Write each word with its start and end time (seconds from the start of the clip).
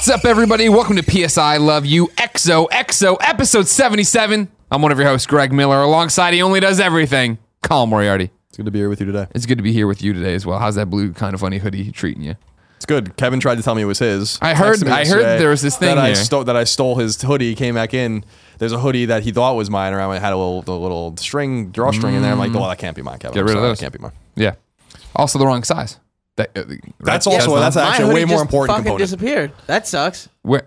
What's 0.00 0.08
up, 0.08 0.24
everybody? 0.24 0.70
Welcome 0.70 0.96
to 0.96 1.02
PS 1.02 1.36
I 1.36 1.58
Love 1.58 1.84
You 1.84 2.06
XO 2.16 2.70
XO 2.70 3.18
episode 3.20 3.68
77. 3.68 4.48
I'm 4.70 4.80
one 4.80 4.92
of 4.92 4.98
your 4.98 5.06
hosts, 5.06 5.26
Greg 5.26 5.52
Miller. 5.52 5.82
Alongside, 5.82 6.32
he 6.32 6.40
only 6.40 6.58
does 6.58 6.80
everything. 6.80 7.36
Colin 7.62 7.90
Moriarty. 7.90 8.30
It's 8.48 8.56
good 8.56 8.64
to 8.64 8.70
be 8.70 8.78
here 8.78 8.88
with 8.88 9.00
you 9.00 9.04
today. 9.04 9.26
It's 9.34 9.44
good 9.44 9.58
to 9.58 9.62
be 9.62 9.74
here 9.74 9.86
with 9.86 10.00
you 10.00 10.14
today 10.14 10.32
as 10.32 10.46
well. 10.46 10.58
How's 10.58 10.76
that 10.76 10.88
blue 10.88 11.12
kind 11.12 11.34
of 11.34 11.40
funny 11.40 11.58
hoodie 11.58 11.92
treating 11.92 12.22
you? 12.22 12.34
It's 12.76 12.86
good. 12.86 13.14
Kevin 13.18 13.40
tried 13.40 13.56
to 13.56 13.62
tell 13.62 13.74
me 13.74 13.82
it 13.82 13.84
was 13.84 13.98
his. 13.98 14.38
I 14.40 14.54
heard- 14.54 14.78
Texted 14.78 14.86
me 14.86 14.92
I 14.92 15.06
heard 15.06 15.38
there 15.38 15.50
was 15.50 15.60
this 15.60 15.76
thing 15.76 15.94
that 15.96 15.98
I 15.98 16.06
here. 16.06 16.14
stole 16.14 16.44
that 16.44 16.56
I 16.56 16.64
stole 16.64 16.96
his 16.96 17.20
hoodie. 17.20 17.54
Came 17.54 17.74
back 17.74 17.92
in. 17.92 18.24
There's 18.56 18.72
a 18.72 18.78
hoodie 18.78 19.04
that 19.04 19.22
he 19.24 19.32
thought 19.32 19.54
was 19.54 19.68
mine 19.68 19.92
around. 19.92 20.16
It 20.16 20.20
had 20.20 20.32
a 20.32 20.36
little 20.38 20.62
the 20.62 20.78
little 20.78 21.14
string 21.18 21.72
drawstring 21.72 22.14
in 22.14 22.22
there. 22.22 22.32
I'm 22.32 22.38
like, 22.38 22.52
mm. 22.52 22.58
well, 22.58 22.70
that 22.70 22.78
can't 22.78 22.96
be 22.96 23.02
mine, 23.02 23.18
Kevin. 23.18 23.34
Get 23.34 23.40
I'm 23.40 23.46
rid 23.48 23.52
of 23.52 23.58
sorry, 23.58 23.68
those. 23.68 23.78
That 23.80 23.84
can't 23.84 23.92
be 23.92 23.98
mine. 23.98 24.12
Yeah. 24.34 24.54
Also 25.14 25.38
the 25.38 25.44
wrong 25.44 25.62
size. 25.62 25.98
That, 26.36 26.50
uh, 26.56 26.62
That's 27.00 27.26
right? 27.26 27.34
also- 27.34 27.54
not- 27.56 27.60
that's 27.60 27.76
actually 27.76 28.04
a 28.04 28.08
My 28.08 28.14
way 28.14 28.24
more 28.24 28.38
just 28.38 28.42
important 28.44 28.68
fucking 28.70 28.84
component. 28.84 28.98
disappeared. 29.00 29.52
That 29.66 29.86
sucks. 29.86 30.28
Where, 30.42 30.62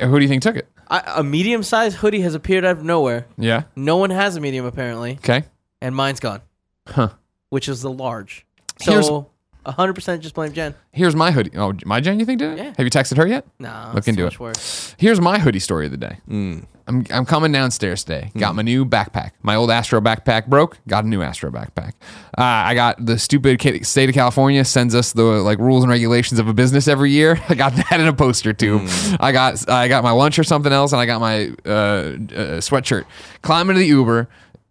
who 0.00 0.18
do 0.18 0.22
you 0.22 0.28
think 0.28 0.42
took 0.42 0.56
it? 0.56 0.68
I, 0.88 1.02
a 1.16 1.22
medium-sized 1.24 1.96
hoodie 1.96 2.20
has 2.20 2.34
appeared 2.34 2.64
out 2.64 2.76
of 2.78 2.84
nowhere. 2.84 3.26
Yeah. 3.36 3.62
No 3.74 3.96
one 3.96 4.10
has 4.10 4.36
a 4.36 4.40
medium 4.40 4.64
apparently, 4.66 5.12
Okay. 5.18 5.44
and 5.80 5.96
mine's 5.96 6.20
gone, 6.20 6.42
Huh. 6.86 7.08
which 7.48 7.68
is 7.68 7.82
the 7.82 7.90
large. 7.90 8.46
Here's- 8.80 9.06
So, 9.06 9.30
hundred 9.72 9.94
percent 9.94 10.22
just 10.22 10.34
blame 10.34 10.52
Jen. 10.52 10.74
Here's 10.92 11.16
my 11.16 11.30
hoodie. 11.30 11.50
Oh, 11.56 11.72
my 11.84 12.00
Jen, 12.00 12.18
you 12.20 12.26
think 12.26 12.38
did 12.38 12.52
it? 12.52 12.58
Yeah. 12.58 12.74
Have 12.76 12.80
you 12.86 12.90
texted 12.90 13.16
her 13.16 13.26
yet? 13.26 13.46
No. 13.58 13.88
Look 13.88 13.98
it's 13.98 14.08
into 14.08 14.22
it. 14.22 14.26
much 14.26 14.40
work. 14.40 14.56
Here's 14.98 15.20
my 15.20 15.38
hoodie 15.38 15.58
story 15.58 15.86
of 15.86 15.92
the 15.92 15.96
day. 15.96 16.18
Mm. 16.28 16.66
I'm, 16.88 17.04
I'm 17.10 17.26
coming 17.26 17.50
downstairs 17.50 18.04
today. 18.04 18.30
Got 18.38 18.54
my 18.54 18.62
new 18.62 18.84
backpack. 18.86 19.32
My 19.42 19.56
old 19.56 19.72
Astro 19.72 20.00
backpack 20.00 20.46
broke. 20.46 20.78
Got 20.86 21.04
a 21.04 21.08
new 21.08 21.20
Astro 21.20 21.50
backpack. 21.50 21.94
Uh, 22.38 22.42
I 22.42 22.74
got 22.74 23.04
the 23.04 23.18
stupid 23.18 23.60
state 23.84 24.08
of 24.08 24.14
California 24.14 24.64
sends 24.64 24.94
us 24.94 25.12
the 25.12 25.22
like 25.22 25.58
rules 25.58 25.82
and 25.82 25.90
regulations 25.90 26.38
of 26.38 26.46
a 26.46 26.54
business 26.54 26.86
every 26.86 27.10
year. 27.10 27.40
I 27.48 27.54
got 27.54 27.74
that 27.74 28.00
in 28.00 28.06
a 28.06 28.12
poster 28.12 28.52
tube. 28.52 28.88
I 29.18 29.32
got 29.32 29.68
I 29.68 29.88
got 29.88 30.04
my 30.04 30.12
lunch 30.12 30.38
or 30.38 30.44
something 30.44 30.72
else, 30.72 30.92
and 30.92 31.00
I 31.00 31.06
got 31.06 31.20
my 31.20 31.48
uh, 31.66 31.70
uh, 31.70 32.14
sweatshirt. 32.60 33.04
Climb 33.42 33.68
into 33.68 33.80
the 33.80 33.86
Uber. 33.86 34.28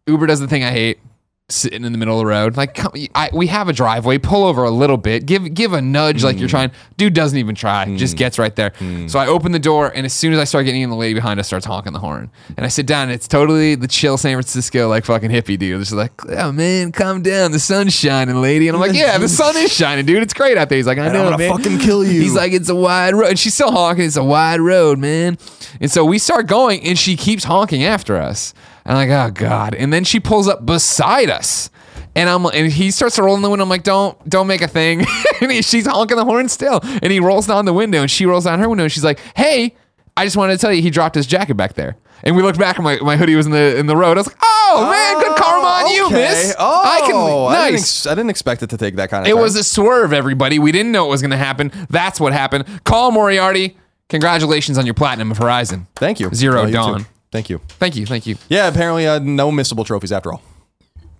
Uber 0.07 0.27
does 0.27 0.39
the 0.39 0.47
thing 0.47 0.63
I 0.63 0.71
hate. 0.71 0.99
Sitting 1.47 1.85
in 1.85 1.91
the 1.91 1.99
middle 1.99 2.15
of 2.15 2.21
the 2.21 2.25
road, 2.25 2.57
like 2.57 2.73
come, 2.73 2.91
I, 3.13 3.29
we 3.31 3.45
have 3.47 3.69
a 3.69 3.73
driveway. 3.73 4.17
Pull 4.17 4.45
over 4.45 4.63
a 4.63 4.71
little 4.71 4.97
bit. 4.97 5.27
Give 5.27 5.53
give 5.53 5.73
a 5.73 5.81
nudge, 5.81 6.23
like 6.23 6.37
you're 6.39 6.47
hmm. 6.47 6.49
trying. 6.49 6.71
Dude 6.97 7.13
doesn't 7.13 7.37
even 7.37 7.53
try. 7.53 7.85
Hmm. 7.85 7.97
Just 7.97 8.17
gets 8.17 8.39
right 8.39 8.55
there. 8.55 8.71
Hmm. 8.79 9.07
So 9.07 9.19
I 9.19 9.27
open 9.27 9.52
the 9.52 9.59
door, 9.59 9.91
and 9.93 10.07
as 10.07 10.13
soon 10.13 10.33
as 10.33 10.39
I 10.39 10.45
start 10.45 10.65
getting 10.65 10.81
in, 10.81 10.89
the 10.89 10.95
lady 10.95 11.13
behind 11.13 11.39
us 11.39 11.45
starts 11.45 11.67
honking 11.67 11.93
the 11.93 11.99
horn. 11.99 12.31
And 12.57 12.65
I 12.65 12.69
sit 12.69 12.87
down, 12.87 13.09
and 13.09 13.11
it's 13.11 13.27
totally 13.27 13.75
the 13.75 13.87
chill 13.87 14.17
San 14.17 14.33
Francisco 14.33 14.89
like 14.89 15.05
fucking 15.05 15.29
hippie 15.29 15.59
dude. 15.59 15.81
It's 15.81 15.91
like, 15.91 16.13
oh 16.27 16.52
man, 16.52 16.91
calm 16.91 17.21
down. 17.21 17.52
The 17.52 17.59
sun's 17.59 17.93
shining, 17.93 18.41
lady. 18.41 18.67
And 18.67 18.75
I'm 18.75 18.81
like, 18.81 18.95
yeah, 18.95 19.19
the 19.19 19.30
sun 19.30 19.55
is 19.57 19.71
shining, 19.71 20.07
dude. 20.07 20.23
It's 20.23 20.33
great 20.33 20.57
out 20.57 20.69
there. 20.69 20.77
He's 20.77 20.87
like, 20.87 20.97
I 20.97 21.09
know, 21.09 21.27
I'm 21.27 21.37
gonna 21.37 21.47
fucking 21.47 21.77
kill 21.77 22.03
you. 22.03 22.21
He's 22.21 22.33
like, 22.33 22.53
it's 22.53 22.69
a 22.69 22.75
wide 22.75 23.13
road. 23.13 23.30
And 23.30 23.37
she's 23.37 23.53
still 23.53 23.71
honking. 23.71 24.05
It's 24.05 24.17
a 24.17 24.23
wide 24.23 24.61
road, 24.61 24.97
man. 24.97 25.37
And 25.80 25.91
so 25.91 26.03
we 26.03 26.17
start 26.17 26.47
going, 26.47 26.81
and 26.83 26.97
she 26.97 27.15
keeps 27.15 27.43
honking 27.43 27.83
after 27.83 28.17
us. 28.17 28.55
And 28.86 28.97
I'm 28.97 29.09
like, 29.09 29.28
oh 29.30 29.31
god. 29.31 29.73
And 29.75 29.91
then 29.91 30.03
she 30.03 30.19
pulls 30.19 30.47
up 30.47 30.66
beside 30.66 31.30
us. 31.30 31.69
And 32.16 32.30
I'm 32.30 32.45
and 32.45 32.72
he 32.72 32.92
starts 32.92 33.16
to 33.16 33.23
roll 33.23 33.36
in 33.36 33.42
the 33.42 33.50
window. 33.50 33.64
I'm 33.64 33.69
like, 33.69 33.83
don't 33.83 34.17
don't 34.30 34.47
make 34.47 34.61
a 34.61 34.67
thing. 34.67 35.05
and 35.42 35.52
he, 35.52 35.61
she's 35.61 35.86
honking 35.86 36.17
the 36.17 36.23
horn 36.25 36.47
still. 36.47 36.80
And 36.83 37.11
he 37.11 37.19
rolls 37.19 37.47
down 37.47 37.66
the 37.66 37.73
window, 37.73 38.02
and 38.02 38.09
she 38.11 38.25
rolls 38.25 38.45
down 38.45 38.59
her 38.59 38.69
window, 38.69 38.83
and 38.86 38.92
she's 38.92 39.03
like, 39.03 39.19
hey, 39.36 39.75
I 40.16 40.23
just 40.25 40.38
wanted 40.38 40.53
to 40.53 40.59
tell 40.59 40.72
you 40.72 40.81
he 40.81 40.89
dropped 40.92 41.16
his 41.16 41.27
jacket 41.27 41.55
back 41.55 41.73
there. 41.73 41.97
And 42.23 42.36
we 42.38 42.42
looked 42.42 42.58
back, 42.58 42.77
and 42.77 42.86
my, 42.86 42.95
my 43.02 43.17
hoodie 43.17 43.36
was 43.36 43.45
in 43.45 43.52
the 43.52 43.76
in 43.77 43.87
the 43.87 43.98
road. 43.98 44.17
I 44.17 44.21
was 44.21 44.27
like, 44.27 44.37
oh 44.42 44.88
man, 44.89 45.21
good 45.21 45.32
oh, 45.38 45.42
karma 45.42 45.67
on 45.67 45.93
you, 45.93 46.09
miss. 46.09 46.55
Oh, 46.58 46.82
I 46.86 46.99
can 47.02 47.15
I 47.15 47.17
didn't, 47.17 47.73
nice. 47.73 47.82
ex- 47.82 48.08
I 48.08 48.15
didn't 48.15 48.30
expect 48.30 48.64
it 48.64 48.70
to 48.70 48.77
take 48.77 48.95
that 48.95 49.09
kind 49.09 49.26
of. 49.26 49.27
It 49.27 49.33
time. 49.33 49.42
was 49.42 49.55
a 49.58 49.64
swerve, 49.64 50.14
everybody. 50.14 50.58
We 50.58 50.71
didn't 50.71 50.93
know 50.93 51.05
it 51.08 51.09
was 51.09 51.21
going 51.21 51.32
to 51.32 51.38
happen. 51.38 51.71
That's 51.89 52.20
what 52.20 52.32
happened. 52.32 52.65
Colin 52.86 53.14
Moriarty. 53.14 53.77
Congratulations 54.08 54.77
on 54.77 54.86
your 54.86 54.93
platinum 54.93 55.32
of 55.32 55.38
Horizon. 55.39 55.88
Thank 55.95 56.20
you. 56.20 56.30
Zero 56.33 56.61
Oh, 56.64 56.71
Dawn. 56.71 57.05
Thank 57.35 57.49
you. 57.49 57.57
Thank 57.79 57.95
you. 57.95 58.05
Thank 58.05 58.25
you. 58.25 58.37
Yeah, 58.49 58.67
apparently 58.67 59.07
uh, 59.07 59.19
no 59.19 59.51
missable 59.51 59.85
trophies 59.85 60.11
after 60.11 60.31
all. 60.31 60.41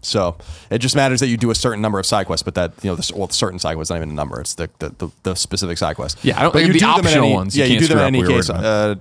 So 0.02 0.38
it 0.70 0.78
just 0.80 0.96
matters 0.96 1.20
that 1.20 1.28
you 1.28 1.36
do 1.38 1.50
a 1.50 1.56
certain 1.56 1.82
number 1.82 1.98
of 2.00 2.06
side 2.06 2.28
quests, 2.28 2.44
but 2.44 2.54
that 2.56 2.74
you 2.84 2.90
know, 2.92 2.96
the, 2.96 3.12
well, 3.16 3.28
certain 3.30 3.58
side 3.60 3.74
quests 3.76 3.90
not 3.90 3.98
even 3.98 4.10
a 4.12 4.14
number; 4.14 4.40
it's 4.40 4.54
the 4.54 4.70
the, 4.80 4.90
the, 4.98 5.10
the 5.24 5.36
specific 5.36 5.78
side 5.80 5.96
quest. 5.96 6.24
Yeah, 6.24 6.38
I 6.40 6.44
don't- 6.44 6.54
but 6.54 6.60
the 6.60 6.68
you 6.68 6.74
do 6.74 6.80
them 6.80 6.90
in 6.90 7.06
optional 7.06 7.26
any, 7.26 7.34
ones 7.34 7.58
Yeah, 7.58 7.66
you, 7.66 7.80
can't 7.80 7.82
do 7.82 7.88
them 7.88 7.98
in 8.00 8.04
any 8.06 8.22
we 8.22 8.28
case. 8.28 8.50
Uh, 8.50 8.96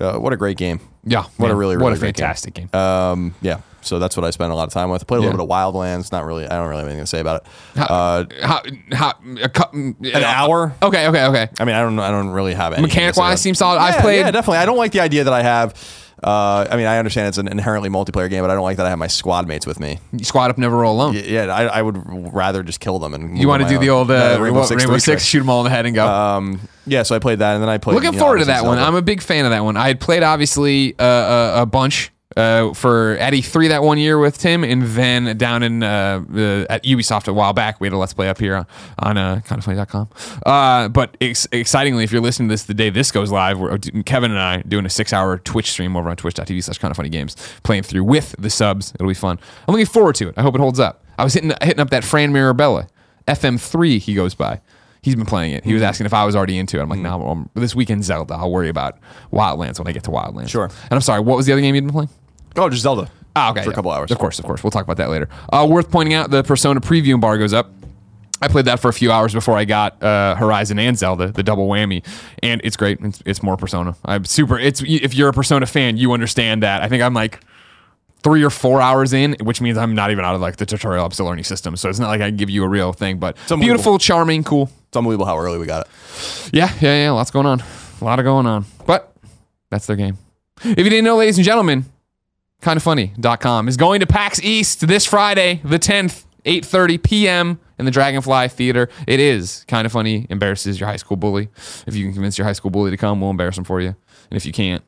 uh, 0.00 0.18
what 0.18 0.32
a 0.32 0.36
great 0.36 0.56
game! 0.56 0.78
Yeah. 1.04 1.24
What 1.36 1.46
a 1.46 1.48
man. 1.48 1.56
really, 1.56 1.76
what 1.76 1.86
a 1.86 1.88
really 1.88 1.98
great 1.98 2.14
game. 2.16 2.24
fantastic 2.26 2.54
game. 2.54 2.70
Um, 2.74 3.34
yeah, 3.40 3.60
so 3.80 3.98
that's 3.98 4.16
what 4.16 4.24
I 4.24 4.30
spent 4.30 4.52
a 4.52 4.54
lot 4.54 4.68
of 4.68 4.72
time 4.72 4.88
with. 4.90 5.04
Played 5.06 5.18
a 5.18 5.20
Yeah. 5.22 5.30
little 5.30 5.46
bit 5.46 5.52
of 5.52 5.74
Wildlands. 5.74 6.12
Not 6.12 6.24
really. 6.26 6.46
I 6.46 6.50
don't 6.56 6.68
really 6.68 6.80
have 6.82 6.88
anything 6.88 7.02
to 7.02 7.06
say 7.08 7.18
about 7.20 7.42
it. 7.42 7.48
How, 7.78 7.86
Uh, 7.86 8.24
how, 8.42 8.62
how, 8.92 9.12
a 9.42 9.48
cou- 9.48 9.72
an 9.74 10.22
hour. 10.22 10.74
Okay. 10.82 11.08
Okay. 11.08 11.24
Okay. 11.24 11.48
I 11.58 11.64
mean, 11.64 11.74
I 11.74 11.80
don't. 11.80 11.98
I 11.98 12.10
don't 12.12 12.28
really 12.30 12.54
have 12.54 12.72
any 12.74 12.82
Mechanic 12.82 13.16
wise, 13.16 13.40
seems 13.40 13.58
solid. 13.58 13.78
Yeah, 13.78 13.84
I've 13.84 14.00
played. 14.00 14.18
Yeah, 14.20 14.30
definitely. 14.30 14.58
I 14.58 14.66
don't 14.66 14.76
like 14.78 14.92
the 14.92 15.00
idea 15.00 15.24
that 15.24 15.32
I 15.32 15.42
have. 15.42 15.74
Uh, 16.22 16.66
I 16.70 16.76
mean, 16.76 16.86
I 16.86 16.98
understand 16.98 17.28
it's 17.28 17.38
an 17.38 17.46
inherently 17.48 17.90
multiplayer 17.90 18.30
game, 18.30 18.42
but 18.42 18.50
I 18.50 18.54
don't 18.54 18.62
like 18.62 18.78
that 18.78 18.86
I 18.86 18.88
have 18.88 18.98
my 18.98 19.06
squad 19.06 19.46
mates 19.46 19.66
with 19.66 19.78
me. 19.78 19.98
you 20.12 20.24
squad 20.24 20.50
up, 20.50 20.56
never 20.58 20.76
roll 20.76 20.94
alone. 20.94 21.14
Y- 21.14 21.24
Yeah, 21.26 21.54
I, 21.54 21.64
I 21.66 21.82
would 21.82 22.32
rather 22.32 22.62
just 22.62 22.80
kill 22.80 22.98
them 22.98 23.12
and. 23.12 23.38
You 23.38 23.48
want 23.48 23.62
to 23.62 23.68
do 23.68 23.78
the 23.78 23.90
old 23.90 24.10
uh, 24.10 24.38
Rainbow 24.40 24.60
what, 24.60 24.68
Six, 24.68 24.82
Rainbow 24.82 24.98
Six, 24.98 25.24
shoot 25.24 25.40
them 25.40 25.50
all 25.50 25.60
in 25.60 25.64
the 25.64 25.70
head 25.70 25.84
and 25.84 25.94
go. 25.94 26.06
Um, 26.06 26.60
yeah, 26.86 27.02
so 27.02 27.14
I 27.14 27.18
played 27.18 27.40
that, 27.40 27.54
and 27.54 27.62
then 27.62 27.68
I 27.68 27.78
played. 27.78 27.94
Looking 27.94 28.12
you 28.12 28.18
know, 28.18 28.24
forward 28.24 28.38
to 28.38 28.44
that 28.46 28.64
one. 28.64 28.76
Zelda. 28.78 28.88
I'm 28.88 28.94
a 28.94 29.02
big 29.02 29.20
fan 29.20 29.44
of 29.44 29.50
that 29.50 29.62
one. 29.64 29.76
I 29.76 29.88
had 29.88 30.00
played 30.00 30.22
obviously 30.22 30.98
uh, 30.98 31.04
a, 31.04 31.62
a 31.62 31.66
bunch 31.66 32.12
uh, 32.36 32.74
for 32.74 33.16
at 33.18 33.32
E3 33.32 33.68
that 33.68 33.82
one 33.82 33.98
year 33.98 34.18
with 34.18 34.38
Tim, 34.38 34.62
and 34.62 34.82
then 34.82 35.36
down 35.36 35.62
in 35.62 35.82
uh, 35.82 36.22
uh, 36.34 36.66
at 36.68 36.84
Ubisoft 36.84 37.28
a 37.28 37.32
while 37.32 37.52
back. 37.52 37.80
We 37.80 37.86
had 37.86 37.92
a 37.92 37.96
Let's 37.96 38.12
Play 38.12 38.28
up 38.28 38.38
here 38.38 38.66
on, 38.98 39.16
uh, 39.18 39.40
kindafunny.com. 39.44 40.08
Uh, 40.44 40.88
but 40.88 41.16
ex- 41.20 41.48
excitingly, 41.52 42.04
if 42.04 42.12
you're 42.12 42.20
listening 42.20 42.48
to 42.48 42.52
this 42.52 42.64
the 42.64 42.74
day 42.74 42.90
this 42.90 43.10
goes 43.10 43.30
live, 43.30 43.58
we're, 43.58 43.78
Kevin 44.04 44.30
and 44.30 44.40
I 44.40 44.62
doing 44.62 44.86
a 44.86 44.90
six 44.90 45.12
hour 45.12 45.38
Twitch 45.38 45.70
stream 45.70 45.96
over 45.96 46.08
on 46.08 46.16
twitch.tv 46.16 46.62
slash 46.62 46.78
kind 46.78 46.90
of 46.90 46.96
funny 46.96 47.08
games, 47.08 47.36
playing 47.62 47.82
through 47.82 48.04
with 48.04 48.34
the 48.38 48.50
subs. 48.50 48.92
It'll 48.94 49.08
be 49.08 49.14
fun. 49.14 49.38
I'm 49.66 49.72
looking 49.72 49.86
forward 49.86 50.14
to 50.16 50.28
it. 50.28 50.34
I 50.36 50.42
hope 50.42 50.54
it 50.54 50.60
holds 50.60 50.80
up. 50.80 51.04
I 51.18 51.24
was 51.24 51.34
hitting 51.34 51.52
hitting 51.62 51.80
up 51.80 51.90
that 51.90 52.04
Fran 52.04 52.32
Mirabella 52.32 52.88
FM3 53.26 53.98
he 53.98 54.14
goes 54.14 54.34
by. 54.34 54.60
He's 55.02 55.14
been 55.14 55.26
playing 55.26 55.52
it. 55.52 55.64
He 55.64 55.72
was 55.72 55.82
asking 55.82 56.06
if 56.06 56.12
I 56.12 56.24
was 56.24 56.34
already 56.34 56.58
into 56.58 56.78
it. 56.78 56.82
I'm 56.82 56.88
like, 56.88 56.98
no, 56.98 57.18
nah, 57.18 57.44
this 57.54 57.76
weekend 57.76 58.04
Zelda. 58.04 58.34
I'll 58.34 58.50
worry 58.50 58.68
about 58.68 58.98
Wildlands 59.32 59.78
when 59.78 59.86
I 59.86 59.92
get 59.92 60.02
to 60.04 60.10
Wildlands. 60.10 60.48
Sure. 60.48 60.64
And 60.64 60.92
I'm 60.92 61.00
sorry, 61.00 61.20
what 61.20 61.36
was 61.36 61.46
the 61.46 61.52
other 61.52 61.62
game 61.62 61.76
you'd 61.76 61.84
been 61.84 61.92
playing? 61.92 62.08
Oh, 62.56 62.68
just 62.68 62.82
Zelda. 62.82 63.10
Ah, 63.34 63.50
okay. 63.50 63.62
For 63.62 63.70
a 63.70 63.74
couple 63.74 63.90
hours. 63.90 64.10
Of 64.10 64.18
course, 64.18 64.38
of 64.38 64.44
course. 64.44 64.64
We'll 64.64 64.70
talk 64.70 64.84
about 64.84 64.96
that 64.96 65.10
later. 65.10 65.28
Uh, 65.52 65.66
worth 65.68 65.90
pointing 65.90 66.14
out, 66.14 66.30
the 66.30 66.42
Persona 66.42 66.80
preview 66.80 67.14
embargo's 67.14 67.52
up. 67.52 67.70
I 68.40 68.48
played 68.48 68.66
that 68.66 68.80
for 68.80 68.88
a 68.88 68.92
few 68.92 69.10
hours 69.10 69.32
before 69.32 69.56
I 69.56 69.64
got 69.64 70.02
uh, 70.02 70.34
Horizon 70.36 70.78
and 70.78 70.98
Zelda, 70.98 71.32
the 71.32 71.42
double 71.42 71.68
whammy, 71.68 72.04
and 72.42 72.60
it's 72.64 72.76
great. 72.76 72.98
It's, 73.00 73.22
it's 73.24 73.42
more 73.42 73.56
Persona. 73.56 73.96
I'm 74.04 74.24
super. 74.26 74.58
It's 74.58 74.82
if 74.82 75.14
you're 75.14 75.30
a 75.30 75.32
Persona 75.32 75.64
fan, 75.66 75.96
you 75.96 76.12
understand 76.12 76.62
that. 76.62 76.82
I 76.82 76.88
think 76.88 77.02
I'm 77.02 77.14
like 77.14 77.40
three 78.22 78.42
or 78.42 78.50
four 78.50 78.80
hours 78.80 79.12
in, 79.12 79.36
which 79.40 79.60
means 79.60 79.78
I'm 79.78 79.94
not 79.94 80.10
even 80.10 80.24
out 80.24 80.34
of 80.34 80.42
like 80.42 80.56
the 80.56 80.66
tutorial. 80.66 81.04
I'm 81.04 81.12
still 81.12 81.26
learning 81.26 81.44
systems, 81.44 81.80
so 81.80 81.88
it's 81.88 81.98
not 81.98 82.08
like 82.08 82.20
I 82.20 82.28
can 82.28 82.36
give 82.36 82.50
you 82.50 82.64
a 82.64 82.68
real 82.68 82.92
thing. 82.92 83.18
But 83.18 83.38
beautiful, 83.48 83.98
charming, 83.98 84.44
cool. 84.44 84.70
It's 84.88 84.96
unbelievable 84.96 85.26
how 85.26 85.38
early 85.38 85.58
we 85.58 85.66
got 85.66 85.86
it. 85.86 86.50
Yeah, 86.52 86.72
yeah, 86.80 87.04
yeah. 87.04 87.10
Lots 87.12 87.30
going 87.30 87.46
on. 87.46 87.62
A 88.00 88.04
lot 88.04 88.18
of 88.18 88.24
going 88.24 88.46
on. 88.46 88.66
But 88.86 89.14
that's 89.70 89.86
their 89.86 89.96
game. 89.96 90.18
If 90.62 90.78
you 90.78 90.90
didn't 90.90 91.04
know, 91.04 91.16
ladies 91.16 91.38
and 91.38 91.44
gentlemen, 91.44 91.86
kindafunny.com 92.62 93.68
is 93.68 93.76
going 93.76 94.00
to 94.00 94.06
PAX 94.06 94.42
East 94.42 94.86
this 94.86 95.04
Friday, 95.06 95.60
the 95.64 95.78
10th, 95.78 96.24
8.30 96.44 97.02
p.m. 97.02 97.60
in 97.78 97.84
the 97.84 97.90
Dragonfly 97.90 98.48
Theater. 98.48 98.88
It 99.06 99.20
is 99.20 99.64
kind 99.68 99.86
of 99.86 99.92
funny, 99.92 100.26
embarrasses 100.30 100.78
your 100.80 100.88
high 100.88 100.96
school 100.96 101.16
bully. 101.16 101.48
If 101.86 101.94
you 101.94 102.04
can 102.04 102.12
convince 102.12 102.38
your 102.38 102.46
high 102.46 102.52
school 102.52 102.70
bully 102.70 102.90
to 102.90 102.96
come, 102.96 103.20
we'll 103.20 103.30
embarrass 103.30 103.58
him 103.58 103.64
for 103.64 103.80
you. 103.80 103.88
And 104.30 104.36
if 104.36 104.46
you 104.46 104.52
can't, 104.52 104.82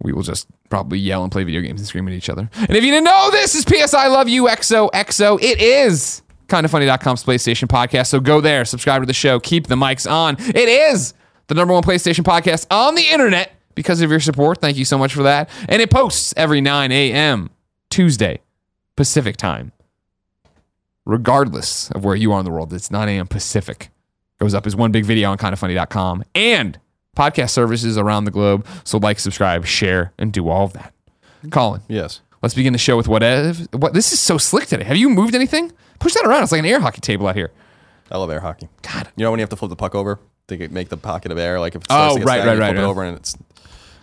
we 0.00 0.12
will 0.12 0.22
just 0.22 0.46
probably 0.68 0.98
yell 0.98 1.22
and 1.22 1.32
play 1.32 1.44
video 1.44 1.60
games 1.60 1.80
and 1.80 1.88
scream 1.88 2.06
at 2.08 2.14
each 2.14 2.28
other. 2.28 2.50
And 2.54 2.76
if 2.76 2.84
you 2.84 2.90
didn't 2.90 3.04
know, 3.04 3.30
this 3.30 3.54
is 3.54 3.64
PS 3.64 3.94
I 3.94 4.08
Love 4.08 4.28
You 4.28 4.44
XO 4.44 4.90
XO. 4.90 5.42
It 5.42 5.60
is 5.60 6.22
kindafunny.com's 6.48 7.24
PlayStation 7.24 7.66
podcast. 7.66 8.08
So 8.08 8.20
go 8.20 8.40
there, 8.40 8.64
subscribe 8.64 9.02
to 9.02 9.06
the 9.06 9.14
show, 9.14 9.40
keep 9.40 9.66
the 9.66 9.74
mics 9.74 10.10
on. 10.10 10.36
It 10.38 10.56
is 10.56 11.14
the 11.46 11.54
number 11.54 11.72
one 11.74 11.82
PlayStation 11.82 12.24
podcast 12.24 12.66
on 12.70 12.94
the 12.94 13.02
internet 13.08 13.52
because 13.76 14.00
of 14.00 14.10
your 14.10 14.18
support. 14.18 14.60
Thank 14.60 14.76
you 14.76 14.84
so 14.84 14.98
much 14.98 15.14
for 15.14 15.22
that. 15.22 15.48
And 15.68 15.80
it 15.80 15.90
posts 15.90 16.34
every 16.36 16.60
9 16.60 16.90
a.m. 16.90 17.50
Tuesday 17.90 18.40
Pacific 18.96 19.36
time. 19.36 19.70
Regardless 21.04 21.90
of 21.92 22.04
where 22.04 22.16
you 22.16 22.32
are 22.32 22.40
in 22.40 22.44
the 22.44 22.50
world, 22.50 22.72
it's 22.72 22.90
9 22.90 23.08
a.m. 23.08 23.28
Pacific. 23.28 23.90
Goes 24.40 24.54
up 24.54 24.66
as 24.66 24.74
one 24.74 24.90
big 24.90 25.04
video 25.04 25.30
on 25.30 25.38
kindafunny.com 25.38 26.24
and 26.34 26.78
podcast 27.16 27.50
services 27.50 27.96
around 27.96 28.24
the 28.24 28.30
globe. 28.32 28.66
So 28.84 28.98
like, 28.98 29.20
subscribe, 29.20 29.64
share, 29.66 30.12
and 30.18 30.32
do 30.32 30.48
all 30.48 30.64
of 30.64 30.72
that. 30.72 30.92
Colin, 31.50 31.80
Yes. 31.88 32.20
let's 32.42 32.54
begin 32.54 32.72
the 32.72 32.78
show 32.78 32.96
with 32.96 33.06
what 33.06 33.22
if, 33.22 33.72
what 33.72 33.94
this 33.94 34.12
is 34.12 34.18
so 34.18 34.36
slick 34.36 34.66
today. 34.66 34.84
Have 34.84 34.96
you 34.96 35.08
moved 35.08 35.34
anything? 35.36 35.70
Push 36.00 36.14
that 36.14 36.24
around. 36.26 36.42
It's 36.42 36.50
like 36.52 36.58
an 36.58 36.66
air 36.66 36.80
hockey 36.80 37.00
table 37.00 37.28
out 37.28 37.36
here. 37.36 37.52
I 38.10 38.18
love 38.18 38.30
air 38.30 38.40
hockey. 38.40 38.68
God. 38.82 39.08
You 39.16 39.24
know 39.24 39.30
when 39.30 39.38
you 39.38 39.42
have 39.42 39.50
to 39.50 39.56
flip 39.56 39.68
the 39.70 39.76
puck 39.76 39.94
over 39.94 40.18
to 40.48 40.56
get, 40.56 40.70
make 40.72 40.88
the 40.88 40.96
pocket 40.96 41.30
of 41.32 41.38
air, 41.38 41.60
like 41.60 41.74
if 41.76 41.82
it 41.82 41.86
Oh, 41.88 41.94
starts 41.94 42.14
to 42.14 42.20
get 42.20 42.26
right, 42.26 42.38
right, 42.38 42.44
flip 42.56 42.60
right, 42.60 42.76
it 42.76 42.80
over 42.82 43.04
and 43.04 43.16
it's 43.16 43.36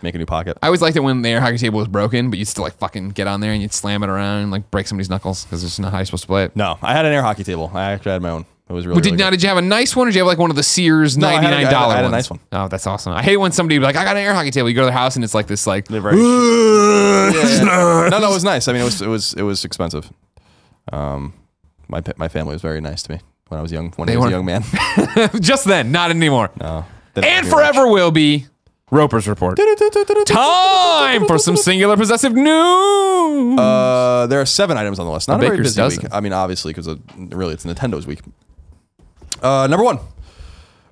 make 0.03 0.13
a 0.15 0.17
new 0.17 0.25
pocket. 0.25 0.57
I 0.61 0.67
always 0.67 0.81
liked 0.81 0.95
it 0.97 1.01
when 1.01 1.21
the 1.21 1.29
air 1.29 1.41
hockey 1.41 1.57
table 1.57 1.79
was 1.79 1.87
broken, 1.87 2.29
but 2.29 2.37
you'd 2.39 2.47
still 2.47 2.63
like 2.63 2.77
fucking 2.77 3.09
get 3.09 3.27
on 3.27 3.39
there 3.41 3.51
and 3.51 3.61
you'd 3.61 3.73
slam 3.73 4.03
it 4.03 4.09
around 4.09 4.41
and 4.43 4.51
like 4.51 4.69
break 4.69 4.87
somebody's 4.87 5.09
knuckles 5.09 5.45
because 5.45 5.63
it's 5.63 5.79
not 5.79 5.91
how 5.91 5.97
you're 5.99 6.05
supposed 6.05 6.23
to 6.23 6.27
play 6.27 6.43
it. 6.45 6.55
No, 6.55 6.77
I 6.81 6.93
had 6.93 7.05
an 7.05 7.13
air 7.13 7.21
hockey 7.23 7.43
table. 7.43 7.71
I 7.73 7.91
actually 7.91 8.11
had 8.11 8.21
my 8.21 8.29
own. 8.29 8.45
It 8.69 8.73
was 8.73 8.85
really. 8.87 8.95
But 8.95 9.03
did 9.03 9.09
really 9.11 9.17
now 9.23 9.29
good. 9.29 9.37
did 9.37 9.43
you 9.43 9.49
have 9.49 9.57
a 9.57 9.61
nice 9.61 9.93
one 9.95 10.07
or 10.07 10.11
did 10.11 10.15
you 10.15 10.21
have 10.21 10.27
like 10.27 10.37
one 10.37 10.49
of 10.49 10.55
the 10.55 10.63
Sears 10.63 11.17
No, 11.17 11.27
I 11.27 11.33
had 11.33 11.43
a- 11.43 11.47
I 11.47 11.49
had 11.49 11.55
nine 11.57 11.67
a- 11.67 11.71
dollar 11.71 11.93
I 11.93 11.95
had 11.97 12.05
a 12.05 12.07
ones? 12.07 12.11
nice 12.13 12.29
one. 12.29 12.39
Oh, 12.53 12.67
that's 12.69 12.87
awesome. 12.87 13.11
I 13.13 13.21
hate 13.21 13.35
when 13.37 13.51
somebody 13.51 13.77
be 13.77 13.83
like, 13.83 13.95
I 13.97 14.03
got 14.05 14.15
an 14.15 14.23
air 14.23 14.33
hockey 14.33 14.51
table. 14.51 14.69
You 14.69 14.75
go 14.75 14.81
to 14.81 14.85
their 14.85 14.93
house 14.93 15.15
and 15.17 15.23
it's 15.25 15.33
like 15.33 15.47
this 15.47 15.67
like 15.67 15.87
They're 15.87 15.99
very- 15.99 16.15
no, 16.17 18.07
no, 18.09 18.17
it 18.17 18.33
was 18.33 18.43
nice. 18.43 18.67
I 18.67 18.73
mean, 18.73 18.81
it 18.81 18.85
was 18.85 19.01
it 19.01 19.07
was 19.07 19.33
it 19.33 19.41
was 19.43 19.65
expensive. 19.65 20.11
Um, 20.91 21.33
my 21.87 22.01
pa- 22.01 22.13
my 22.17 22.27
family 22.29 22.53
was 22.53 22.61
very 22.61 22.81
nice 22.81 23.03
to 23.03 23.13
me 23.13 23.19
when 23.49 23.59
I 23.59 23.61
was 23.61 23.71
young. 23.71 23.91
When 23.97 24.07
They 24.07 24.13
I 24.13 24.17
was 24.17 24.31
a 24.33 24.41
weren't- 24.41 24.47
young 24.47 24.63
man. 25.25 25.29
just 25.41 25.65
then, 25.65 25.91
not 25.91 26.09
anymore. 26.09 26.49
No, 26.59 26.85
They 27.13 27.21
didn't 27.21 27.33
and 27.33 27.43
give 27.45 27.51
me 27.53 27.61
much. 27.63 27.73
forever 27.73 27.87
will 27.91 28.11
be 28.11 28.47
Roper's 28.93 29.27
report. 29.27 29.57
Time 30.27 31.25
for 31.25 31.37
some 31.37 31.57
singular 31.57 31.97
possessive 31.97 32.33
news. 32.33 33.59
Uh, 33.59 34.27
there 34.29 34.39
are 34.39 34.45
seven 34.45 34.77
items 34.77 34.99
on 34.99 35.05
the 35.05 35.11
list. 35.11 35.27
Not 35.27 35.37
a, 35.37 35.41
very 35.41 35.57
baker's 35.57 35.67
busy 35.75 35.77
dozen. 35.81 36.03
week. 36.03 36.13
I 36.13 36.19
mean, 36.19 36.33
obviously, 36.33 36.73
because 36.73 36.87
really 37.17 37.53
it's 37.53 37.65
Nintendo's 37.65 38.05
week. 38.07 38.21
Uh, 39.41 39.67
number 39.67 39.83
one, 39.83 39.99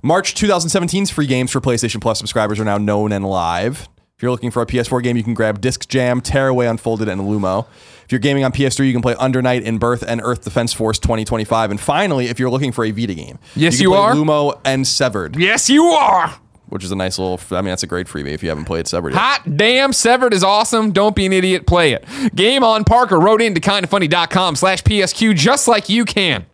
March 0.02 0.34
2017's 0.34 1.10
free 1.12 1.28
games 1.28 1.52
for 1.52 1.62
PlayStation 1.62 2.02
Plus 2.02 2.18
subscribers 2.18 2.60
are 2.60 2.66
now 2.66 2.78
known 2.78 3.12
and 3.12 3.26
live. 3.26 3.88
If 4.18 4.24
you're 4.24 4.32
looking 4.32 4.52
for 4.52 4.62
a 4.62 4.66
PS4 4.66 5.02
game, 5.02 5.18
you 5.18 5.24
can 5.24 5.34
grab 5.34 5.62
Disc 5.62 5.88
Jam, 5.88 6.22
Tearaway 6.22 6.68
Unfolded, 6.68 7.08
and 7.08 7.22
Lumo. 7.22 7.66
If 8.06 8.12
you're 8.12 8.20
gaming 8.20 8.44
on 8.44 8.52
PS3, 8.52 8.86
you 8.86 8.94
can 8.94 9.02
play 9.02 9.16
Under 9.18 9.42
Night, 9.42 9.64
In 9.64 9.78
Birth, 9.80 10.04
and 10.08 10.22
Earth 10.24 10.44
Defense 10.44 10.74
Force 10.74 11.00
2025. 11.00 11.72
And 11.72 11.80
finally, 11.80 12.28
if 12.28 12.40
you're 12.40 12.50
looking 12.52 12.72
for 12.72 12.86
a 12.86 12.92
Vita 12.92 13.16
game, 13.16 13.40
Yes, 13.56 13.76
can 13.78 13.84
you 13.84 13.90
play 13.92 14.00
are. 14.00 14.14
Lumo 14.14 14.60
and 14.66 14.86
Severed, 14.88 15.38
yes, 15.38 15.70
you 15.70 15.86
are. 15.86 16.36
Which 16.72 16.86
is 16.86 16.92
a 16.92 16.96
nice 16.96 17.20
little. 17.20 17.40
I 17.52 17.62
mean, 17.62 17.70
that's 17.70 17.84
a 17.84 17.88
great 17.88 18.08
freebie 18.08 18.32
if 18.34 18.42
you 18.42 18.48
haven't 18.50 18.64
played 18.64 18.88
Severed. 18.88 19.12
Yet. 19.12 19.20
Hot 19.20 19.58
damn, 19.58 19.92
Severed 19.92 20.34
is 20.34 20.42
awesome. 20.44 20.92
Don't 20.94 21.16
be 21.16 21.26
an 21.26 21.34
idiot, 21.34 21.68
play 21.68 21.92
it. 21.92 22.06
Game 22.34 22.64
on 22.64 22.86
Parker 22.86 23.20
wrote 23.20 23.42
into 23.42 23.60
kindafunny.com 23.60 24.56
slash 24.56 24.82
PSQ 24.84 25.36
just 25.36 25.68
like 25.68 25.90
you 25.90 26.06
can 26.06 26.46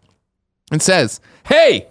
and 0.71 0.81
says, 0.81 1.19
Hey, 1.45 1.87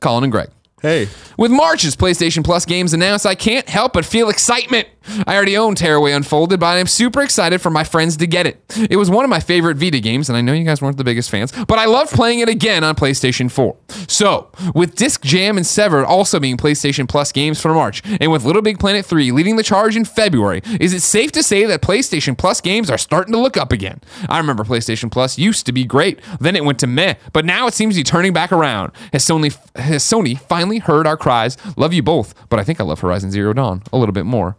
Colin 0.00 0.24
and 0.24 0.32
Greg. 0.32 0.50
Hey, 0.82 1.08
With 1.36 1.50
March's 1.52 1.94
PlayStation 1.96 2.44
Plus 2.44 2.64
games 2.64 2.92
announced, 2.94 3.26
I 3.26 3.34
can't 3.36 3.68
help 3.68 3.92
but 3.92 4.04
feel 4.04 4.28
excitement. 4.28 4.86
I 5.26 5.34
already 5.36 5.56
own 5.56 5.74
Tearaway 5.74 6.12
Unfolded, 6.12 6.60
but 6.60 6.66
I'm 6.66 6.86
super 6.86 7.22
excited 7.22 7.60
for 7.60 7.70
my 7.70 7.84
friends 7.84 8.16
to 8.18 8.26
get 8.26 8.46
it. 8.46 8.62
It 8.90 8.96
was 8.96 9.10
one 9.10 9.24
of 9.24 9.30
my 9.30 9.40
favorite 9.40 9.76
Vita 9.76 10.00
games, 10.00 10.28
and 10.28 10.36
I 10.36 10.40
know 10.40 10.52
you 10.52 10.64
guys 10.64 10.82
weren't 10.82 10.96
the 10.96 11.04
biggest 11.04 11.30
fans, 11.30 11.52
but 11.66 11.78
I 11.78 11.86
loved 11.86 12.12
playing 12.12 12.40
it 12.40 12.48
again 12.48 12.84
on 12.84 12.94
PlayStation 12.94 13.50
4. 13.50 13.76
So, 14.08 14.50
with 14.74 14.94
Disc 14.94 15.22
Jam 15.22 15.56
and 15.56 15.66
Severed 15.66 16.04
also 16.04 16.40
being 16.40 16.56
PlayStation 16.56 17.08
Plus 17.08 17.32
games 17.32 17.60
for 17.60 17.72
March, 17.74 18.02
and 18.20 18.30
with 18.30 18.44
Little 18.44 18.62
Big 18.62 18.78
Planet 18.78 19.04
3 19.04 19.32
leading 19.32 19.56
the 19.56 19.62
charge 19.62 19.96
in 19.96 20.04
February, 20.04 20.62
is 20.80 20.92
it 20.92 21.02
safe 21.02 21.32
to 21.32 21.42
say 21.42 21.64
that 21.66 21.82
PlayStation 21.82 22.36
Plus 22.36 22.60
games 22.60 22.90
are 22.90 22.98
starting 22.98 23.32
to 23.32 23.38
look 23.38 23.56
up 23.56 23.72
again? 23.72 24.00
I 24.28 24.38
remember 24.38 24.64
PlayStation 24.64 25.10
Plus 25.10 25.38
used 25.38 25.66
to 25.66 25.72
be 25.72 25.84
great, 25.84 26.20
then 26.40 26.56
it 26.56 26.64
went 26.64 26.78
to 26.80 26.86
meh, 26.86 27.14
but 27.32 27.44
now 27.44 27.66
it 27.66 27.74
seems 27.74 27.94
to 27.94 28.00
be 28.00 28.04
turning 28.04 28.32
back 28.32 28.52
around. 28.52 28.92
Has 29.12 29.24
Sony, 29.24 29.56
has 29.76 30.04
Sony 30.04 30.38
finally 30.38 30.78
heard 30.78 31.06
our 31.06 31.16
cries? 31.16 31.56
Love 31.76 31.92
you 31.92 32.02
both, 32.02 32.34
but 32.48 32.58
I 32.58 32.64
think 32.64 32.80
I 32.80 32.84
love 32.84 33.00
Horizon 33.00 33.30
Zero 33.30 33.52
Dawn 33.52 33.82
a 33.92 33.98
little 33.98 34.12
bit 34.12 34.26
more. 34.26 34.56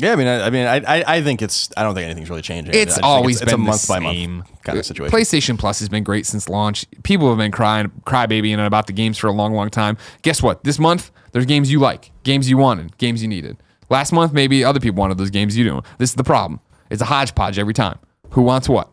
Yeah, 0.00 0.12
I 0.12 0.16
mean, 0.16 0.26
I, 0.26 0.46
I 0.46 0.50
mean, 0.50 0.66
I, 0.66 0.76
I, 0.76 1.04
I 1.16 1.22
think 1.22 1.42
it's. 1.42 1.70
I 1.76 1.82
don't 1.82 1.94
think 1.94 2.06
anything's 2.06 2.30
really 2.30 2.42
changing. 2.42 2.74
It's 2.74 2.98
always 2.98 3.40
it's, 3.40 3.44
been 3.50 3.54
a 3.54 3.58
month 3.58 3.82
the 3.82 3.88
by 3.88 3.98
same. 4.00 4.38
month 4.38 4.62
kind 4.62 4.78
of 4.78 4.86
situation. 4.86 5.16
PlayStation 5.16 5.58
Plus 5.58 5.78
has 5.80 5.88
been 5.88 6.04
great 6.04 6.26
since 6.26 6.48
launch. 6.48 6.86
People 7.02 7.28
have 7.28 7.38
been 7.38 7.50
crying, 7.50 7.90
crybabying 8.04 8.64
about 8.64 8.86
the 8.86 8.92
games 8.92 9.18
for 9.18 9.26
a 9.26 9.32
long, 9.32 9.52
long 9.52 9.70
time. 9.70 9.96
Guess 10.22 10.42
what? 10.42 10.64
This 10.64 10.78
month, 10.78 11.10
there's 11.32 11.46
games 11.46 11.70
you 11.70 11.78
like, 11.78 12.10
games 12.22 12.48
you 12.48 12.56
wanted, 12.56 12.96
games 12.98 13.22
you 13.22 13.28
needed. 13.28 13.56
Last 13.88 14.12
month, 14.12 14.32
maybe 14.32 14.64
other 14.64 14.80
people 14.80 15.00
wanted 15.00 15.18
those 15.18 15.30
games 15.30 15.56
you 15.56 15.64
don't. 15.64 15.84
This 15.98 16.10
is 16.10 16.16
the 16.16 16.24
problem. 16.24 16.60
It's 16.90 17.02
a 17.02 17.06
hodgepodge 17.06 17.58
every 17.58 17.74
time. 17.74 17.98
Who 18.30 18.42
wants 18.42 18.68
what? 18.68 18.88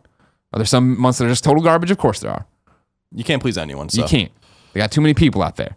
Are 0.52 0.58
there 0.58 0.66
some 0.66 1.00
months 1.00 1.18
that 1.18 1.26
are 1.26 1.28
just 1.28 1.44
total 1.44 1.62
garbage? 1.62 1.90
Of 1.90 1.98
course 1.98 2.20
there 2.20 2.30
are. 2.30 2.46
You 3.12 3.24
can't 3.24 3.40
please 3.40 3.56
anyone. 3.56 3.88
So. 3.88 4.02
You 4.02 4.08
can't. 4.08 4.32
They 4.72 4.80
got 4.80 4.92
too 4.92 5.00
many 5.00 5.14
people 5.14 5.42
out 5.42 5.56
there. 5.56 5.76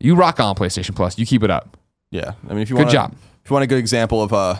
You 0.00 0.14
rock 0.14 0.40
on 0.40 0.54
PlayStation 0.54 0.96
Plus. 0.96 1.18
You 1.18 1.26
keep 1.26 1.42
it 1.42 1.50
up. 1.50 1.76
Yeah, 2.10 2.32
I 2.48 2.52
mean, 2.52 2.62
if 2.62 2.70
you 2.70 2.76
Good 2.76 2.82
want, 2.82 2.92
job. 2.92 3.14
If 3.44 3.50
you 3.50 3.54
want 3.54 3.64
a 3.64 3.66
good 3.66 3.78
example 3.78 4.22
of 4.22 4.32
uh, 4.32 4.56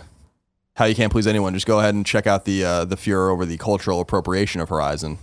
how 0.74 0.84
you 0.86 0.94
can't 0.94 1.12
please 1.12 1.26
anyone, 1.26 1.54
just 1.54 1.66
go 1.66 1.78
ahead 1.80 1.94
and 1.94 2.04
check 2.06 2.26
out 2.26 2.44
the 2.44 2.64
uh, 2.64 2.84
the 2.84 2.96
furor 2.96 3.30
over 3.30 3.44
the 3.44 3.58
cultural 3.58 4.00
appropriation 4.00 4.60
of 4.60 4.68
Horizon, 4.68 5.18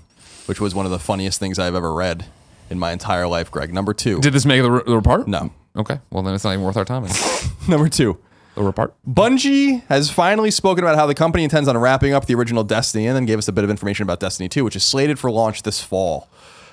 which 0.45 0.61
was 0.61 0.75
one 0.75 0.85
of 0.85 0.91
the 0.91 0.99
funniest 0.99 1.39
things 1.39 1.57
I've 1.59 1.75
ever 1.75 1.93
read 1.93 2.25
in 2.69 2.79
my 2.79 2.91
entire 2.91 3.27
life. 3.27 3.49
Greg, 3.49 3.73
number 3.73 3.93
two. 3.93 4.19
Did 4.21 4.33
this 4.33 4.45
make 4.45 4.61
the, 4.61 4.69
the 4.85 4.95
report? 4.95 5.27
no, 5.27 5.51
Okay. 5.75 5.99
Well, 6.11 6.23
then 6.23 6.33
it's 6.33 6.43
not 6.43 6.53
even 6.53 6.65
worth 6.65 6.77
our 6.77 6.85
time. 6.85 7.05
number 7.67 7.89
two. 7.89 8.17
the 8.55 8.63
report. 8.63 8.93
Bungie 9.07 9.83
has 9.87 10.09
finally 10.09 10.51
spoken 10.51 10.83
about 10.83 10.97
how 10.97 11.05
the 11.05 11.15
company 11.15 11.43
intends 11.43 11.69
on 11.69 11.77
wrapping 11.77 12.13
up 12.13 12.25
the 12.25 12.35
original 12.35 12.63
Destiny 12.63 13.07
and 13.07 13.15
then 13.15 13.25
gave 13.25 13.37
us 13.37 13.47
a 13.47 13.51
bit 13.53 13.63
of 13.63 13.69
information 13.69 14.03
about 14.03 14.19
Destiny 14.19 14.49
2, 14.49 14.63
which 14.63 14.75
is 14.75 14.83
slated 14.83 15.17
for 15.19 15.31
launch 15.31 15.63
this 15.63 15.81
fall. 15.81 16.29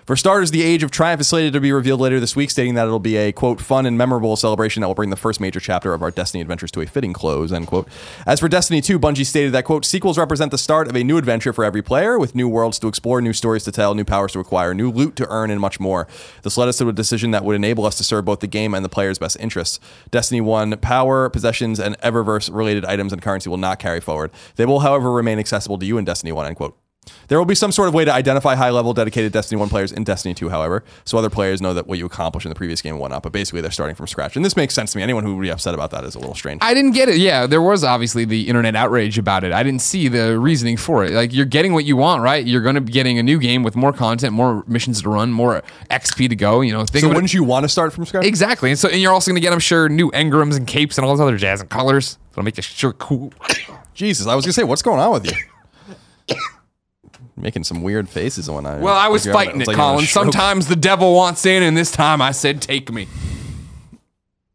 For 0.06 0.14
starters, 0.14 0.52
the 0.52 0.62
Age 0.62 0.84
of 0.84 0.92
Triumph 0.92 1.20
is 1.20 1.26
slated 1.26 1.52
to 1.54 1.60
be 1.60 1.72
revealed 1.72 2.00
later 2.00 2.20
this 2.20 2.36
week, 2.36 2.52
stating 2.52 2.74
that 2.74 2.84
it'll 2.84 3.00
be 3.00 3.16
a, 3.16 3.32
quote, 3.32 3.60
fun 3.60 3.86
and 3.86 3.98
memorable 3.98 4.36
celebration 4.36 4.82
that 4.82 4.86
will 4.86 4.94
bring 4.94 5.10
the 5.10 5.16
first 5.16 5.40
major 5.40 5.58
chapter 5.58 5.92
of 5.94 6.00
our 6.00 6.12
Destiny 6.12 6.40
adventures 6.40 6.70
to 6.70 6.80
a 6.80 6.86
fitting 6.86 7.12
close, 7.12 7.50
end 7.50 7.66
quote. 7.66 7.88
As 8.24 8.38
for 8.38 8.46
Destiny 8.46 8.80
2, 8.80 9.00
Bungie 9.00 9.26
stated 9.26 9.50
that, 9.50 9.64
quote, 9.64 9.84
sequels 9.84 10.16
represent 10.16 10.52
the 10.52 10.58
start 10.58 10.86
of 10.86 10.94
a 10.94 11.02
new 11.02 11.18
adventure 11.18 11.52
for 11.52 11.64
every 11.64 11.82
player, 11.82 12.20
with 12.20 12.36
new 12.36 12.48
worlds 12.48 12.78
to 12.78 12.86
explore, 12.86 13.20
new 13.20 13.32
stories 13.32 13.64
to 13.64 13.72
tell, 13.72 13.96
new 13.96 14.04
powers 14.04 14.30
to 14.34 14.38
acquire, 14.38 14.74
new 14.74 14.92
loot 14.92 15.16
to 15.16 15.26
earn, 15.28 15.50
and 15.50 15.60
much 15.60 15.80
more. 15.80 16.06
This 16.42 16.56
led 16.56 16.68
us 16.68 16.78
to 16.78 16.88
a 16.88 16.92
decision 16.92 17.32
that 17.32 17.44
would 17.44 17.56
enable 17.56 17.84
us 17.84 17.96
to 17.96 18.04
serve 18.04 18.26
both 18.26 18.38
the 18.38 18.46
game 18.46 18.74
and 18.74 18.84
the 18.84 18.88
player's 18.88 19.18
best 19.18 19.36
interests. 19.40 19.80
Destiny 20.12 20.40
1 20.40 20.76
power, 20.76 21.28
possessions, 21.28 21.80
and 21.80 21.98
Eververse 21.98 22.48
related 22.54 22.84
items 22.84 23.12
and 23.12 23.20
currency 23.20 23.50
will 23.50 23.56
not 23.56 23.80
carry 23.80 24.00
forward. 24.00 24.30
They 24.54 24.66
will, 24.66 24.80
however, 24.80 25.10
remain 25.10 25.40
accessible 25.40 25.80
to 25.80 25.84
you 25.84 25.98
in 25.98 26.04
Destiny 26.04 26.30
1, 26.30 26.46
end 26.46 26.54
quote. 26.54 26.78
There 27.28 27.38
will 27.38 27.46
be 27.46 27.54
some 27.54 27.72
sort 27.72 27.88
of 27.88 27.94
way 27.94 28.04
to 28.04 28.12
identify 28.12 28.54
high 28.54 28.70
level 28.70 28.94
dedicated 28.94 29.32
Destiny 29.32 29.58
1 29.58 29.68
players 29.68 29.92
in 29.92 30.04
Destiny 30.04 30.34
2, 30.34 30.48
however, 30.48 30.84
so 31.04 31.18
other 31.18 31.30
players 31.30 31.60
know 31.60 31.74
that 31.74 31.86
what 31.86 31.98
you 31.98 32.06
accomplished 32.06 32.46
in 32.46 32.50
the 32.50 32.54
previous 32.54 32.80
game 32.80 32.94
and 32.94 33.00
whatnot. 33.00 33.22
But 33.22 33.32
basically, 33.32 33.60
they're 33.60 33.70
starting 33.70 33.96
from 33.96 34.06
scratch. 34.06 34.36
And 34.36 34.44
this 34.44 34.56
makes 34.56 34.74
sense 34.74 34.92
to 34.92 34.98
me. 34.98 35.02
Anyone 35.02 35.24
who 35.24 35.34
would 35.36 35.42
be 35.42 35.50
upset 35.50 35.74
about 35.74 35.90
that 35.90 36.04
is 36.04 36.14
a 36.14 36.18
little 36.18 36.34
strange. 36.34 36.62
I 36.62 36.74
didn't 36.74 36.92
get 36.92 37.08
it. 37.08 37.16
Yeah, 37.16 37.46
there 37.46 37.62
was 37.62 37.84
obviously 37.84 38.24
the 38.24 38.48
internet 38.48 38.76
outrage 38.76 39.18
about 39.18 39.44
it. 39.44 39.52
I 39.52 39.62
didn't 39.62 39.82
see 39.82 40.08
the 40.08 40.38
reasoning 40.38 40.76
for 40.76 41.04
it. 41.04 41.12
Like 41.12 41.32
you're 41.32 41.46
getting 41.46 41.72
what 41.72 41.84
you 41.84 41.96
want, 41.96 42.22
right? 42.22 42.44
You're 42.44 42.62
going 42.62 42.76
to 42.76 42.80
be 42.80 42.92
getting 42.92 43.18
a 43.18 43.22
new 43.22 43.38
game 43.38 43.62
with 43.62 43.76
more 43.76 43.92
content, 43.92 44.32
more 44.32 44.64
missions 44.66 45.02
to 45.02 45.08
run, 45.08 45.32
more 45.32 45.62
XP 45.90 46.28
to 46.28 46.36
go. 46.36 46.60
You 46.60 46.72
know, 46.72 46.84
think 46.84 47.02
so 47.02 47.08
wouldn't 47.08 47.34
you 47.34 47.44
want 47.44 47.64
to 47.64 47.68
start 47.68 47.92
from 47.92 48.06
scratch? 48.06 48.24
exactly. 48.24 48.70
And 48.70 48.78
so, 48.78 48.88
and 48.88 49.00
you're 49.00 49.12
also 49.12 49.30
going 49.30 49.36
to 49.36 49.40
get, 49.40 49.52
I'm 49.52 49.58
sure, 49.58 49.88
new 49.88 50.10
engrams 50.12 50.56
and 50.56 50.66
capes 50.66 50.98
and 50.98 51.04
all 51.04 51.12
those 51.12 51.20
other 51.20 51.36
jazz 51.36 51.60
and 51.60 51.70
colors. 51.70 52.18
That'll 52.30 52.44
make 52.44 52.56
you 52.56 52.62
sure 52.62 52.92
cool. 52.92 53.32
Jesus, 53.94 54.26
I 54.26 54.34
was 54.34 54.44
gonna 54.44 54.52
say, 54.52 54.62
what's 54.62 54.82
going 54.82 55.00
on 55.00 55.10
with 55.10 55.24
you? 55.26 55.32
Making 57.36 57.64
some 57.64 57.82
weird 57.82 58.08
faces 58.08 58.50
when 58.50 58.64
I. 58.64 58.78
Well, 58.78 58.96
I 58.96 59.08
was 59.08 59.26
like 59.26 59.34
fighting 59.34 59.60
it, 59.60 59.66
like 59.66 59.76
having 59.76 60.04
a 60.04 60.06
Colin. 60.06 60.06
Sometimes 60.32 60.68
the 60.68 60.76
devil 60.76 61.14
wants 61.14 61.44
in, 61.44 61.62
and 61.62 61.76
this 61.76 61.90
time 61.90 62.22
I 62.22 62.32
said, 62.32 62.62
"Take 62.62 62.90
me." 62.90 63.08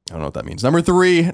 I 0.09 0.13
don't 0.13 0.19
know 0.19 0.25
what 0.25 0.33
that 0.33 0.45
means. 0.45 0.63
Number 0.63 0.81
three, 0.81 1.31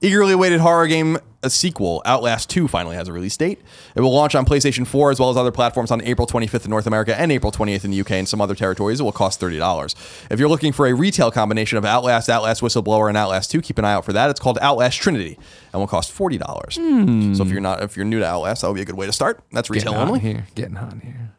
eagerly 0.00 0.32
awaited 0.32 0.60
horror 0.60 0.86
game 0.86 1.18
a 1.42 1.48
sequel, 1.48 2.02
Outlast 2.04 2.50
2, 2.50 2.68
finally 2.68 2.96
has 2.96 3.08
a 3.08 3.12
release 3.12 3.36
date. 3.36 3.60
It 3.94 4.00
will 4.02 4.12
launch 4.12 4.34
on 4.34 4.44
PlayStation 4.44 4.86
4 4.86 5.12
as 5.12 5.20
well 5.20 5.30
as 5.30 5.36
other 5.38 5.50
platforms 5.50 5.90
on 5.90 6.02
April 6.02 6.26
25th 6.26 6.64
in 6.66 6.70
North 6.70 6.86
America 6.86 7.18
and 7.18 7.32
April 7.32 7.50
28th 7.50 7.84
in 7.86 7.92
the 7.92 8.00
UK 8.00 8.10
and 8.12 8.28
some 8.28 8.42
other 8.42 8.54
territories. 8.54 9.00
It 9.00 9.04
will 9.04 9.12
cost 9.12 9.40
$30. 9.40 9.94
If 10.30 10.38
you're 10.38 10.50
looking 10.50 10.72
for 10.72 10.86
a 10.86 10.92
retail 10.92 11.30
combination 11.30 11.78
of 11.78 11.84
Outlast, 11.84 12.28
Outlast 12.28 12.60
Whistleblower, 12.60 13.08
and 13.08 13.16
Outlast 13.16 13.50
2, 13.52 13.62
keep 13.62 13.78
an 13.78 13.86
eye 13.86 13.92
out 13.94 14.04
for 14.04 14.12
that. 14.12 14.28
It's 14.28 14.40
called 14.40 14.58
Outlast 14.60 15.00
Trinity 15.00 15.38
and 15.72 15.80
will 15.80 15.86
cost 15.86 16.14
$40. 16.16 17.36
So 17.36 17.42
if 17.42 17.50
you're 17.50 17.60
not 17.60 17.82
if 17.82 17.96
you're 17.96 18.04
new 18.04 18.18
to 18.18 18.26
Outlast, 18.26 18.60
that 18.60 18.68
would 18.68 18.74
be 18.74 18.82
a 18.82 18.84
good 18.84 18.96
way 18.96 19.06
to 19.06 19.12
start. 19.12 19.40
That's 19.52 19.70
retail 19.70 19.92
Getting 19.92 20.08
only. 20.08 20.20
here. 20.20 20.46
Getting 20.54 20.74
hot 20.74 20.94
here. 21.02 21.32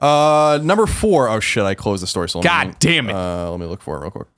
Uh, 0.00 0.58
number 0.62 0.86
four. 0.86 1.28
Oh 1.28 1.40
shit! 1.40 1.64
I 1.64 1.74
closed 1.74 2.02
the 2.02 2.06
story. 2.06 2.28
So 2.28 2.42
God 2.42 2.68
me, 2.68 2.74
damn 2.78 3.08
it. 3.08 3.14
Uh, 3.14 3.50
let 3.50 3.58
me 3.58 3.66
look 3.66 3.80
for 3.80 3.96
it 3.96 4.02
real 4.02 4.10
quick 4.10 4.28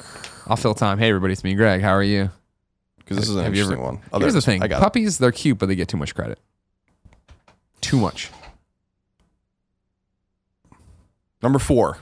I'll 0.47 0.57
fill 0.57 0.75
time. 0.75 0.99
Hey, 0.99 1.09
everybody, 1.09 1.33
it's 1.33 1.43
me, 1.43 1.55
Greg. 1.55 1.81
How 1.81 1.91
are 1.93 2.03
you? 2.03 2.31
Because 3.07 3.17
this 3.19 3.29
is 3.31 3.37
an 3.37 3.45
Have 3.45 3.55
you 3.55 3.63
interesting 3.63 3.85
ever- 3.85 3.95
one. 3.95 4.03
Oh, 4.13 4.19
there 4.19 4.27
Here's 4.27 4.33
the 4.35 4.39
is. 4.39 4.45
thing: 4.45 4.63
I 4.63 4.69
got 4.69 4.79
it. 4.79 4.83
puppies, 4.83 5.17
they're 5.19 5.33
cute, 5.33 5.57
but 5.59 5.67
they 5.67 5.77
get 5.77 5.89
too 5.89 5.97
much 5.97 6.15
credit. 6.15 6.39
Too 7.81 7.99
much. 7.99 8.31
Number 11.43 11.59
four. 11.59 11.99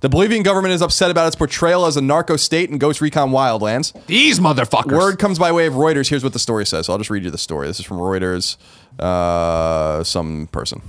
The 0.00 0.08
Bolivian 0.08 0.42
government 0.42 0.74
is 0.74 0.82
upset 0.82 1.12
about 1.12 1.28
its 1.28 1.36
portrayal 1.36 1.86
as 1.86 1.96
a 1.96 2.00
narco 2.00 2.36
state 2.36 2.68
in 2.70 2.78
Ghost 2.78 3.00
Recon 3.00 3.30
Wildlands. 3.30 3.92
These 4.06 4.40
motherfuckers. 4.40 4.98
Word 4.98 5.20
comes 5.20 5.38
by 5.38 5.52
way 5.52 5.66
of 5.66 5.74
Reuters. 5.74 6.08
Here's 6.08 6.24
what 6.24 6.32
the 6.32 6.40
story 6.40 6.66
says. 6.66 6.86
So 6.86 6.92
I'll 6.92 6.98
just 6.98 7.08
read 7.10 7.22
you 7.22 7.30
the 7.30 7.38
story. 7.38 7.68
This 7.68 7.78
is 7.78 7.86
from 7.86 7.98
Reuters, 7.98 8.56
uh, 8.98 10.02
some 10.02 10.48
person. 10.50 10.82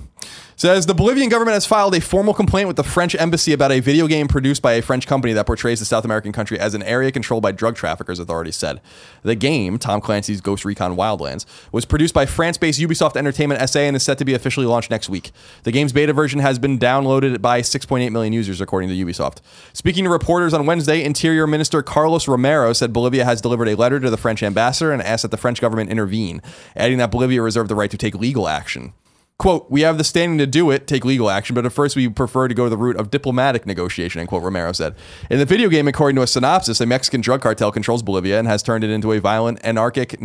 Says 0.55 0.85
the 0.85 0.93
Bolivian 0.93 1.29
government 1.29 1.55
has 1.55 1.65
filed 1.65 1.95
a 1.95 2.01
formal 2.01 2.33
complaint 2.33 2.67
with 2.67 2.77
the 2.77 2.83
French 2.83 3.15
embassy 3.15 3.53
about 3.53 3.71
a 3.71 3.79
video 3.79 4.07
game 4.07 4.27
produced 4.27 4.61
by 4.61 4.73
a 4.73 4.81
French 4.81 5.07
company 5.07 5.33
that 5.33 5.45
portrays 5.45 5.79
the 5.79 5.85
South 5.85 6.05
American 6.05 6.31
country 6.31 6.59
as 6.59 6.73
an 6.73 6.83
area 6.83 7.11
controlled 7.11 7.43
by 7.43 7.51
drug 7.51 7.75
traffickers, 7.75 8.19
authorities 8.19 8.55
said. 8.55 8.79
The 9.23 9.35
game, 9.35 9.77
Tom 9.77 9.99
Clancy's 9.99 10.41
Ghost 10.41 10.63
Recon 10.63 10.95
Wildlands, 10.95 11.45
was 11.71 11.85
produced 11.85 12.13
by 12.13 12.25
France 12.25 12.57
based 12.57 12.79
Ubisoft 12.79 13.17
Entertainment 13.17 13.67
SA 13.67 13.79
and 13.79 13.95
is 13.95 14.03
set 14.03 14.17
to 14.19 14.25
be 14.25 14.33
officially 14.33 14.65
launched 14.65 14.91
next 14.91 15.09
week. 15.09 15.31
The 15.63 15.71
game's 15.71 15.91
beta 15.91 16.13
version 16.13 16.39
has 16.39 16.59
been 16.59 16.77
downloaded 16.79 17.41
by 17.41 17.61
6.8 17.61 18.11
million 18.11 18.31
users, 18.31 18.61
according 18.61 18.89
to 18.89 18.95
Ubisoft. 18.95 19.39
Speaking 19.73 20.03
to 20.03 20.09
reporters 20.09 20.53
on 20.53 20.65
Wednesday, 20.65 21.03
Interior 21.03 21.47
Minister 21.47 21.81
Carlos 21.81 22.27
Romero 22.27 22.73
said 22.73 22.93
Bolivia 22.93 23.25
has 23.25 23.41
delivered 23.41 23.67
a 23.67 23.75
letter 23.75 23.99
to 23.99 24.09
the 24.09 24.17
French 24.17 24.43
ambassador 24.43 24.91
and 24.91 25.01
asked 25.01 25.23
that 25.23 25.31
the 25.31 25.37
French 25.37 25.59
government 25.59 25.89
intervene, 25.89 26.41
adding 26.75 26.99
that 26.99 27.11
Bolivia 27.11 27.41
reserved 27.41 27.69
the 27.69 27.75
right 27.75 27.91
to 27.91 27.97
take 27.97 28.15
legal 28.15 28.47
action. 28.47 28.93
Quote, 29.43 29.69
we 29.69 29.81
have 29.81 29.97
the 29.97 30.05
standing 30.05 30.37
to 30.37 30.47
do 30.47 30.71
it, 30.71 30.87
take 30.87 31.03
legal 31.03 31.29
action, 31.29 31.53
but 31.53 31.65
at 31.65 31.73
first 31.73 31.97
we 31.97 32.07
prefer 32.07 32.47
to 32.47 32.53
go 32.53 32.69
the 32.69 32.77
route 32.77 32.95
of 32.95 33.11
diplomatic 33.11 33.65
negotiation, 33.65 34.21
end 34.21 34.29
quote, 34.29 34.41
Romero 34.41 34.71
said. 34.71 34.95
In 35.29 35.37
the 35.37 35.43
video 35.43 35.67
game, 35.67 35.85
according 35.85 36.15
to 36.15 36.21
a 36.21 36.27
synopsis, 36.27 36.79
a 36.79 36.85
Mexican 36.85 37.19
drug 37.19 37.41
cartel 37.41 37.69
controls 37.69 38.01
Bolivia 38.03 38.39
and 38.39 38.47
has 38.47 38.63
turned 38.63 38.85
it 38.85 38.89
into 38.89 39.11
a 39.11 39.19
violent, 39.19 39.59
anarchic, 39.61 40.17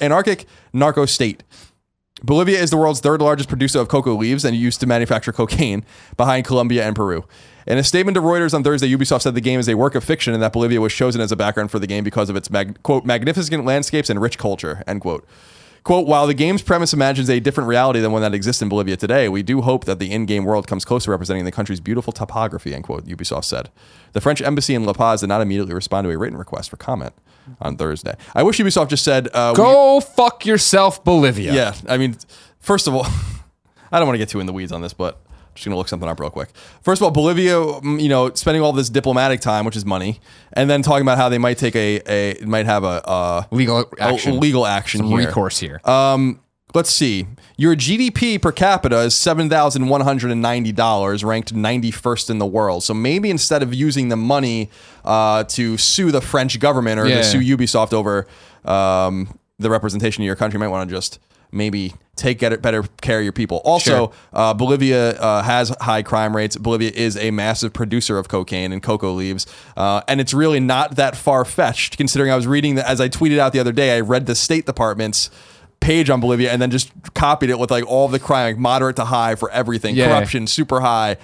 anarchic 0.00 0.46
narco 0.72 1.06
state. 1.06 1.44
Bolivia 2.24 2.58
is 2.60 2.70
the 2.70 2.76
world's 2.76 2.98
third 2.98 3.22
largest 3.22 3.48
producer 3.48 3.78
of 3.78 3.86
coca 3.86 4.10
leaves 4.10 4.44
and 4.44 4.56
used 4.56 4.80
to 4.80 4.88
manufacture 4.88 5.30
cocaine, 5.30 5.84
behind 6.16 6.44
Colombia 6.44 6.84
and 6.84 6.96
Peru. 6.96 7.24
In 7.64 7.78
a 7.78 7.84
statement 7.84 8.16
to 8.16 8.20
Reuters 8.20 8.54
on 8.54 8.64
Thursday, 8.64 8.92
Ubisoft 8.92 9.22
said 9.22 9.36
the 9.36 9.40
game 9.40 9.60
is 9.60 9.68
a 9.68 9.76
work 9.76 9.94
of 9.94 10.02
fiction 10.02 10.34
and 10.34 10.42
that 10.42 10.52
Bolivia 10.52 10.80
was 10.80 10.92
chosen 10.92 11.20
as 11.20 11.30
a 11.30 11.36
background 11.36 11.70
for 11.70 11.78
the 11.78 11.86
game 11.86 12.02
because 12.02 12.28
of 12.28 12.34
its 12.34 12.50
mag- 12.50 12.82
quote 12.82 13.04
magnificent 13.04 13.64
landscapes 13.64 14.10
and 14.10 14.20
rich 14.20 14.36
culture 14.36 14.82
end 14.88 15.00
quote. 15.00 15.28
Quote, 15.88 16.06
while 16.06 16.26
the 16.26 16.34
game's 16.34 16.60
premise 16.60 16.92
imagines 16.92 17.30
a 17.30 17.40
different 17.40 17.66
reality 17.66 17.98
than 18.00 18.12
one 18.12 18.20
that 18.20 18.34
exists 18.34 18.60
in 18.60 18.68
Bolivia 18.68 18.94
today, 18.94 19.26
we 19.26 19.42
do 19.42 19.62
hope 19.62 19.86
that 19.86 19.98
the 19.98 20.12
in-game 20.12 20.44
world 20.44 20.66
comes 20.66 20.84
close 20.84 21.04
to 21.04 21.10
representing 21.10 21.46
the 21.46 21.50
country's 21.50 21.80
beautiful 21.80 22.12
topography, 22.12 22.74
end 22.74 22.84
quote, 22.84 23.06
Ubisoft 23.06 23.46
said. 23.46 23.70
The 24.12 24.20
French 24.20 24.42
embassy 24.42 24.74
in 24.74 24.84
La 24.84 24.92
Paz 24.92 25.20
did 25.22 25.28
not 25.28 25.40
immediately 25.40 25.72
respond 25.72 26.04
to 26.04 26.10
a 26.10 26.18
written 26.18 26.36
request 26.36 26.68
for 26.68 26.76
comment 26.76 27.14
on 27.62 27.78
Thursday. 27.78 28.16
I 28.34 28.42
wish 28.42 28.58
Ubisoft 28.58 28.88
just 28.90 29.02
said, 29.02 29.28
uh, 29.32 29.54
we- 29.54 29.62
Go 29.62 30.00
fuck 30.00 30.44
yourself, 30.44 31.02
Bolivia. 31.02 31.54
yeah, 31.54 31.74
I 31.88 31.96
mean, 31.96 32.18
first 32.58 32.86
of 32.86 32.94
all, 32.94 33.06
I 33.90 33.98
don't 33.98 34.06
want 34.06 34.16
to 34.16 34.18
get 34.18 34.28
too 34.28 34.40
in 34.40 34.46
the 34.46 34.52
weeds 34.52 34.72
on 34.72 34.82
this, 34.82 34.92
but 34.92 35.18
just 35.58 35.64
gonna 35.66 35.76
look 35.76 35.88
something 35.88 36.08
up 36.08 36.18
real 36.20 36.30
quick. 36.30 36.48
First 36.82 37.00
of 37.00 37.04
all, 37.04 37.10
Bolivia, 37.10 37.54
mm, 37.56 38.00
you 38.00 38.08
know, 38.08 38.32
spending 38.34 38.62
all 38.62 38.72
this 38.72 38.88
diplomatic 38.88 39.40
time, 39.40 39.64
which 39.64 39.76
is 39.76 39.84
money, 39.84 40.20
and 40.54 40.68
then 40.70 40.82
talking 40.82 41.02
about 41.02 41.18
how 41.18 41.28
they 41.28 41.38
might 41.38 41.58
take 41.58 41.76
a, 41.76 42.00
a 42.08 42.44
might 42.44 42.66
have 42.66 42.84
a, 42.84 43.02
a, 43.04 43.46
Legal 43.50 43.80
a 43.98 44.02
action. 44.02 44.40
legal 44.40 44.66
action 44.66 44.98
Some 44.98 45.08
here. 45.08 45.18
recourse 45.18 45.58
here. 45.58 45.80
Um, 45.84 46.40
let's 46.74 46.90
see. 46.90 47.26
Your 47.56 47.74
GDP 47.74 48.40
per 48.40 48.52
capita 48.52 49.00
is 49.00 49.14
seven 49.14 49.48
thousand 49.50 49.88
one 49.88 50.00
hundred 50.02 50.30
and 50.30 50.40
ninety 50.40 50.72
dollars, 50.72 51.24
ranked 51.24 51.52
ninety 51.52 51.90
first 51.90 52.30
in 52.30 52.38
the 52.38 52.46
world. 52.46 52.82
So 52.84 52.94
maybe 52.94 53.30
instead 53.30 53.62
of 53.62 53.74
using 53.74 54.08
the 54.08 54.16
money 54.16 54.70
uh, 55.04 55.44
to 55.44 55.76
sue 55.76 56.10
the 56.12 56.20
French 56.20 56.58
government 56.60 57.00
or 57.00 57.06
Yeah. 57.06 57.16
to 57.18 57.24
sue 57.24 57.40
Ubisoft 57.56 57.92
over 57.92 58.26
um, 58.64 59.38
the 59.58 59.70
representation 59.70 60.22
of 60.22 60.26
your 60.26 60.36
country, 60.36 60.56
you 60.56 60.60
might 60.60 60.68
want 60.68 60.88
to 60.88 60.94
just 60.94 61.18
maybe 61.50 61.94
take 62.18 62.40
better 62.60 62.82
care 63.00 63.18
of 63.18 63.24
your 63.24 63.32
people. 63.32 63.62
Also, 63.64 63.90
Sure. 63.90 64.12
uh, 64.32 64.52
Bolivia 64.54 65.12
uh, 65.18 65.42
has 65.42 65.72
high 65.80 66.02
crime 66.02 66.34
rates. 66.36 66.56
Bolivia 66.56 66.90
is 66.94 67.16
a 67.16 67.30
massive 67.30 67.72
producer 67.72 68.18
of 68.18 68.28
cocaine 68.28 68.72
and 68.72 68.82
cocoa 68.82 69.12
leaves, 69.12 69.46
uh, 69.76 70.02
and 70.08 70.20
it's 70.20 70.34
really 70.34 70.60
not 70.60 70.96
that 70.96 71.16
far 71.16 71.44
fetched. 71.44 71.96
Considering 71.96 72.30
I 72.30 72.36
was 72.36 72.46
reading 72.46 72.74
that 72.74 72.86
as 72.88 73.00
I 73.00 73.08
tweeted 73.08 73.38
out 73.38 73.52
the 73.52 73.60
other 73.60 73.72
day, 73.72 73.96
I 73.96 74.00
read 74.00 74.26
the 74.26 74.34
State 74.34 74.66
Department's 74.66 75.30
page 75.80 76.10
on 76.10 76.20
Bolivia 76.20 76.50
and 76.50 76.60
then 76.60 76.70
just 76.72 76.90
copied 77.14 77.50
it 77.50 77.58
with 77.58 77.70
like 77.70 77.86
all 77.86 78.08
the 78.08 78.18
crime, 78.18 78.54
like 78.54 78.58
moderate 78.58 78.96
to 78.96 79.04
high 79.04 79.36
for 79.36 79.48
everything, 79.52 79.94
Yeah. 79.94 80.08
corruption 80.08 80.46
super 80.48 80.80
high. 80.80 81.16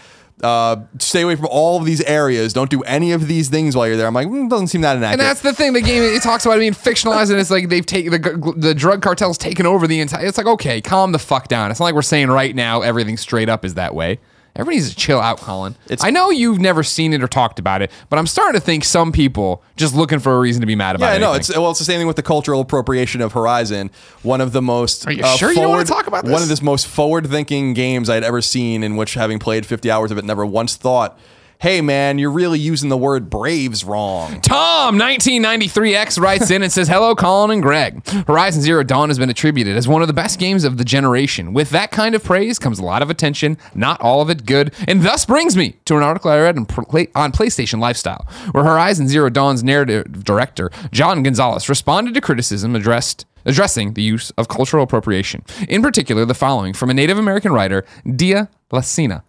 Uh, 0.43 0.83
stay 0.99 1.23
away 1.23 1.37
from 1.37 1.47
all 1.49 1.79
of 1.79 1.87
these 1.87 2.01
areas. 2.03 2.53
Don't 2.53 2.69
do 2.69 2.83
any 2.83 3.13
of 3.13 3.29
these 3.29 3.49
things 3.49 3.77
while 3.77 3.87
you're 3.87 3.97
there. 3.97 4.07
I'm 4.07 4.15
like, 4.15 4.27
mm, 4.27 4.51
doesn't 4.51 4.67
seem 4.67 4.81
that 4.81 4.97
inaccurate. 4.97 5.21
And 5.21 5.21
that's 5.21 5.41
the 5.43 5.53
thing. 5.53 5.73
The 5.73 5.81
game 5.81 6.03
it 6.03 6.23
talks 6.23 6.45
about 6.45 6.57
it 6.57 6.61
being 6.61 6.73
fictionalized, 6.73 7.31
and 7.31 7.39
it's 7.39 7.51
like 7.51 7.69
they've 7.69 7.87
taken 7.87 8.11
the 8.11 8.55
the 8.57 8.75
drug 8.75 9.01
cartels 9.01 9.39
taken 9.39 9.65
over 9.65 9.87
the 9.87 10.01
entire. 10.01 10.27
It's 10.27 10.37
like 10.37 10.47
okay, 10.47 10.81
calm 10.81 11.13
the 11.13 11.19
fuck 11.21 11.49
down. 11.49 11.71
It's 11.71 11.79
not 11.79 11.87
like 11.87 11.95
we're 11.95 12.03
saying 12.03 12.29
right 12.29 12.55
now 12.55 12.83
everything 12.83 13.17
straight 13.17 13.49
up 13.49 13.65
is 13.65 13.75
that 13.75 13.95
way. 13.95 14.19
Everybody 14.57 14.77
needs 14.77 14.91
to 14.91 14.97
chill 14.97 15.21
out, 15.21 15.39
Colin. 15.39 15.75
It's- 15.87 16.05
I 16.07 16.11
know 16.11 16.31
you've 16.31 16.61
never 16.61 16.85
seen 16.85 17.13
it 17.13 17.23
or 17.23 17.27
talked 17.27 17.59
about 17.59 17.83
it, 17.83 17.91
but 18.09 18.21
I'm 18.21 18.27
starting 18.29 18.61
to 18.61 18.65
think 18.65 18.85
some 18.85 19.11
people 19.11 19.65
just 19.77 19.95
looking 19.97 20.21
for 20.21 20.37
a 20.37 20.39
reason 20.39 20.61
to 20.61 20.67
be 20.67 20.77
mad 20.77 20.95
about 20.95 21.07
Yeah, 21.11 21.17
it. 21.17 21.21
no, 21.21 21.33
it's 21.33 21.49
well, 21.57 21.71
it's 21.71 21.81
the 21.81 21.85
same 21.85 21.99
thing 21.99 22.07
with 22.07 22.15
the 22.17 22.23
cultural 22.23 22.61
appropriation 22.61 23.21
of 23.21 23.33
Horizon. 23.33 23.91
One 24.23 24.41
of 24.41 24.53
the 24.53 24.63
most 24.63 25.09
Are 25.09 25.13
you 25.13 25.25
uh, 25.25 25.37
sure 25.37 25.51
you 25.51 25.57
don't 25.57 25.71
wanna 25.71 25.85
talk 25.85 26.07
about 26.07 26.25
this? 26.25 26.33
One 26.33 26.43
of 26.43 26.49
the 26.49 26.61
most 26.63 26.87
forward-thinking 26.87 27.75
games 27.75 28.09
I'd 28.09 28.23
ever 28.23 28.41
seen, 28.41 28.85
in 28.85 28.95
which 28.95 29.15
having 29.15 29.41
played 29.41 29.67
50 29.67 29.91
hours 29.91 30.13
of 30.13 30.19
it, 30.19 30.25
never 30.25 30.47
once 30.47 30.77
thought, 30.77 31.19
"Hey, 31.59 31.81
man, 31.81 32.19
you're 32.19 32.31
really 32.31 32.59
using 32.59 32.89
the 32.89 32.97
word 32.97 33.31
braves 33.31 33.85
wrong." 33.85 34.41
Tom 34.41 34.99
1993X 34.99 36.21
writes 36.21 36.51
in 36.51 36.63
and 36.63 36.73
says, 36.73 36.89
Hello, 36.89 37.15
Colin 37.15 37.51
and 37.51 37.63
Greg. 37.63 38.07
Horizon 38.27 38.63
Zero 38.63 38.83
Dawn 38.83 39.09
has 39.09 39.19
been 39.19 39.31
attributed 39.31 39.77
as 39.77 39.89
one 39.89 40.03
of 40.03 40.09
the 40.09 40.15
best 40.15 40.39
games 40.39 40.65
of 40.65 40.77
the 40.77 40.85
generation. 40.85 41.53
With 41.53 41.71
that 41.71 41.91
kind 41.91 42.15
of 42.15 42.23
praise 42.23 42.59
comes 42.59 42.79
a 42.79 42.85
lot 42.85 43.03
of 43.03 43.11
attention, 43.11 43.57
not 43.75 44.01
all 44.01 44.21
of 44.21 44.31
it 44.31 44.47
good, 44.47 44.75
and 44.87 45.03
thus 45.03 45.25
brings 45.25 45.57
me 45.57 45.77
to 45.87 45.97
an 45.97 46.03
article 46.03 46.31
I 46.31 46.41
read 46.41 46.57
on, 46.57 46.67
PlayStation 46.67 47.81
Lifestyle, 47.81 48.27
where 48.53 48.65
Horizon 48.65 49.09
Zero 49.09 49.31
Dawn's 49.31 49.65
narrative 49.65 50.25
director, 50.25 50.71
John 50.91 51.23
Gonzalez, 51.23 51.69
responded 51.69 52.15
to 52.15 52.21
criticism 52.21 52.75
addressed 52.75 53.27
addressing 53.47 53.93
the 53.95 54.03
use 54.03 54.31
of 54.33 54.49
cultural 54.49 54.85
appropriation. 54.85 55.45
In 55.69 55.83
particular, 55.83 56.25
the 56.25 56.35
following 56.35 56.73
from 56.73 56.91
a 56.91 56.95
Native 56.95 57.19
American 57.19 57.53
writer, 57.53 57.85
Dia 58.17 58.49
Lacina. 58.73 59.23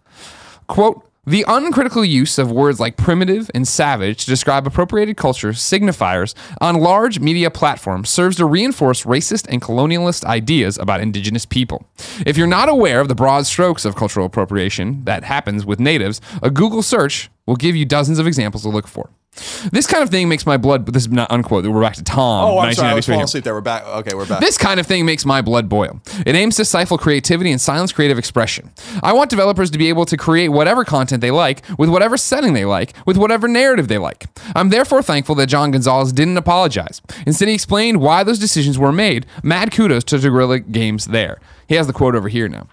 Quote, 0.68 1.05
the 1.28 1.44
uncritical 1.48 2.04
use 2.04 2.38
of 2.38 2.52
words 2.52 2.78
like 2.78 2.96
primitive 2.96 3.50
and 3.52 3.66
savage 3.66 4.24
to 4.24 4.30
describe 4.30 4.64
appropriated 4.64 5.16
culture 5.16 5.50
signifiers 5.50 6.34
on 6.60 6.76
large 6.76 7.18
media 7.18 7.50
platforms 7.50 8.10
serves 8.10 8.36
to 8.36 8.46
reinforce 8.46 9.02
racist 9.02 9.44
and 9.48 9.60
colonialist 9.60 10.24
ideas 10.24 10.78
about 10.78 11.00
indigenous 11.00 11.44
people. 11.44 11.84
If 12.24 12.36
you're 12.36 12.46
not 12.46 12.68
aware 12.68 13.00
of 13.00 13.08
the 13.08 13.16
broad 13.16 13.44
strokes 13.46 13.84
of 13.84 13.96
cultural 13.96 14.26
appropriation 14.26 15.02
that 15.04 15.24
happens 15.24 15.66
with 15.66 15.80
natives, 15.80 16.20
a 16.44 16.50
Google 16.50 16.82
search 16.82 17.28
will 17.44 17.56
give 17.56 17.74
you 17.74 17.84
dozens 17.84 18.20
of 18.20 18.28
examples 18.28 18.62
to 18.62 18.68
look 18.68 18.86
for. 18.86 19.10
This 19.70 19.86
kind 19.86 20.02
of 20.02 20.10
thing 20.10 20.28
makes 20.28 20.46
my 20.46 20.56
blood, 20.56 20.86
this 20.86 21.04
is 21.04 21.08
not 21.10 21.30
unquote. 21.30 21.66
We're 21.66 21.80
back 21.80 21.94
to 21.94 22.04
Tom. 22.04 22.44
Oh, 22.44 22.58
I'm 22.58 22.74
sorry, 22.74 22.90
I 22.90 22.94
was 22.94 23.06
1993 23.08 23.14
falling 23.14 23.24
asleep 23.24 23.44
there. 23.44 23.54
We're 23.54 23.60
back. 23.60 23.86
Okay, 23.86 24.14
we're 24.14 24.26
back. 24.26 24.40
This 24.40 24.58
kind 24.58 24.80
of 24.80 24.86
thing 24.86 25.04
makes 25.04 25.24
my 25.24 25.42
blood 25.42 25.68
boil. 25.68 26.00
It 26.24 26.34
aims 26.34 26.56
to 26.56 26.64
stifle 26.64 26.98
creativity 26.98 27.50
and 27.50 27.60
silence 27.60 27.92
creative 27.92 28.18
expression. 28.18 28.72
I 29.02 29.12
want 29.12 29.30
developers 29.30 29.70
to 29.70 29.78
be 29.78 29.88
able 29.88 30.06
to 30.06 30.16
create 30.16 30.48
whatever 30.48 30.84
content 30.84 31.20
they 31.20 31.30
like, 31.30 31.62
with 31.78 31.88
whatever 31.90 32.16
setting 32.16 32.52
they 32.54 32.64
like, 32.64 32.94
with 33.06 33.16
whatever 33.16 33.48
narrative 33.48 33.88
they 33.88 33.98
like. 33.98 34.26
I'm 34.54 34.70
therefore 34.70 35.02
thankful 35.02 35.34
that 35.36 35.46
John 35.46 35.70
Gonzalez 35.70 36.12
didn't 36.12 36.36
apologize. 36.36 37.02
Instead, 37.26 37.48
he 37.48 37.54
explained 37.54 38.00
why 38.00 38.22
those 38.24 38.38
decisions 38.38 38.78
were 38.78 38.92
made. 38.92 39.26
Mad 39.42 39.72
kudos 39.72 40.04
to 40.04 40.18
Guerrilla 40.18 40.60
Games 40.60 41.06
there. 41.06 41.38
He 41.68 41.74
has 41.74 41.86
the 41.86 41.92
quote 41.92 42.14
over 42.14 42.28
here 42.28 42.48
now. 42.48 42.68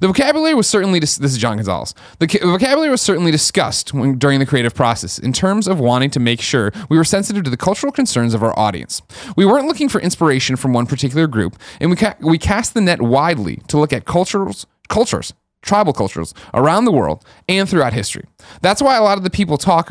The 0.00 0.06
vocabulary 0.06 0.54
was 0.54 0.66
certainly 0.66 1.00
dis- 1.00 1.16
this 1.16 1.32
is 1.32 1.38
John 1.38 1.56
Gonzalez. 1.56 1.94
The 2.18 2.26
ca- 2.26 2.38
vocabulary 2.40 2.90
was 2.90 3.02
certainly 3.02 3.30
discussed 3.30 3.92
when, 3.92 4.18
during 4.18 4.38
the 4.38 4.46
creative 4.46 4.74
process 4.74 5.18
in 5.18 5.32
terms 5.32 5.68
of 5.68 5.78
wanting 5.78 6.10
to 6.10 6.20
make 6.20 6.40
sure 6.40 6.72
we 6.88 6.96
were 6.96 7.04
sensitive 7.04 7.44
to 7.44 7.50
the 7.50 7.56
cultural 7.56 7.92
concerns 7.92 8.34
of 8.34 8.42
our 8.42 8.58
audience. 8.58 9.02
We 9.36 9.44
weren't 9.44 9.66
looking 9.66 9.88
for 9.88 10.00
inspiration 10.00 10.56
from 10.56 10.72
one 10.72 10.86
particular 10.86 11.26
group, 11.26 11.56
and 11.80 11.90
we 11.90 11.96
ca- 11.96 12.16
we 12.20 12.38
cast 12.38 12.74
the 12.74 12.80
net 12.80 13.02
widely 13.02 13.56
to 13.68 13.78
look 13.78 13.92
at 13.92 14.04
cultures 14.04 14.66
cultures 14.88 15.34
tribal 15.60 15.92
cultures 15.92 16.32
around 16.54 16.84
the 16.84 16.92
world 16.92 17.24
and 17.48 17.68
throughout 17.68 17.92
history. 17.92 18.24
That's 18.62 18.80
why 18.80 18.96
a 18.96 19.02
lot 19.02 19.18
of 19.18 19.24
the 19.24 19.28
people 19.28 19.58
talk 19.58 19.90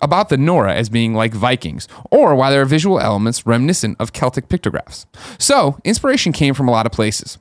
about 0.00 0.28
the 0.28 0.36
Nora 0.36 0.74
as 0.74 0.88
being 0.88 1.12
like 1.12 1.34
Vikings, 1.34 1.88
or 2.12 2.34
why 2.36 2.50
there 2.50 2.62
are 2.62 2.64
visual 2.64 3.00
elements 3.00 3.44
reminiscent 3.44 3.96
of 3.98 4.12
Celtic 4.12 4.48
pictographs. 4.48 5.06
So, 5.38 5.78
inspiration 5.84 6.32
came 6.32 6.54
from 6.54 6.68
a 6.68 6.70
lot 6.70 6.86
of 6.86 6.92
places. 6.92 7.36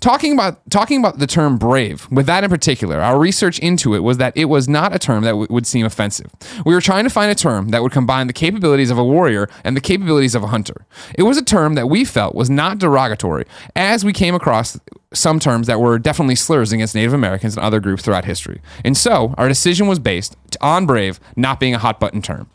Talking 0.00 0.32
about 0.32 0.68
talking 0.70 0.98
about 0.98 1.18
the 1.18 1.26
term 1.26 1.58
brave, 1.58 2.08
with 2.10 2.26
that 2.26 2.44
in 2.44 2.50
particular, 2.50 3.00
our 3.00 3.18
research 3.18 3.58
into 3.60 3.94
it 3.94 4.00
was 4.00 4.18
that 4.18 4.36
it 4.36 4.46
was 4.46 4.68
not 4.68 4.94
a 4.94 4.98
term 4.98 5.22
that 5.24 5.30
w- 5.30 5.46
would 5.50 5.66
seem 5.66 5.86
offensive. 5.86 6.30
We 6.66 6.74
were 6.74 6.80
trying 6.80 7.04
to 7.04 7.10
find 7.10 7.30
a 7.30 7.34
term 7.34 7.68
that 7.68 7.82
would 7.82 7.92
combine 7.92 8.26
the 8.26 8.32
capabilities 8.32 8.90
of 8.90 8.98
a 8.98 9.04
warrior 9.04 9.48
and 9.64 9.76
the 9.76 9.80
capabilities 9.80 10.34
of 10.34 10.42
a 10.42 10.48
hunter. 10.48 10.86
It 11.16 11.22
was 11.22 11.38
a 11.38 11.44
term 11.44 11.74
that 11.74 11.88
we 11.88 12.04
felt 12.04 12.34
was 12.34 12.50
not 12.50 12.78
derogatory, 12.78 13.44
as 13.76 14.04
we 14.04 14.12
came 14.12 14.34
across 14.34 14.78
some 15.12 15.38
terms 15.38 15.66
that 15.66 15.80
were 15.80 15.98
definitely 15.98 16.36
slurs 16.36 16.72
against 16.72 16.94
Native 16.94 17.12
Americans 17.12 17.56
and 17.56 17.64
other 17.64 17.80
groups 17.80 18.02
throughout 18.02 18.24
history. 18.24 18.60
And 18.84 18.96
so, 18.96 19.34
our 19.38 19.48
decision 19.48 19.86
was 19.86 19.98
based 19.98 20.36
on 20.60 20.86
brave 20.86 21.20
not 21.36 21.60
being 21.60 21.74
a 21.74 21.78
hot 21.78 22.00
button 22.00 22.22
term. 22.22 22.48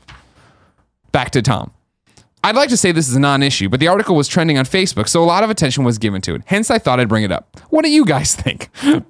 Back 1.11 1.31
to 1.31 1.41
Tom. 1.41 1.71
I'd 2.47 2.55
like 2.55 2.69
to 2.69 2.77
say 2.77 2.91
this 2.91 3.09
is 3.09 3.15
a 3.15 3.19
non 3.19 3.43
issue, 3.43 3.69
but 3.69 3.79
the 3.79 3.87
article 3.87 4.15
was 4.15 4.27
trending 4.27 4.57
on 4.57 4.65
Facebook, 4.65 5.07
so 5.07 5.23
a 5.23 5.25
lot 5.25 5.43
of 5.43 5.49
attention 5.49 5.83
was 5.83 5.97
given 5.97 6.21
to 6.21 6.35
it. 6.35 6.41
Hence, 6.45 6.71
I 6.71 6.77
thought 6.79 6.99
I'd 6.99 7.09
bring 7.09 7.23
it 7.23 7.31
up. 7.31 7.59
What 7.69 7.83
do 7.83 7.91
you 7.91 8.05
guys 8.05 8.35
think? 8.43 8.69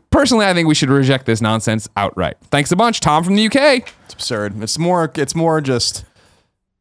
Personally, 0.10 0.46
I 0.46 0.54
think 0.54 0.68
we 0.68 0.76
should 0.76 0.90
reject 0.90 1.26
this 1.26 1.42
nonsense 1.42 1.88
outright. 1.96 2.38
Thanks 2.52 2.72
a 2.72 2.76
bunch, 2.76 3.00
Tom 3.00 3.24
from 3.24 3.36
the 3.36 3.46
UK. 3.48 3.88
It's 4.06 4.14
absurd. 4.14 4.62
It's 4.64 4.78
more. 4.80 5.12
It's 5.16 5.36
more 5.36 5.62
just 5.62 6.06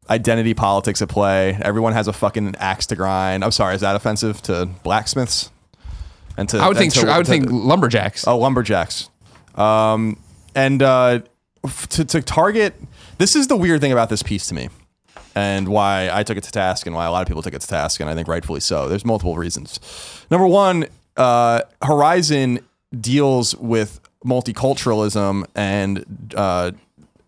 identity 0.08 0.54
politics 0.54 1.02
at 1.02 1.08
play. 1.08 1.58
Everyone 1.60 1.92
has 1.92 2.06
a 2.08 2.12
fucking 2.12 2.54
axe 2.58 2.86
to 2.86 2.96
grind. 2.96 3.42
I'm 3.44 3.50
sorry. 3.50 3.75
Is 3.75 3.80
that 3.80 3.96
offensive 3.96 4.40
to 4.42 4.66
blacksmiths? 4.82 5.50
And 6.36 6.48
to 6.50 6.58
I 6.58 6.68
would 6.68 6.76
think 6.76 6.92
to- 6.94 7.08
I 7.10 7.16
would 7.16 7.26
to- 7.26 7.32
think 7.32 7.46
lumberjacks. 7.50 8.26
Oh, 8.26 8.38
lumberjacks. 8.38 9.10
Um, 9.56 10.18
and 10.54 10.82
uh, 10.82 11.20
f- 11.64 11.88
to, 11.88 12.04
to 12.04 12.22
target, 12.22 12.75
this 13.18 13.34
is 13.34 13.48
the 13.48 13.56
weird 13.56 13.80
thing 13.80 13.90
about 13.92 14.10
this 14.10 14.22
piece 14.22 14.46
to 14.48 14.54
me, 14.54 14.68
and 15.37 15.69
why 15.69 16.09
I 16.11 16.23
took 16.23 16.38
it 16.38 16.45
to 16.45 16.50
task, 16.50 16.87
and 16.87 16.97
why 16.97 17.05
a 17.05 17.12
lot 17.12 17.21
of 17.21 17.28
people 17.28 17.43
took 17.43 17.55
it 17.55 17.61
to 17.61 17.69
task, 17.69 18.00
and 18.00 18.09
I 18.09 18.14
think 18.14 18.26
rightfully 18.26 18.61
so. 18.61 18.88
There's 18.88 19.05
multiple 19.05 19.37
reasons. 19.37 19.78
Number 20.31 20.47
one, 20.47 20.87
uh, 21.16 21.61
Horizon 21.83 22.61
deals 22.99 23.55
with 23.57 24.00
multiculturalism 24.25 25.45
and 25.55 26.33
uh, 26.35 26.73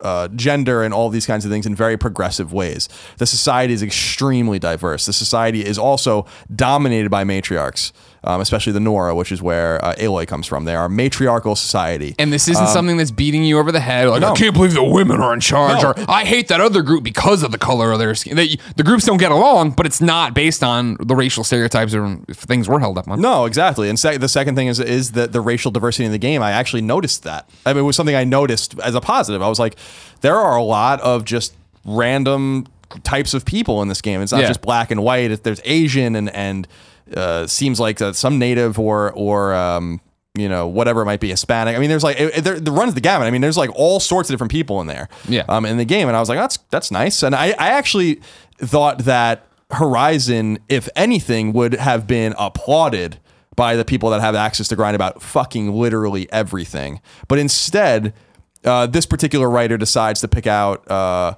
uh, 0.00 0.28
gender 0.28 0.82
and 0.82 0.94
all 0.94 1.10
these 1.10 1.26
kinds 1.26 1.44
of 1.44 1.50
things 1.50 1.66
in 1.66 1.74
very 1.74 1.98
progressive 1.98 2.52
ways. 2.52 2.88
The 3.18 3.26
society 3.26 3.74
is 3.74 3.82
extremely 3.82 4.58
diverse. 4.58 5.04
The 5.06 5.12
society 5.12 5.64
is 5.64 5.78
also 5.78 6.24
dominated 6.54 7.10
by 7.10 7.24
matriarchs. 7.24 7.92
Um, 8.24 8.40
especially 8.40 8.72
the 8.72 8.80
Nora, 8.80 9.14
which 9.14 9.30
is 9.32 9.40
where 9.40 9.82
uh, 9.84 9.94
Aloy 9.96 10.26
comes 10.26 10.46
from. 10.46 10.64
They 10.64 10.74
are 10.74 10.86
a 10.86 10.90
matriarchal 10.90 11.56
society. 11.56 12.14
And 12.18 12.32
this 12.32 12.48
isn't 12.48 12.66
something 12.68 12.96
that's 12.96 13.10
beating 13.10 13.44
you 13.44 13.58
over 13.58 13.70
the 13.72 13.80
head. 13.80 14.08
Like, 14.08 14.16
Um, 14.16 14.20
no. 14.22 14.32
I 14.32 14.36
can't 14.36 14.54
believe 14.54 14.74
the 14.74 14.82
women 14.82 15.20
are 15.20 15.32
in 15.32 15.40
charge, 15.40 15.82
No. 15.82 15.90
or 15.90 15.94
I 16.08 16.24
hate 16.24 16.48
that 16.48 16.60
other 16.60 16.82
group 16.82 17.04
because 17.04 17.42
of 17.42 17.52
the 17.52 17.58
color 17.58 17.92
of 17.92 17.98
their 17.98 18.14
skin. 18.14 18.36
They, 18.36 18.56
the 18.76 18.82
groups 18.82 19.04
don't 19.04 19.18
get 19.18 19.30
along, 19.32 19.70
but 19.72 19.86
it's 19.86 20.00
not 20.00 20.34
based 20.34 20.62
on 20.64 20.96
the 21.00 21.14
racial 21.14 21.44
stereotypes 21.44 21.94
or 21.94 22.16
things 22.32 22.68
we're 22.68 22.80
held 22.80 22.98
up 22.98 23.08
on. 23.08 23.20
No, 23.20 23.44
exactly. 23.44 23.88
And 23.88 23.98
sec- 23.98 24.20
the 24.20 24.28
second 24.28 24.54
thing 24.56 24.66
is 24.68 24.80
is 24.80 25.12
the 25.12 25.26
the 25.26 25.40
racial 25.40 25.70
diversity 25.70 26.04
in 26.04 26.12
the 26.12 26.18
game. 26.18 26.42
I 26.42 26.50
actually 26.52 26.82
noticed 26.82 27.22
that. 27.22 27.48
I 27.64 27.72
mean, 27.72 27.80
it 27.84 27.86
was 27.86 27.96
something 27.96 28.16
I 28.16 28.24
noticed 28.24 28.78
as 28.80 28.94
a 28.94 29.00
positive. 29.00 29.42
I 29.42 29.48
was 29.48 29.58
like, 29.58 29.76
there 30.22 30.36
are 30.36 30.56
a 30.56 30.62
lot 30.62 31.00
of 31.00 31.24
just 31.24 31.54
random 31.84 32.66
types 33.04 33.34
of 33.34 33.44
people 33.44 33.82
in 33.82 33.88
this 33.88 34.00
game. 34.00 34.20
It's 34.22 34.32
not 34.32 34.40
Yeah. 34.42 34.48
just 34.48 34.62
black 34.62 34.90
and 34.90 35.02
white. 35.02 35.30
It- 35.30 35.44
There's 35.44 35.60
Asian 35.64 36.16
and 36.16 36.30
and 36.30 36.66
uh, 37.16 37.46
seems 37.46 37.80
like 37.80 38.00
uh, 38.00 38.12
some 38.12 38.38
native 38.38 38.78
or 38.78 39.12
or 39.12 39.54
um, 39.54 40.00
you 40.34 40.48
know 40.48 40.66
whatever 40.66 41.02
it 41.02 41.04
might 41.04 41.20
be 41.20 41.30
Hispanic. 41.30 41.76
I 41.76 41.78
mean, 41.78 41.88
there's 41.90 42.04
like 42.04 42.18
it, 42.18 42.46
it, 42.46 42.68
it 42.68 42.70
runs 42.70 42.94
the 42.94 43.00
gamut. 43.00 43.26
I 43.26 43.30
mean, 43.30 43.40
there's 43.40 43.56
like 43.56 43.70
all 43.74 44.00
sorts 44.00 44.28
of 44.28 44.34
different 44.34 44.52
people 44.52 44.80
in 44.80 44.86
there. 44.86 45.08
Yeah. 45.28 45.44
Um, 45.48 45.64
in 45.66 45.76
the 45.76 45.84
game, 45.84 46.08
and 46.08 46.16
I 46.16 46.20
was 46.20 46.28
like, 46.28 46.38
that's 46.38 46.58
that's 46.70 46.90
nice. 46.90 47.22
And 47.22 47.34
I 47.34 47.48
I 47.58 47.68
actually 47.70 48.20
thought 48.58 49.00
that 49.00 49.46
Horizon, 49.70 50.58
if 50.68 50.88
anything, 50.96 51.52
would 51.52 51.74
have 51.74 52.06
been 52.06 52.34
applauded 52.38 53.18
by 53.54 53.74
the 53.74 53.84
people 53.84 54.10
that 54.10 54.20
have 54.20 54.34
access 54.34 54.68
to 54.68 54.76
grind 54.76 54.94
about 54.94 55.20
fucking 55.20 55.72
literally 55.72 56.30
everything. 56.32 57.00
But 57.26 57.40
instead, 57.40 58.14
uh, 58.64 58.86
this 58.86 59.04
particular 59.04 59.50
writer 59.50 59.76
decides 59.76 60.20
to 60.20 60.28
pick 60.28 60.46
out 60.46 60.88
uh, 60.90 61.34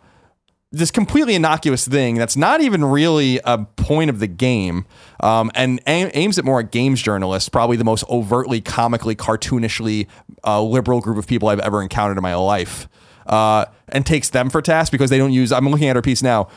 this 0.73 0.91
completely 0.93 1.35
innocuous 1.35 1.87
thing 1.87 2.15
that's 2.15 2.37
not 2.37 2.61
even 2.61 2.85
really 2.85 3.41
a 3.45 3.59
point 3.59 4.09
of 4.09 4.21
the 4.21 4.29
game 4.29 4.87
um, 5.21 5.51
and 5.55 5.81
aim, 5.87 6.11
aims 6.15 6.39
it 6.39 6.45
more 6.45 6.61
at 6.61 6.71
games 6.71 7.03
journalists, 7.03 7.49
probably 7.49 7.77
the 7.77 7.85
most 7.85 8.05
overtly, 8.09 8.61
comically, 8.61 9.17
cartoonishly 9.17 10.07
uh, 10.45 10.63
liberal 10.63 11.01
group 11.01 11.19
of 11.19 11.27
people 11.27 11.49
I've 11.49 11.61
ever 11.61 11.83
encountered 11.83 12.17
in 12.17 12.23
my 12.23 12.35
life. 12.37 12.89
Uh, 13.27 13.65
and 13.89 14.05
takes 14.05 14.31
them 14.31 14.51
for 14.51 14.61
task 14.61 14.91
because 14.91 15.11
they 15.11 15.19
don't 15.19 15.33
use. 15.33 15.53
I'm 15.53 15.69
looking 15.69 15.89
at 15.89 15.95
her 15.95 16.03
piece 16.03 16.23
now. 16.23 16.49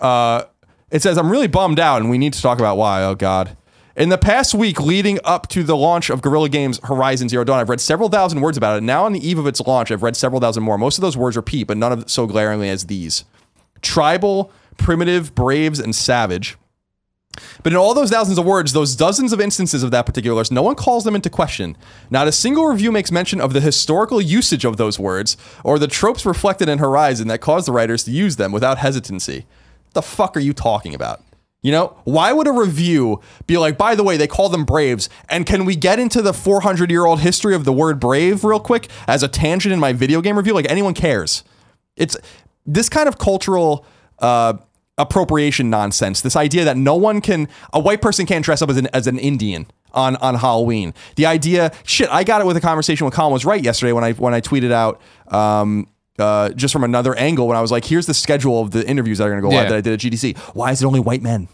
Uh, 0.00 0.44
it 0.90 1.02
says, 1.02 1.18
I'm 1.18 1.30
really 1.30 1.48
bummed 1.48 1.80
out, 1.80 2.00
and 2.00 2.08
we 2.08 2.16
need 2.16 2.32
to 2.34 2.40
talk 2.40 2.58
about 2.58 2.78
why. 2.78 3.02
Oh, 3.02 3.14
God. 3.14 3.56
In 3.96 4.08
the 4.08 4.16
past 4.16 4.54
week 4.54 4.80
leading 4.80 5.18
up 5.24 5.48
to 5.48 5.62
the 5.62 5.76
launch 5.76 6.10
of 6.10 6.22
Guerrilla 6.22 6.48
Games 6.48 6.80
Horizon 6.84 7.28
Zero 7.28 7.44
Dawn, 7.44 7.60
I've 7.60 7.68
read 7.68 7.80
several 7.80 8.08
thousand 8.08 8.40
words 8.40 8.56
about 8.56 8.78
it. 8.78 8.82
Now, 8.82 9.04
on 9.04 9.12
the 9.12 9.26
eve 9.26 9.38
of 9.38 9.46
its 9.46 9.60
launch, 9.60 9.90
I've 9.90 10.02
read 10.02 10.16
several 10.16 10.40
thousand 10.40 10.62
more. 10.62 10.78
Most 10.78 10.98
of 10.98 11.02
those 11.02 11.16
words 11.16 11.36
repeat, 11.36 11.64
but 11.64 11.76
none 11.76 11.92
of 11.92 12.10
so 12.10 12.26
glaringly 12.26 12.70
as 12.70 12.86
these 12.86 13.24
tribal, 13.84 14.50
primitive, 14.76 15.34
braves, 15.34 15.78
and 15.78 15.94
savage. 15.94 16.56
But 17.62 17.72
in 17.72 17.76
all 17.76 17.94
those 17.94 18.10
thousands 18.10 18.38
of 18.38 18.44
words, 18.44 18.72
those 18.72 18.94
dozens 18.96 19.32
of 19.32 19.40
instances 19.40 19.82
of 19.82 19.90
that 19.90 20.06
particular 20.06 20.36
list, 20.36 20.52
no 20.52 20.62
one 20.62 20.74
calls 20.74 21.04
them 21.04 21.14
into 21.14 21.30
question. 21.30 21.76
Not 22.10 22.28
a 22.28 22.32
single 22.32 22.66
review 22.66 22.92
makes 22.92 23.10
mention 23.10 23.40
of 23.40 23.52
the 23.52 23.60
historical 23.60 24.20
usage 24.20 24.64
of 24.64 24.76
those 24.76 24.98
words 24.98 25.36
or 25.64 25.78
the 25.78 25.88
tropes 25.88 26.26
reflected 26.26 26.68
in 26.68 26.78
Horizon 26.78 27.28
that 27.28 27.40
caused 27.40 27.66
the 27.66 27.72
writers 27.72 28.04
to 28.04 28.10
use 28.10 28.36
them 28.36 28.52
without 28.52 28.78
hesitancy. 28.78 29.46
the 29.94 30.02
fuck 30.02 30.36
are 30.36 30.40
you 30.40 30.52
talking 30.52 30.94
about? 30.94 31.22
You 31.62 31.72
know, 31.72 31.96
why 32.04 32.32
would 32.32 32.46
a 32.46 32.52
review 32.52 33.22
be 33.46 33.56
like, 33.56 33.78
by 33.78 33.94
the 33.94 34.04
way, 34.04 34.18
they 34.18 34.26
call 34.26 34.50
them 34.50 34.66
Braves? 34.66 35.08
And 35.30 35.46
can 35.46 35.64
we 35.64 35.76
get 35.76 35.98
into 35.98 36.20
the 36.20 36.34
400 36.34 36.90
year 36.90 37.06
old 37.06 37.20
history 37.20 37.54
of 37.54 37.64
the 37.64 37.72
word 37.72 37.98
brave 37.98 38.44
real 38.44 38.60
quick 38.60 38.88
as 39.06 39.22
a 39.22 39.28
tangent 39.28 39.72
in 39.72 39.80
my 39.80 39.94
video 39.94 40.20
game 40.20 40.36
review? 40.36 40.52
Like, 40.52 40.70
anyone 40.70 40.92
cares. 40.92 41.42
It's 41.96 42.16
this 42.66 42.88
kind 42.88 43.08
of 43.08 43.18
cultural 43.18 43.84
uh, 44.18 44.54
appropriation 44.98 45.70
nonsense. 45.70 46.20
This 46.20 46.36
idea 46.36 46.64
that 46.64 46.76
no 46.76 46.94
one 46.94 47.20
can, 47.20 47.48
a 47.72 47.80
white 47.80 48.00
person 48.00 48.26
can't 48.26 48.44
dress 48.44 48.62
up 48.62 48.70
as 48.70 48.76
an, 48.76 48.86
as 48.92 49.06
an 49.06 49.18
Indian 49.18 49.66
on, 49.92 50.16
on 50.16 50.36
Halloween. 50.36 50.94
The 51.16 51.26
idea, 51.26 51.72
shit, 51.84 52.08
I 52.10 52.24
got 52.24 52.40
it 52.40 52.46
with 52.46 52.56
a 52.56 52.60
conversation 52.60 53.04
with 53.04 53.14
Colin 53.14 53.32
was 53.32 53.44
right 53.44 53.62
yesterday 53.62 53.92
when 53.92 54.04
I 54.04 54.12
when 54.12 54.34
I 54.34 54.40
tweeted 54.40 54.70
out. 54.72 55.00
Um, 55.28 55.88
uh, 56.18 56.50
just 56.50 56.72
from 56.72 56.84
another 56.84 57.14
angle, 57.16 57.48
when 57.48 57.56
I 57.56 57.60
was 57.60 57.72
like, 57.72 57.84
"Here's 57.84 58.06
the 58.06 58.14
schedule 58.14 58.60
of 58.60 58.70
the 58.70 58.86
interviews 58.88 59.18
that 59.18 59.24
are 59.26 59.30
going 59.30 59.42
to 59.42 59.48
go 59.48 59.52
Yeah. 59.52 59.60
live 59.62 59.68
that 59.70 59.76
I 59.76 59.80
did 59.80 59.92
at 59.94 59.98
GDC. 59.98 60.36
Why 60.54 60.70
is 60.70 60.80
it 60.80 60.86
only 60.86 61.00
white 61.00 61.22
men?" 61.22 61.48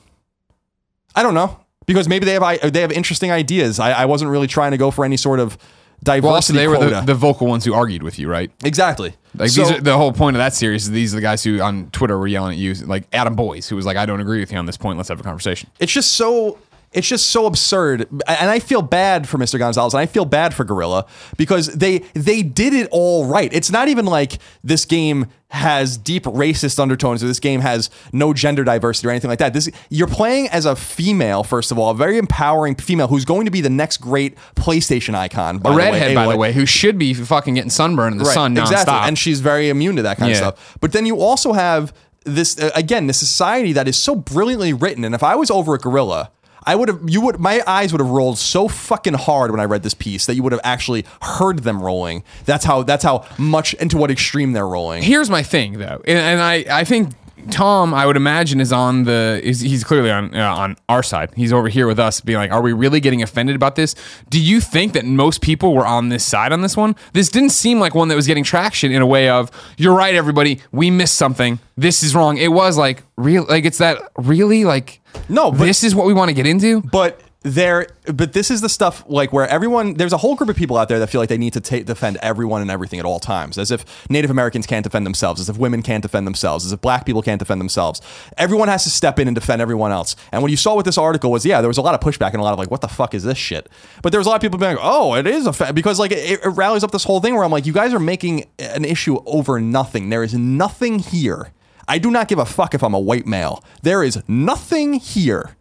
I 1.15 1.23
don't 1.23 1.35
know 1.35 1.59
because 1.87 2.09
maybe 2.09 2.27
they 2.27 2.35
have 2.35 2.43
i- 2.43 2.59
they 2.59 2.83
have 2.83 2.93
interesting 2.93 3.31
ideas. 3.33 3.81
I, 3.81 3.93
I 3.93 4.05
wasn't 4.05 4.31
really 4.31 4.47
trying 4.47 4.73
to 4.73 4.77
go 4.77 4.91
for 4.91 5.05
any 5.05 5.17
sort 5.17 5.41
of 5.41 5.57
diversity 6.03 6.27
Well, 6.27 6.35
also 6.35 6.53
they 6.53 6.69
were 6.69 6.79
the, 6.79 7.01
the 7.03 7.15
vocal 7.15 7.47
ones 7.47 7.65
who 7.65 7.75
argued 7.75 8.03
with 8.03 8.19
you, 8.19 8.29
right? 8.29 8.51
exactly. 8.65 9.15
Like 9.37 9.51
So- 9.51 9.63
these 9.63 9.71
are 9.73 9.81
the 9.81 9.97
whole 9.97 10.13
point 10.13 10.37
of 10.37 10.39
that 10.39 10.55
series. 10.55 10.85
is 10.85 10.91
These 10.91 11.13
are 11.15 11.17
the 11.17 11.23
guys 11.23 11.45
who 11.45 11.61
on 11.61 11.91
Twitter 11.91 12.19
were 12.19 12.27
yelling 12.27 12.53
at 12.53 12.59
you, 12.59 12.75
like 12.75 13.05
Adam 13.13 13.35
Boyes, 13.37 13.69
who 13.69 13.77
was 13.77 13.87
like, 13.87 13.97
"I 13.97 14.07
don't 14.07 14.21
agree 14.21 14.41
with 14.41 14.51
you 14.53 14.59
on 14.59 14.67
this 14.67 14.77
point. 14.77 14.97
Let's 14.97 15.09
have 15.09 15.21
a 15.21 15.23
conversation." 15.23 15.71
it's 15.79 15.93
just 15.93 16.13
so 16.13 16.59
it's 16.93 17.07
just 17.07 17.31
so 17.31 17.47
absurd 17.47 18.01
and 18.27 18.51
i 18.51 18.59
feel 18.59 18.83
bad 18.83 19.29
for 19.29 19.39
mr 19.39 19.61
gonzalez 19.61 19.95
and 19.95 20.01
i 20.01 20.07
feel 20.07 20.25
bad 20.25 20.53
for 20.53 20.65
Guerrilla 20.65 21.07
because 21.37 21.69
they 21.69 21.99
they 22.15 22.43
did 22.43 22.75
it 22.75 22.89
all 22.91 23.27
right 23.27 23.53
it's 23.53 23.71
not 23.71 23.87
even 23.87 24.07
like 24.07 24.39
this 24.65 24.85
game 24.85 25.27
has 25.51 25.97
deep 25.99 26.23
racist 26.25 26.79
undertones 26.79 27.23
or 27.25 27.27
this 27.27 27.41
game 27.41 27.61
has 27.61 27.91
no 28.13 28.33
gender 28.33 28.63
diversity 28.63 29.09
or 29.09 29.11
anything 29.11 29.29
like 29.29 29.41
that 29.41 29.53
this 29.53 29.69
you're 29.89 30.07
playing 30.07 30.47
as 30.49 30.65
a 30.65 30.77
female 30.77 31.43
first 31.43 31.73
of 31.73 31.79
all 31.79 31.91
a 31.91 31.95
very 31.95 32.19
empowering 32.19 32.75
female 32.77 33.09
who's 33.09 33.25
going 33.25 33.45
to 33.45 33.51
be 33.51 33.61
the 33.61 33.69
next 33.69 33.97
great 33.97 34.37
playstation 34.55 35.15
icon 35.15 35.59
by 35.59 35.71
A 35.71 35.73
the 35.73 35.79
way, 35.79 35.91
redhead, 35.91 36.15
by 36.15 36.29
the 36.29 36.37
way, 36.37 36.53
who 36.53 36.65
should 36.67 36.99
be 36.99 37.13
fucking 37.15 37.55
getting 37.55 37.69
sunburned 37.71 38.13
in 38.13 38.19
the 38.19 38.25
sun 38.27 38.55
nonstop. 38.55 38.63
Exactly. 38.63 38.95
And 38.95 39.19
she's 39.19 39.41
very 39.41 39.69
immune 39.71 39.97
to 39.97 40.03
that 40.03 40.19
kind 40.19 40.31
Yeah. 40.31 40.37
of 40.49 40.57
stuff. 40.59 40.79
But 40.81 40.93
then 40.93 41.05
you 41.05 41.21
also 41.21 41.53
have 41.53 41.93
this 42.25 42.59
uh, 42.61 42.71
again, 42.75 43.07
the 43.09 43.13
society 43.13 43.73
that 43.73 43.89
is 43.89 43.97
so 43.97 44.15
brilliantly 44.15 44.73
written. 44.73 45.05
And 45.05 45.15
if 45.15 45.23
I 45.23 45.35
was 45.35 45.51
over 45.51 45.75
at 45.75 45.81
Guerrilla, 45.83 46.31
I 46.65 46.75
would 46.75 46.89
have 46.89 47.01
you 47.07 47.21
would 47.23 47.41
my 47.41 47.63
eyes 47.67 47.93
would 47.93 48.01
have 48.01 48.11
rolled 48.11 48.39
so 48.39 48.69
fucking 48.69 49.15
hard 49.15 49.51
when 49.51 49.61
I 49.61 49.65
read 49.65 49.83
this 49.83 49.95
piece 49.95 50.27
that 50.27 50.35
you 50.35 50.43
would 50.43 50.53
have 50.53 50.61
actually 50.65 51.05
heard 51.23 51.61
them 51.61 51.83
rolling. 51.83 52.23
That's 52.45 52.65
how 52.65 52.83
that's 52.83 53.05
how 53.05 53.25
much 53.39 53.75
into 53.75 53.97
what 53.97 54.11
extreme 54.11 54.53
they're 54.53 54.67
rolling. 54.67 55.03
Here's 55.03 55.31
my 55.31 55.43
thing, 55.43 55.79
though, 55.79 56.03
and, 56.07 56.19
and 56.19 56.41
I, 56.41 56.65
I 56.71 56.85
think 56.85 57.15
Tom, 57.51 57.95
I 57.95 58.07
would 58.07 58.17
imagine, 58.17 58.61
is 58.61 58.73
on 58.73 59.05
the 59.05 59.41
is 59.43 59.61
he's 59.61 59.85
clearly 59.85 60.11
on 60.11 60.35
uh, 60.35 60.55
on 60.55 60.77
our 60.89 61.03
side. 61.03 61.31
He's 61.37 61.53
over 61.53 61.69
here 61.69 61.87
with 61.87 61.99
us, 61.99 62.21
being 62.21 62.39
like, 62.39 62.51
"Are 62.53 62.63
we 62.63 62.73
really 62.73 63.01
getting 63.01 63.23
offended 63.23 63.57
about 63.57 63.77
this?" 63.77 63.95
Do 64.29 64.41
you 64.41 64.61
think 64.61 64.93
that 64.93 65.05
most 65.05 65.41
people 65.41 65.75
were 65.75 65.87
on 65.87 66.09
this 66.09 66.25
side 66.25 66.53
on 66.53 66.63
this 66.63 66.77
one? 66.77 66.97
This 67.13 67.29
didn't 67.29 67.51
seem 67.51 67.81
like 67.81 67.95
one 67.95 68.09
that 68.09 68.17
was 68.17 68.27
getting 68.27 68.45
traction 68.45 68.93
in 68.93 69.03
a 69.03 69.07
way 69.07 69.29
of, 69.29 69.51
"You're 69.77 69.95
right, 69.95 70.15
everybody, 70.15 70.61
we 70.73 70.91
missed 70.91 71.15
something. 71.15 71.59
This 71.77 72.03
is 72.03 72.15
wrong." 72.15 72.37
It 72.37 72.53
was 72.53 72.77
like 72.77 73.03
real, 73.17 73.45
like 73.49 73.65
it's 73.65 73.79
that 73.79 73.99
really 74.17 74.65
like 74.65 75.01
No, 75.29 75.51
but- 75.51 75.65
this 75.65 75.85
is 75.85 75.95
what 75.95 76.07
we 76.07 76.13
want 76.13 76.29
to 76.29 76.35
get 76.35 76.47
into. 76.47 76.81
But 76.83 77.21
there, 77.43 77.87
but 78.05 78.35
this 78.35 78.51
is 78.51 78.61
the 78.61 78.69
stuff 78.69 79.03
like 79.07 79.33
where 79.33 79.49
everyone 79.49 79.95
there's 79.95 80.13
a 80.13 80.19
whole 80.19 80.35
group 80.35 80.51
of 80.51 80.57
people 80.57 80.77
out 80.77 80.89
there 80.89 80.99
that 80.99 81.09
feel 81.09 81.23
like 81.23 81.31
they 81.31 81.39
need 81.39 81.55
to 81.55 81.61
defend 81.83 82.19
everyone 82.19 82.61
and 82.61 82.71
everything 82.71 82.99
at 82.99 83.07
all 83.07 83.19
times, 83.19 83.57
as 83.57 83.71
if 83.71 83.85
Native 84.11 84.31
Americans 84.31 84.67
can't 84.67 84.85
defend 84.85 85.07
themselves, 85.07 85.41
as 85.41 85.49
if 85.49 85.57
women 85.57 85.83
can't 85.83 86.03
defend 86.03 86.27
themselves, 86.27 86.67
as 86.67 86.73
if 86.73 86.81
Black 86.83 87.07
people 87.07 87.23
can't 87.23 87.39
defend 87.39 87.59
themselves. 87.59 88.03
Everyone 88.37 88.69
has 88.69 88.85
to 88.85 88.91
step 88.91 89.19
in 89.19 89.27
and 89.27 89.35
defend 89.35 89.63
everyone 89.63 89.91
else. 89.91 90.17
And 90.33 90.43
what 90.43 90.51
you 90.51 90.57
saw 90.59 90.75
with 90.75 90.85
this 90.85 90.99
article 90.99 91.31
was, 91.31 91.47
yeah, 91.47 91.63
there 91.63 91.69
was 91.69 91.79
a 91.79 91.83
lot 91.83 91.95
of 91.95 92.01
pushback 92.01 92.33
and 92.33 92.41
a 92.41 92.43
lot 92.43 92.53
of 92.53 92.59
like, 92.59 92.71
what 92.71 92.83
the 92.83 92.89
fuck 92.89 93.15
is 93.15 93.23
this 93.23 93.39
shit? 93.39 93.71
But 94.03 94.13
there 94.13 94.21
was 94.21 94.27
a 94.27 94.31
lot 94.31 94.37
of 94.37 94.43
people 94.43 94.59
being 94.59 94.77
like, 94.77 94.85
oh, 94.85 95.15
it 95.15 95.27
is 95.27 95.47
a 95.47 95.53
fa-, 95.55 95.73
because 95.73 95.99
like 95.99 96.13
it, 96.13 96.41
it 96.45 96.49
rallies 96.49 96.85
up 96.85 96.91
this 96.91 97.05
whole 97.05 97.21
thing 97.21 97.35
where 97.35 97.45
I'm 97.45 97.51
like, 97.51 97.65
you 97.65 97.73
guys 97.73 97.95
are 97.95 98.01
making 98.01 98.51
an 98.59 98.85
issue 98.85 99.19
over 99.25 99.59
nothing. 99.61 100.11
There 100.11 100.23
is 100.23 100.35
nothing 100.35 100.99
here. 100.99 101.53
I 101.89 101.99
do 101.99 102.11
not 102.11 102.29
give 102.29 102.39
a 102.39 102.45
fuck 102.45 102.75
if 102.75 102.85
I'm 102.85 102.95
a 102.95 103.01
white 103.01 103.27
male. 103.27 103.65
There 103.83 104.05
is 104.05 104.23
nothing 104.29 104.95
here 104.95 105.57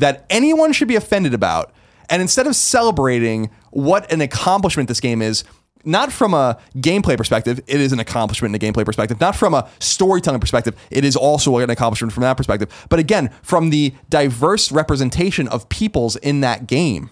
that 0.00 0.26
anyone 0.30 0.72
should 0.72 0.88
be 0.88 0.96
offended 0.96 1.34
about. 1.34 1.72
And 2.08 2.20
instead 2.20 2.46
of 2.46 2.56
celebrating 2.56 3.50
what 3.70 4.10
an 4.12 4.20
accomplishment 4.20 4.88
this 4.88 5.00
game 5.00 5.22
is, 5.22 5.44
not 5.84 6.12
from 6.12 6.34
a 6.34 6.58
gameplay 6.76 7.16
perspective, 7.16 7.60
it 7.66 7.80
is 7.80 7.92
an 7.92 8.00
accomplishment 8.00 8.54
in 8.54 8.60
a 8.60 8.72
gameplay 8.72 8.84
perspective. 8.84 9.20
Not 9.20 9.36
from 9.36 9.54
a 9.54 9.68
storytelling 9.78 10.40
perspective, 10.40 10.76
it 10.90 11.04
is 11.04 11.16
also 11.16 11.56
an 11.58 11.70
accomplishment 11.70 12.12
from 12.12 12.22
that 12.22 12.36
perspective. 12.36 12.86
But 12.90 12.98
again, 12.98 13.30
from 13.42 13.70
the 13.70 13.94
diverse 14.08 14.70
representation 14.72 15.48
of 15.48 15.68
peoples 15.68 16.16
in 16.16 16.40
that 16.40 16.66
game. 16.66 17.10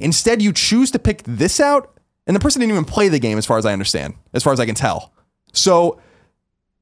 Instead, 0.00 0.42
you 0.42 0.52
choose 0.52 0.90
to 0.90 0.98
pick 0.98 1.22
this 1.24 1.60
out, 1.60 1.98
and 2.26 2.34
the 2.36 2.40
person 2.40 2.60
didn't 2.60 2.72
even 2.72 2.84
play 2.84 3.08
the 3.08 3.18
game, 3.18 3.38
as 3.38 3.46
far 3.46 3.58
as 3.58 3.66
I 3.66 3.72
understand, 3.72 4.14
as 4.32 4.42
far 4.42 4.52
as 4.52 4.60
I 4.60 4.66
can 4.66 4.74
tell. 4.74 5.12
So 5.52 6.00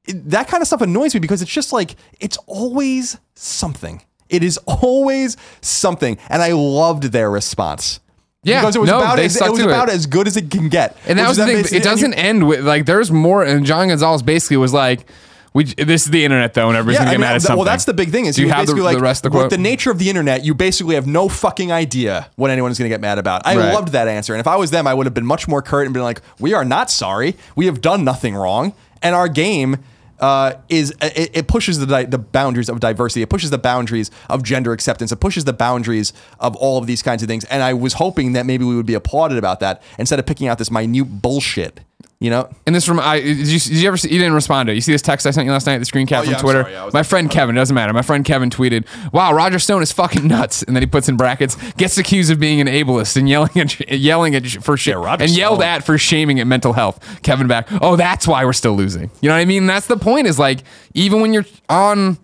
that 0.07 0.47
kind 0.47 0.61
of 0.61 0.67
stuff 0.67 0.81
annoys 0.81 1.13
me 1.13 1.19
because 1.19 1.41
it's 1.41 1.51
just 1.51 1.71
like 1.71 1.95
it's 2.19 2.37
always 2.47 3.17
something. 3.35 4.01
It 4.31 4.43
is 4.43 4.57
always 4.65 5.37
something, 5.61 6.17
and 6.29 6.41
I 6.41 6.53
loved 6.53 7.03
their 7.11 7.29
response. 7.29 7.99
Yeah, 8.43 8.61
because 8.61 8.75
it 8.75 8.79
was 8.79 8.89
no, 8.89 8.97
about 8.97 9.19
as, 9.19 9.35
it 9.39 9.51
was 9.51 9.59
about 9.59 9.89
it. 9.89 9.93
as 9.93 10.07
good 10.07 10.25
as 10.25 10.35
it 10.35 10.49
can 10.49 10.67
get. 10.69 10.97
And 11.05 11.19
that 11.19 11.27
was 11.27 11.37
the 11.37 11.45
thing. 11.45 11.77
It 11.77 11.83
doesn't 11.83 12.15
end 12.15 12.47
with 12.47 12.61
like 12.65 12.87
there's 12.87 13.11
more. 13.11 13.43
And 13.43 13.65
John 13.67 13.89
Gonzalez 13.89 14.23
basically 14.23 14.57
was 14.57 14.73
like, 14.73 15.05
"We 15.53 15.65
this 15.65 16.05
is 16.05 16.09
the 16.11 16.25
internet 16.25 16.55
though, 16.55 16.67
and 16.69 16.75
everybody's 16.75 16.95
Yeah, 17.01 17.05
gonna 17.05 17.09
I 17.09 17.13
get 17.13 17.17
mean, 17.19 17.27
mad 17.27 17.35
at 17.35 17.41
something." 17.43 17.57
well, 17.57 17.65
that's 17.65 17.85
the 17.85 17.93
big 17.93 18.09
thing. 18.09 18.25
Is 18.25 18.37
Do 18.37 18.41
you 18.41 18.47
have 18.49 18.65
the, 18.65 18.71
basically 18.73 18.81
like, 18.81 18.97
the 18.97 19.03
rest 19.03 19.25
of 19.27 19.31
the 19.31 19.37
with 19.37 19.43
quote? 19.43 19.51
the 19.51 19.59
nature 19.59 19.91
of 19.91 19.99
the 19.99 20.09
internet, 20.09 20.43
you 20.43 20.55
basically 20.55 20.95
have 20.95 21.05
no 21.05 21.29
fucking 21.29 21.71
idea 21.71 22.29
what 22.35 22.49
anyone's 22.49 22.79
going 22.79 22.89
to 22.89 22.93
get 22.93 22.99
mad 23.01 23.19
about. 23.19 23.43
I 23.45 23.55
Right. 23.57 23.73
loved 23.75 23.89
that 23.89 24.07
answer, 24.07 24.33
and 24.33 24.39
if 24.39 24.47
I 24.47 24.55
was 24.55 24.71
them, 24.71 24.87
I 24.87 24.95
would 24.95 25.05
have 25.05 25.13
been 25.13 25.25
much 25.27 25.47
more 25.47 25.61
curt 25.61 25.85
and 25.85 25.93
been 25.93 26.01
like, 26.01 26.21
"We 26.39 26.55
are 26.55 26.65
not 26.65 26.89
sorry. 26.89 27.35
We 27.55 27.67
have 27.67 27.79
done 27.79 28.03
nothing 28.03 28.33
wrong, 28.33 28.73
and 29.03 29.13
our 29.13 29.27
game." 29.27 29.77
Uh, 30.21 30.53
is 30.69 30.91
it, 31.01 31.31
it 31.33 31.47
pushes 31.47 31.79
the 31.79 31.85
di- 31.85 32.05
the 32.05 32.17
boundaries 32.17 32.69
of 32.69 32.79
diversity. 32.79 33.21
It 33.21 33.29
pushes 33.29 33.49
the 33.49 33.57
boundaries 33.57 34.11
of 34.29 34.43
gender 34.43 34.71
acceptance. 34.71 35.11
It 35.11 35.17
pushes 35.17 35.45
the 35.45 35.53
boundaries 35.53 36.13
of 36.39 36.55
all 36.55 36.77
of 36.77 36.87
these 36.87 37.01
kinds 37.01 37.23
of 37.23 37.27
things. 37.27 37.43
And 37.45 37.61
I 37.63 37.73
was 37.73 37.93
hoping 37.93 38.33
that 38.33 38.45
maybe 38.45 38.63
we 38.63 38.75
would 38.75 38.85
be 38.85 38.93
applauded 38.93 39.37
about 39.37 39.59
that 39.59 39.81
instead 39.97 40.19
of 40.19 40.25
picking 40.25 40.47
out 40.47 40.57
this 40.57 40.71
minute 40.71 41.21
bullshit. 41.21 41.81
You 42.21 42.29
know, 42.29 42.47
And 42.67 42.75
this 42.75 42.85
from 42.85 42.99
I 42.99 43.19
did 43.19 43.35
you, 43.47 43.57
did 43.59 43.71
you 43.71 43.87
ever 43.87 43.97
see, 43.97 44.09
you 44.13 44.19
didn't 44.19 44.35
respond 44.35 44.67
to 44.67 44.71
it. 44.71 44.75
You 44.75 44.81
see 44.81 44.91
this 44.91 45.01
text 45.01 45.25
I 45.25 45.31
sent 45.31 45.47
you 45.47 45.51
last 45.51 45.65
night, 45.65 45.79
the 45.79 45.85
screen 45.85 46.05
cap 46.05 46.19
Oh, 46.19 46.21
from 46.25 46.31
yeah, 46.31 46.37
I'm 46.37 46.41
Twitter. 46.43 46.61
sorry, 46.61 46.73
yeah, 46.73 46.89
My 46.93 47.01
friend 47.01 47.27
uh, 47.27 47.31
Kevin, 47.33 47.57
it 47.57 47.59
doesn't 47.59 47.73
matter. 47.73 47.93
My 47.93 48.03
friend 48.03 48.23
Kevin 48.23 48.51
tweeted, 48.51 48.85
"Wow, 49.11 49.33
Roger 49.33 49.57
Stone 49.57 49.81
is 49.81 49.91
fucking 49.91 50.27
nuts," 50.27 50.61
and 50.61 50.75
then 50.75 50.83
he 50.83 50.87
puts 50.87 51.09
in 51.09 51.17
brackets, 51.17 51.57
gets 51.77 51.97
accused 51.97 52.29
of 52.29 52.39
being 52.39 52.61
an 52.61 52.67
ableist 52.67 53.17
and 53.17 53.27
yelling 53.27 53.57
at 53.57 53.89
yelling 53.99 54.35
at 54.35 54.45
for 54.47 54.77
shit 54.77 54.97
Roger 54.97 55.23
and 55.23 55.31
yelled 55.35 55.61
Stone. 55.61 55.67
at 55.67 55.83
for 55.83 55.97
shaming 55.97 56.39
at 56.39 56.45
mental 56.45 56.73
health. 56.73 56.99
Kevin 57.23 57.47
back, 57.47 57.67
"Oh, 57.81 57.95
that's 57.95 58.27
why 58.27 58.45
we're 58.45 58.53
still 58.53 58.75
losing." 58.75 59.09
You 59.21 59.29
know 59.29 59.33
what 59.35 59.41
I 59.41 59.45
mean? 59.45 59.65
That's 59.65 59.87
the 59.87 59.97
point. 59.97 60.27
Is 60.27 60.37
like 60.37 60.59
even 60.93 61.21
when 61.21 61.33
you're 61.33 61.45
on 61.69 62.19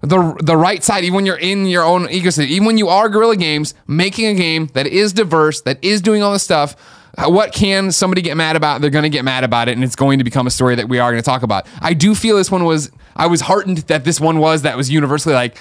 the 0.00 0.36
the 0.44 0.56
right 0.56 0.84
side, 0.84 1.02
even 1.02 1.16
when 1.16 1.26
you're 1.26 1.34
in 1.38 1.66
your 1.66 1.82
own 1.82 2.06
ecosystem, 2.06 2.46
even 2.46 2.66
when 2.66 2.78
you 2.78 2.86
are 2.88 3.08
Guerrilla 3.08 3.34
Games, 3.36 3.74
making 3.88 4.26
a 4.26 4.34
game 4.34 4.68
that 4.74 4.86
is 4.86 5.12
diverse, 5.12 5.60
that 5.62 5.82
is 5.82 6.00
doing 6.00 6.22
all 6.22 6.32
this 6.32 6.44
stuff. 6.44 6.76
Uh, 7.16 7.30
What 7.30 7.52
can 7.52 7.92
somebody 7.92 8.22
get 8.22 8.36
mad 8.36 8.56
about? 8.56 8.80
They're 8.80 8.90
going 8.90 9.04
to 9.04 9.08
get 9.10 9.24
mad 9.24 9.44
about 9.44 9.68
it, 9.68 9.72
and 9.72 9.84
it's 9.84 9.96
going 9.96 10.18
to 10.18 10.24
become 10.24 10.46
a 10.46 10.50
story 10.50 10.74
that 10.76 10.88
we 10.88 10.98
are 10.98 11.10
going 11.10 11.22
to 11.22 11.26
talk 11.26 11.42
about. 11.42 11.66
I 11.80 11.94
do 11.94 12.14
feel 12.14 12.36
this 12.36 12.50
one 12.50 12.64
was. 12.64 12.90
I 13.16 13.26
was 13.26 13.40
heartened 13.42 13.78
that 13.88 14.04
this 14.04 14.20
one 14.20 14.38
was 14.38 14.62
that 14.62 14.76
was 14.76 14.90
universally 14.90 15.34
like, 15.34 15.56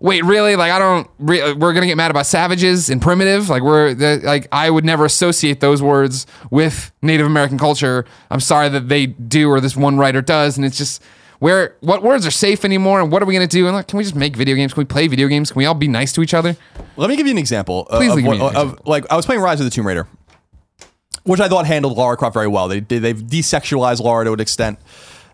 wait, 0.00 0.22
really? 0.24 0.56
Like, 0.56 0.70
I 0.72 0.78
don't. 0.78 1.08
Re- 1.18 1.52
we're 1.54 1.72
going 1.72 1.80
to 1.82 1.86
get 1.86 1.96
mad 1.96 2.10
about 2.10 2.26
savages 2.26 2.90
and 2.90 3.00
primitive. 3.00 3.48
Like, 3.48 3.62
we're 3.62 3.94
the, 3.94 4.20
like, 4.22 4.46
I 4.52 4.68
would 4.70 4.84
never 4.84 5.04
associate 5.06 5.60
those 5.60 5.82
words 5.82 6.26
with 6.50 6.92
Native 7.02 7.26
American 7.26 7.58
culture. 7.58 8.04
I'm 8.30 8.40
sorry 8.40 8.68
that 8.68 8.88
they 8.88 9.06
do, 9.06 9.48
or 9.50 9.60
this 9.60 9.76
one 9.76 9.96
writer 9.96 10.20
does, 10.22 10.56
and 10.58 10.66
it's 10.66 10.76
just 10.78 11.02
where 11.40 11.76
what 11.80 12.02
words 12.02 12.26
are 12.26 12.32
safe 12.32 12.64
anymore 12.64 13.00
and 13.00 13.12
what 13.12 13.22
are 13.22 13.24
we 13.26 13.32
going 13.32 13.48
to 13.48 13.56
do 13.56 13.66
and 13.68 13.76
like 13.76 13.86
can 13.86 13.96
we 13.96 14.02
just 14.02 14.16
make 14.16 14.34
video 14.34 14.56
games 14.56 14.74
can 14.74 14.80
we 14.80 14.84
play 14.84 15.06
video 15.06 15.28
games 15.28 15.52
can 15.52 15.58
we 15.60 15.66
all 15.66 15.72
be 15.72 15.86
nice 15.86 16.12
to 16.12 16.20
each 16.20 16.34
other 16.34 16.56
Let 16.96 17.08
me 17.08 17.14
give 17.16 17.28
you 17.28 17.30
an 17.30 17.38
example. 17.38 17.86
uh, 17.90 17.98
Please 17.98 18.10
of, 18.12 18.24
what- 18.24 18.34
an 18.38 18.42
of- 18.42 18.50
example. 18.50 18.82
like 18.86 19.06
I 19.08 19.14
was 19.14 19.24
playing 19.24 19.40
Rise 19.40 19.60
of 19.60 19.64
the 19.64 19.70
Tomb 19.70 19.86
Raider, 19.86 20.08
which 21.28 21.40
I 21.40 21.48
thought 21.48 21.66
handled 21.66 21.96
Lara 21.96 22.16
Croft 22.16 22.34
very 22.34 22.48
well. 22.48 22.66
They 22.68 22.80
they've 22.80 23.16
desexualized 23.16 24.00
Lara 24.02 24.24
to 24.24 24.32
an 24.32 24.40
extent. 24.40 24.78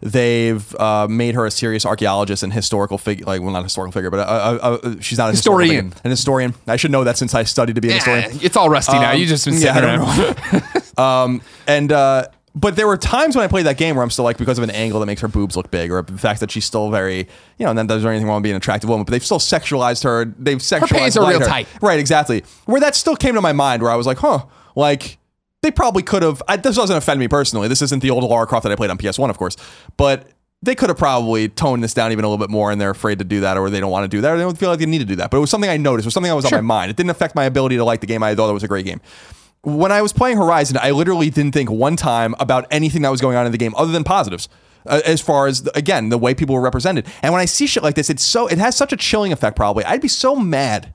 They've 0.01 0.75
uh, 0.77 1.07
made 1.09 1.35
her 1.35 1.47
a 1.47 1.51
serious 1.51 1.87
archaeologist 1.87 2.43
and 2.43 2.53
historical 2.53 2.99
figure. 2.99 3.25
Like, 3.25 3.41
well, 3.41 3.53
not 3.53 3.63
historical 3.63 3.93
figure, 3.93 4.11
but 4.11 4.21
uh, 4.21 4.23
uh, 4.63 4.79
uh, 4.83 4.95
she's 5.01 5.17
not 5.17 5.29
a 5.29 5.31
historical 5.33 5.63
Historian. 5.63 5.91
figure. 5.91 6.01
An 6.05 6.11
historian. 6.11 6.55
I 6.67 6.77
should 6.77 6.91
know 6.91 7.05
that 7.05 7.17
since 7.17 7.35
I 7.35 7.45
studied 7.45 7.77
to 7.77 7.81
be 7.81 7.89
an 7.89 7.95
historian. 7.95 8.25
Eh, 8.33 8.39
it's 8.43 8.57
all 8.57 8.69
rusty 8.69 8.99
now 8.99 9.13
Um, 9.13 9.19
you 9.19 9.25
just 9.25 9.47
been 9.47 9.55
yeah, 9.55 9.73
sitting 9.73 9.89
don't 9.89 10.63
around 10.63 10.99
Um, 10.99 11.43
and 11.67 11.91
uh, 11.91 12.27
but 12.55 12.77
there 12.77 12.87
were 12.87 12.99
times 12.99 13.35
when 13.35 13.45
I 13.45 13.49
played 13.49 13.65
that 13.67 13.79
game 13.79 13.97
where 13.97 14.03
I'm 14.03 14.11
still 14.11 14.25
like 14.27 14.37
because 14.37 14.59
of 14.59 14.65
an 14.65 14.71
angle 14.71 15.01
that 15.01 15.07
makes 15.07 15.23
her 15.23 15.29
boobs 15.29 15.57
look 15.57 15.71
big, 15.71 15.91
or 15.91 16.03
the 16.03 16.19
fact 16.19 16.41
that 16.41 16.51
she's 16.51 16.67
still 16.67 16.91
very, 16.91 17.21
you 17.59 17.65
know, 17.65 17.71
and 17.71 17.79
then 17.79 17.87
there's 17.87 18.05
anything 18.05 18.27
wrong 18.29 18.37
with 18.37 18.43
being 18.45 18.55
an 18.55 18.59
attractive 18.59 18.91
woman, 18.91 19.05
but 19.05 19.11
they've 19.13 19.25
still 19.25 19.39
sexualized 19.41 20.05
her. 20.05 20.27
They've 20.39 20.59
sexualized 20.59 20.89
her. 20.91 20.97
pants 20.99 21.17
are 21.17 21.29
real 21.29 21.41
her. 21.41 21.47
tight. 21.47 21.67
right? 21.81 21.99
Exactly. 21.99 22.45
Where 22.67 22.81
that 22.81 22.95
still 22.95 23.17
came 23.17 23.35
to 23.37 23.41
my 23.41 23.53
mind, 23.53 23.81
where 23.83 23.91
I 23.91 23.97
was 23.97 24.07
like, 24.07 24.19
huh, 24.19 24.45
like. 24.77 25.17
They 25.65 25.71
probably 25.71 26.03
could 26.03 26.23
have. 26.23 26.43
This 26.63 26.77
doesn't 26.77 26.97
offend 26.97 27.19
me 27.19 27.27
personally. 27.27 27.69
This 27.69 27.81
isn't 27.83 28.01
the 28.03 28.11
old 28.11 28.23
Lara 28.25 28.47
Croft 28.47 28.65
that 28.65 28.73
I 28.73 28.77
played 28.77 28.91
on 28.91 28.99
PS1, 28.99 29.31
of 29.31 29.39
course. 29.39 29.57
But 29.97 30.29
they 30.63 30.75
could 30.75 30.91
have 30.91 30.99
probably 30.99 31.49
toned 31.49 31.83
this 31.83 31.95
down 31.95 32.13
even 32.13 32.25
a 32.25 32.29
little 32.29 32.45
bit 32.45 32.51
more, 32.51 32.71
and 32.71 32.81
they're 32.81 32.91
afraid 32.91 33.19
to 33.19 33.25
do 33.25 33.41
that, 33.41 33.57
or 33.57 33.71
they 33.71 33.81
don't 33.81 33.91
want 33.91 34.05
to 34.05 34.15
do 34.15 34.21
that, 34.21 34.33
or 34.33 34.37
they 34.37 34.43
don't 34.43 34.59
feel 34.59 34.71
like 34.71 34.79
they 34.79 34.87
need 34.87 34.99
to 34.99 35.05
do 35.05 35.17
that. 35.17 35.31
But 35.31 35.39
it 35.39 35.41
was 35.41 35.51
something 35.51 35.71
I 35.71 35.77
noticed. 35.79 36.05
It 36.05 36.09
was 36.09 36.15
something 36.15 36.31
that 36.31 36.37
was 36.37 36.47
Sure. 36.47 36.59
on 36.59 36.65
my 36.65 36.75
mind. 36.75 36.91
It 36.91 36.97
didn't 36.97 37.11
affect 37.11 37.35
my 37.35 37.45
ability 37.45 37.77
to 37.77 37.85
like 37.85 38.01
the 38.01 38.07
game. 38.07 38.23
I 38.23 38.35
thought 38.35 38.51
it 38.51 38.55
was 38.55 38.63
a 38.63 38.69
great 38.69 38.85
game 38.85 39.01
when 39.65 39.91
I 39.91 40.03
was 40.03 40.13
playing 40.13 40.37
Horizon, 40.37 40.79
I 40.81 40.91
literally 40.91 41.31
didn't 41.31 41.53
think 41.53 41.71
one 41.71 41.97
time 41.97 42.35
about 42.39 42.67
anything 42.71 43.03
that 43.03 43.11
was 43.11 43.21
going 43.21 43.37
on 43.37 43.47
in 43.47 43.53
the 43.53 43.59
game 43.59 43.75
other 43.77 43.93
than 43.93 44.05
positives. 44.05 44.49
Uh, 44.87 45.01
as 45.07 45.19
far 45.23 45.47
as 45.47 45.67
again 45.75 46.11
the 46.11 46.19
way 46.19 46.35
people 46.35 46.55
were 46.55 46.61
represented, 46.61 47.07
and 47.23 47.33
when 47.33 47.41
I 47.41 47.47
see 47.47 47.67
shit 47.67 47.83
like 47.83 47.95
this, 47.95 48.11
it's 48.11 48.23
so 48.23 48.47
it 48.47 48.59
has 48.59 48.77
such 48.77 48.93
a 48.93 48.99
chilling 48.99 49.33
effect. 49.33 49.57
Probably, 49.57 49.83
I'd 49.83 50.03
be 50.03 50.09
so 50.09 50.37
mad 50.37 50.93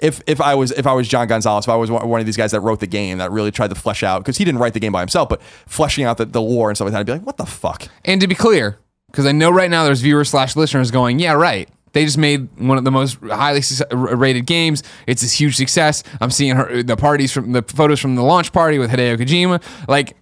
if 0.00 0.22
if 0.26 0.40
I 0.40 0.54
was 0.54 0.72
if 0.72 0.86
I 0.86 0.92
was 0.92 1.08
John 1.08 1.26
Gonzalez, 1.28 1.64
if 1.64 1.68
I 1.68 1.76
was 1.76 1.90
one 1.90 2.20
of 2.20 2.26
these 2.26 2.36
guys 2.36 2.50
that 2.52 2.60
wrote 2.60 2.80
the 2.80 2.86
game 2.86 3.18
that 3.18 3.30
really 3.30 3.50
tried 3.50 3.68
to 3.68 3.74
flesh 3.74 4.02
out 4.02 4.20
because 4.20 4.36
he 4.36 4.44
didn't 4.44 4.60
write 4.60 4.74
the 4.74 4.80
game 4.80 4.92
by 4.92 5.00
himself, 5.00 5.28
but 5.28 5.42
fleshing 5.66 6.04
out 6.04 6.16
the, 6.18 6.24
the 6.24 6.40
lore 6.42 6.70
and 6.70 6.76
stuff 6.76 6.86
like 6.86 6.92
that. 6.92 7.00
I'd 7.00 7.06
be 7.06 7.12
like, 7.12 7.26
what 7.26 7.36
the 7.36 7.46
fuck? 7.46 7.88
and 8.04 8.20
to 8.20 8.26
be 8.26 8.34
clear 8.34 8.78
because 9.10 9.26
i 9.26 9.32
know 9.32 9.50
right 9.50 9.70
now 9.70 9.82
there's 9.84 10.00
viewers 10.00 10.28
slash 10.28 10.54
listeners 10.54 10.90
going 10.92 11.18
yeah 11.18 11.32
right 11.32 11.68
they 11.92 12.04
just 12.04 12.18
made 12.18 12.48
one 12.58 12.78
of 12.78 12.84
the 12.84 12.90
most 12.90 13.18
highly 13.20 13.62
rated 13.90 14.46
games. 14.46 14.82
It's 15.06 15.22
this 15.22 15.32
huge 15.32 15.56
success. 15.56 16.02
I'm 16.20 16.30
seeing 16.30 16.54
her 16.56 16.82
the 16.82 16.96
parties 16.96 17.32
from 17.32 17.52
the 17.52 17.62
photos 17.62 17.98
from 17.98 18.14
the 18.14 18.22
launch 18.22 18.52
party 18.52 18.78
with 18.78 18.90
Hideo 18.90 19.16
Kojima. 19.16 19.62
Like, 19.88 20.16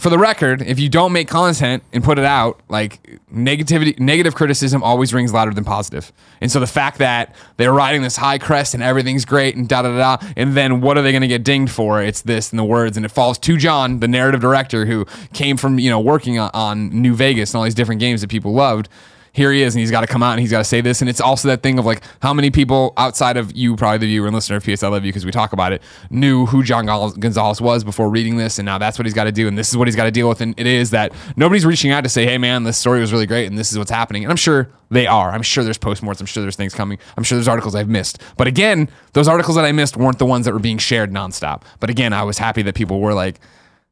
for 0.00 0.08
the 0.08 0.18
record, 0.18 0.62
if 0.62 0.80
you 0.80 0.88
don't 0.88 1.12
make 1.12 1.28
content 1.28 1.82
and 1.92 2.02
put 2.02 2.18
it 2.18 2.24
out, 2.24 2.58
like 2.70 3.20
negativity, 3.30 4.00
negative 4.00 4.34
criticism 4.34 4.82
always 4.82 5.12
rings 5.12 5.30
louder 5.30 5.52
than 5.52 5.62
positive. 5.62 6.10
And 6.40 6.50
so 6.50 6.58
the 6.58 6.66
fact 6.66 6.96
that 6.98 7.34
they're 7.58 7.74
riding 7.74 8.00
this 8.00 8.16
high 8.16 8.38
crest 8.38 8.72
and 8.72 8.82
everything's 8.82 9.26
great 9.26 9.56
and 9.56 9.68
da 9.68 9.82
da 9.82 9.90
da, 9.90 10.16
da, 10.16 10.32
and 10.38 10.56
then 10.56 10.80
what 10.80 10.96
are 10.96 11.02
they 11.02 11.12
going 11.12 11.20
to 11.20 11.28
get 11.28 11.44
dinged 11.44 11.70
for? 11.70 12.02
It's 12.02 12.22
this 12.22 12.48
and 12.48 12.58
the 12.58 12.64
words, 12.64 12.96
and 12.96 13.04
it 13.04 13.10
falls 13.10 13.36
to 13.40 13.58
John, 13.58 14.00
the 14.00 14.08
narrative 14.08 14.40
director 14.40 14.86
who 14.86 15.04
came 15.34 15.58
from 15.58 15.78
you 15.78 15.90
know 15.90 16.00
working 16.00 16.38
on, 16.38 16.50
on 16.54 16.88
New 16.88 17.14
Vegas 17.14 17.50
and 17.52 17.58
all 17.58 17.64
these 17.64 17.74
different 17.74 18.00
games 18.00 18.22
that 18.22 18.30
people 18.30 18.54
loved 18.54 18.88
here 19.32 19.52
he 19.52 19.62
is 19.62 19.74
and 19.74 19.80
he's 19.80 19.90
got 19.90 20.00
to 20.00 20.06
come 20.06 20.22
out 20.22 20.32
and 20.32 20.40
he's 20.40 20.50
got 20.50 20.58
to 20.58 20.64
say 20.64 20.80
this. 20.80 21.00
And 21.00 21.08
it's 21.08 21.20
also 21.20 21.48
that 21.48 21.62
thing 21.62 21.78
of 21.78 21.86
like 21.86 22.02
how 22.22 22.34
many 22.34 22.50
people 22.50 22.92
outside 22.96 23.36
of 23.36 23.56
you 23.56 23.76
probably 23.76 23.98
the 23.98 24.06
viewer 24.06 24.26
and 24.26 24.34
listener 24.34 24.56
of 24.56 24.64
ps 24.64 24.82
i 24.82 24.88
love 24.88 25.04
you 25.04 25.10
because 25.10 25.24
we 25.24 25.30
talk 25.32 25.52
about 25.52 25.72
it 25.72 25.82
knew 26.10 26.46
who 26.46 26.62
john 26.62 26.86
Gonzalez- 26.86 27.60
was 27.60 27.84
before 27.84 28.08
reading 28.08 28.36
this 28.36 28.58
and 28.58 28.66
now 28.66 28.78
that's 28.78 28.98
what 28.98 29.06
he's 29.06 29.14
got 29.14 29.24
to 29.24 29.32
do 29.32 29.48
and 29.48 29.56
this 29.58 29.68
is 29.68 29.76
what 29.76 29.88
he's 29.88 29.96
got 29.96 30.04
to 30.04 30.10
deal 30.10 30.28
with 30.28 30.40
and 30.40 30.58
it 30.58 30.66
is 30.66 30.90
that 30.90 31.12
nobody's 31.36 31.66
reaching 31.66 31.90
out 31.90 32.04
to 32.04 32.10
say 32.10 32.24
hey 32.24 32.38
man 32.38 32.64
this 32.64 32.78
story 32.78 33.00
was 33.00 33.12
really 33.12 33.26
great 33.26 33.46
and 33.46 33.58
this 33.58 33.72
is 33.72 33.78
what's 33.78 33.90
happening. 33.90 34.24
And 34.24 34.30
i'm 34.30 34.36
sure 34.36 34.70
they 34.92 35.06
are. 35.06 35.30
I'm 35.30 35.42
sure 35.42 35.62
there's 35.62 35.78
postmorts 35.78 36.20
i'm 36.20 36.26
sure 36.26 36.42
there's 36.42 36.56
things 36.56 36.74
coming. 36.74 36.98
I'm 37.16 37.24
sure 37.24 37.36
there's 37.36 37.48
articles 37.48 37.74
i've 37.74 37.88
missed. 37.88 38.20
But 38.36 38.46
again 38.46 38.88
those 39.12 39.28
articles 39.28 39.56
that 39.56 39.64
i 39.64 39.72
missed 39.72 39.96
weren't 39.96 40.18
the 40.18 40.26
ones 40.26 40.46
that 40.46 40.52
were 40.52 40.60
being 40.60 40.78
shared 40.78 41.10
nonstop. 41.10 41.62
But 41.78 41.90
again 41.90 42.12
i 42.12 42.22
was 42.22 42.38
happy 42.38 42.62
that 42.62 42.74
people 42.74 43.00
were 43.00 43.14
like 43.14 43.40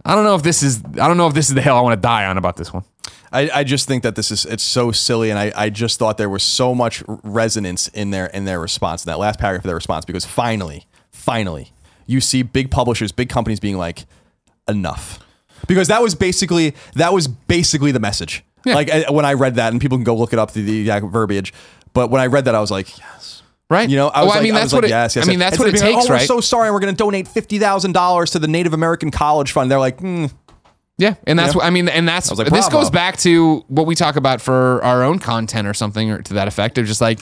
i 0.05 0.15
don't 0.15 0.25
know 0.25 0.35
if 0.35 0.43
this 0.43 0.63
is 0.63 0.83
i 1.01 1.09
don't 1.09 1.17
know 1.17 1.27
if 1.27 1.35
this 1.35 1.49
is 1.49 1.55
the 1.55 1.63
hill 1.63 1.77
i 1.77 1.81
want 1.81 1.95
to 1.97 2.01
die 2.01 2.27
on 2.27 2.39
about 2.39 2.57
this 2.57 2.73
one 2.73 2.85
I, 3.33 3.51
I 3.55 3.65
just 3.65 3.87
think 3.87 4.03
that 4.03 4.15
this 4.17 4.31
is 4.31 4.45
it's 4.47 4.63
so 4.63 4.91
silly, 4.93 5.31
and 5.31 5.39
I, 5.39 5.53
I 5.55 5.71
just 5.71 5.99
thought 5.99 6.17
there 6.19 6.29
was 6.31 6.43
so 6.43 6.75
much 6.75 7.03
resonance 7.07 7.89
in 7.89 8.11
their 8.11 8.27
in 8.27 8.45
their 8.45 8.61
response 8.61 9.05
in 9.05 9.11
that 9.11 9.19
last 9.19 9.39
paragraph 9.39 9.65
of 9.65 9.69
their 9.69 9.75
response 9.77 10.05
because 10.05 10.25
finally, 10.25 10.87
finally, 11.11 11.73
you 12.07 12.21
see 12.21 12.43
big 12.43 12.71
publishers, 12.71 13.13
big 13.13 13.29
companies 13.29 13.61
being 13.61 13.77
like, 13.77 14.07
enough, 14.69 15.19
because 15.67 15.89
that 15.89 16.03
was 16.03 16.15
basically 16.15 16.75
that 16.95 17.13
was 17.13 17.29
basically 17.29 17.93
the 17.93 18.01
message. 18.01 18.45
Yeah. 18.65 18.75
Like 18.75 18.91
I- 18.91 19.11
when 19.11 19.25
I 19.25 19.35
read 19.35 19.55
that, 19.57 19.73
and 19.73 19.81
people 19.81 19.99
can 19.99 20.05
go 20.05 20.17
look 20.17 20.33
it 20.33 20.39
up 20.39 20.51
through 20.51 20.65
the 20.65 20.81
exact 20.81 21.07
verbiage, 21.07 21.53
but 21.93 22.11
when 22.11 22.21
I 22.21 22.27
read 22.27 22.47
that, 22.47 22.55
I 22.55 22.61
was 22.61 22.71
like, 22.71 22.99
yes. 22.99 23.43
right 23.71 23.89
You 23.89 23.97
know, 23.97 24.09
I 24.09 24.21
Well, 24.21 24.27
was 24.27 24.35
like, 24.37 24.43
mean 24.43 24.55
I 24.55 24.59
that's 24.61 24.65
was 24.67 24.73
what 24.73 24.83
like, 24.85 24.91
it, 24.91 24.95
yes, 24.95 25.17
yes. 25.17 25.27
i 25.27 25.31
mean 25.31 25.39
that's 25.39 25.59
what 25.59 25.69
it 25.69 25.75
Instead 25.75 25.87
of 25.89 25.91
being 25.91 26.01
takes 26.01 26.09
like, 26.09 26.11
oh, 26.11 26.15
right 26.15 26.23
We're 26.23 26.27
so 26.37 26.41
sorry. 26.41 26.71
We're 26.71 26.81
going 26.81 26.95
to 26.95 26.99
donate 26.99 27.29
fifty 27.29 27.59
thousand 27.59 27.93
dollars 27.93 28.31
to 28.33 28.39
the 28.39 28.49
Native 28.49 28.73
American 28.73 29.11
College 29.11 29.53
Fund. 29.53 29.71
They're 29.71 29.79
like, 29.79 30.01
hmm, 30.01 30.27
Yeah, 30.99 31.15
and 31.29 31.39
that's 31.39 31.55
what 31.55 31.65
I 31.65 31.71
mean, 31.71 31.89
and 31.89 32.09
that's 32.09 32.31
like, 32.33 32.51
this 32.51 32.69
goes 32.69 32.91
back 32.91 33.17
to 33.19 33.65
what 33.69 33.87
we 33.87 33.95
talk 33.95 34.17
about 34.17 34.41
for 34.41 34.83
our 34.83 35.05
own 35.05 35.21
content 35.21 35.69
or 35.69 35.73
something 35.75 36.11
or 36.11 36.23
to 36.23 36.35
that 36.35 36.49
effect 36.49 36.77
of 36.77 36.87
just 36.87 37.01
like 37.01 37.21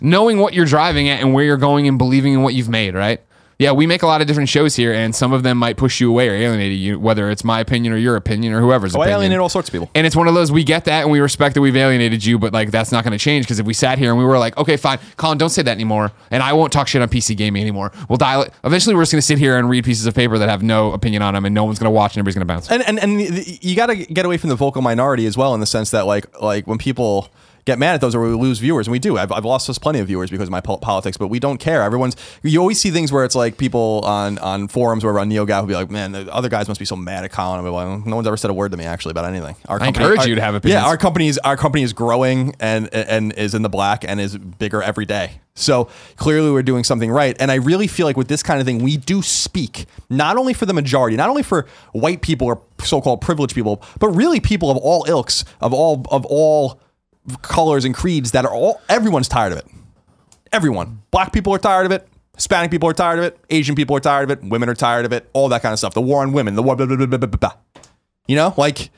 knowing 0.00 0.38
what 0.38 0.54
you're 0.54 0.64
driving 0.64 1.08
at 1.08 1.20
and 1.20 1.34
where 1.34 1.44
you're 1.44 1.56
going 1.56 1.88
and 1.88 1.98
believing 1.98 2.32
in 2.32 2.42
what 2.42 2.54
you've 2.54 2.68
made, 2.68 2.94
right? 2.94 3.20
Yeah, 3.60 3.72
we 3.72 3.88
make 3.88 4.04
a 4.04 4.06
lot 4.06 4.20
of 4.20 4.28
different 4.28 4.48
shows 4.48 4.76
here, 4.76 4.92
and 4.92 5.12
some 5.12 5.32
of 5.32 5.42
them 5.42 5.58
might 5.58 5.76
push 5.76 6.00
you 6.00 6.08
away 6.08 6.28
or 6.28 6.32
alienate 6.32 6.78
you, 6.78 6.96
whether 7.00 7.28
it's 7.28 7.42
my 7.42 7.58
opinion 7.58 7.92
or 7.92 7.96
your 7.96 8.14
opinion 8.14 8.52
or 8.52 8.60
whoever's 8.60 8.94
oh, 8.94 9.00
I 9.00 9.06
opinion. 9.06 9.18
alienate 9.18 9.38
all 9.40 9.48
sorts 9.48 9.68
of 9.68 9.72
people. 9.72 9.90
And 9.96 10.06
it's 10.06 10.14
one 10.14 10.28
of 10.28 10.34
those 10.34 10.52
we 10.52 10.62
get 10.62 10.84
that 10.84 11.02
and 11.02 11.10
we 11.10 11.18
respect 11.18 11.56
that 11.56 11.60
we've 11.60 11.74
alienated 11.74 12.24
you, 12.24 12.38
but 12.38 12.52
like 12.52 12.70
that's 12.70 12.92
not 12.92 13.02
going 13.02 13.10
to 13.10 13.18
change 13.18 13.46
because 13.46 13.58
if 13.58 13.66
we 13.66 13.74
sat 13.74 13.98
here 13.98 14.10
and 14.10 14.18
we 14.18 14.24
were 14.24 14.38
like, 14.38 14.56
okay, 14.58 14.76
fine, 14.76 15.00
Colin, 15.16 15.38
don't 15.38 15.50
say 15.50 15.62
that 15.62 15.72
anymore, 15.72 16.12
and 16.30 16.40
I 16.40 16.52
won't 16.52 16.72
talk 16.72 16.86
shit 16.86 17.02
on 17.02 17.08
PC 17.08 17.36
gaming 17.36 17.60
anymore. 17.60 17.90
We'll 18.08 18.16
dial 18.16 18.42
it. 18.42 18.52
Eventually, 18.62 18.94
we're 18.94 19.02
just 19.02 19.10
going 19.10 19.22
to 19.22 19.26
sit 19.26 19.38
here 19.38 19.58
and 19.58 19.68
read 19.68 19.84
pieces 19.84 20.06
of 20.06 20.14
paper 20.14 20.38
that 20.38 20.48
have 20.48 20.62
no 20.62 20.92
opinion 20.92 21.22
on 21.22 21.34
them, 21.34 21.44
and 21.44 21.52
no 21.52 21.64
one's 21.64 21.80
going 21.80 21.90
to 21.90 21.90
watch 21.90 22.16
and 22.16 22.20
everybody's 22.20 22.36
going 22.36 22.46
to 22.46 22.54
bounce. 22.54 22.70
and 22.70 22.84
and 22.84 23.00
and 23.00 23.64
you 23.64 23.74
got 23.74 23.86
to 23.86 23.96
get 23.96 24.24
away 24.24 24.36
from 24.36 24.50
the 24.50 24.56
vocal 24.56 24.82
minority 24.82 25.26
as 25.26 25.36
well 25.36 25.52
in 25.52 25.58
the 25.58 25.66
sense 25.66 25.90
that 25.90 26.06
like 26.06 26.40
like 26.40 26.68
when 26.68 26.78
people 26.78 27.28
get 27.68 27.78
mad 27.78 27.94
at 27.94 28.00
those 28.00 28.14
or 28.14 28.22
we 28.22 28.28
lose 28.34 28.58
viewers 28.58 28.86
and 28.86 28.92
we 28.92 28.98
do. 28.98 29.16
I've, 29.18 29.30
I've 29.30 29.44
lost 29.44 29.68
us 29.70 29.78
plenty 29.78 29.98
of 30.00 30.06
viewers 30.06 30.30
because 30.30 30.48
of 30.48 30.52
my 30.52 30.60
pol- 30.60 30.78
politics 30.78 31.16
but 31.16 31.28
we 31.28 31.38
don't 31.38 31.58
care. 31.58 31.82
Everyone's 31.82 32.16
you 32.42 32.58
always 32.60 32.80
see 32.80 32.90
things 32.90 33.12
where 33.12 33.24
it's 33.24 33.34
like 33.34 33.58
people 33.58 34.00
on 34.04 34.38
on 34.38 34.68
forums 34.68 35.04
or 35.04 35.18
on 35.20 35.28
NeoGAF 35.30 35.60
will 35.60 35.68
be 35.68 35.74
like 35.74 35.90
man 35.90 36.12
the 36.12 36.32
other 36.34 36.48
guys 36.48 36.66
must 36.66 36.80
be 36.80 36.86
so 36.86 36.96
mad 36.96 37.24
at 37.24 37.30
Colin. 37.30 37.60
I'm 37.64 37.72
like 37.72 38.06
no 38.06 38.16
one's 38.16 38.26
ever 38.26 38.36
said 38.36 38.50
a 38.50 38.54
word 38.54 38.70
to 38.72 38.76
me 38.78 38.84
actually 38.84 39.12
about 39.12 39.26
anything. 39.26 39.54
Our 39.68 39.80
I 39.82 39.88
encourage 39.88 40.20
our- 40.20 40.28
you 40.28 40.34
to 40.34 40.40
have 40.40 40.54
opinions. 40.54 40.82
yeah 40.82 40.88
our 40.88 40.96
company 40.96 41.28
is 41.28 41.38
our 41.38 41.56
company 41.56 41.82
is 41.84 41.92
growing 41.92 42.54
and 42.58 42.92
and 42.94 43.32
is 43.34 43.54
in 43.54 43.62
the 43.62 43.68
black 43.68 44.04
and 44.08 44.20
is 44.20 44.36
bigger 44.36 44.82
every 44.82 45.04
day. 45.04 45.40
So 45.54 45.88
clearly 46.16 46.52
we're 46.52 46.62
doing 46.62 46.84
something 46.84 47.10
right. 47.10 47.36
And 47.40 47.50
I 47.50 47.56
really 47.56 47.88
feel 47.88 48.06
like 48.06 48.16
with 48.16 48.28
this 48.28 48.44
kind 48.44 48.60
of 48.60 48.66
thing, 48.66 48.78
we 48.80 48.96
do 48.96 49.22
speak 49.22 49.86
not 50.08 50.36
only 50.36 50.54
for 50.54 50.66
the 50.66 50.72
majority, 50.72 51.16
not 51.16 51.28
only 51.28 51.42
for 51.42 51.66
white 51.92 52.22
people 52.22 52.46
or 52.46 52.62
so-called 52.84 53.20
privileged 53.20 53.56
people, 53.56 53.82
but 53.98 54.08
really 54.10 54.38
people 54.38 54.70
of 54.70 54.76
all 54.76 55.04
ilks, 55.08 55.44
of 55.60 55.72
all 55.74 56.06
of 56.12 56.24
all 56.26 56.80
colors 57.42 57.84
and 57.84 57.94
creeds 57.94 58.32
that 58.32 58.44
are 58.44 58.52
all 58.52 58.80
everyone's 58.88 59.28
tired 59.28 59.52
of 59.52 59.58
it. 59.58 59.66
Everyone. 60.52 61.02
Black 61.10 61.32
people 61.32 61.54
are 61.54 61.58
tired 61.58 61.86
of 61.86 61.92
it. 61.92 62.08
Hispanic 62.34 62.70
people 62.70 62.88
are 62.88 62.94
tired 62.94 63.18
of 63.18 63.24
it. 63.24 63.38
Asian 63.50 63.74
people 63.74 63.96
are 63.96 64.00
tired 64.00 64.30
of 64.30 64.38
it. 64.38 64.48
Women 64.48 64.68
are 64.68 64.74
tired 64.74 65.04
of 65.04 65.12
it. 65.12 65.28
All 65.32 65.48
that 65.48 65.62
kind 65.62 65.72
of 65.72 65.78
stuff. 65.78 65.94
The 65.94 66.00
war 66.00 66.22
on 66.22 66.32
women. 66.32 66.54
The 66.54 66.62
war. 66.62 66.76
Blah, 66.76 66.86
blah, 66.86 67.16
blah. 67.16 67.52
You 68.26 68.36
know, 68.36 68.54
like 68.56 68.90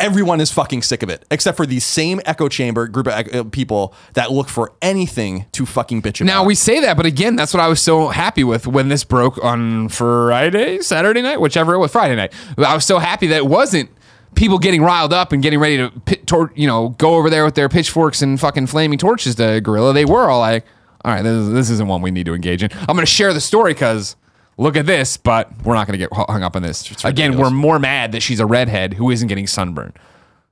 Everyone 0.00 0.40
is 0.40 0.50
fucking 0.50 0.80
sick 0.80 1.02
of 1.02 1.10
it, 1.10 1.26
except 1.30 1.58
for 1.58 1.66
the 1.66 1.78
same 1.78 2.22
echo 2.24 2.48
chamber 2.48 2.86
group 2.88 3.06
of 3.06 3.34
uh, 3.34 3.44
people 3.44 3.94
that 4.14 4.30
look 4.30 4.48
for 4.48 4.72
anything 4.80 5.44
to 5.52 5.66
fucking 5.66 6.00
bitch 6.00 6.22
about. 6.22 6.26
Now 6.26 6.44
we 6.44 6.54
say 6.54 6.80
that, 6.80 6.96
but 6.96 7.04
again, 7.04 7.36
that's 7.36 7.52
what 7.52 7.60
I 7.60 7.68
was 7.68 7.82
so 7.82 8.08
happy 8.08 8.42
with 8.42 8.66
when 8.66 8.88
this 8.88 9.04
broke 9.04 9.42
on 9.44 9.90
Friday, 9.90 10.80
Saturday 10.80 11.20
night, 11.20 11.40
whichever 11.40 11.74
it 11.74 11.78
was, 11.78 11.92
Friday 11.92 12.16
night. 12.16 12.32
I 12.56 12.74
was 12.74 12.86
so 12.86 12.98
happy 12.98 13.26
that 13.26 13.36
it 13.36 13.46
wasn't 13.46 13.90
people 14.34 14.58
getting 14.58 14.82
riled 14.82 15.12
up 15.12 15.32
and 15.32 15.42
getting 15.42 15.58
ready 15.58 15.76
to 15.78 15.90
pit 16.00 16.26
tor- 16.26 16.52
you 16.54 16.66
know 16.66 16.90
go 16.90 17.14
over 17.14 17.30
there 17.30 17.44
with 17.44 17.54
their 17.54 17.68
pitchforks 17.68 18.22
and 18.22 18.38
fucking 18.40 18.66
flaming 18.66 18.98
torches 18.98 19.34
to 19.36 19.60
Guerrilla. 19.60 19.92
They 19.92 20.04
were 20.04 20.30
all 20.30 20.40
like, 20.40 20.64
"All 21.04 21.12
right, 21.12 21.22
this, 21.22 21.32
is, 21.32 21.52
this 21.52 21.70
isn't 21.70 21.88
one 21.88 22.02
we 22.02 22.10
need 22.10 22.26
to 22.26 22.34
engage 22.34 22.62
in." 22.62 22.70
I'm 22.72 22.96
going 22.96 23.00
to 23.00 23.06
share 23.06 23.32
the 23.32 23.40
story 23.40 23.72
because. 23.74 24.16
Look 24.58 24.76
at 24.76 24.84
this, 24.84 25.16
but 25.16 25.50
we're 25.64 25.72
not 25.72 25.86
going 25.86 25.98
to 25.98 26.06
get 26.06 26.12
hung 26.12 26.42
up 26.42 26.54
on 26.54 26.60
this. 26.60 27.02
Again, 27.02 27.38
we're 27.38 27.48
more 27.48 27.78
mad 27.78 28.12
that 28.12 28.20
she's 28.20 28.40
a 28.40 28.44
redhead 28.44 28.92
who 28.92 29.10
isn't 29.10 29.28
getting 29.28 29.46
sunburned. 29.46 29.94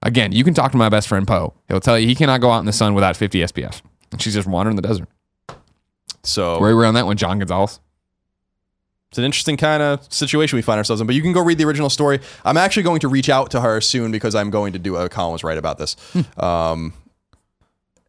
Again, 0.01 0.33
you 0.33 0.45
can 0.45 0.55
talk 0.55 0.73
to 0.73 0.79
my 0.79 0.89
best 0.89 1.09
friend 1.09 1.27
Poe. 1.27 1.53
He'll 1.69 1.79
tell 1.81 1.99
you 1.99 2.07
he 2.07 2.15
cannot 2.15 2.41
go 2.41 2.51
out 2.51 2.61
in 2.61 2.65
the 2.65 2.73
sun 2.73 2.95
without 2.95 3.19
50 3.19 3.41
SPF. 3.41 3.83
And 4.11 4.23
she's 4.23 4.33
just 4.33 4.49
wandering 4.49 4.77
the 4.77 4.83
desert. 4.83 5.09
so 6.23 6.59
Where 6.59 6.71
we 6.71 6.75
were 6.75 6.87
on 6.87 6.95
that 6.95 7.05
one, 7.05 7.19
John 7.19 7.39
Gonzalez. 7.39 7.81
It's 9.11 9.19
an 9.19 9.25
interesting 9.25 9.57
kind 9.57 9.83
of 9.83 10.13
situation 10.13 10.57
we 10.57 10.63
find 10.63 10.79
ourselves 10.79 11.01
in. 11.01 11.07
But 11.07 11.17
you 11.17 11.23
can 11.23 11.33
go 11.33 11.43
read 11.43 11.59
the 11.59 11.65
original 11.65 11.89
story. 11.91 12.21
I'm 12.45 12.57
actually 12.57 12.83
going 12.83 13.01
to 13.01 13.09
reach 13.09 13.29
out 13.31 13.51
to 13.53 13.61
her 13.61 13.81
soon 13.81 14.13
because 14.13 14.35
I'm 14.35 14.51
going 14.51 14.73
to 14.75 14.79
do 14.79 14.97
a 14.97 15.09
columnist 15.09 15.45
write 15.45 15.59
about 15.59 15.79
this. 15.79 15.97
Hmm. 16.13 16.45
Um, 16.45 16.93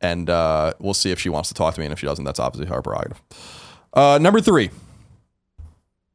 and 0.01 0.29
uh, 0.29 0.73
we'll 0.79 0.93
see 0.93 1.11
if 1.11 1.19
she 1.19 1.29
wants 1.29 1.49
to 1.49 1.55
talk 1.55 1.73
to 1.75 1.79
me, 1.79 1.85
and 1.85 1.93
if 1.93 1.99
she 1.99 2.05
doesn't, 2.05 2.23
that's 2.25 2.39
obviously 2.39 2.73
her 2.73 2.81
prerogative. 2.81 3.21
Uh, 3.93 4.17
number 4.21 4.39
three. 4.41 4.69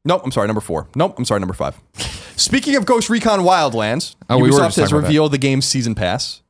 Nope, 0.03 0.21
I'm 0.23 0.31
sorry, 0.31 0.47
number 0.47 0.61
four. 0.61 0.87
Nope, 0.95 1.15
I'm 1.17 1.25
sorry, 1.25 1.39
number 1.39 1.53
five. 1.55 1.79
Speaking 2.35 2.75
of 2.75 2.85
Ghost 2.85 3.09
Recon 3.09 3.39
Wildlands, 3.39 4.15
Oh, 4.29 4.37
we 4.37 4.49
Ubisoft 4.49 4.65
just 4.65 4.77
has 4.77 4.91
about 4.91 5.11
that. 5.11 5.29
the 5.31 5.37
game's 5.37 5.65
season 5.65 5.95
pass. 5.95 6.41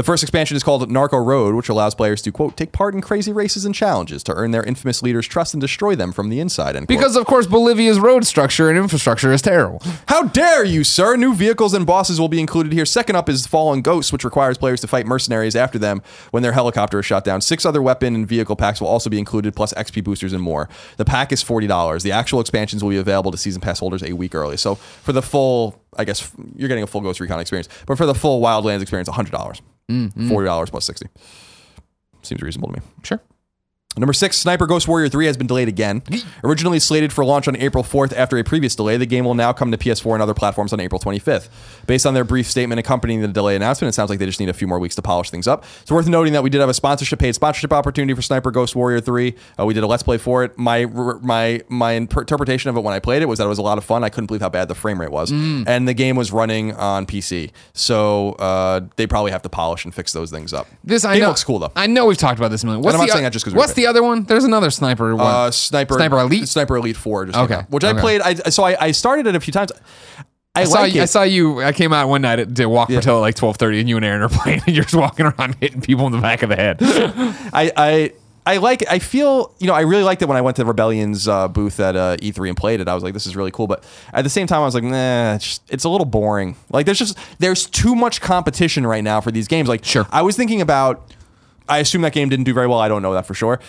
The 0.00 0.04
first 0.04 0.22
expansion 0.22 0.56
is 0.56 0.62
called 0.62 0.90
Narco 0.90 1.18
Road, 1.18 1.54
which 1.54 1.68
allows 1.68 1.94
players 1.94 2.22
to, 2.22 2.32
quote, 2.32 2.56
take 2.56 2.72
part 2.72 2.94
in 2.94 3.02
crazy 3.02 3.34
races 3.34 3.66
and 3.66 3.74
challenges 3.74 4.22
to 4.22 4.32
earn 4.32 4.50
their 4.50 4.62
infamous 4.64 5.02
leaders' 5.02 5.26
trust 5.26 5.52
and 5.52 5.60
destroy 5.60 5.94
them 5.94 6.10
from 6.10 6.30
the 6.30 6.40
inside, 6.40 6.74
end 6.74 6.86
quote. 6.86 6.98
Because, 6.98 7.16
of 7.16 7.26
course, 7.26 7.46
Bolivia's 7.46 8.00
road 8.00 8.24
structure 8.24 8.70
and 8.70 8.78
infrastructure 8.78 9.30
is 9.30 9.42
terrible. 9.42 9.82
How 10.08 10.22
dare 10.22 10.64
you, 10.64 10.84
sir? 10.84 11.16
New 11.16 11.34
vehicles 11.34 11.74
and 11.74 11.84
bosses 11.84 12.18
will 12.18 12.30
be 12.30 12.40
included 12.40 12.72
here. 12.72 12.86
Second 12.86 13.16
up 13.16 13.28
is 13.28 13.46
Fallen 13.46 13.82
Ghosts, 13.82 14.10
which 14.10 14.24
requires 14.24 14.56
players 14.56 14.80
to 14.80 14.86
fight 14.86 15.04
mercenaries 15.04 15.54
after 15.54 15.78
them 15.78 16.00
when 16.30 16.42
their 16.42 16.52
helicopter 16.52 17.00
is 17.00 17.04
shot 17.04 17.22
down. 17.22 17.42
Six 17.42 17.66
other 17.66 17.82
weapon 17.82 18.14
and 18.14 18.26
vehicle 18.26 18.56
packs 18.56 18.80
will 18.80 18.88
also 18.88 19.10
be 19.10 19.18
included, 19.18 19.54
plus 19.54 19.74
XP 19.74 20.02
boosters 20.02 20.32
and 20.32 20.42
more. 20.42 20.70
The 20.96 21.04
pack 21.04 21.30
is 21.30 21.44
$40. 21.44 22.02
The 22.02 22.12
actual 22.12 22.40
expansions 22.40 22.82
will 22.82 22.88
be 22.88 22.96
available 22.96 23.32
to 23.32 23.36
season 23.36 23.60
pass 23.60 23.80
holders 23.80 24.02
a 24.02 24.14
week 24.14 24.34
early. 24.34 24.56
So 24.56 24.76
for 24.76 25.12
the 25.12 25.20
full, 25.20 25.79
I 25.96 26.04
guess 26.04 26.30
you're 26.56 26.68
getting 26.68 26.84
a 26.84 26.86
full 26.86 27.00
Ghost 27.00 27.20
Recon 27.20 27.40
experience, 27.40 27.68
but 27.86 27.96
for 27.96 28.06
the 28.06 28.14
full 28.14 28.40
Wildlands 28.40 28.82
experience, 28.82 29.08
$100. 29.08 29.60
Mm, 29.90 30.12
mm. 30.14 30.28
$40 30.28 30.70
plus 30.70 30.84
60 30.84 31.08
Seems 32.22 32.42
reasonable 32.42 32.68
to 32.68 32.80
me. 32.80 32.86
Sure. 33.02 33.20
Number 33.96 34.12
six, 34.12 34.38
Sniper 34.38 34.68
Ghost 34.68 34.86
Warrior 34.86 35.08
3 35.08 35.26
has 35.26 35.36
been 35.36 35.48
delayed 35.48 35.66
again. 35.66 36.02
Originally 36.44 36.78
slated 36.78 37.12
for 37.12 37.24
launch 37.24 37.48
on 37.48 37.56
April 37.56 37.82
4th 37.82 38.12
after 38.16 38.38
a 38.38 38.44
previous 38.44 38.76
delay, 38.76 38.96
the 38.96 39.04
game 39.04 39.24
will 39.24 39.34
now 39.34 39.52
come 39.52 39.72
to 39.72 39.76
PS4 39.76 40.14
and 40.14 40.22
other 40.22 40.32
platforms 40.32 40.72
on 40.72 40.78
April 40.78 41.00
25th. 41.00 41.48
Based 41.88 42.06
on 42.06 42.14
their 42.14 42.22
brief 42.22 42.46
statement 42.48 42.78
accompanying 42.78 43.20
the 43.20 43.26
delay 43.26 43.56
announcement, 43.56 43.88
it 43.88 43.94
sounds 43.94 44.08
like 44.08 44.20
they 44.20 44.26
just 44.26 44.38
need 44.38 44.48
a 44.48 44.52
few 44.52 44.68
more 44.68 44.78
weeks 44.78 44.94
to 44.94 45.02
polish 45.02 45.30
things 45.30 45.48
up. 45.48 45.64
It's 45.82 45.90
worth 45.90 46.06
noting 46.06 46.34
that 46.34 46.44
we 46.44 46.50
did 46.50 46.60
have 46.60 46.68
a 46.68 46.74
sponsorship, 46.74 47.18
paid 47.18 47.34
sponsorship 47.34 47.72
opportunity 47.72 48.14
for 48.14 48.22
Sniper 48.22 48.52
Ghost 48.52 48.76
Warrior 48.76 49.00
3. 49.00 49.34
Uh, 49.58 49.66
we 49.66 49.74
did 49.74 49.82
a 49.82 49.88
Let's 49.88 50.04
Play 50.04 50.18
for 50.18 50.44
it. 50.44 50.56
My 50.56 50.84
my 50.86 51.60
my 51.68 51.92
interpretation 51.92 52.70
of 52.70 52.76
it 52.76 52.84
when 52.84 52.94
I 52.94 53.00
played 53.00 53.22
it 53.22 53.26
was 53.26 53.38
that 53.40 53.46
it 53.46 53.48
was 53.48 53.58
a 53.58 53.62
lot 53.62 53.76
of 53.76 53.82
fun. 53.84 54.04
I 54.04 54.08
couldn't 54.08 54.28
believe 54.28 54.40
how 54.40 54.48
bad 54.48 54.68
the 54.68 54.74
frame 54.76 55.00
rate 55.00 55.10
was. 55.10 55.32
And 55.32 55.88
the 55.88 55.94
game 55.94 56.14
was 56.14 56.30
running 56.30 56.74
on 56.74 57.06
PC. 57.06 57.50
So 57.72 58.32
uh, 58.34 58.82
they 58.94 59.08
probably 59.08 59.32
have 59.32 59.42
to 59.42 59.48
polish 59.48 59.84
and 59.84 59.92
fix 59.92 60.12
those 60.12 60.30
things 60.30 60.52
up. 60.52 60.68
This 60.84 61.04
I 61.04 61.14
game 61.14 61.22
know 61.22 61.28
looks 61.28 61.42
cool, 61.42 61.58
though. 61.58 61.72
I 61.74 61.88
know 61.88 62.06
we've 62.06 62.16
talked 62.16 62.38
about 62.38 62.52
this 62.52 62.62
a 62.62 62.66
million. 62.66 62.82
What's 62.84 62.94
I'm 62.94 63.00
not 63.00 63.06
the, 63.08 63.12
saying 63.14 63.24
that 63.24 63.32
just 63.32 63.44
'cause 63.44 63.52
we 63.52 63.58
were 63.58 63.66
the 63.80 63.86
other 63.86 64.02
one? 64.02 64.24
There's 64.24 64.44
another 64.44 64.70
sniper 64.70 65.14
one. 65.16 65.26
Uh, 65.26 65.50
sniper, 65.50 65.94
Sniper 65.94 66.18
Elite? 66.18 66.48
Sniper 66.48 66.76
Elite 66.76 66.96
Four. 66.96 67.26
Just 67.26 67.38
Okay, 67.38 67.54
out, 67.54 67.70
which 67.70 67.84
I 67.84 67.98
played. 67.98 68.20
I 68.20 68.34
so 68.34 68.62
I, 68.62 68.76
I 68.86 68.90
started 68.92 69.26
it 69.26 69.34
a 69.34 69.40
few 69.40 69.52
times. 69.52 69.72
I, 70.54 70.62
I 70.62 70.64
saw, 70.64 70.80
like 70.80 70.94
you, 70.94 71.00
it. 71.00 71.02
I 71.04 71.06
saw 71.06 71.22
you. 71.22 71.62
I 71.62 71.72
came 71.72 71.92
out 71.92 72.08
one 72.08 72.22
night 72.22 72.40
at, 72.40 72.56
to 72.56 72.66
walk 72.66 72.90
for 72.90 73.00
till 73.00 73.20
like 73.20 73.36
twelve 73.36 73.56
thirty, 73.56 73.80
and 73.80 73.88
you 73.88 73.96
and 73.96 74.04
Aaron 74.04 74.22
are 74.22 74.28
playing, 74.40 74.62
and 74.66 74.74
you're 74.74 74.84
just 74.84 74.96
walking 74.96 75.26
around 75.26 75.56
hitting 75.60 75.80
people 75.80 76.06
in 76.06 76.12
the 76.12 76.20
back 76.20 76.42
of 76.42 76.48
the 76.48 76.56
head. 76.56 76.78
I, 76.82 77.70
I 77.76 78.12
I 78.46 78.56
like. 78.56 78.82
I 78.90 78.98
feel 78.98 79.54
you 79.60 79.66
know 79.66 79.74
I 79.74 79.82
really 79.82 80.02
liked 80.02 80.22
it 80.22 80.28
when 80.28 80.36
I 80.36 80.40
went 80.40 80.56
to 80.56 80.64
Rebellion's 80.64 81.28
uh, 81.28 81.46
booth 81.48 81.78
at 81.78 81.94
uh, 81.94 82.16
E3 82.16 82.48
and 82.48 82.56
played 82.56 82.80
it. 82.80 82.88
I 82.88 82.94
was 82.94 83.04
like, 83.04 83.12
this 83.14 83.26
is 83.26 83.36
really 83.36 83.50
cool. 83.52 83.66
But 83.66 83.84
at 84.12 84.22
the 84.22 84.30
same 84.30 84.46
time, 84.46 84.62
I 84.62 84.64
was 84.64 84.74
like, 84.74 84.82
nah, 84.82 85.34
it's, 85.34 85.44
just, 85.44 85.62
it's 85.70 85.84
a 85.84 85.88
little 85.88 86.04
boring. 86.04 86.56
Like 86.70 86.84
there's 86.86 86.98
just 86.98 87.16
there's 87.38 87.66
too 87.66 87.94
much 87.94 88.20
competition 88.20 88.86
right 88.86 89.04
now 89.04 89.20
for 89.20 89.30
these 89.30 89.46
games. 89.46 89.68
Like 89.68 89.84
Sure. 89.84 90.06
I 90.10 90.22
was 90.22 90.36
thinking 90.36 90.60
about. 90.60 91.12
I 91.70 91.78
assume 91.78 92.02
that 92.02 92.12
game 92.12 92.28
didn't 92.28 92.44
do 92.44 92.52
very 92.52 92.66
well. 92.66 92.78
I 92.78 92.88
don't 92.88 93.02
know 93.02 93.14
that 93.14 93.26
for 93.26 93.34
sure. 93.34 93.60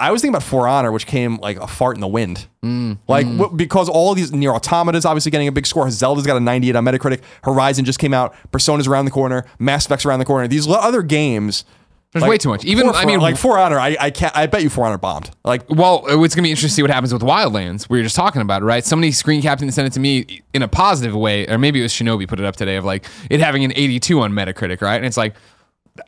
I 0.00 0.10
was 0.10 0.22
thinking 0.22 0.34
about 0.34 0.44
For 0.44 0.66
Honor, 0.66 0.90
which 0.90 1.06
came 1.06 1.36
like 1.36 1.58
a 1.58 1.66
fart 1.66 1.96
in 1.96 2.00
the 2.00 2.08
wind. 2.08 2.48
Mm, 2.64 2.98
like 3.06 3.26
mm. 3.26 3.52
wh- 3.52 3.54
because 3.54 3.88
all 3.88 4.14
these 4.14 4.30
NieR: 4.30 4.54
Automata 4.54 4.96
is 4.96 5.04
obviously 5.04 5.30
getting 5.30 5.46
a 5.46 5.52
big 5.52 5.66
score. 5.66 5.88
Zelda's 5.90 6.26
got 6.26 6.38
a 6.38 6.40
98 6.40 6.74
on 6.74 6.84
Metacritic. 6.84 7.20
Horizon 7.44 7.84
just 7.84 7.98
came 7.98 8.14
out. 8.14 8.34
Persona's 8.50 8.86
around 8.86 9.04
the 9.04 9.10
corner. 9.10 9.44
Mass 9.58 9.84
Effect's 9.84 10.06
around 10.06 10.18
the 10.18 10.24
corner. 10.24 10.48
These 10.48 10.66
other 10.66 11.02
games. 11.02 11.66
There's 12.12 12.22
like, 12.22 12.30
way 12.30 12.38
too 12.38 12.48
much. 12.48 12.64
Even 12.64 12.88
For- 12.88 12.94
I 12.96 13.04
mean, 13.04 13.20
like 13.20 13.36
For 13.36 13.58
Honor, 13.58 13.78
I, 13.78 13.96
I 14.00 14.10
can't. 14.10 14.34
I 14.36 14.46
bet 14.46 14.62
you 14.62 14.70
For 14.70 14.84
Honor 14.84 14.98
bombed. 14.98 15.30
Like 15.44 15.68
Well, 15.68 16.04
it's 16.06 16.34
gonna 16.34 16.44
be 16.44 16.50
interesting 16.50 16.70
to 16.70 16.74
see 16.74 16.82
what 16.82 16.90
happens 16.90 17.12
with 17.12 17.22
Wildlands. 17.22 17.88
We 17.90 17.98
were 17.98 18.02
just 18.02 18.16
talking 18.16 18.40
about 18.40 18.62
it, 18.62 18.64
right? 18.64 18.84
Somebody 18.84 19.12
screen 19.12 19.42
capped 19.42 19.60
and 19.60 19.72
sent 19.72 19.86
it 19.86 19.92
to 19.92 20.00
me 20.00 20.40
in 20.54 20.62
a 20.62 20.68
positive 20.68 21.14
way, 21.14 21.46
or 21.46 21.58
maybe 21.58 21.78
it 21.78 21.82
was 21.82 21.92
Shinobi 21.92 22.26
put 22.26 22.40
it 22.40 22.46
up 22.46 22.56
today 22.56 22.76
of 22.76 22.84
like 22.86 23.06
it 23.28 23.40
having 23.40 23.64
an 23.64 23.72
82 23.76 24.18
on 24.20 24.32
Metacritic, 24.32 24.80
right? 24.80 24.96
And 24.96 25.04
it's 25.04 25.18
like. 25.18 25.34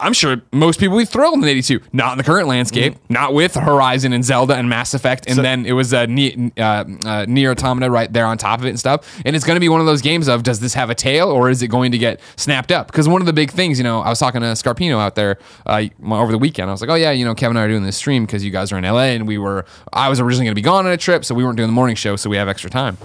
I'm 0.01 0.13
sure 0.13 0.41
most 0.53 0.79
people 0.79 0.97
would 0.97 1.03
be 1.03 1.07
thrilled 1.07 1.35
in 1.35 1.45
82. 1.45 1.81
Not 1.93 2.13
in 2.13 2.19
the 2.19 2.25
current 2.25 2.49
landscape. 2.49 2.97
Not 3.09 3.35
with 3.35 3.55
Horizon 3.55 4.13
and 4.13 4.25
Zelda 4.25 4.55
and 4.55 4.69
Mass 4.69 4.95
Effect, 4.95 5.29
and 5.29 5.39
then 5.39 5.67
it 5.67 5.73
was 5.73 5.93
a 5.93 6.07
ne- 6.07 6.53
uh, 6.57 6.63
uh, 6.63 6.85
NieR: 7.27 7.51
Automata 7.51 7.91
right 7.91 8.11
there 8.13 8.27
on 8.27 8.39
top 8.39 8.61
of 8.61 8.67
it 8.67 8.71
and 8.71 8.79
stuff. 8.79 9.21
And 9.25 9.35
it's 9.37 9.45
going 9.45 9.57
to 9.57 9.61
be 9.61 9.69
one 9.69 9.81
of 9.81 9.87
those 9.87 10.01
games 10.01 10.29
of 10.29 10.43
does 10.45 10.61
this 10.61 10.75
have 10.75 10.91
a 10.91 10.95
tail 10.95 11.29
or 11.29 11.51
is 11.51 11.63
it 11.63 11.69
going 11.69 11.93
to 11.93 11.99
get 11.99 12.21
snapped 12.37 12.73
up? 12.73 12.87
Because 12.87 13.09
one 13.09 13.21
of 13.23 13.27
the 13.27 13.33
big 13.33 13.51
things, 13.51 13.79
you 13.79 13.85
know, 13.85 14.01
I 14.01 14.09
was 14.09 14.19
talking 14.19 14.41
to 14.41 14.47
Scarpino 14.49 14.99
out 14.99 15.15
there 15.15 15.39
uh, 15.67 15.85
over 16.05 16.33
the 16.33 16.39
weekend. 16.39 16.71
I 16.71 16.73
was 16.73 16.81
like, 16.81 16.91
oh 16.91 16.95
yeah, 16.95 17.11
you 17.11 17.25
know, 17.25 17.35
Kevin 17.35 17.57
and 17.57 17.63
I 17.63 17.67
are 17.67 17.69
doing 17.69 17.85
this 17.85 17.97
stream 17.97 18.25
because 18.25 18.45
you 18.45 18.51
guys 18.51 18.73
are 18.73 18.79
in 18.79 18.85
LA 18.85 19.13
and 19.13 19.27
we 19.27 19.39
were. 19.39 19.65
I 19.93 20.09
was 20.09 20.21
originally 20.21 20.47
going 20.47 20.55
to 20.55 20.59
be 20.59 20.63
gone 20.63 20.87
on 20.87 20.93
a 20.93 20.97
trip, 20.97 21.25
so 21.25 21.35
we 21.35 21.45
weren't 21.45 21.57
doing 21.57 21.69
the 21.69 21.75
morning 21.75 21.97
show, 21.97 22.17
so 22.17 22.31
we 22.31 22.37
have 22.37 22.49
extra 22.49 22.71
time. 22.71 22.97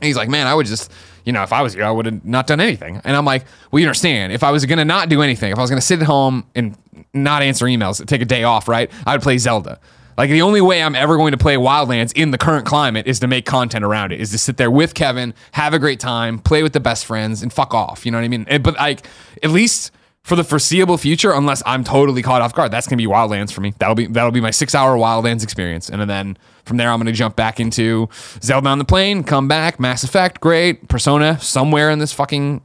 And 0.00 0.06
he's 0.06 0.16
like, 0.16 0.28
man, 0.28 0.46
I 0.46 0.54
would 0.54 0.66
just, 0.66 0.92
you 1.28 1.32
know, 1.32 1.42
if 1.42 1.52
I 1.52 1.60
was 1.60 1.74
you, 1.74 1.82
I 1.82 1.90
would 1.90 2.06
have 2.06 2.24
not 2.24 2.46
done 2.46 2.58
anything. 2.58 3.02
And 3.04 3.14
I'm 3.14 3.26
like, 3.26 3.44
well, 3.70 3.80
you 3.80 3.86
understand, 3.86 4.32
if 4.32 4.42
I 4.42 4.50
was 4.50 4.64
going 4.64 4.78
to 4.78 4.84
not 4.86 5.10
do 5.10 5.20
anything, 5.20 5.52
if 5.52 5.58
I 5.58 5.60
was 5.60 5.68
going 5.68 5.78
to 5.78 5.84
sit 5.86 6.00
at 6.00 6.06
home 6.06 6.46
and 6.54 6.74
not 7.12 7.42
answer 7.42 7.66
emails, 7.66 8.02
take 8.06 8.22
a 8.22 8.24
day 8.24 8.44
off, 8.44 8.66
right? 8.66 8.90
I 9.04 9.12
would 9.12 9.20
play 9.20 9.36
Zelda. 9.36 9.78
Like 10.16 10.30
the 10.30 10.40
only 10.40 10.62
way 10.62 10.82
I'm 10.82 10.94
ever 10.94 11.18
going 11.18 11.32
to 11.32 11.36
play 11.36 11.56
Wildlands 11.56 12.14
in 12.16 12.30
the 12.30 12.38
current 12.38 12.64
climate 12.64 13.06
is 13.06 13.20
to 13.20 13.26
make 13.26 13.44
content 13.44 13.84
around 13.84 14.12
it, 14.12 14.22
is 14.22 14.30
to 14.30 14.38
sit 14.38 14.56
there 14.56 14.70
with 14.70 14.94
Kevin, 14.94 15.34
have 15.52 15.74
a 15.74 15.78
great 15.78 16.00
time, 16.00 16.38
play 16.38 16.62
with 16.62 16.72
the 16.72 16.80
best 16.80 17.04
friends, 17.04 17.42
and 17.42 17.52
fuck 17.52 17.74
off. 17.74 18.06
You 18.06 18.12
know 18.12 18.16
what 18.18 18.24
I 18.24 18.28
mean? 18.28 18.46
Eh, 18.48 18.56
But 18.56 18.76
like, 18.76 19.06
at 19.42 19.50
least 19.50 19.92
for 20.24 20.36
the 20.36 20.44
foreseeable 20.44 20.98
future, 20.98 21.32
unless 21.32 21.62
I'm 21.64 21.84
totally 21.84 22.22
caught 22.22 22.42
off 22.42 22.54
guard, 22.54 22.70
that's 22.70 22.86
gonna 22.86 22.98
be 22.98 23.06
Wildlands 23.06 23.52
for 23.52 23.60
me. 23.60 23.72
That'll 23.78 23.94
be 23.94 24.06
that'll 24.06 24.30
be 24.30 24.40
my 24.40 24.50
six 24.50 24.74
hour 24.74 24.96
Wildlands 24.96 25.42
experience, 25.42 25.88
and 25.88 26.08
then 26.08 26.36
from 26.64 26.76
there 26.76 26.90
I'm 26.90 26.98
gonna 26.98 27.12
jump 27.12 27.34
back 27.36 27.60
into 27.60 28.08
Zelda 28.42 28.68
on 28.68 28.78
the 28.78 28.84
plane, 28.84 29.24
come 29.24 29.48
back, 29.48 29.80
Mass 29.80 30.04
Effect, 30.04 30.40
great, 30.40 30.88
Persona, 30.88 31.38
somewhere 31.40 31.90
in 31.90 31.98
this 31.98 32.12
fucking 32.12 32.60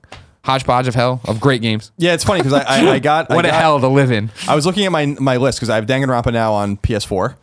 hodgepodge 0.45 0.89
of 0.89 0.95
hell 0.95 1.21
of 1.23 1.39
great 1.39 1.61
games. 1.61 1.93
yeah, 1.97 2.13
it's 2.13 2.25
funny 2.25 2.41
because 2.41 2.51
I, 2.53 2.63
I 2.63 2.89
I 2.95 2.99
got 2.99 3.27
I 3.31 3.35
What 3.35 3.45
a 3.45 3.51
hell 3.53 3.79
to 3.79 3.87
live 3.87 4.11
in. 4.11 4.29
I 4.47 4.55
was 4.55 4.65
looking 4.65 4.85
at 4.85 4.91
my 4.91 5.05
my 5.05 5.37
list 5.37 5.59
because 5.59 5.69
I 5.69 5.75
have 5.75 5.85
Danganronpa 5.85 6.33
now 6.33 6.51
on 6.53 6.75
PS4, 6.77 7.35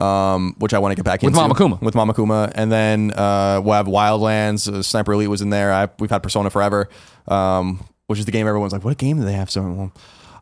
um, 0.00 0.54
which 0.58 0.72
I 0.72 0.78
want 0.78 0.92
to 0.92 0.96
get 0.96 1.04
back 1.04 1.20
With 1.20 1.36
into 1.36 1.54
Monokuma. 1.54 1.80
With 1.82 1.94
Monokuma, 1.94 2.52
and 2.54 2.72
then 2.72 3.12
uh, 3.12 3.60
we'll 3.62 3.74
have 3.74 3.86
Wildlands. 3.86 4.72
Uh, 4.72 4.82
Sniper 4.82 5.12
Elite 5.12 5.28
was 5.28 5.42
in 5.42 5.50
there. 5.50 5.72
I, 5.74 5.88
we've 5.98 6.10
had 6.10 6.22
Persona 6.22 6.48
forever, 6.48 6.88
um, 7.26 7.84
which 8.08 8.18
is 8.18 8.24
the 8.26 8.32
game 8.32 8.46
everyone's 8.46 8.72
like, 8.72 8.84
"What 8.84 8.98
game 8.98 9.18
do 9.18 9.24
they 9.24 9.32
have?" 9.34 9.50
So 9.50 9.62
well, 9.62 9.92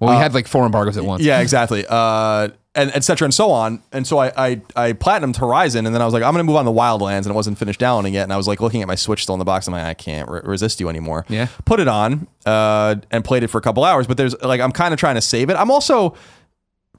Well, 0.01 0.11
we 0.17 0.17
had 0.23 0.33
like 0.35 0.49
four 0.49 0.65
embargoes 0.65 0.97
at 0.97 1.05
once. 1.05 1.23
yeah, 1.23 1.41
exactly. 1.41 1.85
Uh, 1.89 2.49
and 2.75 2.91
et 2.95 3.03
cetera 3.05 3.25
and 3.25 3.33
so 3.33 3.51
on. 3.53 3.83
And 3.91 4.07
so 4.07 4.19
I, 4.19 4.31
I, 4.37 4.61
I 4.77 4.93
platinumed 4.93 5.37
Horizon 5.37 5.87
and 5.87 5.95
then 5.95 6.03
I 6.03 6.05
was 6.05 6.13
like, 6.13 6.23
I'm 6.23 6.35
going 6.35 6.45
to 6.45 6.47
move 6.47 6.57
on 6.57 6.67
to 6.67 6.71
Wildlands 6.71 7.21
and 7.21 7.29
it 7.29 7.33
wasn't 7.33 7.57
finished 7.57 7.81
downloading 7.81 8.13
yet. 8.13 8.25
And 8.25 8.33
I 8.35 8.37
was 8.37 8.47
like 8.47 8.61
looking 8.61 8.83
at 8.83 8.89
my 8.89 8.97
Switch 8.97 9.23
still 9.23 9.35
in 9.35 9.39
the 9.39 9.47
box. 9.47 9.67
I'm 9.67 9.73
like, 9.73 9.85
I 9.85 9.95
can't 9.95 10.29
re- 10.29 10.43
resist 10.45 10.79
you 10.79 10.91
anymore. 10.91 11.25
Yeah. 11.31 11.47
Put 11.65 11.81
it 11.81 11.89
on 11.89 12.27
uh, 12.45 12.97
and 13.11 13.25
played 13.25 13.45
it 13.45 13.47
for 13.49 13.57
a 13.57 13.63
couple 13.63 13.83
hours. 13.83 14.07
But 14.07 14.19
there's 14.19 14.39
like, 14.43 14.61
I'm 14.61 14.73
kind 14.73 14.93
of 14.93 15.01
trying 15.01 15.15
to 15.15 15.23
save 15.23 15.49
it. 15.49 15.55
I'm 15.55 15.71
also, 15.71 16.15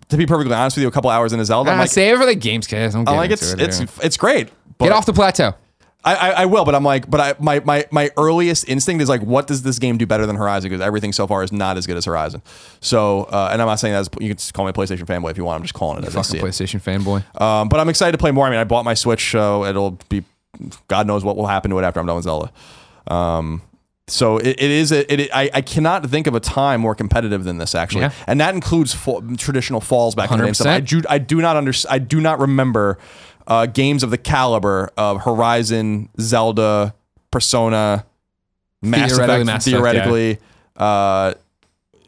to 0.10 0.18
be 0.18 0.26
perfectly 0.26 0.56
honest 0.56 0.78
with 0.78 0.82
you, 0.82 0.88
a 0.88 0.92
couple 0.92 1.12
hours 1.12 1.32
in 1.32 1.40
a 1.40 1.46
Zelda, 1.46 1.70
I'm 1.70 1.78
Ah, 1.78 1.82
like, 1.82 1.92
save 1.92 2.16
it 2.16 2.18
for 2.18 2.26
the 2.26 2.34
games, 2.34 2.66
kids. 2.66 2.96
I'm, 2.96 3.08
I'm 3.08 3.16
like, 3.16 3.30
it's, 3.30 3.52
it's, 3.54 3.80
it's 4.04 4.18
great. 4.18 4.50
But 4.80 4.86
get 4.86 4.94
off 4.94 5.06
the 5.06 5.14
plateau. 5.14 5.54
I, 6.08 6.16
I, 6.16 6.30
I 6.42 6.46
will, 6.46 6.66
but 6.66 6.74
I'm 6.76 6.84
like, 6.84 7.10
but 7.10 7.20
I, 7.20 7.34
my, 7.40 7.60
my, 7.62 7.86
my 7.92 8.10
earliest 8.18 8.68
instinct 8.70 9.02
is 9.02 9.10
like, 9.10 9.22
what 9.22 9.48
does 9.48 9.62
this 9.64 9.78
game 9.80 9.98
do 9.98 10.06
better 10.06 10.26
than 10.26 10.36
Horizon? 10.36 10.70
Because 10.70 10.82
everything 10.86 11.12
so 11.14 11.28
far 11.28 11.44
is 11.44 11.52
not 11.52 11.78
as 11.78 11.86
good 11.86 11.98
as 11.98 12.06
Horizon. 12.06 12.42
So, 12.80 13.24
uh, 13.26 13.50
and 13.52 13.62
I'm 13.62 13.68
not 13.68 13.80
saying 13.80 13.94
that 13.94 14.00
as, 14.02 14.10
you 14.20 14.30
can 14.30 14.38
just 14.38 14.54
call 14.54 14.66
me 14.66 14.70
a 14.70 14.74
PlayStation 14.74 15.06
fanboy 15.06 15.32
if 15.32 15.38
you 15.38 15.44
want. 15.44 15.58
I'm 15.58 15.64
just 15.64 15.74
calling 15.74 16.02
it 16.02 16.08
as 16.08 16.16
I 16.16 16.22
see 16.22 16.38
Fucking 16.40 16.48
it. 16.48 16.52
PlayStation 16.52 16.82
fanboy. 16.82 17.42
Um, 17.42 17.70
but 17.70 17.80
I'm 17.80 17.90
excited 17.90 18.14
to 18.14 18.18
play 18.18 18.32
more. 18.32 18.46
I 18.48 18.50
mean, 18.50 18.60
I 18.60 18.64
bought 18.64 18.86
my 18.86 18.94
Switch, 18.94 19.32
so 19.32 19.66
it'll 19.66 20.00
be, 20.10 20.24
God 20.88 21.06
knows 21.08 21.24
what 21.24 21.36
will 21.38 21.48
happen 21.48 21.70
to 21.72 21.80
it 21.80 21.84
after 21.84 22.00
I'm 22.00 22.06
done 22.06 22.16
with 22.16 22.26
Zelda. 22.26 22.52
Um, 23.08 23.62
So 24.10 24.38
it, 24.38 24.48
it 24.62 24.72
is. 24.72 24.92
A, 24.94 25.12
it, 25.14 25.30
I, 25.34 25.50
I 25.54 25.62
cannot 25.62 26.06
think 26.06 26.28
of 26.28 26.36
a 26.36 26.40
time 26.40 26.80
more 26.80 26.96
competitive 26.96 27.44
than 27.44 27.58
this 27.58 27.76
actually, 27.76 28.02
Yeah. 28.04 28.12
and 28.26 28.40
that 28.40 28.56
includes 28.56 28.96
traditional 29.38 29.82
falls 29.82 30.16
back 30.16 30.32
in 30.32 30.38
the 30.38 30.44
day. 30.46 30.48
and 30.50 30.56
100%. 30.58 30.66
I 30.68 30.80
do. 30.80 31.02
I 31.10 31.18
do 31.18 31.42
not 31.42 31.58
under, 31.58 31.74
I 31.90 32.00
do 32.00 32.22
not 32.22 32.40
remember 32.40 32.98
uh, 33.48 33.66
games 33.66 34.04
of 34.04 34.12
the 34.12 34.18
caliber 34.18 34.92
of 34.98 35.22
Horizon, 35.24 36.10
Zelda, 36.20 36.94
Persona, 37.32 38.06
Mass 38.82 39.12
Theoretically, 39.12 39.36
Effect, 39.36 39.46
Mass 39.46 39.68
Effect, 39.68 39.78
theoretically, 39.78 40.38
uh, 40.76 41.34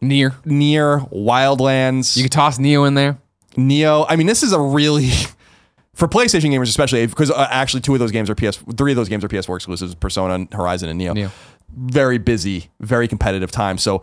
NieR. 0.01 0.31
NieR 0.43 1.09
Wildlands, 1.11 2.15
You 2.15 2.23
could 2.23 2.31
toss 2.31 2.57
NieR 2.57 2.87
in 2.87 2.93
there. 2.93 3.17
NieR. 3.55 4.05
I 4.07 4.15
mean, 4.15 4.27
this 4.27 4.43
is 4.43 4.53
a 4.53 4.59
really 4.59 5.09
for 5.93 6.07
PlayStation 6.07 6.51
gamers, 6.51 6.69
especially 6.69 7.05
because 7.05 7.31
uh, 7.31 7.47
actually 7.49 7.81
two 7.81 7.93
of 7.93 7.99
those 7.99 8.11
games 8.11 8.29
are 8.29 8.35
PS, 8.35 8.57
three 8.77 8.91
of 8.91 8.95
those 8.95 9.09
games 9.09 9.23
are 9.23 9.27
PS4 9.27 9.55
exclusives: 9.55 9.95
Persona, 9.95 10.47
Horizon, 10.51 10.89
and 10.89 10.99
NieR. 10.99 11.13
NieR. 11.15 11.31
Very 11.75 12.17
busy, 12.17 12.69
very 12.79 13.07
competitive 13.07 13.51
time. 13.51 13.77
So, 13.77 14.01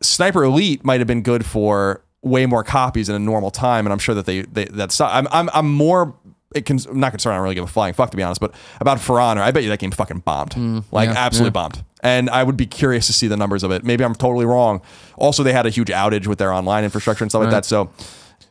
Sniper 0.00 0.44
Elite 0.44 0.84
might 0.84 1.00
have 1.00 1.06
been 1.08 1.22
good 1.22 1.44
for 1.44 2.02
way 2.22 2.46
more 2.46 2.62
copies 2.64 3.08
in 3.08 3.14
a 3.14 3.18
normal 3.18 3.50
time, 3.50 3.86
and 3.86 3.92
I'm 3.92 3.98
sure 3.98 4.14
that 4.14 4.26
they, 4.26 4.42
they 4.42 4.66
that's 4.66 5.00
I'm 5.00 5.26
I'm 5.30 5.48
I'm 5.52 5.70
more. 5.70 6.14
It 6.54 6.66
can, 6.66 6.78
I'm 6.88 7.00
not 7.00 7.10
concerned. 7.12 7.34
I 7.34 7.36
don't 7.38 7.42
really 7.42 7.54
give 7.56 7.64
a 7.64 7.66
flying 7.66 7.94
fuck 7.94 8.10
to 8.10 8.16
be 8.16 8.22
honest, 8.22 8.40
but 8.40 8.54
about 8.80 9.00
For 9.00 9.20
Honor, 9.20 9.42
I 9.42 9.50
bet 9.50 9.62
you 9.64 9.68
that 9.70 9.80
game 9.80 9.90
fucking 9.90 10.20
bombed, 10.20 10.54
like 10.92 11.08
yeah, 11.08 11.14
absolutely 11.16 11.48
yeah. 11.48 11.68
bombed. 11.68 11.84
And 12.00 12.30
I 12.30 12.42
would 12.42 12.56
be 12.56 12.66
curious 12.66 13.06
to 13.06 13.12
see 13.12 13.26
the 13.26 13.36
numbers 13.36 13.62
of 13.62 13.70
it. 13.70 13.82
Maybe 13.84 14.04
I'm 14.04 14.14
totally 14.14 14.44
wrong. 14.44 14.82
Also, 15.16 15.42
they 15.42 15.52
had 15.52 15.66
a 15.66 15.70
huge 15.70 15.88
outage 15.88 16.26
with 16.26 16.38
their 16.38 16.52
online 16.52 16.84
infrastructure 16.84 17.24
and 17.24 17.30
stuff 17.30 17.42
like 17.42 17.50
that. 17.50 17.64
So 17.64 17.90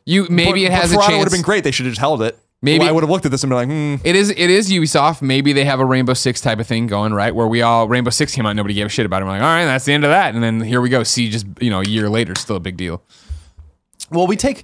You 0.05 0.27
maybe 0.29 0.63
but, 0.63 0.71
it 0.71 0.71
has 0.71 0.93
but 0.93 1.03
a 1.03 1.07
chance. 1.07 1.19
would 1.19 1.25
have 1.25 1.31
been 1.31 1.41
great. 1.43 1.63
They 1.63 1.71
should 1.71 1.85
have 1.85 1.93
just 1.93 1.99
held 2.01 2.21
it. 2.23 2.37
Maybe- 2.63 2.85
I 2.85 2.91
would 2.91 3.03
have 3.03 3.09
looked 3.09 3.25
at 3.25 3.31
this 3.31 3.43
and 3.43 3.49
been 3.49 3.57
like, 3.57 3.67
hmm. 3.67 4.07
It 4.07 4.15
is 4.15 4.29
it 4.29 4.37
is 4.49 4.71
Ubisoft. 4.71 5.21
Maybe 5.21 5.51
they 5.51 5.65
have 5.65 5.81
a 5.81 5.85
Rainbow 5.85 6.13
Six 6.13 6.39
type 6.39 6.59
of 6.59 6.65
thing 6.67 6.87
going, 6.87 7.13
right? 7.13 7.35
Where 7.35 7.45
we 7.47 7.61
all 7.61 7.87
Rainbow 7.89 8.09
Six 8.09 8.33
came 8.33 8.45
out, 8.45 8.55
nobody 8.55 8.73
gave 8.73 8.85
a 8.85 8.89
shit 8.89 9.05
about 9.05 9.21
it. 9.21 9.25
We're 9.25 9.31
like, 9.31 9.41
all 9.41 9.47
right, 9.47 9.65
that's 9.65 9.83
the 9.85 9.93
end 9.93 10.05
of 10.05 10.09
that. 10.11 10.33
And 10.33 10.41
then 10.43 10.61
here 10.61 10.79
we 10.79 10.87
go. 10.89 11.03
See, 11.03 11.29
just 11.29 11.45
you 11.59 11.69
know, 11.69 11.81
a 11.81 11.85
year 11.85 12.09
later, 12.09 12.33
still 12.35 12.55
a 12.55 12.61
big 12.61 12.77
deal. 12.77 13.03
Well, 14.11 14.27
we 14.27 14.35
take, 14.37 14.63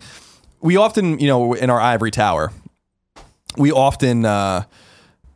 we 0.61 0.77
often, 0.77 1.19
you 1.19 1.27
know, 1.27 1.53
in 1.53 1.69
our 1.69 1.81
ivory 1.81 2.11
tower, 2.11 2.51
we 3.59 3.71
often, 3.71 4.25
uh, 4.25 4.63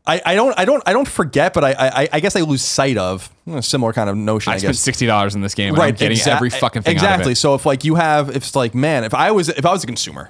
I, 0.06 0.22
I 0.26 0.36
don't, 0.36 0.58
I 0.58 0.66
don't, 0.66 0.82
I 0.86 0.92
don't 0.94 1.08
forget, 1.08 1.54
but 1.54 1.64
I, 1.64 1.72
I, 1.78 2.10
I 2.14 2.20
guess 2.20 2.36
I 2.36 2.42
lose 2.42 2.62
sight 2.62 2.98
of 2.98 3.30
a 3.48 3.62
similar 3.62 3.94
kind 3.94 4.10
of 4.10 4.18
notion. 4.18 4.52
I, 4.52 4.56
I 4.56 4.58
spent 4.58 4.74
guess. 4.74 4.80
sixty 4.82 5.06
dollars 5.06 5.36
in 5.36 5.42
this 5.42 5.54
game. 5.54 5.74
and 5.76 5.82
I'm 5.84 5.94
getting 5.96 6.18
exa- 6.18 6.28
every 6.36 6.50
fucking 6.50 6.82
thing 6.82 6.94
exactly. 6.94 7.22
out 7.24 7.26
of 7.28 7.32
it. 7.32 7.36
So 7.36 7.54
if 7.56 7.66
like 7.66 7.84
you 7.86 7.96
have, 7.96 8.30
if 8.30 8.38
it's 8.38 8.56
like, 8.56 8.74
man, 8.74 9.04
if 9.04 9.14
I 9.14 9.32
was, 9.32 9.48
if 9.50 9.66
I 9.66 9.72
was 9.72 9.84
a 9.84 9.88
consumer, 9.88 10.30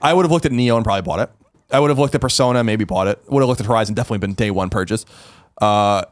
I 0.00 0.14
would 0.14 0.24
have 0.24 0.30
looked 0.32 0.46
at 0.46 0.52
NieR 0.52 0.76
and 0.76 0.84
probably 0.84 1.02
bought 1.02 1.20
it. 1.20 1.30
I 1.70 1.80
would 1.80 1.90
have 1.90 1.98
looked 1.98 2.14
at 2.14 2.20
Persona, 2.20 2.62
maybe 2.62 2.84
bought 2.84 3.08
it. 3.08 3.18
Would 3.28 3.40
have 3.40 3.48
looked 3.48 3.60
at 3.60 3.66
Horizon, 3.66 3.94
definitely 3.94 4.18
been 4.18 4.34
day 4.34 4.50
one 4.50 4.70
purchase. 4.70 5.04
Uh, 5.60 6.04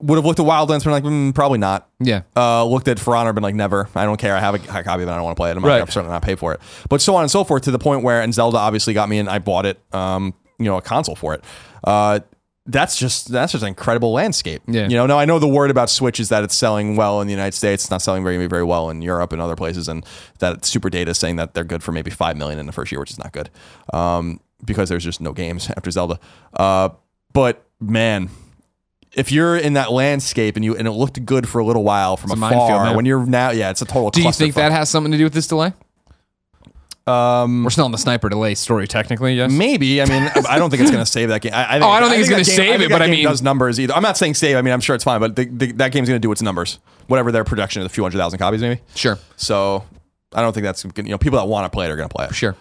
would 0.00 0.16
have 0.16 0.24
looked 0.24 0.38
at 0.38 0.46
Wildlands, 0.46 0.84
been 0.84 0.92
like, 0.92 1.02
mm, 1.02 1.34
probably 1.34 1.58
not. 1.58 1.88
Yeah. 1.98 2.22
Uh, 2.36 2.64
looked 2.64 2.86
at 2.88 3.00
For 3.00 3.16
Honor, 3.16 3.32
been 3.32 3.42
like, 3.42 3.56
never. 3.56 3.88
I 3.96 4.04
don't 4.04 4.16
care. 4.16 4.36
I 4.36 4.38
have 4.40 4.54
a, 4.54 4.78
a 4.78 4.84
copy 4.84 5.02
of 5.02 5.08
it. 5.08 5.10
I 5.12 5.16
don't 5.16 5.24
want 5.24 5.36
to 5.36 5.40
play 5.40 5.50
it. 5.50 5.56
I'm 5.56 5.64
Right. 5.64 5.80
not, 5.80 5.90
certainly 5.90 6.12
not 6.12 6.22
pay 6.22 6.36
for 6.36 6.54
it. 6.54 6.60
But 6.88 7.00
so 7.00 7.16
on 7.16 7.22
and 7.22 7.30
so 7.30 7.42
forth 7.42 7.64
to 7.64 7.72
the 7.72 7.80
point 7.80 8.04
where, 8.04 8.20
and 8.22 8.32
Zelda 8.32 8.58
obviously 8.58 8.94
got 8.94 9.08
me, 9.08 9.18
and 9.18 9.28
I 9.28 9.38
bought 9.40 9.66
it. 9.66 9.80
Um, 9.92 10.34
you 10.58 10.64
know, 10.64 10.76
a 10.76 10.82
console 10.82 11.14
for 11.16 11.34
it. 11.34 11.44
Uh, 11.84 12.20
that's 12.68 12.96
just 12.96 13.28
that's 13.32 13.52
just 13.52 13.62
an 13.62 13.68
incredible 13.68 14.12
landscape. 14.12 14.62
Yeah. 14.66 14.88
You 14.88 14.96
know, 14.96 15.06
now 15.06 15.18
I 15.18 15.24
know 15.24 15.38
the 15.38 15.48
word 15.48 15.70
about 15.70 15.88
Switch 15.88 16.20
is 16.20 16.28
that 16.28 16.44
it's 16.44 16.54
selling 16.54 16.96
well 16.96 17.20
in 17.22 17.26
the 17.26 17.32
United 17.32 17.54
States. 17.54 17.84
It's 17.84 17.90
not 17.90 18.02
selling 18.02 18.22
very 18.22 18.46
very 18.46 18.64
well 18.64 18.90
in 18.90 19.00
Europe 19.00 19.32
and 19.32 19.40
other 19.40 19.56
places, 19.56 19.88
and 19.88 20.04
that 20.40 20.64
Super 20.64 20.90
Data 20.90 21.10
is 21.12 21.18
saying 21.18 21.36
that 21.36 21.54
they're 21.54 21.64
good 21.64 21.82
for 21.82 21.92
maybe 21.92 22.10
five 22.10 22.36
million 22.36 22.58
in 22.58 22.66
the 22.66 22.72
first 22.72 22.92
year, 22.92 23.00
which 23.00 23.10
is 23.10 23.18
not 23.18 23.32
good, 23.32 23.48
um, 23.94 24.40
because 24.64 24.90
there's 24.90 25.04
just 25.04 25.20
no 25.20 25.32
games 25.32 25.70
after 25.76 25.90
Zelda. 25.90 26.20
Uh, 26.52 26.90
but 27.32 27.64
man, 27.80 28.28
if 29.12 29.32
you're 29.32 29.56
in 29.56 29.72
that 29.72 29.90
landscape 29.90 30.56
and 30.56 30.64
you 30.64 30.76
and 30.76 30.86
it 30.86 30.92
looked 30.92 31.24
good 31.24 31.48
for 31.48 31.60
a 31.60 31.64
little 31.64 31.84
while 31.84 32.18
from 32.18 32.32
It's 32.32 32.38
afar, 32.38 32.94
when 32.94 33.06
you're 33.06 33.24
now, 33.24 33.50
yeah, 33.50 33.70
it's 33.70 33.80
a 33.80 33.86
total. 33.86 34.10
Do 34.10 34.22
you 34.22 34.32
think 34.32 34.54
that 34.56 34.72
has 34.72 34.90
something 34.90 35.12
to 35.12 35.18
do 35.18 35.24
with 35.24 35.32
this 35.32 35.46
delay? 35.46 35.72
Um, 37.08 37.64
We're 37.64 37.70
still 37.70 37.86
in 37.86 37.92
the 37.92 37.98
sniper 37.98 38.28
delay 38.28 38.54
story, 38.54 38.86
technically. 38.86 39.34
Yes. 39.34 39.50
Maybe. 39.50 40.00
I 40.02 40.04
mean, 40.04 40.30
I 40.48 40.58
don't 40.58 40.70
think 40.70 40.82
it's 40.82 40.90
going 40.90 41.04
to 41.04 41.10
save 41.10 41.30
that 41.30 41.40
game. 41.42 41.52
I, 41.54 41.64
I 41.64 41.72
think, 41.72 41.84
Oh, 41.84 41.88
I 41.88 42.00
don't 42.00 42.10
think 42.10 42.20
it's 42.20 42.28
gonna 42.30 42.44
game- 42.44 42.54
save 42.56 42.80
it, 42.82 42.90
but 42.90 43.02
I 43.02 43.06
mean- 43.08 43.24
does 43.24 43.42
numbers 43.42 43.80
either. 43.80 43.94
I'm 43.94 44.02
not 44.02 44.16
saying 44.16 44.34
save. 44.34 44.56
I 44.56 44.62
mean, 44.62 44.72
I'm 44.74 44.80
sure 44.80 44.94
it's 44.94 45.04
fine, 45.04 45.20
but 45.20 45.34
the, 45.36 45.46
the, 45.46 45.72
that 45.72 45.92
game's 45.92 46.08
going 46.08 46.20
to 46.20 46.26
do 46.26 46.30
its 46.32 46.42
numbers, 46.42 46.78
whatever 47.06 47.32
their 47.32 47.44
production 47.44 47.82
is, 47.82 47.86
a 47.86 47.88
few 47.88 48.02
hundred 48.04 48.18
thousand 48.18 48.38
copies, 48.38 48.60
maybe. 48.60 48.80
Sure. 48.94 49.18
So 49.36 49.84
I 50.34 50.42
don't 50.42 50.52
think 50.52 50.64
that's 50.64 50.84
you 50.84 51.02
know 51.04 51.18
people 51.18 51.38
that 51.38 51.46
want 51.46 51.64
to 51.64 51.70
play 51.74 51.86
it 51.86 51.90
are 51.90 51.96
going 51.96 52.08
to 52.08 52.14
play 52.14 52.26
it. 52.26 52.34
Sure. 52.34 52.54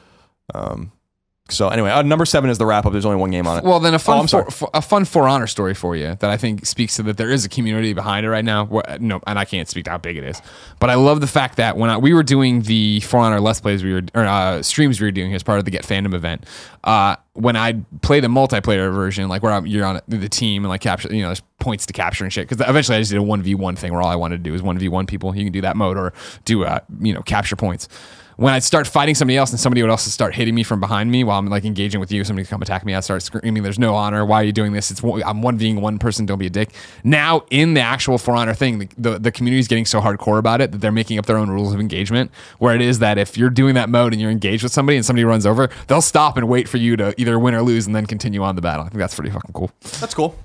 So 1.49 1.69
anyway, 1.69 1.89
uh, 1.91 2.01
number 2.01 2.25
seven 2.25 2.49
is 2.49 2.57
the 2.57 2.65
wrap 2.65 2.86
up. 2.86 2.91
There's 2.91 3.05
only 3.05 3.17
one 3.19 3.31
game 3.31 3.47
on 3.47 3.57
it. 3.60 3.63
Well, 3.63 3.79
then 3.79 3.93
a 3.93 3.99
fun 3.99 4.19
Oh, 4.23 4.27
for, 4.27 4.51
for- 4.51 4.69
a 4.73 4.81
fun 4.81 5.05
For 5.05 5.27
Honor 5.29 5.47
story 5.47 5.73
for 5.73 5.95
you 5.95 6.15
that 6.19 6.29
I 6.29 6.36
think 6.38 6.65
speaks 6.65 6.97
to 6.97 7.03
that 7.03 7.17
there 7.17 7.29
is 7.29 7.45
a 7.45 7.49
community 7.49 7.93
behind 7.93 8.25
it 8.25 8.29
right 8.29 8.43
now. 8.43 8.65
Wh- 8.65 8.99
No, 8.99 9.21
and 9.25 9.39
I 9.39 9.45
can't 9.45 9.67
speak 9.69 9.86
to 9.86 9.91
how 9.91 9.97
big 9.97 10.17
it 10.17 10.23
is, 10.25 10.41
but 10.79 10.89
I 10.89 10.95
love 10.95 11.21
the 11.21 11.27
fact 11.27 11.55
that 11.57 11.77
when 11.77 11.89
I, 11.89 11.97
we 11.97 12.13
were 12.13 12.23
doing 12.23 12.63
the 12.63 12.99
For 13.01 13.17
Honor 13.17 13.39
Let's 13.39 13.62
Plays, 13.62 13.83
we 13.83 13.93
were 13.93 14.01
or 14.13 14.25
uh, 14.25 14.62
streams 14.62 14.99
we 14.99 15.07
were 15.07 15.12
doing 15.12 15.33
as 15.33 15.41
part 15.43 15.60
of 15.60 15.65
the 15.65 15.71
Get 15.71 15.83
Fandom 15.83 16.13
event. 16.13 16.45
Uh, 16.83 17.15
when 17.33 17.55
I 17.55 17.73
play 18.01 18.19
the 18.19 18.27
multiplayer 18.27 18.91
version, 18.93 19.29
like 19.29 19.43
where 19.43 19.51
I'm, 19.53 19.65
you're 19.67 19.86
on 19.86 20.01
the 20.07 20.27
team 20.29 20.63
and 20.63 20.69
like 20.69 20.81
capture, 20.81 21.13
you 21.13 21.21
know, 21.21 21.27
there's 21.27 21.41
points 21.60 21.86
to 21.86 21.93
capture 21.93 22.23
and 22.23 22.33
shit. 22.33 22.47
Because 22.49 22.67
eventually 22.67 22.97
I 22.97 23.01
just 23.01 23.12
did 23.12 23.17
a 23.19 23.23
one 23.23 23.41
v 23.41 23.53
one 23.55 23.75
thing 23.75 23.93
where 23.93 24.01
all 24.01 24.10
I 24.10 24.15
wanted 24.15 24.38
to 24.38 24.43
do 24.49 24.53
is 24.55 24.62
one 24.62 24.77
v 24.79 24.89
one 24.89 25.05
people. 25.05 25.36
You 25.36 25.43
can 25.43 25.53
do 25.53 25.62
that 25.62 25.77
mode 25.77 25.97
or 25.97 26.13
do 26.45 26.63
uh, 26.65 26.79
you 26.99 27.13
know 27.13 27.21
capture 27.21 27.55
points 27.55 27.88
when 28.38 28.54
I'd 28.54 28.63
start 28.63 28.88
fighting 28.88 29.15
somebody 29.15 29.36
else 29.36 29.52
and 29.52 29.60
somebody 29.60 29.82
would 29.82 29.91
also 29.91 30.10
start 30.10 30.34
hitting 30.36 30.56
me 30.56 30.63
from 30.63 30.80
behind 30.80 31.12
me 31.12 31.23
while 31.23 31.38
I'm 31.39 31.47
like 31.47 31.65
engaging 31.65 32.00
with 32.00 32.12
you, 32.12 32.23
somebody 32.23 32.47
come 32.47 32.62
attack 32.62 32.86
me, 32.86 32.95
I'd 32.95 33.04
start 33.04 33.21
screaming, 33.23 33.63
"There's 33.63 33.80
no 33.80 33.95
honor! 33.95 34.26
Why 34.26 34.41
are 34.41 34.43
you 34.45 34.52
doing 34.52 34.73
this? 34.73 34.91
It's 34.91 35.02
I'm 35.04 35.41
one 35.41 35.58
being 35.58 35.82
one 35.82 35.97
person. 36.00 36.26
Don't 36.26 36.38
be 36.39 36.45
a 36.45 36.50
dick." 36.50 36.69
Now 37.04 37.43
in 37.50 37.73
the 37.73 37.82
actual 37.82 38.17
For 38.17 38.36
Honor 38.36 38.54
thing, 38.54 38.80
the, 38.80 38.88
the 38.97 39.19
the 39.19 39.32
community 39.32 39.60
is 39.60 39.67
getting 39.67 39.86
so 39.86 40.00
hardcore 40.00 40.38
about 40.39 40.62
it 40.62 40.71
that 40.71 40.80
they're 40.80 40.91
making 40.91 41.17
up 41.19 41.26
their 41.26 41.38
own 41.38 41.50
rules 41.50 41.73
of 41.73 41.80
engagement. 41.80 42.32
Where 42.60 42.73
it 42.76 42.82
is 42.82 43.00
that 43.00 43.17
if 43.17 43.38
you're 43.38 43.50
doing 43.50 43.76
that 43.76 43.89
mode 43.89 44.13
and 44.13 44.21
you're 44.21 44.32
engaged 44.32 44.63
with 44.63 44.71
somebody 44.71 44.97
and 44.97 45.06
somebody 45.06 45.26
runs 45.26 45.45
over, 45.45 45.69
they'll 45.88 46.02
stop 46.02 46.38
and 46.38 46.47
wait 46.47 46.69
for 46.69 46.78
you 46.78 46.95
to 46.97 47.13
either 47.19 47.38
win 47.39 47.54
or 47.56 47.62
lose 47.63 47.88
and 47.88 47.95
then 47.95 48.06
continue 48.06 48.43
on 48.43 48.56
the 48.56 48.62
battle. 48.62 48.86
I 48.86 48.89
think 48.89 49.00
that's 49.00 49.15
pretty 49.15 49.32
fucking 49.32 49.54
cool. 49.54 49.71
That's 50.00 50.13
cool. 50.13 50.36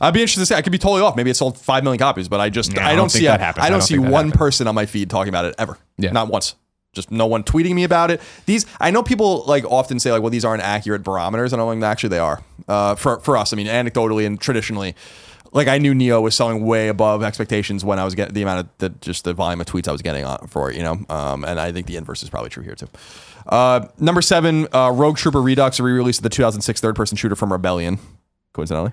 I'd 0.00 0.12
be 0.12 0.20
interested 0.20 0.40
to 0.40 0.46
see. 0.46 0.54
I 0.56 0.62
could 0.62 0.72
be 0.72 0.78
totally 0.78 1.02
off. 1.02 1.14
Maybe 1.16 1.30
it 1.30 1.34
sold 1.36 1.56
five 1.56 1.84
million 1.84 1.98
copies, 1.98 2.28
but 2.28 2.40
I 2.40 2.50
just 2.50 2.72
Yeah, 2.74 2.80
I, 2.84 2.86
I 2.86 2.88
don't, 2.90 2.98
don't 3.04 3.08
see 3.10 3.26
a- 3.26 3.30
that 3.30 3.40
happens. 3.40 3.62
I 3.62 3.66
I 3.66 3.70
don't 3.70 3.78
don't 3.78 3.86
see 3.86 3.98
one 3.98 4.32
person 4.32 4.66
on 4.66 4.74
my 4.74 4.86
feed 4.86 5.08
talking 5.08 5.28
about 5.28 5.44
it 5.44 5.54
ever. 5.58 5.78
Yeah. 5.96 6.10
not 6.10 6.28
once. 6.28 6.56
Just 6.92 7.10
no 7.10 7.26
one 7.26 7.42
tweeting 7.42 7.74
me 7.74 7.84
about 7.84 8.10
it. 8.10 8.20
These 8.44 8.66
I 8.78 8.90
know 8.90 9.02
people 9.02 9.44
like 9.46 9.64
often 9.64 9.98
say 9.98 10.12
like, 10.12 10.20
well, 10.20 10.30
these 10.30 10.44
aren't 10.44 10.62
accurate 10.62 11.02
barometers, 11.02 11.54
and 11.54 11.62
I'm 11.62 11.80
like, 11.80 11.90
actually 11.90 12.10
they 12.10 12.18
are. 12.18 12.42
Uh, 12.68 12.94
for 12.96 13.18
for 13.20 13.36
us, 13.36 13.52
I 13.52 13.56
mean, 13.56 13.66
anecdotally 13.66 14.26
and 14.26 14.38
traditionally. 14.38 14.94
Like 15.54 15.68
I 15.68 15.76
knew 15.76 15.92
NieR 15.92 16.22
was 16.22 16.34
selling 16.34 16.64
way 16.64 16.88
above 16.88 17.22
expectations 17.22 17.84
when 17.84 17.98
I 17.98 18.04
was 18.04 18.14
getting 18.14 18.32
the 18.34 18.42
amount 18.42 18.60
of 18.60 18.68
the 18.78 18.88
just 19.00 19.24
the 19.24 19.34
volume 19.34 19.60
of 19.60 19.66
tweets 19.66 19.86
I 19.86 19.92
was 19.92 20.00
getting 20.00 20.24
on 20.24 20.46
for 20.48 20.70
it, 20.70 20.76
you 20.76 20.82
know, 20.82 21.04
um, 21.10 21.44
and 21.44 21.60
I 21.60 21.72
think 21.72 21.86
the 21.86 21.96
inverse 21.96 22.22
is 22.22 22.30
probably 22.30 22.48
true 22.48 22.62
here 22.62 22.74
too. 22.74 22.88
Uh, 23.46 23.86
number 23.98 24.22
seven, 24.22 24.66
uh, 24.72 24.90
Rogue 24.94 25.18
Trooper 25.18 25.42
Redux, 25.42 25.78
re-release 25.78 26.18
of 26.18 26.22
the 26.22 26.30
2006 26.30 26.80
third-person 26.80 27.16
shooter 27.16 27.36
from 27.36 27.52
Rebellion, 27.52 27.98
coincidentally 28.54 28.92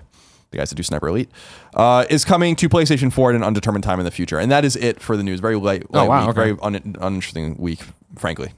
the 0.50 0.58
guys 0.58 0.70
that 0.70 0.76
do 0.76 0.82
Sniper 0.82 1.08
Elite, 1.08 1.30
uh, 1.74 2.04
is 2.10 2.24
coming 2.24 2.56
to 2.56 2.68
PlayStation 2.68 3.12
4 3.12 3.30
at 3.30 3.36
an 3.36 3.42
undetermined 3.44 3.84
time 3.84 3.98
in 4.00 4.04
the 4.04 4.10
future. 4.10 4.38
And 4.38 4.50
that 4.50 4.64
is 4.64 4.76
it 4.76 5.00
for 5.00 5.16
the 5.16 5.22
news. 5.22 5.40
Very 5.40 5.56
light, 5.56 5.92
light 5.92 6.02
Oh, 6.02 6.08
wow, 6.08 6.20
week, 6.20 6.28
okay. 6.30 6.50
very 6.52 6.58
un- 6.62 6.96
uninteresting 7.00 7.56
week, 7.58 7.80
frankly, 8.16 8.52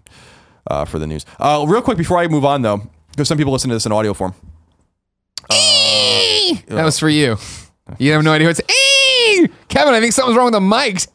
uh, 0.71 0.85
for 0.85 0.99
the 0.99 1.07
news. 1.07 1.27
Uh, 1.39 1.65
real 1.69 1.83
quick 1.83 1.99
before 1.99 2.19
I 2.19 2.29
move 2.29 2.45
on, 2.45 2.63
though, 2.63 2.83
because 3.11 3.29
some 3.29 3.37
people 3.37 3.53
listen 3.53 3.69
to 3.69 3.75
this 3.77 3.85
in 3.87 3.93
audio 3.93 4.15
form. 4.15 4.35
That 6.69 6.85
was 6.85 6.99
for 6.99 7.09
you. 7.09 7.37
You 7.99 8.13
have 8.13 8.23
no 8.23 8.33
idea 8.33 8.47
what's. 8.49 8.61
Kevin, 9.69 9.95
I 9.95 10.01
think 10.01 10.13
something's 10.13 10.37
wrong 10.37 10.47
with 10.47 10.55
the 10.55 10.61
mics. 10.61 11.09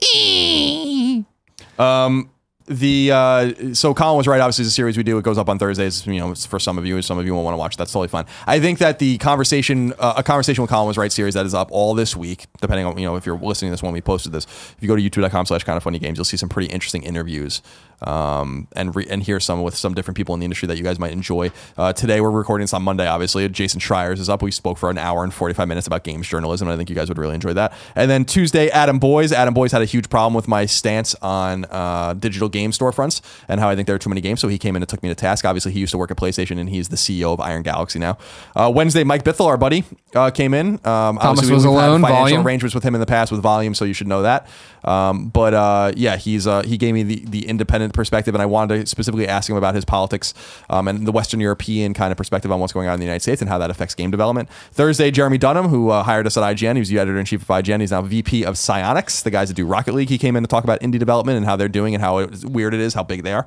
The 2.67 3.11
uh, 3.13 3.73
so 3.73 3.93
Colin 3.93 4.17
was 4.17 4.27
right. 4.27 4.41
Obviously, 4.41 4.65
a 4.65 4.69
series 4.69 4.97
we 4.97 5.03
do. 5.03 5.17
It 5.17 5.23
goes 5.23 5.37
up 5.37 5.47
on 5.47 5.57
Thursdays. 5.57 6.05
You 6.05 6.19
know, 6.19 6.35
for 6.35 6.59
some 6.59 6.77
of 6.77 6.85
you. 6.85 7.01
Some 7.01 7.17
of 7.17 7.25
you 7.25 7.33
won't 7.33 7.45
want 7.45 7.53
to 7.53 7.57
watch. 7.57 7.77
That's 7.77 7.91
totally 7.93 8.09
fine. 8.09 8.25
I 8.45 8.59
think 8.59 8.79
that 8.79 8.99
the 8.99 9.17
conversation, 9.19 9.93
uh, 9.99 10.15
a 10.17 10.23
conversation 10.23 10.61
with 10.61 10.69
Colin 10.69 10.85
was 10.85 10.97
right 10.97 11.11
series 11.11 11.33
that 11.35 11.45
is 11.45 11.53
up 11.53 11.69
all 11.71 11.93
this 11.93 12.15
week. 12.15 12.45
Depending 12.59 12.85
on 12.85 12.97
you 12.97 13.05
know 13.05 13.15
if 13.15 13.25
you're 13.25 13.37
listening 13.37 13.71
to 13.71 13.73
this 13.73 13.83
when 13.83 13.93
we 13.93 14.01
posted 14.01 14.33
this. 14.33 14.43
If 14.45 14.75
you 14.81 14.87
go 14.89 14.97
to 14.97 15.01
youtube.com/slash 15.01 15.63
kind 15.63 15.77
of 15.77 15.83
funny 15.83 15.97
games, 15.97 16.17
you'll 16.17 16.25
see 16.25 16.35
some 16.35 16.49
pretty 16.49 16.67
interesting 16.69 17.03
interviews 17.03 17.61
um, 18.01 18.67
and 18.75 18.95
re- 18.95 19.07
and 19.09 19.23
hear 19.23 19.39
some 19.39 19.61
with 19.63 19.75
some 19.75 19.93
different 19.93 20.17
people 20.17 20.33
in 20.33 20.39
the 20.39 20.45
industry 20.45 20.67
that 20.67 20.77
you 20.77 20.83
guys 20.83 20.99
might 20.99 21.11
enjoy. 21.11 21.51
Uh, 21.77 21.93
today 21.93 22.21
we're 22.21 22.29
recording 22.31 22.63
this 22.63 22.73
on 22.73 22.83
Monday. 22.83 23.07
Obviously, 23.07 23.47
Jason 23.49 23.79
Schreier's 23.79 24.19
is 24.19 24.29
up. 24.29 24.41
We 24.41 24.51
spoke 24.51 24.77
for 24.77 24.89
an 24.89 24.97
hour 24.97 25.23
and 25.23 25.33
45 25.33 25.67
minutes 25.67 25.87
about 25.87 26.03
games 26.03 26.27
journalism. 26.27 26.67
And 26.67 26.73
I 26.73 26.77
think 26.77 26.89
you 26.89 26.95
guys 26.95 27.09
would 27.09 27.17
really 27.17 27.35
enjoy 27.35 27.53
that. 27.53 27.73
And 27.95 28.09
then 28.09 28.25
Tuesday, 28.25 28.69
Adam 28.69 28.99
Boyes. 28.99 29.31
Adam 29.31 29.53
Boyes 29.53 29.71
had 29.71 29.81
a 29.81 29.85
huge 29.85 30.09
problem 30.09 30.33
with 30.33 30.47
my 30.47 30.65
stance 30.65 31.15
on 31.21 31.65
uh, 31.65 32.13
digital 32.13 32.49
game 32.49 32.71
storefronts 32.71 33.21
and 33.47 33.59
how 33.59 33.69
I 33.69 33.75
think 33.75 33.87
there 33.87 33.95
are 33.95 33.99
too 33.99 34.09
many 34.09 34.21
games. 34.21 34.41
So 34.41 34.47
he 34.47 34.57
came 34.57 34.75
in 34.75 34.81
and 34.81 34.89
took 34.89 35.01
me 35.03 35.09
to 35.09 35.15
task. 35.15 35.45
Obviously, 35.45 35.71
he 35.71 35.79
used 35.79 35.91
to 35.91 35.97
work 35.97 36.11
at 36.11 36.17
PlayStation 36.17 36.59
and 36.59 36.69
he's 36.69 36.89
the 36.89 36.95
CEO 36.97 37.33
of 37.33 37.39
Iron 37.39 37.63
Galaxy 37.63 37.99
now. 37.99 38.17
Uh, 38.55 38.71
Wednesday, 38.73 39.03
Mike 39.03 39.23
Bithell, 39.23 39.47
our 39.47 39.57
buddy, 39.57 39.83
uh, 40.15 40.29
came 40.29 40.53
in. 40.53 40.75
Um, 40.85 41.17
obviously, 41.19 41.53
was 41.53 41.65
alone, 41.65 42.01
financial 42.01 42.23
Volume. 42.23 42.45
arrangements 42.47 42.75
with 42.75 42.83
him 42.83 42.93
in 42.95 43.01
the 43.01 43.07
past 43.07 43.31
with 43.31 43.41
Volume, 43.41 43.73
so 43.73 43.85
you 43.85 43.93
should 43.93 44.07
know 44.07 44.21
that. 44.21 44.47
Um, 44.87 45.27
but 45.27 45.53
uh, 45.53 45.91
yeah, 45.97 46.15
he's 46.15 46.47
uh, 46.47 46.63
he 46.63 46.77
gave 46.77 46.93
me 46.93 47.03
the, 47.03 47.23
the 47.27 47.45
independent 47.45 47.93
perspective, 47.93 48.33
and 48.33 48.41
I 48.41 48.45
wanted 48.45 48.79
to 48.79 48.85
specifically 48.87 49.27
ask 49.27 49.49
him 49.49 49.57
about 49.57 49.75
his 49.75 49.83
politics 49.83 50.33
um, 50.69 50.87
and 50.87 51.05
the 51.05 51.11
Western 51.11 51.41
European 51.41 51.93
kind 51.93 52.11
of 52.11 52.17
perspective 52.17 52.51
on 52.53 52.61
what's 52.61 52.71
going 52.71 52.87
on 52.87 52.93
in 52.93 52.99
the 53.01 53.05
United 53.05 53.21
States 53.21 53.41
and 53.41 53.49
how 53.49 53.57
that 53.57 53.69
affects 53.69 53.93
game 53.95 54.11
development. 54.11 54.49
Thursday, 54.71 55.11
Jeremy 55.11 55.37
Dunham, 55.37 55.67
who 55.67 55.89
uh, 55.89 56.03
hired 56.03 56.25
us 56.25 56.37
at 56.37 56.43
IGN, 56.43 56.75
he 56.75 56.79
was 56.79 56.87
the 56.89 56.99
editor 56.99 57.19
in 57.19 57.25
chief 57.25 57.41
of 57.41 57.47
IGN. 57.49 57.81
He's 57.81 57.91
now 57.91 58.01
VP 58.01 58.45
of 58.45 58.55
Psyonix, 58.55 59.23
the 59.23 59.29
guys 59.31 59.49
that 59.49 59.55
do 59.55 59.65
Rocket 59.65 59.93
League. 59.93 60.07
He 60.09 60.17
came 60.17 60.37
in 60.37 60.43
to 60.43 60.47
talk 60.47 60.63
about 60.63 60.79
indie 60.79 60.99
development 60.99 61.35
and 61.35 61.45
how 61.45 61.57
they're 61.57 61.67
doing 61.67 61.93
and 61.93 62.01
how 62.01 62.19
it- 62.19 62.45
weird 62.45 62.73
it 62.73 62.79
is, 62.79 62.93
how 62.93 63.03
big 63.03 63.23
they 63.23 63.33
are. 63.33 63.45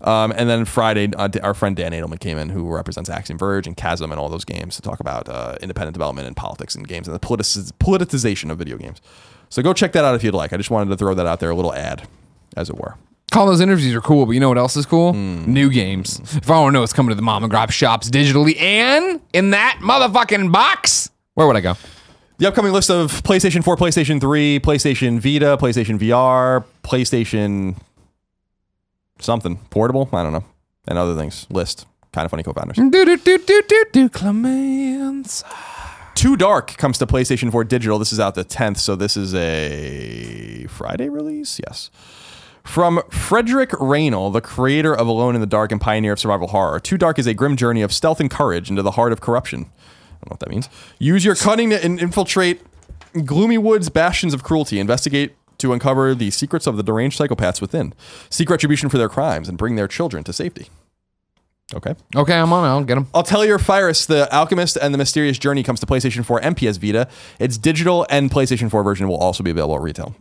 Um, 0.00 0.32
and 0.36 0.50
then 0.50 0.64
Friday, 0.64 1.10
uh, 1.16 1.28
our 1.42 1.54
friend 1.54 1.74
Dan 1.76 1.92
Adelman 1.92 2.18
came 2.20 2.38
in, 2.38 2.48
who 2.50 2.68
represents 2.68 3.08
Axiom 3.08 3.38
Verge 3.38 3.66
and 3.66 3.76
Chasm 3.76 4.10
and 4.10 4.20
all 4.20 4.28
those 4.28 4.44
games 4.44 4.76
to 4.76 4.82
talk 4.82 5.00
about 5.00 5.28
uh, 5.28 5.54
independent 5.62 5.94
development 5.94 6.26
and 6.26 6.36
politics 6.36 6.74
in 6.74 6.82
games 6.82 7.06
and 7.08 7.14
the 7.14 7.20
politic- 7.20 7.46
politicization 7.78 8.50
of 8.50 8.58
video 8.58 8.76
games. 8.76 9.00
So 9.48 9.62
go 9.62 9.72
check 9.72 9.92
that 9.92 10.04
out 10.04 10.14
if 10.14 10.24
you'd 10.24 10.34
like. 10.34 10.52
I 10.52 10.56
just 10.56 10.70
wanted 10.70 10.90
to 10.90 10.96
throw 10.96 11.14
that 11.14 11.26
out 11.26 11.40
there, 11.40 11.50
a 11.50 11.54
little 11.54 11.74
ad, 11.74 12.06
as 12.56 12.68
it 12.68 12.76
were. 12.76 12.96
All 13.34 13.46
those 13.46 13.60
interviews 13.60 13.94
are 13.94 14.00
cool, 14.00 14.24
but 14.24 14.32
you 14.32 14.40
know 14.40 14.48
what 14.48 14.58
else 14.58 14.76
is 14.76 14.86
cool? 14.86 15.12
Hmm. 15.12 15.52
New 15.52 15.70
games. 15.70 16.20
If 16.20 16.50
I 16.50 16.58
want 16.60 16.70
to 16.70 16.74
know 16.74 16.80
what's 16.80 16.92
coming 16.92 17.10
to 17.10 17.14
the 17.14 17.22
mom 17.22 17.42
and 17.44 17.50
grab 17.50 17.70
shops 17.70 18.08
digitally 18.08 18.58
and 18.60 19.20
in 19.32 19.50
that 19.50 19.80
motherfucking 19.82 20.52
box, 20.52 21.10
where 21.34 21.46
would 21.46 21.56
I 21.56 21.60
go? 21.60 21.74
The 22.38 22.46
upcoming 22.46 22.72
list 22.72 22.90
of 22.90 23.22
PlayStation 23.22 23.64
4, 23.64 23.76
PlayStation 23.76 24.20
3, 24.20 24.60
PlayStation 24.60 25.18
Vita, 25.18 25.56
PlayStation 25.58 25.98
VR, 25.98 26.64
PlayStation 26.82 27.76
something 29.20 29.56
portable, 29.70 30.08
I 30.12 30.22
don't 30.22 30.32
know, 30.32 30.44
and 30.86 30.98
other 30.98 31.14
things. 31.14 31.46
List. 31.50 31.86
Kind 32.12 32.24
of 32.24 32.30
funny 32.30 32.42
co-founders. 32.42 32.76
Do 32.76 32.90
do 32.90 33.16
do 33.16 33.38
do 33.38 33.62
do 33.68 33.84
do 33.92 34.08
Clements. 34.08 35.44
2Dark 36.16 36.78
comes 36.78 36.96
to 36.96 37.06
PlayStation 37.06 37.52
4 37.52 37.64
digital. 37.64 37.98
This 37.98 38.10
is 38.10 38.18
out 38.18 38.34
the 38.34 38.44
10th, 38.44 38.78
so 38.78 38.96
this 38.96 39.18
is 39.18 39.34
a 39.34 40.66
Friday 40.66 41.10
release? 41.10 41.60
Yes. 41.68 41.90
From 42.64 43.02
Frederick 43.10 43.70
Raynal, 43.78 44.30
the 44.30 44.40
creator 44.40 44.94
of 44.94 45.06
Alone 45.06 45.34
in 45.34 45.42
the 45.42 45.46
Dark 45.46 45.72
and 45.72 45.78
pioneer 45.80 46.14
of 46.14 46.18
survival 46.18 46.48
horror, 46.48 46.80
2Dark 46.80 47.18
is 47.18 47.26
a 47.26 47.34
grim 47.34 47.54
journey 47.54 47.82
of 47.82 47.92
stealth 47.92 48.18
and 48.18 48.30
courage 48.30 48.70
into 48.70 48.80
the 48.80 48.92
heart 48.92 49.12
of 49.12 49.20
corruption. 49.20 49.60
I 49.60 49.64
don't 49.64 49.70
know 49.70 50.30
what 50.30 50.40
that 50.40 50.48
means. 50.48 50.70
Use 50.98 51.22
your 51.22 51.34
cunning 51.34 51.68
to 51.68 51.84
in- 51.84 51.98
infiltrate 51.98 52.62
gloomy 53.26 53.58
woods, 53.58 53.90
bastions 53.90 54.32
of 54.32 54.42
cruelty. 54.42 54.80
Investigate 54.80 55.36
to 55.58 55.74
uncover 55.74 56.14
the 56.14 56.30
secrets 56.30 56.66
of 56.66 56.78
the 56.78 56.82
deranged 56.82 57.20
psychopaths 57.20 57.60
within. 57.60 57.92
Seek 58.30 58.48
retribution 58.48 58.88
for 58.88 58.96
their 58.96 59.10
crimes 59.10 59.50
and 59.50 59.58
bring 59.58 59.76
their 59.76 59.86
children 59.86 60.24
to 60.24 60.32
safety. 60.32 60.70
Okay. 61.74 61.94
Okay, 62.14 62.38
I'm 62.38 62.52
on. 62.52 62.64
I'll 62.64 62.84
get 62.84 62.94
them. 62.94 63.08
I'll 63.12 63.24
tell 63.24 63.40
Atelier 63.40 63.58
Firis, 63.58 64.06
The 64.06 64.32
Alchemist 64.32 64.76
and 64.76 64.94
the 64.94 64.98
Mysterious 64.98 65.36
Journey 65.36 65.62
comes 65.64 65.80
to 65.80 65.86
PlayStation 65.86 66.24
4 66.24 66.44
and 66.44 66.56
PS 66.56 66.76
Vita. 66.76 67.08
Its 67.40 67.58
digital 67.58 68.06
and 68.08 68.30
PlayStation 68.30 68.70
4 68.70 68.84
version 68.84 69.08
will 69.08 69.16
also 69.16 69.42
be 69.42 69.50
available 69.50 69.74
at 69.76 69.82
retail. 69.82 70.14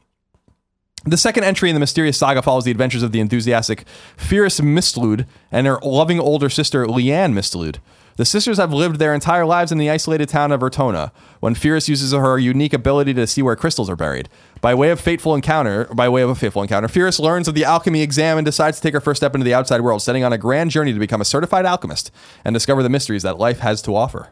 The 1.07 1.17
second 1.17 1.43
entry 1.43 1.69
in 1.69 1.75
the 1.75 1.79
mysterious 1.79 2.17
saga 2.17 2.41
follows 2.41 2.65
the 2.65 2.71
adventures 2.71 3.03
of 3.03 3.11
the 3.11 3.19
enthusiastic 3.19 3.85
Firis 4.17 4.59
Mistlud 4.59 5.27
and 5.51 5.67
her 5.67 5.77
loving 5.83 6.19
older 6.19 6.49
sister 6.49 6.87
Leanne 6.87 7.33
Mistlud. 7.33 7.77
The 8.17 8.25
sisters 8.25 8.57
have 8.57 8.73
lived 8.73 8.97
their 8.97 9.13
entire 9.13 9.45
lives 9.45 9.71
in 9.71 9.77
the 9.77 9.89
isolated 9.89 10.29
town 10.29 10.51
of 10.51 10.61
Vertona, 10.61 11.11
when 11.41 11.53
Firis 11.53 11.89
uses 11.89 12.13
her 12.13 12.39
unique 12.39 12.73
ability 12.73 13.13
to 13.13 13.27
see 13.27 13.41
where 13.43 13.57
crystals 13.57 13.89
are 13.89 13.95
buried. 13.95 14.29
By 14.65 14.73
way 14.73 14.89
of 14.89 14.99
fateful 14.99 15.35
encounter, 15.35 15.85
by 15.93 16.09
way 16.09 16.23
of 16.23 16.31
a 16.31 16.33
fateful 16.33 16.63
encounter, 16.63 16.87
Firis 16.87 17.19
learns 17.19 17.47
of 17.47 17.53
the 17.53 17.63
alchemy 17.63 18.01
exam 18.01 18.39
and 18.39 18.43
decides 18.43 18.77
to 18.77 18.81
take 18.81 18.95
her 18.95 18.99
first 18.99 19.19
step 19.19 19.35
into 19.35 19.45
the 19.45 19.53
outside 19.53 19.81
world, 19.81 20.01
setting 20.01 20.23
on 20.23 20.33
a 20.33 20.39
grand 20.39 20.71
journey 20.71 20.91
to 20.91 20.97
become 20.97 21.21
a 21.21 21.23
certified 21.23 21.67
alchemist 21.67 22.09
and 22.43 22.51
discover 22.51 22.81
the 22.81 22.89
mysteries 22.89 23.21
that 23.21 23.37
life 23.37 23.59
has 23.59 23.79
to 23.83 23.95
offer. 23.95 24.29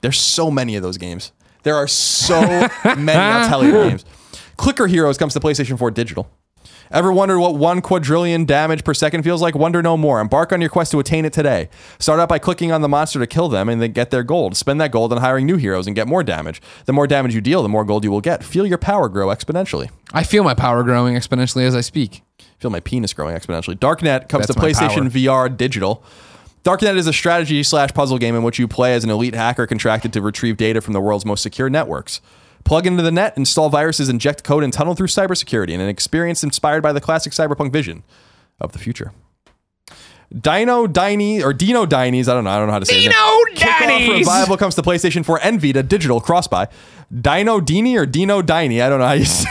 There's 0.00 0.18
so 0.18 0.50
many 0.50 0.74
of 0.74 0.82
those 0.82 0.96
games. 0.96 1.32
There 1.64 1.76
are 1.76 1.86
so 1.86 2.40
many 2.96 3.46
Atelier 3.46 3.90
games. 3.90 4.06
Clicker 4.56 4.86
Heroes 4.86 5.18
comes 5.18 5.34
to 5.34 5.40
PlayStation 5.40 5.78
4 5.78 5.90
digital. 5.90 6.30
Ever 6.90 7.12
wondered 7.12 7.40
what 7.40 7.54
one 7.54 7.80
quadrillion 7.80 8.44
damage 8.44 8.84
per 8.84 8.94
second 8.94 9.22
feels 9.22 9.42
like? 9.42 9.54
Wonder 9.54 9.82
no 9.82 9.96
more. 9.96 10.20
Embark 10.20 10.52
on 10.52 10.60
your 10.60 10.70
quest 10.70 10.92
to 10.92 11.00
attain 11.00 11.24
it 11.24 11.32
today. 11.32 11.68
Start 11.98 12.20
out 12.20 12.28
by 12.28 12.38
clicking 12.38 12.72
on 12.72 12.80
the 12.80 12.88
monster 12.88 13.18
to 13.18 13.26
kill 13.26 13.48
them 13.48 13.68
and 13.68 13.82
then 13.82 13.92
get 13.92 14.10
their 14.10 14.22
gold. 14.22 14.56
Spend 14.56 14.80
that 14.80 14.92
gold 14.92 15.12
on 15.12 15.18
hiring 15.18 15.46
new 15.46 15.56
heroes 15.56 15.86
and 15.86 15.96
get 15.96 16.06
more 16.06 16.22
damage. 16.22 16.62
The 16.84 16.92
more 16.92 17.06
damage 17.06 17.34
you 17.34 17.40
deal, 17.40 17.62
the 17.62 17.68
more 17.68 17.84
gold 17.84 18.04
you 18.04 18.10
will 18.10 18.20
get. 18.20 18.44
Feel 18.44 18.66
your 18.66 18.78
power 18.78 19.08
grow 19.08 19.28
exponentially. 19.28 19.90
I 20.12 20.22
feel 20.22 20.44
my 20.44 20.54
power 20.54 20.82
growing 20.82 21.14
exponentially 21.16 21.64
as 21.66 21.74
I 21.74 21.80
speak. 21.80 22.22
Feel 22.58 22.70
my 22.70 22.80
penis 22.80 23.12
growing 23.12 23.36
exponentially. 23.36 23.76
Darknet 23.76 24.28
comes 24.28 24.46
That's 24.46 24.58
to 24.58 24.66
PlayStation 24.66 25.10
VR 25.10 25.54
digital. 25.54 26.02
Darknet 26.64 26.96
is 26.96 27.06
a 27.06 27.12
strategy 27.12 27.62
slash 27.62 27.92
puzzle 27.94 28.18
game 28.18 28.34
in 28.34 28.42
which 28.42 28.58
you 28.58 28.66
play 28.66 28.94
as 28.94 29.04
an 29.04 29.10
elite 29.10 29.34
hacker 29.34 29.66
contracted 29.66 30.12
to 30.12 30.20
retrieve 30.20 30.56
data 30.56 30.80
from 30.80 30.94
the 30.94 31.00
world's 31.00 31.24
most 31.24 31.42
secure 31.42 31.70
networks. 31.70 32.20
Plug 32.66 32.84
into 32.84 33.00
the 33.00 33.12
net, 33.12 33.36
install 33.36 33.68
viruses, 33.70 34.08
inject 34.08 34.42
code, 34.42 34.64
and 34.64 34.72
tunnel 34.72 34.96
through 34.96 35.06
cybersecurity 35.06 35.70
in 35.70 35.80
an 35.80 35.88
experience 35.88 36.42
inspired 36.42 36.82
by 36.82 36.92
the 36.92 37.00
classic 37.00 37.32
cyberpunk 37.32 37.72
vision 37.72 38.02
of 38.60 38.72
the 38.72 38.80
future. 38.80 39.12
Dino 40.36 40.88
Diny 40.88 41.40
or 41.40 41.52
Dino 41.52 41.86
Dinies, 41.86 42.28
I 42.28 42.34
don't 42.34 42.42
know, 42.42 42.50
I 42.50 42.58
don't 42.58 42.66
know 42.66 42.72
how 42.72 42.80
to 42.80 42.86
say 42.86 43.04
it. 43.04 43.12
Dino 43.12 43.44
Dinies! 43.54 44.18
Revival 44.18 44.56
comes 44.56 44.74
to 44.74 44.82
PlayStation 44.82 45.24
4 45.24 45.40
and 45.44 45.60
Vita 45.60 45.84
digital 45.84 46.20
cross 46.20 46.48
buy. 46.48 46.66
Dino 47.14 47.60
Dini 47.60 47.96
or 47.96 48.04
Dino 48.04 48.42
Diny, 48.42 48.82
I 48.82 48.88
don't 48.88 48.98
know 48.98 49.06
how 49.06 49.12
you 49.12 49.24
say 49.26 49.48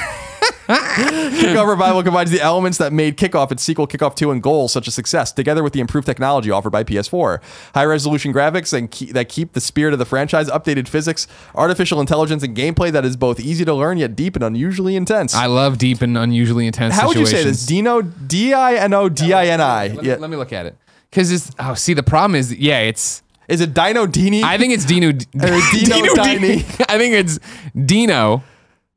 Kickoff 0.68 1.68
Revival 1.68 2.01
combines 2.03 2.32
the 2.32 2.41
elements 2.41 2.78
that 2.80 2.91
made 2.91 3.18
Kickoff 3.18 3.51
its 3.51 3.61
sequel 3.63 3.88
Kickoff 3.88 4.16
2 4.16 4.32
and 4.32 4.41
Goals 4.41 4.72
such 4.74 4.88
a 4.88 4.91
success, 4.91 5.32
together 5.32 5.61
with 5.63 5.74
the 5.74 5.80
improved 5.80 6.07
technology 6.07 6.49
offered 6.49 6.72
by 6.72 6.84
PS4. 6.84 7.41
High 7.76 7.86
resolution 7.86 8.34
graphics 8.34 8.74
and 8.74 8.89
ke- 8.89 9.13
that 9.13 9.30
keep 9.30 9.53
the 9.53 9.61
spirit 9.61 9.93
of 9.93 9.99
the 9.99 10.05
franchise, 10.05 10.49
updated 10.49 10.88
physics, 10.88 11.28
artificial 11.53 11.99
intelligence, 12.01 12.41
and 12.43 12.55
gameplay 12.55 12.91
that 12.91 13.05
is 13.05 13.16
both 13.16 13.39
easy 13.39 13.63
to 13.66 13.74
learn 13.74 13.97
yet 13.97 14.16
deep 14.16 14.36
and 14.36 14.43
unusually 14.43 14.95
intense. 14.95 15.36
I 15.36 15.45
love 15.45 15.78
deep 15.78 16.01
and 16.01 16.18
unusually 16.18 16.66
intense 16.66 16.95
How 16.95 17.07
would 17.07 17.18
you 17.18 17.26
say 17.26 17.43
this? 17.43 17.66
Dino, 17.66 18.01
D 18.01 18.53
I 18.53 18.76
N 18.76 18.93
O 18.93 19.07
D 19.09 19.34
I 19.34 19.45
N 19.47 19.61
I. 19.61 19.88
Let, 19.88 20.01
me- 20.03 20.07
Yeah. 20.09 20.16
let 20.18 20.30
me 20.30 20.38
look 20.38 20.51
at 20.53 20.66
it. 20.66 20.76
Because 21.11 21.32
it's, 21.32 21.51
oh, 21.59 21.76
see, 21.76 21.93
the 21.93 22.03
problem 22.03 22.36
is, 22.36 22.53
yeah, 22.53 22.80
it's, 22.80 23.22
Is 23.47 23.61
it 23.61 23.74
Dino 23.74 24.05
Dini? 24.07 24.41
I 24.43 24.57
think 24.57 24.74
it's 24.74 24.84
Dino. 24.86 25.11
Dino 25.32 25.47
Dini. 25.47 26.57
Dini. 26.59 26.86
I 26.89 26.97
think 26.97 27.13
it's 27.13 27.39
Dino 27.86 28.43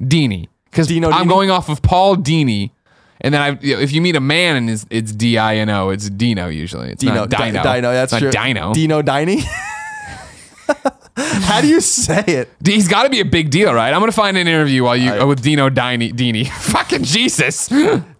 Dini. 0.03 0.49
Because 0.71 0.91
I'm 0.91 1.03
Dini? 1.03 1.29
going 1.29 1.51
off 1.51 1.69
of 1.69 1.83
Paul 1.83 2.17
Dini. 2.17 2.71
And 3.21 3.35
then 3.35 3.41
I, 3.41 3.59
if 3.61 3.91
you 3.93 4.01
meet 4.01 4.15
a 4.15 4.21
man 4.21 4.57
and 4.57 4.71
it's, 4.71 4.87
it's 4.91 5.13
D 5.13 5.39
I 5.39 5.57
N 5.57 5.69
O, 5.71 5.91
it's 5.91 6.09
Dino 6.09 6.49
usually. 6.49 6.91
It's 6.91 7.01
Dino, 7.01 7.27
not 7.27 7.31
Dino. 7.31 7.63
Di- 7.63 7.75
Dino, 7.77 7.93
that's 7.93 8.13
it's 8.13 8.21
true. 8.21 8.31
Dino. 8.31 8.73
Dino 8.73 9.03
Diny. 9.03 9.43
How 11.17 11.61
do 11.61 11.67
you 11.67 11.81
say 11.81 12.23
it? 12.27 12.49
He's 12.65 12.87
got 12.87 13.03
to 13.05 13.11
be 13.11 13.19
a 13.19 13.25
big 13.25 13.51
deal, 13.51 13.75
right? 13.75 13.93
I'm 13.93 14.01
gonna 14.01 14.13
find 14.13 14.37
an 14.37 14.47
interview 14.47 14.85
while 14.85 14.97
you 14.97 15.11
uh, 15.11 15.27
with 15.27 15.43
Dino 15.43 15.69
Dini. 15.69 16.13
Dini. 16.13 16.47
Fucking 16.73 17.03
Jesus. 17.03 17.69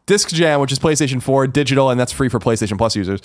Disc 0.07 0.31
Jam, 0.31 0.61
which 0.61 0.73
is 0.73 0.79
PlayStation 0.79 1.23
4 1.23 1.47
digital, 1.49 1.91
and 1.91 2.01
that's 2.01 2.13
free 2.13 2.29
for 2.29 2.41
PlayStation 2.41 2.79
Plus 2.79 2.97
users. 2.97 3.21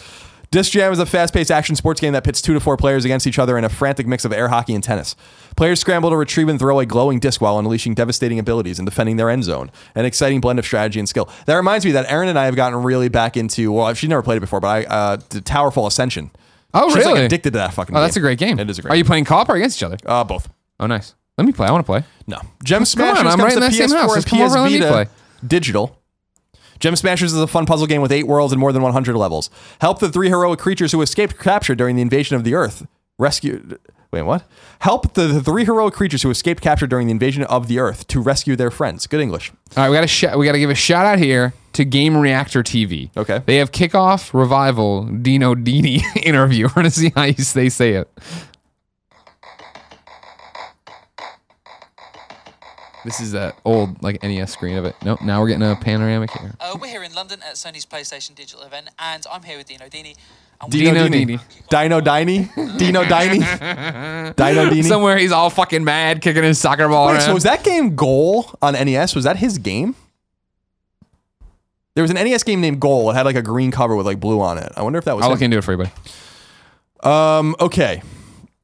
Disc 0.54 0.72
Jam 0.72 0.94
is 0.94 1.00
a 1.00 1.06
fast 1.08 1.34
paced 1.34 1.50
action 1.50 1.76
sports 1.76 2.00
game 2.00 2.14
that 2.14 2.24
pits 2.24 2.40
two 2.40 2.54
to 2.54 2.60
four 2.60 2.78
players 2.78 3.06
against 3.06 3.26
each 3.26 3.40
other 3.40 3.58
in 3.58 3.64
a 3.64 3.70
frantic 3.70 4.06
mix 4.06 4.24
of 4.24 4.32
air 4.32 4.50
hockey 4.50 4.76
and 4.76 4.84
tennis. 4.84 5.16
Players 5.58 5.80
scramble 5.80 6.12
to 6.12 6.16
retrieve 6.16 6.48
and 6.48 6.60
throw 6.60 6.78
a 6.80 6.86
glowing 6.86 7.18
disc 7.20 7.42
while 7.42 7.58
unleashing 7.58 7.96
devastating 7.96 8.38
abilities 8.38 8.78
and 8.78 8.86
defending 8.88 9.18
their 9.18 9.32
end 9.32 9.46
zone. 9.46 9.72
An 9.96 10.06
exciting 10.06 10.42
blend 10.42 10.60
of 10.60 10.66
strategy 10.66 11.00
and 11.00 11.10
skill. 11.10 11.28
That 11.48 11.56
reminds 11.56 11.86
me 11.86 11.92
that 11.94 12.06
Aaron 12.08 12.30
and 12.30 12.38
I 12.38 12.46
have 12.46 12.56
gotten 12.56 12.84
really 12.84 13.10
back 13.10 13.36
into, 13.36 13.72
well, 13.72 13.92
she's 13.96 14.12
never 14.12 14.22
played 14.22 14.38
it 14.38 14.42
before, 14.42 14.60
but 14.60 14.68
I, 14.68 14.84
uh, 14.84 15.16
the 15.30 15.40
Towerfall 15.42 15.88
Ascension. 15.88 16.30
Oh, 16.72 16.88
She's 16.90 16.98
really? 16.98 17.14
like 17.16 17.24
addicted 17.26 17.54
to 17.54 17.58
that 17.58 17.74
fucking 17.74 17.96
Oh, 17.96 17.98
game. 17.98 18.04
that's 18.04 18.18
a 18.18 18.20
great 18.20 18.38
game. 18.38 18.60
It 18.60 18.70
is 18.70 18.78
a 18.78 18.84
great 18.84 18.92
Are 18.92 18.96
you 18.96 19.06
playing 19.06 19.26
co-op 19.26 19.50
or 19.50 19.56
against 19.56 19.80
each 19.80 19.84
other? 19.84 19.98
Uh, 20.06 20.24
both. 20.24 20.50
Oh, 20.80 20.86
nice. 20.86 21.16
Let 21.40 21.48
me 21.48 21.52
play. 21.54 21.66
I 21.66 21.72
want 21.72 21.84
to 21.84 21.92
play. 21.92 22.04
No. 22.28 22.38
Gem 22.64 22.86
Come 22.86 23.02
on, 23.10 23.18
I'm 23.26 23.40
comes 23.40 23.42
right 23.42 23.50
to 23.50 23.56
in 23.56 23.60
that 23.62 23.74
same 23.74 23.90
PS4 23.90 23.98
house. 23.98 24.16
and 24.18 24.26
come 24.28 24.38
PS 24.40 24.44
over 24.46 24.56
and 24.58 24.64
let 24.66 24.72
me 24.72 24.78
Vita 24.80 24.92
play. 24.92 25.06
digital. 25.48 25.98
Gem 26.84 26.98
Smashers 26.98 27.32
is 27.32 27.40
a 27.40 27.48
fun 27.48 27.66
puzzle 27.66 27.88
game 27.88 28.02
with 28.02 28.12
eight 28.12 28.28
worlds 28.28 28.52
and 28.52 28.60
more 28.60 28.74
than 28.74 28.82
100 28.82 29.16
levels. 29.16 29.50
Help 29.80 30.00
the 30.00 30.10
three 30.10 30.28
heroic 30.28 30.60
creatures 30.60 30.92
who 30.92 31.02
escaped 31.02 31.40
capture 31.40 31.76
during 31.76 31.96
the 31.96 32.02
invasion 32.02 32.36
of 32.36 32.44
the 32.44 32.56
Earth. 32.56 32.86
Rescue. 33.18 33.78
Wait, 34.12 34.24
what? 34.24 34.44
Help 34.80 35.14
the, 35.14 35.28
the 35.28 35.42
three 35.42 35.64
heroic 35.64 35.94
creatures 35.94 36.24
who 36.24 36.30
escaped 36.30 36.62
capture 36.62 36.86
during 36.86 37.08
the 37.08 37.12
invasion 37.12 37.44
of 37.44 37.70
the 37.70 37.80
Earth 37.80 38.06
to 38.08 38.20
rescue 38.20 38.58
their 38.58 38.70
friends. 38.70 39.08
Good 39.08 39.22
English. 39.22 39.54
All 39.78 39.84
right, 39.84 39.90
we 39.90 39.96
got 39.96 40.02
to 40.02 40.08
sh- 40.08 40.36
we 40.36 40.46
got 40.46 40.52
to 40.52 40.60
give 40.60 40.72
a 40.72 40.76
shout 40.76 41.06
out 41.06 41.20
here 41.20 41.54
to 41.72 41.86
Game 41.86 42.18
Reactor 42.18 42.64
TV. 42.64 43.12
Okay. 43.16 43.42
They 43.46 43.56
have 43.56 43.72
kickoff 43.72 44.38
revival 44.38 45.06
Dino 45.06 45.56
Dini 45.56 46.02
interview. 46.26 46.66
We're 46.76 46.82
gonna 46.82 46.92
see 46.92 47.14
how 47.16 47.24
you, 47.24 47.36
they 47.36 47.70
say 47.70 47.94
it. 47.94 48.12
This 53.04 53.20
is 53.20 53.34
that 53.34 53.58
old 53.66 54.02
like 54.02 54.24
NES 54.24 54.52
screen 54.52 54.78
of 54.78 54.86
it. 54.86 54.96
Nope. 55.04 55.22
Now 55.22 55.42
we're 55.42 55.50
getting 55.50 55.70
a 55.70 55.76
panoramic 55.76 56.32
here. 56.32 56.54
Uh, 56.60 56.78
we're 56.80 56.88
here 56.88 57.04
in 57.04 57.14
London 57.14 57.42
at 57.46 57.56
Sony's 57.56 57.86
PlayStation 57.86 58.34
Digital 58.36 58.64
event, 58.64 58.90
and 58.98 59.26
I'm 59.32 59.44
here 59.44 59.58
with 59.58 59.68
Dino 59.68 59.86
Dini. 59.86 60.16
Dino 60.70 61.08
Dini. 61.08 61.40
Dino 61.70 62.00
Dini. 62.02 62.78
Dino 62.78 63.04
Diny. 63.04 63.40
Dino 63.40 64.34
Dino 64.34 64.70
Dini. 64.70 64.84
Somewhere 64.84 65.18
he's 65.18 65.32
all 65.34 65.50
fucking 65.50 65.84
mad, 65.84 66.22
kicking 66.22 66.44
his 66.44 66.60
soccer 66.60 66.88
ball 66.88 67.08
Wait, 67.08 67.14
around. 67.16 67.22
so 67.22 67.34
was 67.34 67.44
that 67.44 67.64
game 67.64 67.96
Goal 67.96 68.50
on 68.62 68.74
NES? 68.74 69.16
Was 69.16 69.26
that 69.26 69.38
his 69.38 69.58
game? 69.58 69.96
There 71.96 72.02
was 72.02 72.12
an 72.12 72.16
NES 72.16 72.44
game 72.44 72.62
named 72.62 72.80
Goal. 72.80 73.12
It 73.12 73.16
had 73.16 73.26
like 73.26 73.36
a 73.36 73.42
green 73.42 73.72
cover 73.72 73.96
with 73.96 74.06
like 74.06 74.20
blue 74.20 74.42
on 74.42 74.58
it. 74.58 74.72
I 74.76 74.82
wonder 74.82 74.98
if 74.98 75.06
that 75.06 75.16
was. 75.16 75.24
I'll 75.24 75.30
him. 75.30 75.34
look 75.34 75.42
into 75.42 75.58
it 75.58 75.64
for 75.64 75.74
you, 75.74 75.78
buddy. 75.80 75.92
Um. 77.04 77.56
Okay. 77.60 78.02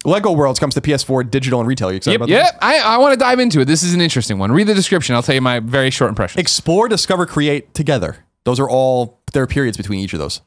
Lego 0.06 0.32
Worlds 0.32 0.60
comes 0.60 0.76
to 0.76 0.82
PS4 0.82 1.30
digital 1.30 1.60
and 1.60 1.68
retail. 1.68 1.92
You 1.92 1.98
excited 1.98 2.14
Yep, 2.14 2.18
about 2.22 2.30
yep. 2.30 2.54
that? 2.54 2.64
I, 2.64 2.80
I 2.80 2.98
want 3.00 3.14
to 3.14 3.20
dive 3.20 3.40
into 3.40 3.60
it. 3.60 3.66
This 3.66 3.84
is 3.84 3.94
an 3.94 4.00
interesting 4.00 4.38
one. 4.40 4.50
Read 4.52 4.68
the 4.68 4.74
description. 4.74 5.14
I'll 5.14 5.22
tell 5.24 5.36
you 5.36 5.42
my 5.42 5.60
very 5.60 5.90
short 5.90 6.08
impression. 6.10 6.40
Explore, 6.40 6.88
discover, 6.88 7.26
create 7.26 7.74
together. 7.74 8.18
Those 8.46 8.60
are 8.62 8.70
all 8.70 9.20
there 9.34 9.44
are 9.44 9.48
periods 9.48 9.76
between 9.76 10.00
each 10.00 10.14
of 10.14 10.20
those. 10.20 10.38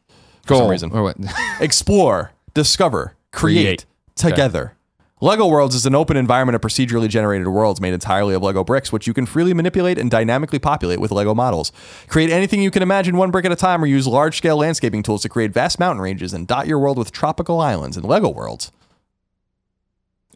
For 0.47 0.49
Goal 0.55 0.59
some 0.61 0.71
reason. 0.71 0.91
or 0.93 1.03
what? 1.03 1.17
Explore, 1.61 2.33
discover, 2.55 3.15
create, 3.31 3.63
Create. 3.63 3.87
together. 4.17 4.75
Lego 5.21 5.47
Worlds 5.47 5.75
is 5.77 5.87
an 5.87 5.95
open 5.95 6.17
environment 6.17 6.57
of 6.57 6.63
procedurally 6.63 7.09
generated 7.09 7.47
worlds 7.47 7.81
made 7.81 7.93
entirely 7.95 8.35
of 8.35 8.43
Lego 8.43 8.65
bricks, 8.65 8.91
which 8.91 9.07
you 9.07 9.15
can 9.15 9.25
freely 9.25 9.55
manipulate 9.55 9.97
and 9.99 10.11
dynamically 10.11 10.59
populate 10.59 10.99
with 10.99 11.13
Lego 11.13 11.33
models. 11.33 11.71
Create 12.09 12.29
anything 12.31 12.61
you 12.61 12.73
can 12.73 12.83
imagine 12.83 13.17
one 13.17 13.31
brick 13.31 13.45
at 13.45 13.53
a 13.53 13.57
time, 13.57 13.85
or 13.85 13.87
use 13.87 14.07
large 14.09 14.39
scale 14.39 14.57
landscaping 14.57 15.01
tools 15.03 15.23
to 15.23 15.29
create 15.29 15.53
vast 15.53 15.79
mountain 15.79 16.03
ranges 16.03 16.33
and 16.33 16.49
dot 16.49 16.67
your 16.67 16.79
world 16.81 16.99
with 16.99 17.13
tropical 17.13 17.61
islands 17.61 17.97
in 17.97 18.03
Lego 18.03 18.29
Worlds. 18.31 18.73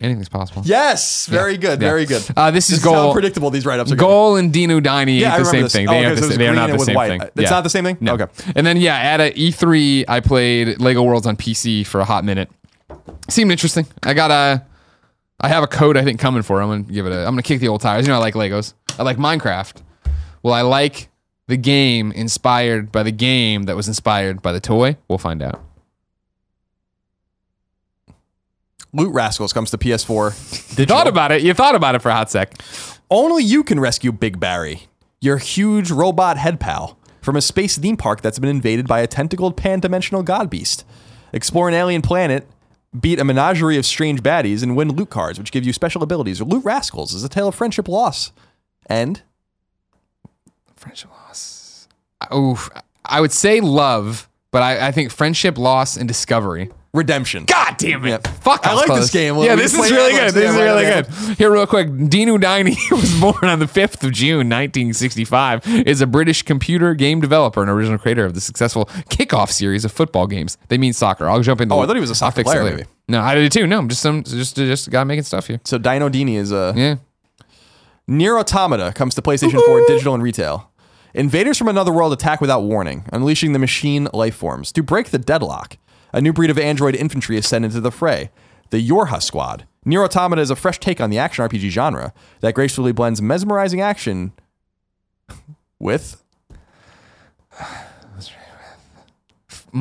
Anything's 0.01 0.28
possible. 0.28 0.62
Yes, 0.64 1.26
very 1.26 1.57
good, 1.57 1.80
Yeah. 1.80 1.88
very 1.88 2.05
good. 2.05 2.22
Uh, 2.36 2.51
this 2.51 2.66
is 2.66 2.76
This 2.76 2.78
is 2.80 2.84
how 2.84 3.05
goal. 3.05 3.12
predictable 3.14 3.51
these 3.51 3.64
write 3.64 3.80
ups 3.80 3.90
are. 3.92 3.97
Goal 3.97 4.36
and 4.36 4.53
Dino 4.53 4.78
Dini 4.80 5.18
Yeah, 5.18 5.38
the 5.38 5.44
same 5.47 5.62
this. 5.62 5.72
thing. 5.72 5.88
Oh, 5.88 5.92
They, 5.92 6.07
okay, 6.07 6.20
so 6.20 6.26
the, 6.28 6.36
they 6.36 6.49
are 6.49 6.55
not 6.55 6.70
the 6.70 6.78
same 6.80 6.94
white. 6.94 7.09
thing. 7.09 7.30
It's 7.36 7.51
not 7.51 7.64
the 7.64 7.70
same 7.70 7.84
thing? 7.84 7.97
No. 8.01 8.12
Okay. 8.14 8.26
And 8.55 8.66
then 8.66 8.76
yeah, 8.76 8.97
at 8.97 9.20
a 9.20 9.30
E3, 9.32 10.05
I 10.07 10.20
played 10.20 10.78
Lego 10.80 11.03
Worlds 11.03 11.26
on 11.26 11.36
PC 11.36 11.86
for 11.86 12.01
a 12.01 12.05
hot 12.05 12.24
minute. 12.24 12.51
Seemed 13.30 13.51
interesting. 13.51 13.86
I 14.03 14.12
got 14.12 14.30
a, 14.30 14.62
I 15.40 15.49
have 15.49 15.62
a 15.62 15.66
code 15.66 15.97
I 15.97 16.03
think 16.05 16.20
coming 16.20 16.42
for. 16.42 16.61
it. 16.61 16.64
I'm 16.64 16.68
gonna 16.70 16.82
give 16.92 17.07
it 17.07 17.12
a. 17.12 17.20
I'm 17.20 17.32
gonna 17.32 17.42
kick 17.42 17.61
the 17.61 17.68
old 17.68 17.80
tires. 17.80 18.07
You 18.07 18.12
know 18.12 18.16
I 18.16 18.20
like 18.20 18.34
Legos. 18.34 18.74
I 18.99 19.03
like 19.03 19.16
Minecraft. 19.16 19.82
Well, 20.42 20.53
I 20.55 20.61
like 20.61 21.09
the 21.49 21.57
game 21.57 22.12
inspired 22.12 22.92
by 22.92 23.03
the 23.03 23.12
game 23.12 23.62
that 23.64 23.76
was 23.76 23.88
inspired 23.88 24.42
by 24.42 24.53
the 24.53 24.61
toy. 24.61 24.97
We'll 25.09 25.18
find 25.18 25.42
out. 25.42 25.62
Loot 28.93 29.12
Rascals 29.12 29.53
comes 29.53 29.70
to 29.70 29.78
PS4. 29.78 30.70
You 30.70 30.76
Digital. 30.76 30.97
thought 30.97 31.07
about 31.07 31.32
it. 31.32 31.43
You 31.43 31.55
thought 31.55 31.74
about 31.74 31.95
it 31.95 32.03
for 32.03 32.09
a 32.11 32.14
hot 32.14 32.30
sec. 32.30 32.55
Only 33.11 33.45
you 33.45 33.62
can 33.62 33.78
rescue 33.78 34.11
Big 34.12 34.41
Barry, 34.41 34.87
your 35.20 35.37
huge 35.39 35.91
robot 35.91 36.37
head 36.39 36.59
pal, 36.61 36.99
from 37.20 37.37
a 37.37 37.41
space 37.41 37.76
theme 37.78 37.97
park 37.97 38.20
that's 38.22 38.39
been 38.39 38.51
invaded 38.51 38.89
by 38.89 39.01
a 39.01 39.07
tentacled 39.07 39.57
pan 39.57 39.80
dimensional 39.80 40.22
god 40.22 40.49
beast. 40.51 40.84
Explore 41.32 41.68
an 41.68 41.74
alien 41.74 42.03
planet, 42.03 42.47
beat 42.99 43.18
a 43.20 43.24
menagerie 43.24 43.76
of 43.76 43.84
strange 43.84 44.22
baddies, 44.22 44.62
and 44.62 44.74
win 44.76 44.93
loot 44.93 45.11
cards, 45.11 45.39
which 45.39 45.53
give 45.53 45.64
you 45.64 45.72
special 45.72 46.03
abilities. 46.03 46.41
Loot 46.41 46.64
Rascals 46.64 47.12
is 47.14 47.22
a 47.24 47.28
tale 47.28 47.49
of 47.49 47.55
friendship 47.55 47.89
loss. 47.89 48.32
And 48.87 49.22
Friendship 50.76 51.11
loss. 51.11 51.89
Oof. 52.34 52.70
I 53.05 53.20
would 53.20 53.32
say 53.32 53.61
love, 53.61 54.28
but 54.51 54.62
I, 54.62 54.89
I 54.89 54.93
think 54.93 55.11
friendship 55.11 55.59
loss 55.59 55.97
and 55.97 56.07
discovery. 56.09 56.70
Redemption. 56.95 57.45
God 57.45 57.76
damn 57.76 58.05
it. 58.07 58.09
Yep. 58.09 58.26
Fuck, 58.26 58.66
I 58.66 58.70
was 58.72 58.78
like 58.80 58.87
close. 58.87 59.01
this 59.01 59.11
game. 59.11 59.37
Yeah, 59.37 59.55
this 59.55 59.74
is 59.74 59.91
really 59.91 60.12
good. 60.12 60.32
This 60.32 60.51
is 60.51 60.57
really 60.57 60.84
good. 60.84 61.07
Here, 61.37 61.51
real 61.53 61.66
quick. 61.66 61.89
Dinu 61.89 62.39
Dini 62.41 62.74
was 62.91 63.20
born 63.20 63.45
on 63.45 63.59
the 63.59 63.66
5th 63.66 64.03
of 64.05 64.12
June, 64.12 64.49
1965, 64.49 65.66
is 65.87 66.01
a 66.01 66.07
British 66.07 66.43
computer 66.43 66.95
game 66.95 67.20
developer 67.20 67.61
and 67.61 67.70
original 67.70 67.99
creator 67.99 68.24
of 68.24 68.32
the 68.34 68.41
successful 68.41 68.87
kickoff 69.11 69.51
series 69.51 69.84
of 69.84 69.93
football 69.93 70.26
games. 70.26 70.57
They 70.68 70.78
mean 70.78 70.95
soccer. 70.95 71.28
I'll 71.28 71.43
jump 71.43 71.61
into 71.61 71.74
Oh, 71.74 71.80
I 71.80 71.87
thought 71.87 71.97
he 71.97 72.01
was 72.01 72.11
a 72.11 72.12
I'll 72.12 72.30
soccer 72.30 72.45
player, 72.45 72.64
maybe. 72.64 72.84
No, 73.09 73.20
I 73.20 73.34
did 73.34 73.53
too. 73.53 73.66
No, 73.66 73.78
I'm 73.78 73.89
just 73.89 74.01
some 74.01 74.22
just 74.22 74.57
just 74.57 74.87
a 74.87 74.91
guy 74.91 75.05
making 75.05 75.24
stuff 75.24 75.47
here. 75.47 75.61
So 75.64 75.76
Dino 75.78 76.09
Dini 76.09 76.37
is 76.37 76.51
a 76.51 76.72
Yeah. 76.74 76.97
NieR: 78.09 78.39
Automata 78.41 78.93
comes 78.95 79.14
to 79.16 79.22
PlayStation 79.22 79.61
4 79.64 79.87
digital 79.87 80.14
and 80.14 80.22
retail. 80.22 80.70
Invaders 81.14 81.57
from 81.59 81.68
another 81.68 81.93
world 81.93 82.12
attack 82.12 82.41
without 82.41 82.62
warning, 82.62 83.05
unleashing 83.12 83.53
the 83.53 83.59
machine 83.59 84.09
life 84.12 84.34
forms. 84.34 84.70
To 84.72 84.82
break 84.82 85.11
the 85.11 85.18
deadlock, 85.18 85.76
a 86.16 86.20
new 86.20 86.32
breed 86.32 86.50
of 86.50 86.58
android 86.58 86.96
infantry 86.96 87.36
is 87.36 87.46
sent 87.46 87.64
into 87.64 87.78
the 87.80 87.92
fray, 87.92 88.30
the 88.70 88.84
Yorha 88.84 89.22
Squad. 89.22 89.66
NieR: 89.86 90.02
Automata 90.02 90.40
is 90.40 90.50
a 90.50 90.56
fresh 90.56 90.80
take 90.80 91.00
on 91.00 91.10
the 91.10 91.18
action 91.18 91.46
RPG 91.46 91.68
genre 91.68 92.12
that 92.40 92.54
gracefully 92.54 92.90
blends 92.90 93.20
mesmerizing 93.20 93.80
action 93.82 94.32
with 95.78 96.24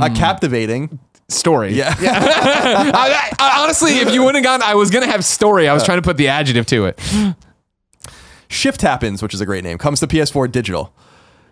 a 0.02 0.10
captivating. 0.12 1.00
Story. 1.28 1.74
Yeah. 1.74 1.96
I, 2.00 3.32
I- 3.40 3.64
honestly, 3.64 3.94
if 3.94 4.14
you 4.14 4.22
wouldn't 4.22 4.46
have 4.46 4.62
gone, 4.62 4.70
I 4.70 4.76
was 4.76 4.92
gonna 4.92 5.08
have 5.08 5.26
story. 5.26 5.68
I 5.68 5.74
was 5.74 5.82
uh. 5.82 5.86
trying 5.88 5.98
to 5.98 6.04
put 6.04 6.18
the 6.18 6.28
adjective 6.28 6.68
to 6.68 6.86
it. 6.86 7.00
Shift 8.48 8.82
Happens, 8.82 9.24
which 9.24 9.34
is 9.34 9.42
a 9.42 9.46
great 9.46 9.64
name, 9.64 9.80
comes 9.80 10.00
to 10.02 10.08
PS4 10.08 10.52
digital. 10.52 10.94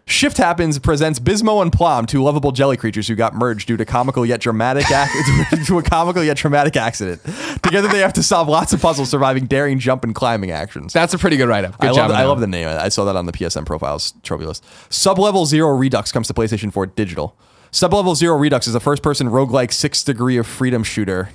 Shift 0.06 0.36
Happens 0.38 0.78
presents 0.80 1.18
Bismo 1.18 1.62
and 1.62 1.72
Plum, 1.72 2.06
two 2.06 2.22
lovable 2.22 2.52
jelly 2.52 2.76
creatures 2.76 3.08
who 3.08 3.16
got 3.16 3.34
merged 3.34 3.68
due 3.68 3.78
to 3.78 3.86
comical 3.86 4.26
yet 4.26 4.42
dramatic 4.42 4.86
ac- 4.92 5.66
to 5.66 5.78
a 5.80 5.84
comical 5.84 6.22
yet 6.22 6.36
traumatic 6.36 6.76
accident. 6.76 7.22
Together, 7.64 7.88
they 7.88 8.00
have 8.00 8.12
to 8.14 8.22
solve 8.24 8.50
lots 8.50 8.74
of 8.74 8.82
puzzles, 8.82 9.10
surviving 9.10 9.46
daring 9.46 9.80
jump 9.80 10.04
and 10.04 10.14
climbing 10.14 10.52
actions. 10.52 10.92
That's 10.92 11.14
a 11.14 11.18
pretty 11.18 11.38
good 11.38 11.48
write 11.48 11.64
up. 11.64 11.78
Good 11.80 11.92
I 11.92 11.94
job. 11.94 12.10
love, 12.10 12.20
I 12.20 12.24
love 12.26 12.40
the 12.42 12.48
name. 12.48 12.68
I 12.68 12.90
saw 12.90 13.06
that 13.06 13.16
on 13.16 13.28
the 13.28 13.32
PSN 13.32 13.66
profiles 13.66 14.14
trophy 14.24 14.46
list. 14.46 14.66
Sublevel 14.90 15.46
Zero 15.46 15.70
Redux 15.76 16.12
comes 16.12 16.28
to 16.28 16.34
PlayStation 16.34 16.72
4 16.74 16.88
digital. 16.88 17.38
Sublevel 17.72 18.16
Zero 18.18 18.38
Redux 18.38 18.68
is 18.68 18.76
a 18.76 18.82
first 18.82 19.02
person 19.04 19.28
roguelike 19.30 19.72
six 19.72 20.04
degree 20.04 20.36
of 20.38 20.46
freedom 20.46 20.84
shooter. 20.84 21.30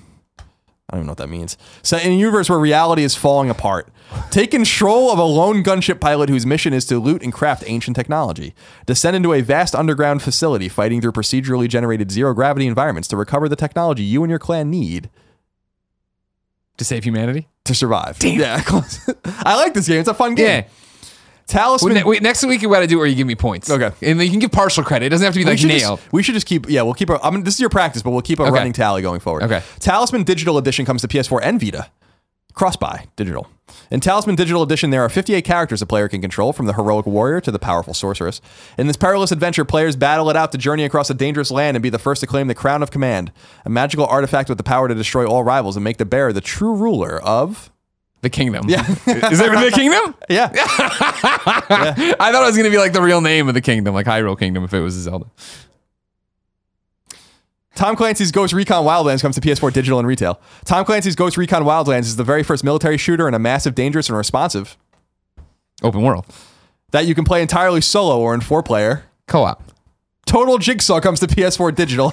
I 0.90 0.94
don't 0.96 1.00
even 1.00 1.06
know 1.06 1.10
what 1.10 1.18
that 1.18 1.28
means. 1.28 1.58
Set 1.82 2.04
in 2.04 2.12
a 2.12 2.14
universe 2.14 2.48
where 2.48 2.58
reality 2.58 3.02
is 3.02 3.14
falling 3.14 3.50
apart. 3.50 3.88
Take 4.30 4.52
control 4.52 5.10
of 5.10 5.18
a 5.18 5.22
lone 5.22 5.62
gunship 5.62 6.00
pilot 6.00 6.30
whose 6.30 6.46
mission 6.46 6.72
is 6.72 6.86
to 6.86 6.98
loot 6.98 7.22
and 7.22 7.30
craft 7.30 7.62
ancient 7.66 7.94
technology. 7.94 8.54
Descend 8.86 9.14
into 9.14 9.34
a 9.34 9.42
vast 9.42 9.74
underground 9.74 10.22
facility 10.22 10.66
fighting 10.68 11.02
through 11.02 11.12
procedurally 11.12 11.68
generated 11.68 12.10
zero 12.10 12.32
gravity 12.32 12.66
environments 12.66 13.06
to 13.08 13.18
recover 13.18 13.50
the 13.50 13.56
technology 13.56 14.02
you 14.02 14.22
and 14.22 14.30
your 14.30 14.38
clan 14.38 14.70
need 14.70 15.10
to 16.78 16.84
save 16.84 17.04
humanity. 17.04 17.48
to 17.64 17.74
survive. 17.74 18.16
Yeah, 18.22 18.62
I 19.26 19.56
like 19.56 19.74
this 19.74 19.88
game. 19.88 20.00
It's 20.00 20.08
a 20.08 20.14
fun 20.14 20.34
game. 20.36 20.46
Yeah. 20.46 20.64
Talisman. 21.48 21.94
Wait, 21.94 22.06
wait, 22.06 22.22
next 22.22 22.44
week 22.44 22.60
we 22.60 22.68
got 22.68 22.80
to 22.80 22.86
do 22.86 22.96
it 22.96 22.98
where 22.98 23.06
you 23.06 23.16
give 23.16 23.26
me 23.26 23.34
points. 23.34 23.70
Okay. 23.70 23.90
And 24.08 24.22
you 24.22 24.30
can 24.30 24.38
give 24.38 24.52
partial 24.52 24.84
credit. 24.84 25.06
It 25.06 25.08
doesn't 25.08 25.24
have 25.24 25.32
to 25.34 25.38
be 25.40 25.44
we 25.44 25.50
like. 25.50 25.58
Just, 25.58 26.12
we 26.12 26.22
should 26.22 26.34
just 26.34 26.46
keep. 26.46 26.68
Yeah, 26.68 26.82
we'll 26.82 26.94
keep. 26.94 27.10
A, 27.10 27.18
I 27.24 27.30
mean, 27.30 27.42
this 27.42 27.54
is 27.54 27.60
your 27.60 27.70
practice, 27.70 28.02
but 28.02 28.10
we'll 28.10 28.22
keep 28.22 28.38
a 28.38 28.42
Okay. 28.42 28.52
running 28.52 28.72
tally 28.74 29.02
going 29.02 29.20
forward. 29.20 29.42
Okay. 29.44 29.62
Talisman 29.80 30.22
Digital 30.24 30.58
Edition 30.58 30.84
comes 30.84 31.00
to 31.02 31.08
PS4 31.08 31.40
and 31.42 31.60
Vita. 31.60 31.90
Cross-buy 32.54 33.06
digital. 33.14 33.46
In 33.90 34.00
Talisman 34.00 34.34
Digital 34.34 34.62
Edition, 34.64 34.90
there 34.90 35.02
are 35.02 35.08
58 35.08 35.42
characters 35.44 35.80
a 35.80 35.86
player 35.86 36.08
can 36.08 36.20
control, 36.20 36.52
from 36.52 36.66
the 36.66 36.72
heroic 36.72 37.06
warrior 37.06 37.40
to 37.42 37.52
the 37.52 37.58
powerful 37.58 37.94
sorceress. 37.94 38.40
In 38.76 38.88
this 38.88 38.96
perilous 38.96 39.30
adventure, 39.30 39.64
players 39.64 39.94
battle 39.94 40.28
it 40.28 40.34
out 40.34 40.50
to 40.52 40.58
journey 40.58 40.82
across 40.84 41.08
a 41.08 41.14
dangerous 41.14 41.52
land 41.52 41.76
and 41.76 41.82
be 41.82 41.88
the 41.90 42.00
first 42.00 42.20
to 42.22 42.26
claim 42.26 42.48
the 42.48 42.54
crown 42.56 42.82
of 42.82 42.90
command, 42.90 43.30
a 43.64 43.70
magical 43.70 44.06
artifact 44.06 44.48
with 44.48 44.58
the 44.58 44.64
power 44.64 44.88
to 44.88 44.94
destroy 44.94 45.24
all 45.24 45.44
rivals 45.44 45.76
and 45.76 45.84
make 45.84 45.98
the 45.98 46.04
bearer 46.04 46.32
the 46.32 46.40
true 46.40 46.74
ruler 46.74 47.22
of. 47.22 47.70
The 48.22 48.30
kingdom. 48.30 48.68
Yeah. 48.68 48.80
Is 49.06 49.40
it 49.40 49.50
the 49.50 49.70
kingdom? 49.74 50.14
Yeah. 50.28 50.50
I 50.52 52.30
thought 52.32 52.42
it 52.42 52.46
was 52.46 52.56
going 52.56 52.64
to 52.64 52.70
be 52.70 52.78
like 52.78 52.92
the 52.92 53.02
real 53.02 53.20
name 53.20 53.48
of 53.48 53.54
the 53.54 53.60
kingdom, 53.60 53.94
like 53.94 54.06
Hyrule 54.06 54.38
Kingdom, 54.38 54.64
if 54.64 54.74
it 54.74 54.80
was 54.80 54.96
a 54.96 55.02
Zelda. 55.02 55.26
Tom 57.74 57.94
Clancy's 57.94 58.32
Ghost 58.32 58.52
Recon 58.52 58.84
Wildlands 58.84 59.22
comes 59.22 59.36
to 59.36 59.40
PS4 59.40 59.72
digital 59.72 59.98
and 60.00 60.08
retail. 60.08 60.40
Tom 60.64 60.84
Clancy's 60.84 61.14
Ghost 61.14 61.36
Recon 61.36 61.62
Wildlands 61.62 62.00
is 62.02 62.16
the 62.16 62.24
very 62.24 62.42
first 62.42 62.64
military 62.64 62.96
shooter 62.98 63.28
in 63.28 63.34
a 63.34 63.38
massive, 63.38 63.74
dangerous, 63.76 64.08
and 64.08 64.18
responsive 64.18 64.76
Open 65.82 66.02
world. 66.02 66.26
that 66.90 67.06
you 67.06 67.14
can 67.14 67.24
play 67.24 67.40
entirely 67.40 67.80
solo 67.80 68.18
or 68.18 68.34
in 68.34 68.40
four 68.40 68.64
player. 68.64 69.04
Co 69.28 69.44
op. 69.44 69.62
Total 70.26 70.58
Jigsaw 70.58 71.00
comes 71.00 71.20
to 71.20 71.28
PS4 71.28 71.72
digital. 71.74 72.12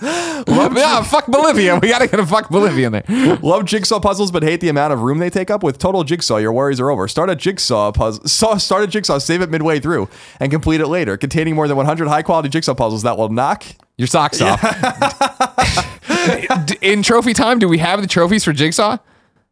Yeah, 0.00 1.02
fuck 1.02 1.26
Bolivia. 1.26 1.78
We 1.78 1.88
got 1.88 2.00
to 2.00 2.08
get 2.08 2.20
a 2.20 2.26
fuck 2.26 2.50
Bolivia 2.50 2.86
in 2.86 2.92
there. 2.92 3.38
Love 3.42 3.64
jigsaw 3.64 4.00
puzzles, 4.00 4.30
but 4.30 4.42
hate 4.42 4.60
the 4.60 4.68
amount 4.68 4.92
of 4.92 5.02
room 5.02 5.18
they 5.18 5.30
take 5.30 5.50
up. 5.50 5.62
With 5.62 5.78
Total 5.78 6.04
Jigsaw, 6.04 6.36
your 6.36 6.52
worries 6.52 6.80
are 6.80 6.90
over. 6.90 7.08
Start 7.08 7.30
a 7.30 7.36
jigsaw 7.36 7.92
puzzle. 7.92 8.26
Start 8.58 8.84
a 8.84 8.86
jigsaw, 8.86 9.18
save 9.18 9.42
it 9.42 9.50
midway 9.50 9.80
through, 9.80 10.08
and 10.40 10.52
complete 10.52 10.80
it 10.80 10.88
later. 10.88 11.16
Containing 11.16 11.54
more 11.54 11.68
than 11.68 11.76
100 11.76 12.08
high 12.08 12.22
quality 12.22 12.48
jigsaw 12.48 12.74
puzzles 12.74 13.02
that 13.02 13.18
will 13.18 13.28
knock. 13.28 13.64
Your 13.96 14.06
socks 14.06 14.40
off. 14.40 14.62
In 16.82 17.02
trophy 17.02 17.34
time, 17.34 17.58
do 17.58 17.68
we 17.68 17.78
have 17.78 18.00
the 18.00 18.06
trophies 18.06 18.44
for 18.44 18.52
Jigsaw? 18.52 18.98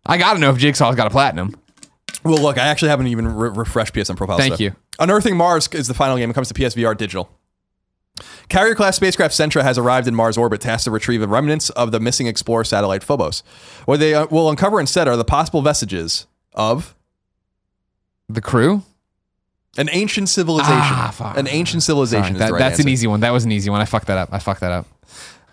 I 0.04 0.18
got 0.18 0.34
to 0.34 0.38
know 0.38 0.50
if 0.50 0.58
Jigsaw's 0.58 0.94
got 0.94 1.08
a 1.08 1.10
platinum. 1.10 1.56
Well, 2.22 2.40
look, 2.40 2.58
I 2.58 2.66
actually 2.66 2.90
haven't 2.90 3.08
even 3.08 3.26
re- 3.26 3.50
refreshed 3.50 3.92
PSN 3.94 4.16
profiles. 4.16 4.40
Thank 4.40 4.60
you. 4.60 4.76
Unearthing 5.00 5.36
Mars 5.36 5.68
is 5.72 5.88
the 5.88 5.94
final 5.94 6.16
game. 6.16 6.30
It 6.30 6.34
comes 6.34 6.46
to 6.48 6.54
PSVR 6.54 6.96
digital. 6.96 7.28
Carrier 8.48 8.74
class 8.74 8.96
spacecraft 8.96 9.34
Sentra 9.34 9.62
has 9.62 9.76
arrived 9.76 10.06
in 10.06 10.14
Mars 10.14 10.38
orbit, 10.38 10.60
tasked 10.60 10.84
to 10.84 10.90
retrieve 10.90 11.20
the 11.20 11.28
remnants 11.28 11.70
of 11.70 11.90
the 11.90 11.98
missing 12.00 12.26
Explorer 12.26 12.64
satellite 12.64 13.02
Phobos. 13.02 13.42
What 13.86 13.98
they 14.00 14.14
uh, 14.14 14.26
will 14.30 14.48
uncover 14.48 14.78
instead 14.80 15.08
are 15.08 15.16
the 15.16 15.24
possible 15.24 15.62
vestiges 15.62 16.26
of 16.54 16.94
The 18.28 18.40
crew? 18.40 18.82
an 19.78 19.90
ancient 19.92 20.28
civilization. 20.30 20.72
Ah, 20.74 21.12
fuck. 21.14 21.36
an 21.36 21.46
ancient 21.48 21.82
civilization. 21.82 22.36
Sorry, 22.36 22.38
that- 22.38 22.52
right 22.52 22.58
that's 22.58 22.78
an 22.78 22.88
easy 22.88 23.06
one. 23.06 23.20
That 23.20 23.32
was 23.32 23.44
an 23.44 23.52
easy 23.52 23.68
one. 23.68 23.80
I 23.82 23.84
fucked 23.84 24.06
that 24.06 24.16
up. 24.16 24.30
I 24.32 24.38
fucked 24.38 24.60
that 24.60 24.72
up. 24.72 24.86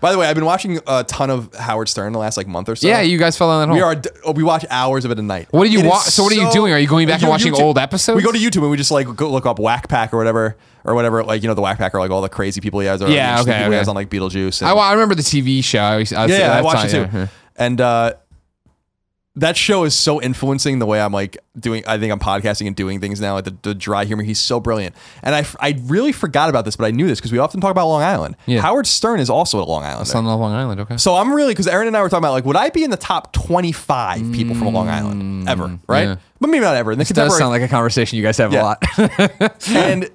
By 0.03 0.11
the 0.11 0.17
way, 0.17 0.27
I've 0.27 0.35
been 0.35 0.43
watching 0.43 0.79
a 0.85 1.05
ton 1.05 1.29
of 1.29 1.55
Howard 1.55 1.87
Stern 1.87 2.11
the 2.11 2.19
last 2.19 2.35
like 2.35 2.45
month 2.45 2.67
or 2.67 2.75
so. 2.75 2.85
Yeah, 2.85 2.99
you 2.99 3.17
guys 3.17 3.37
fell 3.37 3.49
on 3.49 3.61
that 3.61 3.67
hole. 3.67 3.75
we 3.77 3.81
are. 3.81 3.95
oh, 4.25 4.33
We 4.33 4.43
watch 4.43 4.65
hours 4.69 5.05
of 5.05 5.11
it 5.11 5.17
a 5.17 5.21
night. 5.21 5.47
What 5.51 5.63
do 5.63 5.71
you 5.71 5.79
It 5.79 5.85
is 5.85 5.91
wa- 5.91 5.99
so 5.99 6.23
what 6.23 6.33
are 6.33 6.35
you 6.35 6.51
doing? 6.51 6.73
Are 6.73 6.77
you 6.77 6.89
going 6.89 7.07
back 7.07 7.21
and 7.21 7.29
watching 7.29 7.53
YouTube- 7.53 7.61
old 7.61 7.77
episodes? 7.77 8.17
We 8.17 8.21
go 8.21 8.33
to 8.33 8.37
YouTube 8.37 8.63
and 8.63 8.69
we 8.69 8.75
just 8.75 8.91
like 8.91 9.07
go 9.15 9.31
look 9.31 9.45
up 9.45 9.59
Whack 9.59 9.87
Pack 9.87 10.13
or 10.13 10.17
whatever 10.17 10.57
or 10.83 10.93
whatever. 10.93 11.23
Like 11.23 11.41
you 11.41 11.47
know 11.47 11.53
the 11.53 11.61
Whack 11.61 11.77
Pack 11.77 11.95
are 11.95 11.99
like 12.01 12.11
all 12.11 12.21
the 12.21 12.27
crazy 12.27 12.59
people 12.59 12.81
he 12.81 12.87
has. 12.87 13.01
Or 13.01 13.07
Yeah, 13.07 13.29
interesting 13.29 13.53
okay, 13.53 13.59
people 13.59 13.71
he 13.71 13.75
okay. 13.75 13.77
has 13.77 13.87
on 13.87 13.95
like 13.95 14.09
Beetlejuice. 14.09 14.61
And, 14.61 14.69
I, 14.69 14.73
I 14.73 14.91
remember 14.91 15.15
the 15.15 15.21
TV 15.23 15.63
show. 15.63 15.79
I, 15.79 15.93
I, 15.93 15.95
yeah, 15.95 16.01
yeah, 16.01 16.17
I 16.17 16.27
that's 16.27 16.63
watched 16.65 16.85
it 16.85 16.89
too. 16.91 16.97
yeah, 16.97 17.09
yeah. 17.13 17.27
And 17.55 17.79
uh, 17.79 18.13
that 19.35 19.57
show 19.57 19.83
is 19.83 19.95
so 19.95 20.21
influencing 20.21 20.77
the 20.77 20.85
way 20.85 21.01
I'm 21.01 21.11
like 21.11 21.37
doing. 21.57 21.83
I 21.87 21.97
think 21.97 22.11
I'm 22.11 22.19
podcasting 22.19 22.67
and 22.67 22.75
doing 22.75 22.99
things 22.99 23.19
now. 23.19 23.33
Like 23.33 23.45
the, 23.45 23.57
the 23.63 23.73
dry 23.73 24.05
humor, 24.05 24.21
he's 24.21 24.39
so 24.39 24.59
brilliant. 24.59 24.95
And 25.23 25.33
I, 25.33 25.45
I 25.59 25.79
really 25.85 26.11
forgot 26.11 26.49
about 26.49 26.65
this, 26.65 26.75
but 26.75 26.85
I 26.85 26.91
knew 26.91 27.07
this 27.07 27.19
because 27.19 27.31
we 27.31 27.39
often 27.39 27.59
talk 27.59 27.71
about 27.71 27.87
Long 27.87 28.03
Island. 28.03 28.35
Yeah. 28.45 28.61
Howard 28.61 28.85
Stern 28.85 29.19
is 29.19 29.31
also 29.31 29.59
at 29.61 29.67
Long 29.67 29.83
Island. 29.83 30.11
On 30.13 30.25
Long 30.25 30.53
Island. 30.53 30.81
Okay. 30.81 30.97
So 30.97 31.15
I'm 31.15 31.33
really 31.33 31.53
because 31.53 31.67
Aaron 31.67 31.87
and 31.87 31.97
I 31.97 32.03
were 32.03 32.09
talking 32.09 32.23
about 32.23 32.33
like, 32.33 32.45
would 32.45 32.55
I 32.55 32.69
be 32.69 32.83
in 32.83 32.91
the 32.91 32.97
top 32.97 33.33
25 33.33 34.31
people 34.33 34.55
from 34.55 34.71
Long 34.71 34.87
Island 34.87 35.21
mm, 35.21 35.49
ever? 35.49 35.79
Right, 35.87 36.03
yeah. 36.03 36.15
but 36.39 36.47
maybe 36.47 36.63
not 36.63 36.75
ever. 36.75 36.95
The 36.95 37.01
It 37.01 37.13
does 37.13 37.35
sound 37.35 37.49
like 37.49 37.63
a 37.63 37.67
conversation 37.67 38.17
you 38.17 38.23
guys 38.23 38.37
have 38.37 38.53
a 38.53 38.61
lot. 38.61 38.83
and 39.69 40.09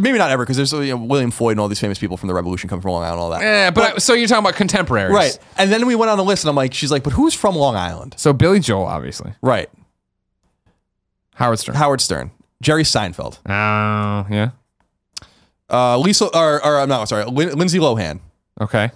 maybe 0.00 0.18
not 0.18 0.30
ever 0.30 0.44
because 0.44 0.56
there's 0.56 0.72
you 0.72 0.96
know, 0.96 1.04
William 1.04 1.30
Floyd 1.30 1.52
and 1.52 1.60
all 1.60 1.68
these 1.68 1.80
famous 1.80 1.98
people 1.98 2.16
from 2.16 2.26
the 2.28 2.34
Revolution 2.34 2.68
come 2.68 2.80
from 2.80 2.90
Long 2.92 3.02
Island 3.04 3.14
and 3.14 3.20
all 3.22 3.30
that. 3.30 3.42
yeah, 3.42 3.70
but, 3.70 3.94
I, 3.94 3.98
so 3.98 4.12
you're 4.14 4.26
talking 4.28 4.44
about 4.44 4.54
contemporaries, 4.56 5.12
Right. 5.14 5.38
And 5.58 5.70
then 5.72 5.86
we 5.86 5.94
went 5.94 6.10
on 6.10 6.18
the 6.18 6.24
list 6.24 6.44
and 6.44 6.50
I'm 6.50 6.56
like, 6.56 6.74
she's 6.74 6.90
like, 6.90 7.02
but 7.02 7.12
who's 7.12 7.34
from 7.34 7.56
Long 7.56 7.76
Island? 7.76 8.14
So 8.16 8.32
Billy 8.32 8.60
Joel, 8.60 8.84
obviously. 8.86 9.34
Right. 9.42 9.68
Howard 11.34 11.58
Stern. 11.58 11.74
Howard 11.74 12.00
Stern, 12.00 12.30
Jerry 12.62 12.84
Seinfeld, 12.84 13.38
Oh, 13.46 14.26
yeah. 14.30 14.50
uh, 15.70 15.98
Lisa, 15.98 16.26
or, 16.26 16.64
or 16.64 16.78
I'm 16.80 16.88
not 16.88 17.08
sorry, 17.08 17.24
Lin- 17.24 17.58
Lindsay 17.58 17.78
Lohan, 17.78 18.20
Okay. 18.60 18.90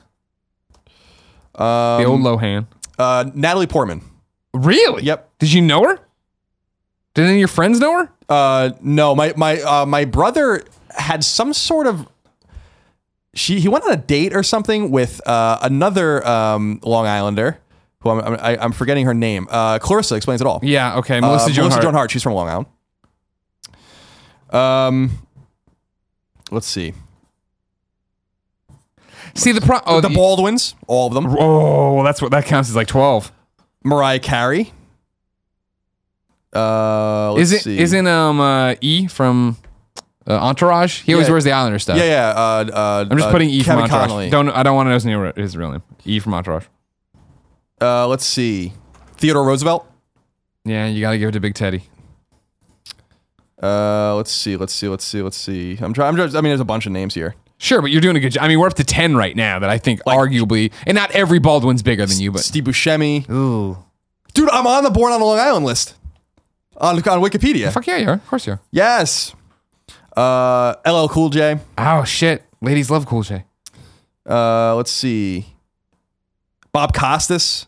um, 1.54 2.00
The 2.00 2.04
old 2.04 2.20
Lohan. 2.20 2.66
uh, 2.98 3.24
Natalie 3.34 3.66
Portman. 3.66 4.02
Really? 4.54 5.02
Yep. 5.04 5.30
Did 5.38 5.52
you 5.52 5.60
know 5.62 5.82
her? 5.84 5.98
Did 7.14 7.24
any 7.24 7.32
of 7.34 7.38
your 7.38 7.48
friends 7.48 7.80
know 7.80 7.92
her? 8.00 8.10
Uh, 8.28 8.70
no, 8.80 9.14
my 9.14 9.32
my 9.36 9.60
uh, 9.62 9.86
my 9.86 10.04
brother 10.04 10.62
had 10.94 11.24
some 11.24 11.52
sort 11.52 11.86
of. 11.86 12.08
She 13.34 13.60
he 13.60 13.68
went 13.68 13.84
on 13.84 13.92
a 13.92 13.96
date 13.96 14.34
or 14.34 14.42
something 14.42 14.90
with 14.90 15.20
uh, 15.26 15.58
another 15.62 16.26
um, 16.26 16.80
Long 16.82 17.06
Islander, 17.06 17.58
who 18.00 18.10
I'm 18.10 18.20
I'm, 18.20 18.34
I- 18.40 18.56
I'm 18.62 18.72
forgetting 18.72 19.06
her 19.06 19.14
name. 19.14 19.46
Uh, 19.50 19.78
Clarissa 19.78 20.14
explains 20.16 20.40
it 20.40 20.46
all. 20.46 20.60
Yeah. 20.62 20.96
Okay. 20.98 21.18
Uh, 21.18 21.20
Melissa 21.20 21.50
Joan 21.52 21.64
Melissa 21.64 21.74
Hart. 21.74 21.82
Joan 21.84 21.94
Hart. 21.94 22.10
She's 22.10 22.22
from 22.22 22.32
Long 22.32 22.48
Island. 22.48 22.66
Um, 24.50 25.10
let's 26.50 26.66
see. 26.66 26.94
See 29.34 29.52
the 29.52 29.60
pro. 29.60 29.78
Oh, 29.86 30.00
the 30.00 30.08
Baldwins, 30.08 30.74
all 30.88 31.06
of 31.08 31.14
them. 31.14 31.26
Oh, 31.38 32.02
that's 32.02 32.20
what 32.22 32.30
that 32.32 32.46
counts 32.46 32.68
as 32.70 32.74
like 32.76 32.88
twelve. 32.88 33.30
Mariah 33.84 34.18
Carey. 34.18 34.72
Uh, 36.54 37.32
let's 37.34 37.52
Is 37.52 37.52
it? 37.52 37.62
see. 37.62 37.78
Isn't 37.78 38.06
um 38.06 38.40
uh, 38.40 38.74
E 38.80 39.06
from 39.06 39.56
uh, 40.28 40.38
Entourage? 40.38 41.02
He 41.02 41.14
always 41.14 41.26
Yeah. 41.28 41.32
wears 41.32 41.44
the 41.44 41.52
Islander 41.52 41.78
stuff. 41.78 41.96
Yeah, 41.98 42.04
yeah. 42.04 42.28
Uh, 42.30 42.70
uh, 42.72 43.06
I'm 43.10 43.16
just 43.16 43.28
uh, 43.28 43.32
putting 43.32 43.50
E 43.50 43.62
from 43.62 43.72
Kevin 43.76 43.84
Entourage. 43.84 44.00
Connolly. 44.08 44.30
Don't 44.30 44.48
I 44.50 44.62
don't 44.62 44.76
want 44.76 44.86
to 44.86 44.90
know 44.90 44.94
his, 44.94 45.04
name, 45.06 45.32
his 45.36 45.56
real 45.56 45.70
name. 45.72 45.82
E 46.04 46.18
from 46.20 46.34
Entourage. 46.34 46.66
Uh, 47.80 48.06
let's 48.08 48.24
see. 48.24 48.72
Theodore 49.16 49.44
Roosevelt. 49.44 49.90
Yeah, 50.64 50.86
you 50.86 51.00
got 51.00 51.12
to 51.12 51.18
give 51.18 51.28
it 51.30 51.32
to 51.32 51.40
Big 51.40 51.54
Teddy. 51.54 51.84
Uh, 53.62 54.14
let's 54.16 54.30
see. 54.30 54.56
Let's 54.56 54.72
see. 54.72 54.88
Let's 54.88 55.04
see. 55.04 55.22
Let's 55.22 55.36
see. 55.36 55.78
I'm 55.80 55.92
trying. 55.92 56.08
I'm 56.10 56.16
just. 56.16 56.36
I 56.36 56.40
mean, 56.40 56.50
there's 56.50 56.60
a 56.60 56.64
bunch 56.64 56.86
of 56.86 56.92
names 56.92 57.14
here. 57.14 57.34
Sure, 57.60 57.82
but 57.82 57.90
you're 57.90 58.00
doing 58.00 58.14
a 58.14 58.20
good 58.20 58.30
job. 58.32 58.44
I 58.44 58.48
mean, 58.48 58.60
we're 58.60 58.68
up 58.68 58.74
to 58.74 58.84
ten 58.84 59.16
right 59.16 59.34
now. 59.34 59.58
That 59.58 59.68
I 59.70 59.78
think 59.78 60.00
arguably, 60.04 60.72
and 60.86 60.94
not 60.94 61.10
every 61.10 61.40
Baldwin's 61.40 61.82
bigger 61.82 62.06
than 62.06 62.20
you, 62.20 62.30
but 62.30 62.42
Steve 62.42 62.64
Buscemi. 62.64 63.28
ooh, 63.28 63.76
Dude, 64.34 64.48
I'm 64.50 64.66
on 64.66 64.84
the 64.84 64.90
Born 64.90 65.12
on 65.12 65.18
the 65.18 65.26
Long 65.26 65.40
Island 65.40 65.66
list 65.66 65.94
on 66.76 66.96
on 66.96 67.20
Wikipedia. 67.20 67.72
fuck 67.72 67.86
yeah, 67.88 67.96
you 67.96 68.08
are. 68.08 68.14
Of 68.14 68.26
course 68.28 68.46
you 68.46 68.52
are. 68.52 68.60
Yes. 68.70 69.34
Uh, 70.18 70.74
LL 70.86 71.08
Cool 71.08 71.28
J. 71.30 71.58
Oh 71.78 72.04
shit, 72.04 72.42
ladies 72.60 72.90
love 72.90 73.06
Cool 73.06 73.22
J. 73.22 73.44
Uh, 74.28 74.74
let's 74.76 74.90
see. 74.90 75.46
Bob 76.72 76.92
Costas. 76.92 77.66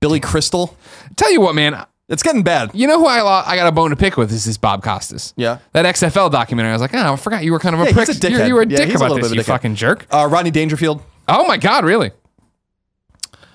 Billy 0.00 0.20
Crystal. 0.20 0.76
Tell 1.16 1.30
you 1.30 1.40
what, 1.42 1.54
man. 1.54 1.84
It's 2.08 2.22
getting 2.22 2.42
bad. 2.42 2.70
You 2.74 2.86
know 2.86 2.98
who 2.98 3.06
I 3.06 3.20
lo- 3.20 3.42
I 3.44 3.54
got 3.54 3.66
a 3.66 3.72
bone 3.72 3.90
to 3.90 3.96
pick 3.96 4.16
with 4.16 4.32
is 4.32 4.44
this 4.46 4.56
Bob 4.56 4.82
Costas. 4.82 5.34
Yeah. 5.36 5.58
That 5.72 5.84
XFL 5.84 6.30
documentary. 6.30 6.70
I 6.70 6.74
was 6.74 6.80
like, 6.82 6.94
oh, 6.94 7.12
I 7.12 7.16
forgot 7.16 7.44
you 7.44 7.52
were 7.52 7.58
kind 7.58 7.74
of 7.74 7.82
a 7.82 7.84
Yeah, 7.84 7.92
prick. 7.92 8.08
he's 8.08 8.24
a 8.24 8.30
You're, 8.30 8.46
you 8.46 8.54
were 8.54 8.62
a 8.62 8.66
Yeah, 8.66 8.76
dick 8.78 8.88
a 8.88 8.92
about 8.96 9.10
little 9.10 9.16
this, 9.18 9.28
bit 9.28 9.34
you 9.34 9.40
of 9.40 9.46
a 9.46 9.50
dickhead. 9.50 9.54
fucking 9.54 9.74
jerk. 9.76 10.06
Uh, 10.10 10.26
Rodney 10.30 10.50
Dangerfield. 10.50 11.02
Oh 11.28 11.46
my 11.46 11.56
god, 11.58 11.84
really? 11.84 12.12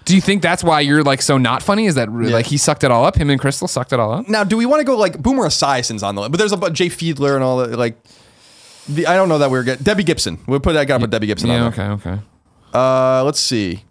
Do 0.05 0.13
you 0.15 0.21
think 0.21 0.43
that's 0.43 0.63
why 0.63 0.81
you're 0.81 1.03
like 1.03 1.21
so 1.23 1.38
not 1.39 1.63
funny? 1.63 1.88
Is 1.88 1.95
that 1.95 2.09
Yeah. 2.09 2.29
like 2.29 2.45
he 2.45 2.57
sucked 2.57 2.83
it 2.83 2.91
all 2.91 3.03
up? 3.05 3.15
Him 3.17 3.29
and 3.31 3.41
Crystal 3.41 3.67
sucked 3.67 3.91
it 3.91 3.99
all 3.99 4.13
up? 4.13 4.29
Now, 4.29 4.43
do 4.43 4.55
we 4.55 4.65
want 4.67 4.81
to 4.81 4.86
go 4.86 4.95
like 4.95 5.17
Boomer 5.21 5.45
Esiason's 5.47 6.03
on 6.03 6.13
the 6.13 6.21
list? 6.21 6.31
But 6.31 6.38
there's 6.38 6.51
a 6.53 6.69
Jay 6.69 6.89
Fiedler 6.89 7.33
and 7.33 7.43
all 7.43 7.57
that. 7.57 7.77
Like, 7.77 7.97
the, 8.89 9.07
I 9.07 9.15
don't 9.15 9.29
know 9.29 9.38
that 9.39 9.49
we're 9.51 9.63
getting 9.63 9.83
Debbie 9.83 10.03
Gibson. 10.03 10.39
We'll 10.47 10.59
put 10.59 10.73
that. 10.73 10.88
guy 10.88 10.97
put 10.97 11.09
Debbie 11.09 11.27
Gibson 11.27 11.49
Yeah. 11.49 11.63
on. 11.65 11.71
there. 11.71 11.91
Okay. 11.91 12.09
Okay. 12.09 12.21
Uh, 12.73 13.23
let's 13.23 13.39
see. 13.39 13.83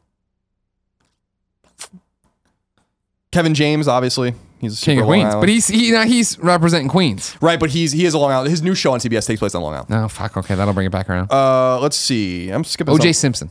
Kevin 3.32 3.54
James, 3.54 3.88
obviously, 3.88 4.34
he's 4.60 4.80
a 4.80 4.84
King 4.84 5.00
of 5.00 5.06
Queens, 5.06 5.34
but 5.34 5.48
he's 5.48 5.66
he 5.66 5.90
now 5.90 6.04
he's 6.04 6.38
representing 6.38 6.88
Queens. 6.88 7.36
right. 7.40 7.58
But 7.58 7.70
he's 7.70 7.90
he 7.92 8.04
is 8.04 8.14
a 8.14 8.18
Long 8.18 8.30
Island. 8.30 8.50
His 8.50 8.62
new 8.62 8.74
show 8.76 8.92
on 8.92 9.00
CBS 9.00 9.26
takes 9.26 9.40
place 9.40 9.54
on 9.54 9.62
Long 9.62 9.74
Island. 9.74 9.92
Oh 9.92 10.08
fuck. 10.08 10.36
Okay, 10.36 10.54
that'll 10.54 10.74
bring 10.74 10.86
it 10.86 10.92
back 10.92 11.10
around. 11.10 11.32
Uh, 11.32 11.80
let's 11.80 11.96
see. 11.96 12.50
I'm 12.50 12.62
skipping. 12.64 12.94
O.J. 12.94 13.12
some- 13.12 13.34
Simpson. 13.34 13.50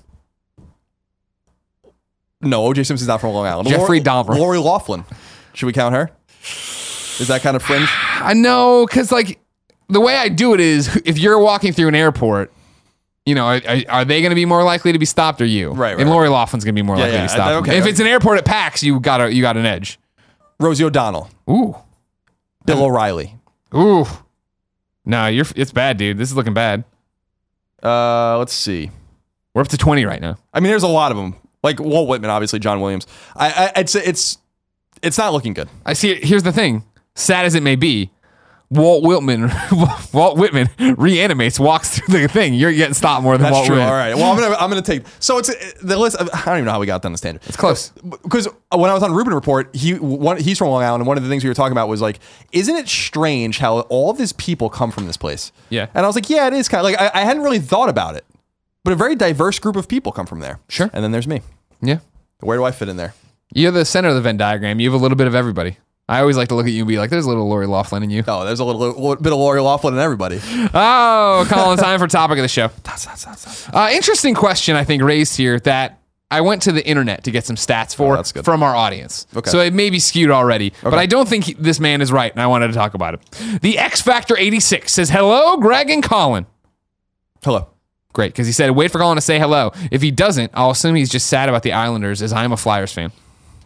No, 2.40 2.64
OJ 2.70 2.86
Simpson's 2.86 3.08
not 3.08 3.22
from 3.22 3.30
Long 3.32 3.46
Island. 3.46 3.70
Jeffrey 3.70 4.02
Dahmer. 4.02 4.38
Lori 4.38 4.58
Laughlin. 4.58 5.06
Should 5.54 5.66
we 5.66 5.72
count 5.72 5.96
her? 5.96 6.12
Is 6.42 7.28
that 7.30 7.42
kind 7.42 7.56
of 7.56 7.64
fringe? 7.64 7.88
I 8.16 8.34
know, 8.34 8.86
cause 8.88 9.12
like 9.14 9.40
the 9.94 10.02
way 10.02 10.18
I 10.18 10.30
do 10.30 10.54
it 10.54 10.60
is, 10.60 10.96
if 11.06 11.18
you're 11.18 11.40
walking 11.40 11.72
through 11.74 11.88
an 11.88 11.96
airport, 11.96 12.52
you 13.26 13.36
know, 13.36 13.46
are, 13.46 13.62
are- 13.68 13.84
are 13.90 14.06
they 14.06 14.22
going 14.22 14.32
to 14.32 14.36
be 14.36 14.46
more 14.46 14.64
likely 14.64 14.92
to 14.92 15.00
be 15.00 15.06
stopped 15.06 15.40
or 15.42 15.46
you? 15.46 15.70
Right, 15.70 15.94
right, 15.94 16.00
And. 16.02 16.10
Lori 16.10 16.28
Laughlin's 16.30 16.64
going 16.66 16.76
to 16.76 16.82
be 16.82 16.86
more 16.86 16.98
Yeah, 16.98 17.04
likely 17.04 17.16
yeah, 17.18 17.22
to 17.22 17.34
be 17.34 17.34
stopped. 17.34 17.68
okay. 17.70 17.78
If 17.78 17.86
it's 17.86 18.00
an 18.00 18.08
airport 18.08 18.38
at 18.40 18.46
PAX, 18.46 18.84
you 18.84 19.00
got 19.00 19.22
a 19.22 19.34
you 19.34 19.42
got 19.42 19.56
an 19.58 19.66
edge. 19.66 20.00
Rosie 20.60 20.84
O'Donnell, 20.84 21.30
Ooh, 21.50 21.76
Bill 22.66 22.84
O'Reilly. 22.84 23.36
ooh. 23.76 24.06
No, 25.06 25.28
you're 25.28 25.46
it's 25.56 25.72
bad, 25.72 25.98
dude. 25.98 26.18
This 26.18 26.30
is 26.30 26.36
looking 26.36 26.54
bad. 26.54 26.84
Uh, 27.82 28.38
let's 28.38 28.54
see. 28.54 28.92
We're 29.54 29.62
up 29.62 29.68
to 29.70 29.78
twenty 29.78 30.06
right 30.06 30.22
now. 30.22 30.38
I 30.54 30.60
mean, 30.60 30.70
there's 30.70 30.84
a 30.84 30.88
lot 30.88 31.12
of 31.12 31.18
them. 31.18 31.36
Like 31.64 31.80
Walt 31.80 32.08
Whitman, 32.08 32.30
obviously 32.30 32.60
John 32.60 32.82
Williams. 32.82 33.08
I, 33.36 33.50
I 33.76 33.80
I'd 33.80 33.96
it's 33.96 34.38
it's 35.02 35.18
not 35.18 35.34
looking 35.34 35.54
good. 35.54 35.70
I 35.86 35.94
see. 35.94 36.12
it. 36.12 36.24
Here's 36.24 36.44
the 36.44 36.52
thing. 36.54 36.84
Sad 37.16 37.46
as 37.46 37.56
it 37.56 37.64
may 37.64 37.76
be, 37.76 38.10
Walt 38.70 39.04
Whitman, 39.04 39.52
Walt 40.14 40.38
Whitman 40.38 40.68
reanimates, 40.98 41.60
walks 41.60 42.00
through 42.00 42.20
the 42.22 42.28
thing. 42.28 42.56
You're 42.56 42.72
getting 42.74 42.96
stopped 42.96 43.22
more 43.22 43.34
than 43.38 43.44
That's 43.44 43.54
Walt 43.54 43.66
true. 43.68 43.76
Whitman. 43.76 43.90
All 43.90 43.96
right. 43.96 44.16
Well, 44.16 44.32
I'm 44.32 44.40
gonna 44.40 44.56
I'm 44.56 44.70
gonna 44.70 44.82
take. 44.82 45.04
So 45.20 45.38
it's 45.38 45.50
the 45.82 45.98
list. 45.98 46.18
I 46.20 46.26
don't 46.46 46.56
even 46.56 46.66
know 46.66 46.72
how 46.72 46.80
we 46.80 46.88
got 46.88 47.02
down 47.04 47.12
the 47.12 47.18
standard. 47.20 47.44
It's 47.46 47.58
close. 47.58 47.90
because 48.24 48.48
when 48.74 48.90
I 48.90 48.94
was 48.94 49.04
on 49.04 49.14
Rubin 49.14 49.34
Report, 49.34 49.76
he 49.76 49.94
one, 49.94 50.38
he's 50.38 50.58
from 50.58 50.70
Long 50.70 50.82
Island, 50.84 51.02
and 51.02 51.08
one 51.08 51.18
of 51.18 51.24
the 51.24 51.30
things 51.30 51.44
we 51.44 51.50
were 51.50 51.54
talking 51.54 51.72
about 51.72 51.88
was 51.88 52.02
like, 52.02 52.20
isn't 52.52 52.76
it 52.76 52.88
strange 52.90 53.60
how 53.60 53.82
all 53.82 54.10
of 54.10 54.18
these 54.18 54.34
people 54.34 54.70
come 54.70 54.90
from 54.92 55.06
this 55.06 55.18
place? 55.18 55.52
Yeah. 55.70 55.88
And 55.94 56.04
I 56.04 56.08
was 56.08 56.16
like, 56.16 56.30
yeah, 56.30 56.48
it 56.48 56.54
is 56.54 56.68
kind 56.68 56.80
of 56.80 56.86
like 56.92 57.00
I, 57.00 57.22
I 57.22 57.26
hadn't 57.26 57.44
really 57.44 57.60
thought 57.60 57.90
about 57.90 58.16
it, 58.16 58.26
but 58.84 58.94
a 58.94 58.96
very 58.96 59.16
diverse 59.16 59.60
group 59.60 59.76
of 59.76 59.88
people 59.88 60.12
come 60.12 60.26
from 60.26 60.40
there. 60.40 60.60
Sure. 60.68 60.90
And 60.94 61.04
then 61.04 61.12
there's 61.12 61.28
me. 61.28 61.42
Yeah. 61.82 62.00
Where 62.40 62.58
do 62.58 62.64
I 62.64 62.72
fit 62.72 62.90
in 62.90 62.98
there? 62.98 63.14
You're 63.54 63.72
the 63.72 63.86
center 63.86 64.10
of 64.10 64.16
the 64.16 64.22
Venn 64.22 64.38
diagram. 64.38 64.80
You 64.80 64.92
have 64.92 65.00
a 65.00 65.04
little 65.04 65.16
bit 65.16 65.28
of 65.28 65.36
everybody. 65.36 65.78
I 66.10 66.20
always 66.20 66.36
like 66.36 66.50
to 66.50 66.56
look 66.56 66.66
at 66.66 66.74
you 66.74 66.82
and 66.82 66.88
be 66.88 66.98
like, 67.00 67.10
"There's 67.10 67.26
a 67.26 67.30
little 67.30 67.48
Lori 67.48 67.66
Laughlin 67.66 68.04
in 68.04 68.10
you." 68.10 68.24
Oh, 68.28 68.44
there's 68.46 68.60
a 68.60 68.66
little, 68.66 68.82
little 68.82 69.16
bit 69.16 69.32
of 69.32 69.40
Lori 69.40 69.62
Laughlin 69.62 69.94
in 69.94 70.00
everybody. 70.02 70.40
Oh, 70.74 71.46
Colin, 71.50 71.78
time 71.78 71.98
for 72.00 72.08
topic 72.08 72.38
of 72.38 72.44
the 72.44 72.48
show. 72.50 72.70
Uh, 73.74 73.90
interesting 73.94 74.36
question, 74.36 74.76
I 74.76 74.84
think, 74.84 75.02
raised 75.02 75.38
here 75.38 75.60
that 75.62 76.00
I 76.30 76.42
went 76.42 76.64
to 76.64 76.72
the 76.72 76.86
internet 76.86 77.24
to 77.24 77.32
get 77.32 77.46
some 77.46 77.56
stats 77.56 77.96
for 77.96 78.14
Oh, 78.14 78.16
that's 78.18 78.32
good. 78.32 78.44
from 78.46 78.64
our 78.64 78.76
audience. 78.76 79.28
Okay. 79.36 79.50
So 79.50 79.60
it 79.60 79.74
may 79.74 79.90
be 79.90 80.00
skewed 80.00 80.30
already, 80.32 80.74
but 80.84 80.96
I 80.96 81.06
don't 81.06 81.28
think 81.30 81.46
he- 81.46 81.54
this 81.54 81.80
man 81.80 82.02
is 82.02 82.12
right, 82.12 82.32
and 82.32 82.42
I 82.42 82.48
wanted 82.48 82.68
to 82.68 82.74
talk 82.74 82.94
about 82.96 83.14
it. 83.16 83.22
The 83.62 83.78
X 83.80 84.02
Factor 84.02 84.38
86 84.38 84.92
says, 84.92 85.10
Hello, 85.10 85.58
Greg 85.58 85.90
and 85.90 86.04
Colin. 86.04 86.46
Hello. 87.44 87.68
Great, 88.14 88.32
because 88.34 88.46
he 88.48 88.54
said, 88.54 88.72
Wait 88.72 88.92
for 88.92 89.00
Colin 89.00 89.16
to 89.16 89.22
say 89.22 89.40
hello. 89.40 89.72
If 89.92 90.02
he 90.02 90.12
doesn't, 90.12 90.52
I'll 90.54 90.72
assume 90.72 90.96
he's 90.96 91.10
just 91.10 91.28
sad 91.28 91.50
about 91.50 91.64
the 91.64 91.72
Islanders 91.74 92.22
as 92.22 92.32
I'm 92.34 92.52
a 92.52 92.58
Flyers 92.58 92.92
fan. 92.94 93.12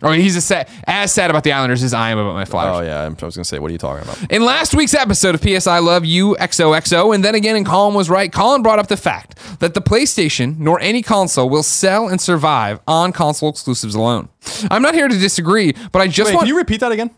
Or 0.01 0.13
he's 0.13 0.35
a 0.35 0.41
sad, 0.41 0.69
as 0.85 1.11
sad 1.11 1.29
about 1.31 1.43
the 1.43 1.51
Islanders 1.53 1.81
as 1.83 1.93
I 1.93 2.11
am 2.11 2.19
about 2.19 2.33
my 2.35 2.45
Flyers. 2.45 2.75
Oh 2.77 2.81
yeah, 2.81 3.01
I'm- 3.01 3.17
I 3.21 3.25
was 3.25 3.35
gonna 3.35 3.45
say, 3.45 3.57
what 3.59 3.69
are 3.69 3.71
you 3.71 3.77
talking 3.79 4.03
about? 4.03 4.31
In 4.31 4.45
last 4.45 4.75
week's 4.75 4.93
episode 4.93 5.33
of 5.33 5.41
PS 5.41 5.65
I 5.65 5.79
Love 5.79 6.05
You 6.05 6.35
XOXO, 6.39 7.15
and 7.15 7.23
then 7.25 7.33
again, 7.35 7.55
and 7.55 7.65
Colin 7.65 7.95
was 7.95 8.09
right, 8.09 8.31
Colin 8.31 8.61
brought 8.61 8.77
up 8.79 8.87
the 8.87 8.97
fact 8.97 9.37
that 9.59 9.73
the 9.73 9.81
PlayStation 9.81 10.59
nor 10.59 10.79
any 10.81 11.01
console 11.01 11.49
will 11.49 11.63
sell 11.63 12.07
and 12.07 12.21
survive 12.21 12.79
on 12.87 13.11
console 13.11 13.49
exclusives 13.49 13.95
alone. 13.95 14.29
I'm 14.69 14.81
not 14.83 14.93
here 14.93 15.07
to 15.07 15.17
disagree, 15.17 15.73
but 15.91 16.01
I 16.01 16.07
just 16.07 16.27
Wait, 16.29 16.35
want. 16.35 16.41
can 16.45 16.47
you 16.53 16.57
repeat 16.57 16.79
that 16.81 16.91
again? 16.91 17.09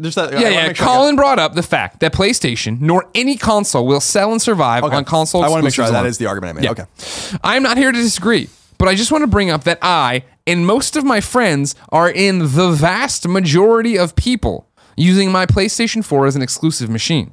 Just 0.00 0.16
that. 0.16 0.32
Yeah, 0.32 0.48
yeah. 0.48 0.72
sure 0.72 0.86
Colin 0.86 1.14
brought 1.14 1.38
up 1.38 1.54
the 1.54 1.62
fact 1.62 2.00
that 2.00 2.12
PlayStation 2.12 2.80
nor 2.80 3.08
any 3.14 3.36
console 3.36 3.86
will 3.86 4.00
sell 4.00 4.32
and 4.32 4.42
survive 4.42 4.82
Okay. 4.82 4.96
on 4.96 5.04
console 5.04 5.44
I 5.44 5.48
want 5.48 5.60
to 5.60 5.64
make 5.64 5.74
sure 5.74 5.84
that 5.84 5.92
alone. 5.92 6.06
is 6.06 6.18
the 6.18 6.26
argument 6.26 6.50
I 6.50 6.52
made. 6.60 6.64
Yeah. 6.64 6.70
Okay. 6.72 6.84
I'm 7.44 7.62
not 7.62 7.76
here 7.76 7.92
to 7.92 7.98
disagree, 7.98 8.48
but 8.78 8.88
I 8.88 8.96
just 8.96 9.12
want 9.12 9.22
to 9.22 9.28
bring 9.28 9.50
up 9.50 9.64
that 9.64 9.78
I 9.82 10.24
and 10.46 10.66
most 10.66 10.96
of 10.96 11.04
my 11.04 11.20
friends 11.20 11.74
are 11.90 12.10
in 12.10 12.38
the 12.38 12.70
vast 12.70 13.26
majority 13.26 13.98
of 13.98 14.16
people 14.16 14.68
using 14.96 15.32
my 15.32 15.46
PlayStation 15.46 16.04
4 16.04 16.26
as 16.26 16.36
an 16.36 16.42
exclusive 16.42 16.90
machine. 16.90 17.32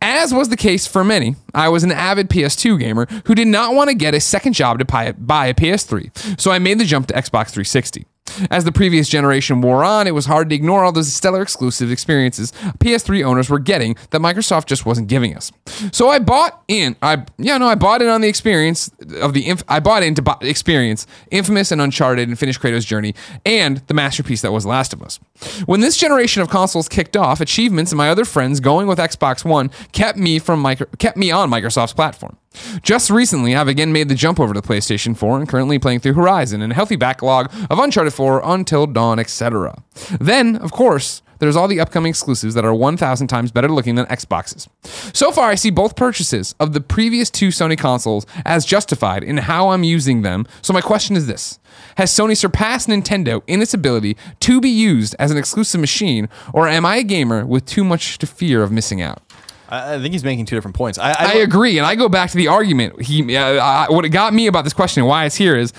As 0.00 0.32
was 0.32 0.48
the 0.48 0.56
case 0.56 0.86
for 0.86 1.02
many, 1.02 1.34
I 1.52 1.68
was 1.68 1.82
an 1.82 1.90
avid 1.90 2.30
PS2 2.30 2.78
gamer 2.78 3.06
who 3.26 3.34
did 3.34 3.48
not 3.48 3.74
want 3.74 3.90
to 3.90 3.94
get 3.94 4.14
a 4.14 4.20
second 4.20 4.52
job 4.52 4.78
to 4.78 4.84
buy, 4.84 5.46
a 5.46 5.54
PS3, 5.54 6.40
so 6.40 6.52
I 6.52 6.58
made 6.60 6.78
the 6.78 6.84
jump 6.84 7.08
to 7.08 7.14
Xbox 7.14 7.50
360. 7.50 8.06
As 8.50 8.64
the 8.64 8.72
previous 8.72 9.08
generation 9.08 9.60
wore 9.60 9.84
on, 9.84 10.06
it 10.06 10.14
was 10.14 10.26
hard 10.26 10.48
to 10.50 10.54
ignore 10.54 10.84
all 10.84 10.92
those 10.92 11.12
stellar 11.12 11.42
exclusive 11.42 11.90
experiences 11.90 12.52
PS3 12.78 13.24
owners 13.24 13.50
were 13.50 13.58
getting 13.58 13.96
that 14.10 14.20
Microsoft 14.20 14.66
just 14.66 14.86
wasn't 14.86 15.08
giving 15.08 15.36
us. 15.36 15.52
So 15.92 16.08
I 16.08 16.18
bought 16.18 16.62
in. 16.68 16.96
I 17.02 17.24
yeah 17.38 17.58
no, 17.58 17.66
I 17.66 17.74
bought 17.74 18.02
in 18.02 18.08
on 18.08 18.20
the 18.20 18.28
experience 18.28 18.90
of 19.20 19.34
the. 19.34 19.46
Inf- 19.48 19.64
I 19.68 19.80
bought 19.80 20.02
into 20.02 20.22
experience 20.42 21.06
Infamous 21.30 21.72
and 21.72 21.80
Uncharted 21.80 22.28
and 22.28 22.38
finished 22.38 22.60
Kratos' 22.60 22.86
journey 22.86 23.14
and 23.44 23.78
the 23.86 23.94
masterpiece 23.94 24.42
that 24.42 24.52
was 24.52 24.66
Last 24.66 24.92
of 24.92 25.02
Us. 25.02 25.18
When 25.66 25.80
this 25.80 25.96
generation 25.96 26.42
of 26.42 26.48
consoles 26.48 26.88
kicked 26.88 27.16
off, 27.16 27.40
achievements 27.40 27.92
and 27.92 27.96
my 27.96 28.10
other 28.10 28.24
friends 28.24 28.60
going 28.60 28.86
with 28.86 28.98
Xbox 28.98 29.44
One 29.44 29.70
kept 29.92 30.18
me 30.18 30.38
from 30.38 30.60
micro- 30.60 30.86
kept 30.98 31.16
me 31.16 31.30
on 31.30 31.50
Microsoft's 31.50 31.92
platform. 31.92 32.36
Just 32.82 33.10
recently, 33.10 33.54
I've 33.54 33.68
again 33.68 33.92
made 33.92 34.08
the 34.08 34.14
jump 34.14 34.40
over 34.40 34.54
to 34.54 34.62
PlayStation 34.62 35.16
4 35.16 35.38
and 35.38 35.48
currently 35.48 35.78
playing 35.78 36.00
through 36.00 36.14
Horizon 36.14 36.62
and 36.62 36.72
a 36.72 36.74
healthy 36.74 36.96
backlog 36.96 37.52
of 37.70 37.78
Uncharted 37.78 38.14
4, 38.14 38.42
Until 38.44 38.86
Dawn, 38.86 39.18
etc. 39.18 39.82
Then, 40.20 40.56
of 40.56 40.72
course, 40.72 41.22
there's 41.38 41.56
all 41.56 41.68
the 41.68 41.80
upcoming 41.80 42.10
exclusives 42.10 42.54
that 42.54 42.64
are 42.64 42.74
1,000 42.74 43.28
times 43.28 43.52
better 43.52 43.68
looking 43.68 43.94
than 43.94 44.06
Xboxes. 44.06 44.66
So 45.14 45.30
far, 45.30 45.50
I 45.50 45.54
see 45.54 45.70
both 45.70 45.96
purchases 45.96 46.54
of 46.58 46.72
the 46.72 46.80
previous 46.80 47.30
two 47.30 47.48
Sony 47.48 47.78
consoles 47.78 48.26
as 48.44 48.64
justified 48.64 49.22
in 49.22 49.36
how 49.38 49.68
I'm 49.70 49.84
using 49.84 50.22
them. 50.22 50.46
So, 50.62 50.72
my 50.72 50.80
question 50.80 51.16
is 51.16 51.26
this 51.26 51.58
Has 51.96 52.10
Sony 52.10 52.36
surpassed 52.36 52.88
Nintendo 52.88 53.42
in 53.46 53.62
its 53.62 53.74
ability 53.74 54.16
to 54.40 54.60
be 54.60 54.70
used 54.70 55.14
as 55.18 55.30
an 55.30 55.36
exclusive 55.36 55.80
machine, 55.80 56.28
or 56.52 56.66
am 56.68 56.84
I 56.84 56.96
a 56.96 57.04
gamer 57.04 57.46
with 57.46 57.66
too 57.66 57.84
much 57.84 58.18
to 58.18 58.26
fear 58.26 58.62
of 58.62 58.72
missing 58.72 59.00
out? 59.00 59.22
I, 59.68 59.98
think 60.00 60.12
he's 60.12 60.24
making 60.24 60.46
two 60.46 60.56
different 60.56 60.76
points. 60.76 60.98
I, 60.98 61.10
I, 61.10 61.14
I 61.18 61.32
agree, 61.34 61.76
and 61.78 61.86
I 61.86 61.94
go 61.94 62.08
back 62.08 62.30
to 62.30 62.36
the 62.36 62.48
argument. 62.48 63.02
He, 63.02 63.36
uh, 63.36 63.42
I, 63.62 63.86
what 63.90 64.04
it 64.04 64.08
got 64.10 64.32
me 64.32 64.46
about 64.46 64.64
this 64.64 64.72
question, 64.72 65.02
and 65.02 65.08
why 65.08 65.24
it's 65.26 65.36
here, 65.36 65.56
is 65.56 65.72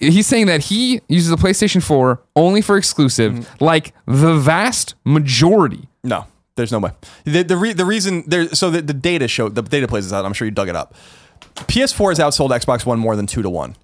he's 0.00 0.26
saying 0.26 0.46
that 0.46 0.62
he 0.62 1.00
uses 1.08 1.30
the 1.30 1.36
PlayStation 1.36 1.82
4 1.82 2.22
only 2.36 2.60
for 2.62 2.76
exclusive, 2.76 3.32
Mm-hmm. 3.32 3.64
like 3.64 3.92
the 4.06 4.34
vast 4.36 4.94
majority. 5.04 5.88
No, 6.02 6.26
there's 6.56 6.72
no 6.72 6.78
way. 6.78 6.90
The 7.24 7.42
the, 7.42 7.56
re, 7.56 7.72
the 7.72 7.84
reason 7.84 8.24
there 8.26 8.48
so 8.54 8.70
the, 8.70 8.80
the 8.82 8.94
data 8.94 9.28
show 9.28 9.48
the 9.48 9.62
data 9.62 9.86
plays 9.88 10.04
this 10.04 10.12
out. 10.12 10.24
I'm 10.24 10.32
sure 10.32 10.46
you 10.46 10.50
dug 10.50 10.68
it 10.68 10.76
up. 10.76 10.94
PS4 11.54 12.10
has 12.10 12.18
outsold 12.18 12.50
Xbox 12.50 12.84
One 12.86 12.98
more 12.98 13.14
than 13.16 13.26
two 13.26 13.42
to 13.42 13.50
one. 13.50 13.76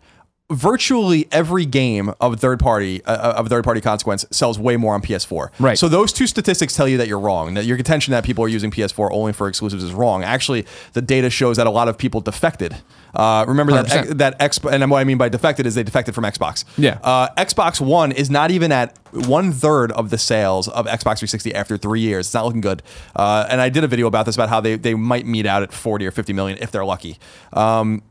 Virtually 0.50 1.28
every 1.30 1.64
game 1.64 2.12
of 2.20 2.40
third 2.40 2.58
party 2.58 3.04
uh, 3.04 3.34
of 3.34 3.48
third 3.48 3.64
party 3.64 3.80
consequence 3.80 4.24
sells 4.30 4.58
way 4.58 4.76
more 4.76 4.94
on 4.94 5.02
PS4. 5.02 5.50
Right. 5.58 5.78
So 5.78 5.88
those 5.88 6.12
two 6.12 6.26
statistics 6.26 6.74
tell 6.74 6.88
you 6.88 6.98
that 6.98 7.08
you're 7.08 7.20
wrong. 7.20 7.54
That 7.54 7.64
your 7.64 7.76
contention 7.76 8.12
that 8.12 8.24
people 8.24 8.44
are 8.44 8.48
using 8.48 8.70
PS4 8.70 9.10
only 9.12 9.32
for 9.32 9.48
exclusives 9.48 9.84
is 9.84 9.92
wrong. 9.92 10.24
Actually, 10.24 10.66
the 10.92 11.02
data 11.02 11.30
shows 11.30 11.56
that 11.56 11.66
a 11.66 11.70
lot 11.70 11.88
of 11.88 11.96
people 11.96 12.20
defected. 12.20 12.76
Uh, 13.14 13.44
remember 13.48 13.72
that 13.72 13.86
100%. 13.86 14.18
that 14.18 14.38
Xbox 14.38 14.72
and 14.72 14.90
what 14.90 14.98
I 14.98 15.04
mean 15.04 15.18
by 15.18 15.28
defected 15.28 15.66
is 15.66 15.74
they 15.74 15.82
defected 15.82 16.14
from 16.14 16.24
Xbox. 16.24 16.64
Yeah. 16.76 16.98
Uh, 17.02 17.28
Xbox 17.36 17.80
One 17.80 18.12
is 18.12 18.30
not 18.30 18.50
even 18.50 18.72
at 18.72 18.96
one 19.12 19.52
third 19.52 19.92
of 19.92 20.10
the 20.10 20.18
sales 20.18 20.68
of 20.68 20.86
Xbox 20.86 21.18
360 21.18 21.54
after 21.54 21.76
three 21.76 22.00
years. 22.00 22.26
It's 22.26 22.34
not 22.34 22.44
looking 22.44 22.60
good. 22.60 22.82
Uh, 23.16 23.46
and 23.50 23.60
I 23.60 23.68
did 23.68 23.84
a 23.84 23.88
video 23.88 24.06
about 24.06 24.26
this 24.26 24.36
about 24.36 24.48
how 24.48 24.60
they, 24.60 24.76
they 24.76 24.94
might 24.94 25.26
meet 25.26 25.46
out 25.46 25.62
at 25.62 25.72
40 25.72 26.06
or 26.06 26.10
50 26.10 26.32
million 26.32 26.58
if 26.60 26.70
they're 26.70 26.84
lucky. 26.84 27.18
Um, 27.52 28.02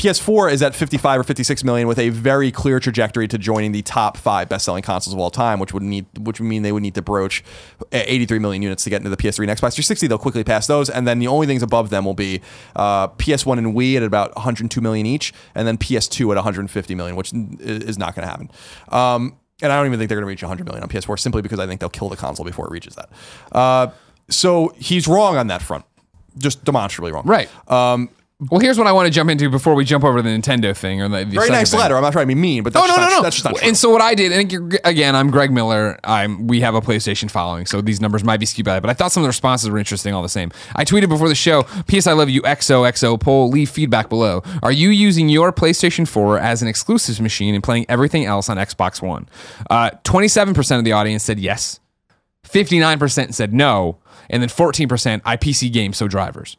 PS4 0.00 0.50
is 0.50 0.62
at 0.62 0.74
55 0.74 1.20
or 1.20 1.24
56 1.24 1.62
million 1.62 1.86
with 1.86 1.98
a 1.98 2.08
very 2.08 2.50
clear 2.50 2.80
trajectory 2.80 3.28
to 3.28 3.36
joining 3.36 3.72
the 3.72 3.82
top 3.82 4.16
five 4.16 4.48
best-selling 4.48 4.82
consoles 4.82 5.12
of 5.12 5.20
all 5.20 5.30
time, 5.30 5.60
which 5.60 5.74
would 5.74 5.82
need, 5.82 6.06
which 6.18 6.40
would 6.40 6.46
mean 6.46 6.62
they 6.62 6.72
would 6.72 6.82
need 6.82 6.94
to 6.94 7.02
broach 7.02 7.44
83 7.92 8.38
million 8.38 8.62
units 8.62 8.82
to 8.84 8.90
get 8.90 8.96
into 8.96 9.10
the 9.10 9.16
PS3 9.18 9.40
and 9.40 9.50
Xbox 9.50 9.74
360. 9.74 10.06
They'll 10.06 10.16
quickly 10.16 10.42
pass 10.42 10.66
those, 10.66 10.88
and 10.88 11.06
then 11.06 11.18
the 11.18 11.26
only 11.26 11.46
things 11.46 11.62
above 11.62 11.90
them 11.90 12.06
will 12.06 12.14
be 12.14 12.40
uh, 12.76 13.08
PS1 13.08 13.58
and 13.58 13.74
Wii 13.74 13.98
at 13.98 14.02
about 14.02 14.34
102 14.36 14.80
million 14.80 15.04
each, 15.04 15.34
and 15.54 15.68
then 15.68 15.76
PS2 15.76 16.30
at 16.30 16.36
150 16.36 16.94
million, 16.94 17.14
which 17.14 17.34
is 17.60 17.98
not 17.98 18.14
going 18.14 18.26
to 18.26 18.30
happen. 18.30 18.50
Um, 18.88 19.36
and 19.60 19.70
I 19.70 19.76
don't 19.76 19.84
even 19.84 19.98
think 19.98 20.08
they're 20.08 20.16
going 20.16 20.24
to 20.24 20.28
reach 20.28 20.42
100 20.42 20.64
million 20.64 20.82
on 20.82 20.88
PS4 20.88 21.18
simply 21.18 21.42
because 21.42 21.58
I 21.58 21.66
think 21.66 21.78
they'll 21.78 21.90
kill 21.90 22.08
the 22.08 22.16
console 22.16 22.46
before 22.46 22.66
it 22.66 22.70
reaches 22.70 22.94
that. 22.94 23.10
Uh, 23.52 23.88
so 24.30 24.72
he's 24.78 25.06
wrong 25.06 25.36
on 25.36 25.48
that 25.48 25.60
front, 25.60 25.84
just 26.38 26.64
demonstrably 26.64 27.12
wrong. 27.12 27.26
Right. 27.26 27.50
Um, 27.70 28.08
well, 28.48 28.60
here's 28.60 28.78
what 28.78 28.86
I 28.86 28.92
want 28.92 29.06
to 29.06 29.10
jump 29.10 29.28
into 29.28 29.50
before 29.50 29.74
we 29.74 29.84
jump 29.84 30.02
over 30.02 30.18
to 30.18 30.22
the 30.22 30.30
Nintendo 30.30 30.74
thing 30.76 31.02
or 31.02 31.08
the, 31.08 31.24
the 31.24 31.36
Very 31.36 31.50
nice 31.50 31.70
thing. 31.70 31.80
letter. 31.80 31.96
I'm 31.96 32.02
not 32.02 32.12
trying 32.12 32.24
to 32.24 32.34
be 32.34 32.40
mean, 32.40 32.62
but 32.62 32.72
that's 32.72 32.82
no 32.84 32.86
just 32.88 32.98
no 32.98 33.04
not, 33.04 33.16
no! 33.18 33.22
That's 33.22 33.36
just 33.36 33.44
not 33.44 33.56
true. 33.56 33.66
and 33.68 33.76
so 33.76 33.90
what 33.90 34.00
I 34.00 34.14
did, 34.14 34.32
and 34.32 34.78
again, 34.84 35.14
I'm 35.14 35.30
Greg 35.30 35.50
Miller. 35.52 35.98
I'm 36.04 36.46
we 36.46 36.60
have 36.62 36.74
a 36.74 36.80
PlayStation 36.80 37.30
following, 37.30 37.66
so 37.66 37.80
these 37.82 38.00
numbers 38.00 38.24
might 38.24 38.40
be 38.40 38.46
skewed 38.46 38.64
by 38.64 38.74
that. 38.74 38.80
But 38.80 38.88
I 38.90 38.94
thought 38.94 39.12
some 39.12 39.22
of 39.22 39.24
the 39.24 39.28
responses 39.28 39.68
were 39.68 39.78
interesting, 39.78 40.14
all 40.14 40.22
the 40.22 40.28
same. 40.28 40.50
I 40.74 40.84
tweeted 40.84 41.08
before 41.10 41.28
the 41.28 41.34
show. 41.34 41.64
P.S. 41.86 42.06
I 42.06 42.12
love 42.12 42.30
you. 42.30 42.40
XOXO 42.42 43.20
poll. 43.20 43.50
Leave 43.50 43.68
feedback 43.68 44.08
below. 44.08 44.42
Are 44.62 44.72
you 44.72 44.88
using 44.88 45.28
your 45.28 45.52
PlayStation 45.52 46.08
4 46.08 46.38
as 46.38 46.62
an 46.62 46.68
exclusive 46.68 47.20
machine 47.20 47.54
and 47.54 47.62
playing 47.62 47.86
everything 47.88 48.24
else 48.24 48.48
on 48.48 48.56
Xbox 48.56 49.02
One? 49.02 49.28
Uh, 49.68 49.90
27% 50.04 50.78
of 50.78 50.84
the 50.84 50.92
audience 50.92 51.24
said 51.24 51.38
yes. 51.38 51.80
59% 52.44 53.34
said 53.34 53.52
no, 53.52 53.98
and 54.28 54.42
then 54.42 54.48
14% 54.48 55.20
I 55.24 55.36
PC 55.36 55.72
games, 55.72 55.96
so 55.98 56.08
drivers. 56.08 56.56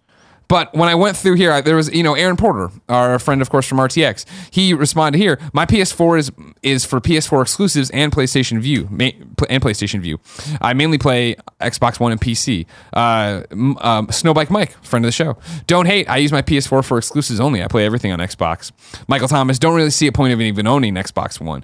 But 0.52 0.74
when 0.74 0.90
I 0.90 0.96
went 0.96 1.16
through 1.16 1.36
here, 1.36 1.50
I, 1.50 1.62
there 1.62 1.78
was 1.78 1.90
you 1.94 2.04
know 2.04 2.14
Aaron 2.14 2.36
Porter, 2.36 2.72
our 2.90 3.20
friend 3.20 3.42
of 3.42 3.50
course 3.50 3.66
from 3.66 3.78
RTX. 3.78 4.26
He 4.52 4.74
responded 4.74 5.18
here. 5.18 5.40
My 5.54 5.66
PS4 5.66 6.20
is 6.20 6.32
is 6.62 6.84
for 6.84 7.00
PS4 7.00 7.44
exclusives 7.44 7.90
and 7.92 8.12
PlayStation 8.12 8.60
Vue 8.60 8.86
and 8.90 9.64
PlayStation 9.64 10.02
Vue. 10.02 10.20
I 10.60 10.74
mainly 10.74 10.98
play 10.98 11.38
Xbox 11.62 12.02
One 12.02 12.12
and 12.12 12.20
PC. 12.20 12.66
Uh, 12.92 13.44
um, 13.80 14.08
Snowbike 14.08 14.50
Mike, 14.50 14.72
friend 14.84 15.06
of 15.06 15.08
the 15.08 15.14
show. 15.14 15.38
Don't 15.68 15.86
hate. 15.86 16.10
I 16.10 16.18
use 16.18 16.34
my 16.34 16.42
PS4 16.42 16.84
for 16.84 16.98
exclusives 16.98 17.40
only. 17.40 17.64
I 17.64 17.70
play 17.70 17.86
everything 17.86 18.12
on 18.12 18.20
Xbox. 18.20 18.74
Michael 19.08 19.30
Thomas. 19.30 19.58
Don't 19.58 19.74
really 19.74 19.90
see 19.90 20.08
a 20.08 20.12
point 20.12 20.34
of 20.34 20.42
even 20.42 20.68
owning 20.68 20.96
Xbox 20.96 21.40
One 21.40 21.64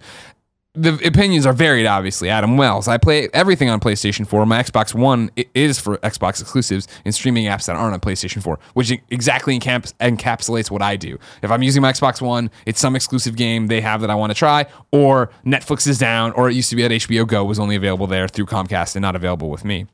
the 0.78 1.08
opinions 1.08 1.46
are 1.46 1.54
varied, 1.54 1.88
obviously. 1.88 2.30
Adam 2.30 2.56
Wells, 2.56 2.88
I 2.88 2.98
play 2.98 3.30
everything 3.34 3.70
on 3.70 3.80
PlayStation 3.80 4.28
4. 4.28 4.46
My 4.46 4.62
Xbox 4.62 4.94
One 4.94 5.32
is 5.54 5.80
for 5.80 5.98
Xbox 5.98 6.40
exclusives 6.40 6.88
and 7.04 7.14
streaming 7.14 7.46
apps 7.46 7.66
that 7.66 7.76
aren't 7.76 7.94
on 7.94 8.00
PlayStation 8.00 8.42
4, 8.42 8.60
which 8.74 8.92
exactly 9.10 9.60
encaps- 9.60 9.94
encapsulates 10.00 10.70
what 10.70 10.82
I 10.82 10.96
do. 10.96 11.18
If 11.42 11.52
I'm 11.52 11.64
using 11.64 11.82
my 11.82 11.92
Xbox 11.92 12.22
One, 12.22 12.52
it's 12.66 12.80
some 12.80 12.96
exclusive 12.96 13.36
game 13.36 13.68
they 13.68 13.82
have 13.82 14.02
that 14.02 14.10
I 14.10 14.16
want 14.16 14.30
to 14.32 14.36
try, 14.36 14.68
or 14.92 15.32
Netflix 15.46 15.88
is 15.88 15.98
down, 15.98 16.32
or 16.34 16.50
it 16.50 16.54
used 16.54 16.70
to 16.70 16.76
be 16.76 16.84
that 16.84 16.92
HBO 16.92 17.28
Go 17.28 17.44
was 17.44 17.60
only 17.60 17.76
available 17.76 18.08
there 18.08 18.28
through 18.28 18.46
Comcast 18.46 18.96
and 18.96 19.02
not 19.02 19.16
available 19.16 19.50
with 19.50 19.66
me. 19.66 19.88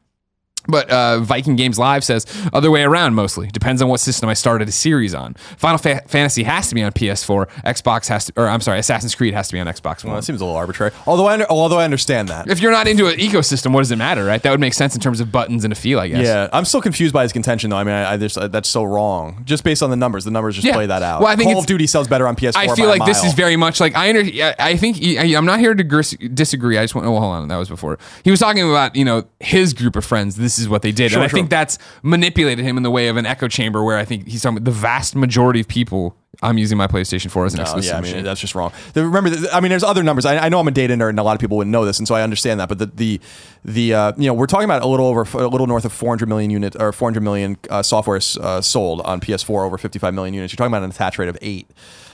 But 0.68 0.90
uh, 0.90 1.20
Viking 1.20 1.56
Games 1.56 1.78
Live 1.78 2.04
says 2.04 2.26
other 2.54 2.72
way 2.72 2.84
around 2.84 3.16
mostly. 3.16 3.48
Depends 3.48 3.82
on 3.82 3.90
what 3.90 4.00
system 4.00 4.30
I 4.30 4.34
started 4.34 4.68
a 4.70 4.72
series 4.72 5.14
on. 5.14 5.34
Final 5.58 5.78
Fa- 5.78 6.04
Fantasy 6.08 6.44
has 6.44 6.70
to 6.70 6.76
be 6.76 6.82
on 6.84 6.92
PS4. 6.94 7.50
Xbox 7.64 8.08
has 8.08 8.26
to, 8.26 8.34
or 8.38 8.48
I'm 8.48 8.62
sorry, 8.62 8.80
Assassin's 8.80 9.14
Creed 9.16 9.34
has 9.34 9.48
to 9.50 9.54
be 9.54 9.60
on 9.60 9.68
Xbox 9.68 10.04
One. 10.04 10.12
Well, 10.14 10.22
that 10.22 10.26
seems 10.26 10.40
a 10.42 10.46
little 10.46 10.58
arbitrary. 10.58 10.92
Although 11.06 11.28
I 11.28 11.34
under, 11.34 11.46
although 11.50 11.80
I 11.80 11.84
understand 11.84 12.30
that. 12.30 12.50
if 12.50 12.62
you're 12.62 12.72
not 12.72 12.88
into 12.88 13.08
an 13.08 13.18
ecosystem, 13.18 13.74
what 13.74 13.82
does 13.82 13.92
it 13.92 13.98
matter, 13.98 14.24
right? 14.24 14.42
That 14.42 14.52
would 14.52 14.60
make 14.60 14.74
sense 14.74 14.96
in 14.96 15.02
terms 15.02 15.20
of 15.20 15.32
buttons 15.32 15.64
and 15.64 15.74
a 15.74 15.76
feel, 15.76 16.00
I 16.00 16.08
guess. 16.08 16.26
Yeah, 16.26 16.48
I'm 16.54 16.66
still 16.66 16.82
confused 16.82 17.14
by 17.14 17.24
his 17.24 17.34
contention 17.34 17.70
though. 17.70 17.78
I 17.78 17.84
mean, 17.84 17.94
I, 17.96 18.14
I 18.14 18.18
just, 18.18 18.38
uh, 18.38 18.48
that's 18.48 18.70
so 18.70 18.84
wrong. 18.84 19.44
Just 19.46 19.64
based 19.64 19.84
on 19.84 19.90
the 19.90 19.96
numbers, 19.98 20.24
the 20.24 20.32
numbers 20.32 20.56
just 20.56 20.66
Yeah. 20.68 20.74
play 20.74 20.86
that 20.86 21.04
out. 21.04 21.20
Well, 21.22 21.30
I 21.30 21.36
think 21.36 21.52
Call 21.52 21.60
of 21.60 21.66
Duty 21.66 21.88
sells 21.88 22.08
better 22.08 22.28
on 22.28 22.36
PS4. 22.36 22.56
I 22.56 22.76
feel 22.76 22.88
like 22.88 23.06
this 23.06 23.24
is 23.24 23.34
very 23.34 23.56
much 23.58 23.80
like 23.80 23.96
I. 23.96 24.10
Under, 24.10 24.22
I 24.60 24.78
think 24.78 24.98
I, 25.04 25.36
I'm 25.36 25.46
not 25.46 25.60
here 25.60 25.74
to 25.76 25.84
disagree. 26.30 26.78
I 26.78 26.84
just 26.84 26.96
want. 26.96 27.08
Oh, 27.08 27.12
hold 27.20 27.24
on, 27.34 27.48
that 27.50 27.58
was 27.58 27.70
before. 27.70 27.98
He 28.24 28.32
was 28.32 28.40
talking 28.40 28.70
about 28.70 28.96
you 28.96 29.04
know 29.06 29.26
his 29.40 29.74
group 29.74 29.96
of 29.96 30.06
friends. 30.06 30.36
This 30.36 30.53
is 30.60 30.68
what 30.70 30.82
they 30.82 30.92
did, 30.92 31.12
Sure, 31.12 31.20
and 31.20 31.24
I 31.24 31.28
sure. 31.28 31.38
think 31.38 31.50
that's 31.50 31.78
manipulated 32.02 32.64
him 32.66 32.78
in 32.78 32.84
the 32.84 32.92
way 32.92 33.08
of 33.08 33.18
an 33.18 33.26
echo 33.26 33.48
chamber, 33.48 33.84
where 33.84 33.98
I 33.98 34.06
think 34.06 34.28
he's 34.28 34.42
talking 34.42 34.58
about 34.58 34.66
the 34.66 34.72
vast 34.72 35.16
majority 35.16 35.60
of 35.60 35.68
people. 35.68 36.16
I'm 36.42 36.58
using 36.58 36.78
my 36.80 36.88
PlayStation 36.88 37.30
4 37.30 37.46
as 37.46 37.54
an 37.54 37.60
Oh, 37.60 37.64
exclusive. 37.64 37.92
yeah, 37.92 37.98
I 37.98 38.02
mean 38.02 38.12
machine. 38.12 38.24
that's 38.26 38.42
just 38.42 38.56
wrong. 38.56 38.72
The- 38.94 39.06
remember, 39.06 39.30
I 39.54 39.60
mean, 39.62 39.70
there's 39.70 39.84
other 39.84 40.02
numbers. 40.04 40.26
I, 40.26 40.38
I 40.40 40.50
know 40.50 40.60
I'm 40.60 40.68
a 40.68 40.72
data 40.72 40.96
nerd, 40.96 41.10
and 41.10 41.20
a 41.20 41.24
lot 41.24 41.36
of 41.36 41.40
people 41.40 41.58
wouldn't 41.58 41.72
know 41.72 41.86
this, 41.86 42.00
and 42.00 42.08
so 42.08 42.16
I 42.16 42.24
understand 42.24 42.60
that. 42.60 42.70
But 42.70 42.80
the 42.80 42.88
the 42.88 43.22
the 43.64 43.94
uh, 43.94 44.12
you 44.18 44.28
know 44.28 44.34
we're 44.34 44.48
talking 44.48 44.66
about 44.66 44.82
a 44.82 44.88
little 44.88 45.06
over 45.06 45.22
a 45.38 45.48
little 45.48 45.68
north 45.68 45.86
of 45.86 45.94
400 45.94 46.28
million 46.28 46.50
unit 46.50 46.76
or 46.80 46.92
400 46.92 47.22
million 47.22 47.58
uh, 47.70 47.84
software 47.84 48.20
uh, 48.42 48.62
sold 48.62 49.02
on 49.02 49.22
PS4 49.22 49.64
over 49.66 49.78
55 49.78 50.14
million 50.14 50.34
units. 50.34 50.52
You're 50.54 50.58
talking 50.58 50.72
about 50.74 50.84
an 50.84 50.90
attach 50.90 51.18
rate 51.20 51.30
of 51.30 51.38
eight. 51.42 51.70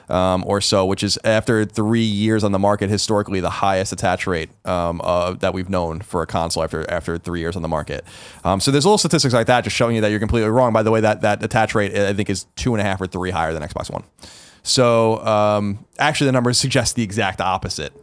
Um, 0.10 0.43
or 0.47 0.60
so, 0.60 0.88
which 0.88 1.03
is 1.03 1.20
after 1.24 1.66
three 1.66 2.01
years 2.01 2.43
on 2.43 2.51
the 2.51 2.57
market, 2.57 2.89
historically 2.89 3.41
the 3.41 3.49
highest 3.51 3.93
attach 3.93 4.26
rate 4.26 4.49
um, 4.66 5.01
uh, 5.03 5.34
that 5.34 5.53
we've 5.53 5.70
known 5.70 5.99
for 6.01 6.24
a 6.24 6.26
console 6.26 6.64
after 6.64 6.89
after 6.89 7.20
three 7.20 7.41
years 7.41 7.55
on 7.55 7.62
the 7.62 7.68
market. 7.68 8.03
Um, 8.43 8.60
so 8.60 8.72
there's 8.72 8.86
little 8.86 8.97
statistics 8.97 9.36
like 9.36 9.45
that 9.45 9.64
just 9.64 9.76
showing 9.76 9.95
you 9.95 10.01
that 10.01 10.10
you're 10.10 10.20
completely 10.20 10.49
wrong. 10.49 10.74
By 10.74 10.82
the 10.82 10.89
way, 10.89 11.01
that 11.01 11.22
that 11.22 11.43
attach 11.43 11.76
rate 11.76 11.95
I 11.95 12.14
think 12.14 12.30
is 12.32 12.47
two 12.55 12.74
and 12.74 12.82
a 12.82 12.84
half 12.84 12.99
or 12.99 13.05
three 13.05 13.30
higher 13.30 13.53
than 13.53 13.62
Xbox 13.62 13.91
One. 13.91 14.03
So 14.64 15.24
um, 15.26 15.86
actually, 15.99 16.26
the 16.26 16.32
numbers 16.32 16.57
suggest 16.57 16.95
the 16.95 17.03
exact 17.03 17.39
opposite. 17.39 17.93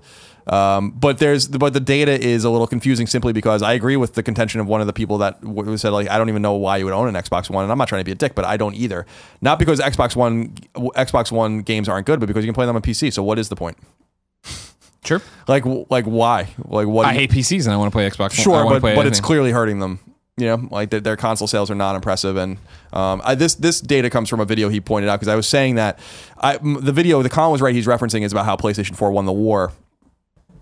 Um, 0.46 0.90
but 0.92 1.18
there's 1.18 1.48
but 1.48 1.72
the 1.72 1.80
data 1.80 2.12
is 2.12 2.44
a 2.44 2.50
little 2.50 2.68
confusing 2.68 3.08
simply 3.08 3.32
because 3.32 3.62
I 3.62 3.72
agree 3.72 3.96
with 3.96 4.14
the 4.14 4.22
contention 4.22 4.60
of 4.60 4.68
one 4.68 4.80
of 4.80 4.86
the 4.86 4.92
people 4.92 5.18
that 5.18 5.40
w- 5.40 5.76
said 5.76 5.90
like 5.90 6.08
I 6.08 6.18
don't 6.18 6.28
even 6.28 6.42
know 6.42 6.54
why 6.54 6.76
you 6.76 6.84
would 6.84 6.94
own 6.94 7.08
an 7.08 7.20
Xbox 7.20 7.50
One, 7.50 7.64
and 7.64 7.72
I'm 7.72 7.78
not 7.78 7.88
trying 7.88 8.00
to 8.00 8.04
be 8.04 8.12
a 8.12 8.16
dick, 8.16 8.36
but 8.36 8.44
I 8.44 8.56
don't 8.56 8.74
either. 8.74 9.06
Not 9.40 9.58
because 9.58 9.80
Xbox 9.80 10.14
One 10.14 10.50
Xbox 10.74 11.32
One 11.32 11.62
games 11.62 11.88
aren't 11.88 12.06
good, 12.06 12.20
but 12.20 12.26
because 12.26 12.44
you 12.44 12.48
can 12.48 12.54
play 12.54 12.66
them 12.66 12.76
on 12.76 12.82
PC. 12.82 13.12
So 13.12 13.24
what 13.24 13.40
is 13.40 13.48
the 13.48 13.56
point? 13.56 13.76
Sure. 15.04 15.20
Like 15.48 15.64
like 15.90 16.04
why? 16.04 16.48
Like 16.64 16.86
what? 16.86 17.06
I 17.06 17.14
hate 17.14 17.30
PCs 17.30 17.64
and 17.64 17.74
I 17.74 17.76
want 17.76 17.92
to 17.92 17.96
play 17.96 18.08
Xbox. 18.08 18.32
Sure, 18.32 18.64
but 18.68 18.82
but 18.82 19.06
it's 19.06 19.20
clearly 19.20 19.50
hurting 19.50 19.80
them. 19.80 19.98
You 20.38 20.48
know, 20.48 20.68
like 20.70 20.90
their, 20.90 21.00
their 21.00 21.16
console 21.16 21.48
sales 21.48 21.70
are 21.70 21.74
not 21.74 21.96
impressive, 21.96 22.36
and 22.36 22.58
um, 22.92 23.22
I, 23.24 23.34
this 23.34 23.54
this 23.54 23.80
data 23.80 24.10
comes 24.10 24.28
from 24.28 24.38
a 24.38 24.44
video 24.44 24.68
he 24.68 24.82
pointed 24.82 25.08
out 25.08 25.18
because 25.18 25.28
I 25.28 25.34
was 25.34 25.48
saying 25.48 25.76
that 25.76 25.98
I, 26.38 26.58
the 26.58 26.92
video 26.92 27.22
the 27.22 27.30
Colin 27.30 27.52
was 27.52 27.62
right 27.62 27.74
he's 27.74 27.86
referencing 27.86 28.20
is 28.20 28.32
about 28.32 28.44
how 28.44 28.54
PlayStation 28.54 28.94
4 28.94 29.10
won 29.12 29.24
the 29.24 29.32
war 29.32 29.72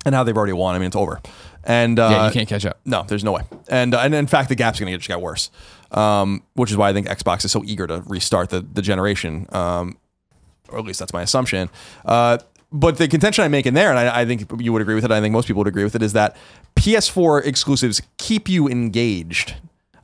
and 0.05 0.15
how 0.15 0.25
they've 0.25 0.37
already 0.37 0.53
won. 0.53 0.75
I 0.75 0.79
mean, 0.79 0.87
it's 0.89 0.97
over, 0.97 1.21
and 1.65 1.99
uh, 1.99 2.09
Yeah, 2.11 2.27
you 2.27 2.33
can't 2.33 2.49
catch 2.49 2.65
up. 2.67 2.79
no, 2.85 3.05
there's 3.07 3.25
no 3.25 3.33
way. 3.33 3.43
And 3.69 3.95
uh, 3.95 4.01
and 4.01 4.15
in 4.15 4.27
fact, 4.27 4.49
the 4.49 4.55
gap's 4.55 4.79
going 4.81 4.91
to 4.93 4.99
just 4.99 5.09
get 5.09 5.21
worse, 5.21 5.51
um, 5.91 6.43
which 6.55 6.71
is 6.71 6.77
why 6.77 6.89
I 6.91 6.93
think 6.93 7.07
Xbox 7.09 7.45
is 7.45 7.53
so 7.53 7.63
eager 7.65 7.87
to 7.87 8.03
restart 8.07 8.51
the 8.51 8.61
the 8.61 8.83
generation, 8.83 9.47
um, 9.53 9.97
or 10.69 10.79
at 10.79 10.85
least 10.85 10.99
that's 10.99 11.13
my 11.13 11.23
assumption. 11.23 11.69
Uh, 12.05 12.39
but 12.73 12.97
the 12.99 13.07
contention 13.07 13.45
I 13.45 13.49
make 13.49 13.67
in 13.67 13.75
there, 13.75 13.91
and 13.91 13.99
I, 13.99 14.23
I 14.23 14.25
think 14.27 14.51
you 14.61 14.73
would 14.73 14.83
agree 14.83 14.97
with 14.97 15.05
it, 15.05 15.13
I 15.13 15.21
think 15.21 15.33
most 15.33 15.47
people 15.47 15.61
would 15.61 15.69
agree 15.69 15.85
with 15.85 15.95
it, 15.95 16.03
is 16.03 16.13
that 16.15 16.37
PS4 16.75 17.45
exclusives 17.47 18.03
keep 18.19 18.49
you 18.49 18.67
engaged 18.69 19.55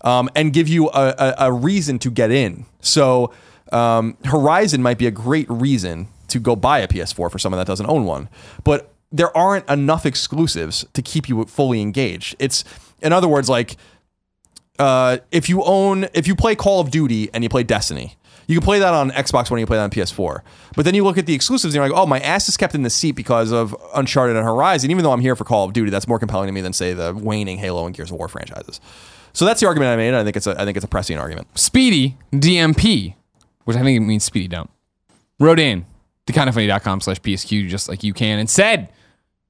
um, 0.02 0.30
and 0.36 0.52
give 0.52 0.68
you 0.68 0.88
a, 0.90 1.14
a, 1.18 1.34
a 1.46 1.52
reason 1.52 1.98
to 1.98 2.10
get 2.12 2.30
in. 2.30 2.66
So 2.80 3.32
um, 3.72 4.16
Horizon 4.24 4.82
might 4.82 4.98
be 4.98 5.06
a 5.08 5.10
great 5.10 5.50
reason 5.50 6.06
to 6.28 6.38
go 6.38 6.54
buy 6.54 6.78
a 6.78 6.86
PS4 6.86 7.30
for 7.32 7.38
someone 7.40 7.58
that 7.58 7.66
doesn't 7.66 7.86
own 7.90 8.04
one, 8.04 8.28
but 8.62 8.92
there 9.12 9.36
aren't 9.36 9.68
enough 9.68 10.06
exclusives 10.06 10.84
to 10.92 11.02
keep 11.02 11.28
you 11.28 11.44
fully 11.44 11.80
engaged. 11.80 12.36
It's 12.38 12.64
in 13.02 13.12
other 13.12 13.28
words, 13.28 13.48
like 13.48 13.76
uh, 14.78 15.18
if 15.30 15.48
you 15.48 15.62
own 15.64 16.08
if 16.14 16.26
you 16.26 16.34
play 16.34 16.54
Call 16.54 16.80
of 16.80 16.90
Duty 16.90 17.30
and 17.34 17.42
you 17.42 17.50
play 17.50 17.62
Destiny, 17.62 18.16
you 18.46 18.56
can 18.56 18.64
play 18.64 18.78
that 18.78 18.94
on 18.94 19.10
Xbox 19.10 19.50
when 19.50 19.60
you 19.60 19.66
play 19.66 19.76
that 19.76 19.84
on 19.84 19.90
PS4. 19.90 20.40
But 20.74 20.84
then 20.84 20.94
you 20.94 21.04
look 21.04 21.18
at 21.18 21.26
the 21.26 21.34
exclusives 21.34 21.74
and 21.74 21.80
you're 21.80 21.88
like, 21.88 21.96
oh, 21.96 22.06
my 22.06 22.18
ass 22.20 22.48
is 22.48 22.56
kept 22.56 22.74
in 22.74 22.82
the 22.82 22.90
seat 22.90 23.12
because 23.12 23.52
of 23.52 23.76
Uncharted 23.94 24.36
and 24.36 24.44
Horizon. 24.44 24.90
Even 24.90 25.04
though 25.04 25.12
I'm 25.12 25.20
here 25.20 25.36
for 25.36 25.44
Call 25.44 25.64
of 25.64 25.72
Duty, 25.72 25.90
that's 25.90 26.08
more 26.08 26.18
compelling 26.18 26.46
to 26.48 26.52
me 26.52 26.60
than 26.60 26.72
say 26.72 26.92
the 26.92 27.14
waning 27.14 27.58
Halo 27.58 27.86
and 27.86 27.94
Gears 27.94 28.10
of 28.10 28.16
War 28.16 28.28
franchises. 28.28 28.80
So 29.32 29.44
that's 29.44 29.60
the 29.60 29.66
argument 29.66 29.90
I 29.90 29.96
made. 29.96 30.14
I 30.14 30.24
think 30.24 30.36
it's 30.36 30.46
a 30.46 30.60
I 30.60 30.64
think 30.64 30.76
it's 30.76 30.84
a 30.84 30.88
prescient 30.88 31.20
argument. 31.20 31.46
Speedy 31.58 32.16
DMP, 32.32 33.14
which 33.64 33.76
I 33.76 33.82
think 33.82 33.96
it 33.96 34.00
means 34.00 34.24
Speedy 34.24 34.48
Dump, 34.48 34.70
wrote 35.38 35.60
in 35.60 35.86
to 36.26 36.32
kindafunny.com 36.32 37.00
slash 37.00 37.20
PSQ 37.20 37.68
just 37.68 37.88
like 37.88 38.02
you 38.02 38.12
can 38.12 38.38
and 38.38 38.48
said, 38.48 38.88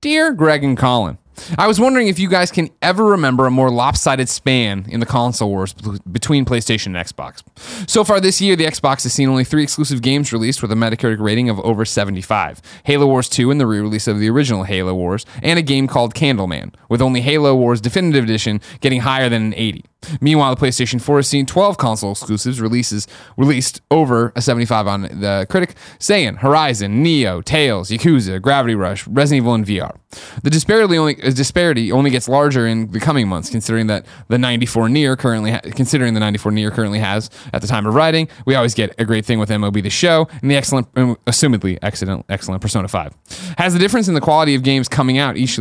Dear 0.03 0.32
Greg 0.32 0.64
and 0.64 0.78
Colin, 0.78 1.18
I 1.59 1.66
was 1.66 1.78
wondering 1.78 2.09
if 2.09 2.18
you 2.18 2.30
guys 2.30 2.51
can 2.51 2.70
ever 2.80 3.05
remember 3.05 3.44
a 3.44 3.51
more 3.51 3.70
lopsided 3.70 4.30
span 4.30 4.86
in 4.88 4.98
the 4.98 5.05
console 5.05 5.51
wars 5.51 5.74
between 6.11 6.46
PlayStation 6.46 6.86
and 6.86 6.96
Xbox. 6.96 7.42
So 7.86 8.03
far 8.03 8.18
this 8.18 8.40
year, 8.40 8.57
the 8.57 8.64
Xbox 8.64 9.03
has 9.03 9.12
seen 9.12 9.28
only 9.28 9.44
three 9.44 9.62
exclusive 9.62 10.01
games 10.01 10.32
released 10.32 10.62
with 10.62 10.72
a 10.72 10.74
Metacritic 10.74 11.20
rating 11.20 11.51
of 11.51 11.61
over 11.61 11.84
75 11.84 12.62
Halo 12.84 13.05
Wars 13.05 13.28
2 13.28 13.51
and 13.51 13.61
the 13.61 13.66
re 13.66 13.78
release 13.78 14.09
of 14.09 14.18
the 14.18 14.30
original 14.30 14.64
Halo 14.64 14.94
Wars, 14.94 15.26
and 15.42 15.59
a 15.59 15.62
game 15.62 15.86
called 15.86 16.14
Candleman, 16.14 16.74
with 16.88 17.03
only 17.03 17.20
Halo 17.20 17.55
Wars 17.55 17.82
Definitive 17.82 18.24
Edition 18.24 18.62
getting 18.80 19.01
higher 19.01 19.28
than 19.28 19.42
an 19.42 19.55
80. 19.55 19.84
Meanwhile, 20.20 20.55
the 20.55 20.61
PlayStation 20.66 21.01
4 21.01 21.18
has 21.18 21.28
seen 21.28 21.46
12 21.46 21.78
console 21.78 22.12
exclusives 22.12 22.61
releases 22.61 23.07
released 23.36 23.80
over 23.90 24.32
a 24.34 24.42
75 24.42 24.86
on 24.86 25.03
the 25.03 25.46
critic, 25.48 25.74
saying 25.98 26.36
Horizon, 26.36 27.05
NieR, 27.05 27.44
Tales, 27.44 27.90
Yakuza, 27.90 28.40
Gravity 28.40 28.74
Rush, 28.74 29.07
Resident 29.07 29.44
Evil, 29.44 29.55
and 29.55 29.66
VR. 29.66 29.96
The 30.42 30.51
disparity 30.51 30.98
only 30.98 31.14
disparity 31.14 31.92
only 31.92 32.11
gets 32.11 32.28
larger 32.28 32.66
in 32.66 32.90
the 32.90 32.98
coming 32.98 33.28
months, 33.28 33.48
considering 33.51 33.86
that 33.88 34.07
the 34.28 34.38
94 34.38 34.88
NieR 34.88 35.16
currently 35.16 35.53
ha- 35.53 35.61
considering 35.62 36.14
the 36.14 36.20
94 36.20 36.53
NieR 36.53 36.72
currently 36.72 36.98
has 36.98 37.30
at 37.53 37.62
the 37.62 37.68
time 37.68 37.86
of 37.86 37.94
writing. 37.94 38.28
We 38.44 38.55
always 38.57 38.74
get 38.74 38.94
a 38.98 39.05
great 39.05 39.24
thing 39.24 39.38
with 39.38 39.51
MLB 39.51 39.82
The 39.82 39.90
Show 39.90 40.28
and 40.42 40.51
the 40.51 40.57
excellent, 40.57 40.88
um, 40.96 41.16
assumedly 41.26 41.78
excellent, 41.82 42.24
excellent 42.28 42.61
Persona 42.61 42.88
5. 42.88 43.14
Has 43.59 43.72
the 43.72 43.78
difference 43.78 44.09
in 44.09 44.14
the 44.14 44.20
quality 44.20 44.55
of 44.55 44.62
games 44.64 44.88
coming 44.88 45.18
out 45.18 45.36
each 45.36 45.59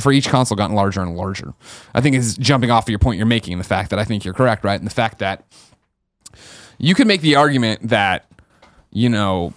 for 0.00 0.12
each 0.12 0.28
console 0.28 0.56
gotten 0.56 0.76
larger 0.76 1.00
and 1.00 1.16
larger? 1.16 1.52
I 1.94 2.00
think 2.00 2.14
is 2.14 2.36
jumping 2.36 2.70
off 2.70 2.84
of 2.84 2.90
your 2.90 2.98
point 2.98 3.16
you're 3.18 3.26
making, 3.26 3.37
and 3.46 3.60
the 3.60 3.64
fact 3.64 3.90
that 3.90 3.98
I 3.98 4.04
think 4.04 4.24
you're 4.24 4.34
correct, 4.34 4.64
right? 4.64 4.78
And 4.78 4.86
the 4.86 4.94
fact 4.94 5.18
that 5.20 5.44
you 6.78 6.94
could 6.94 7.06
make 7.06 7.20
the 7.20 7.36
argument 7.36 7.88
that 7.88 8.26
you 8.90 9.08
know 9.08 9.52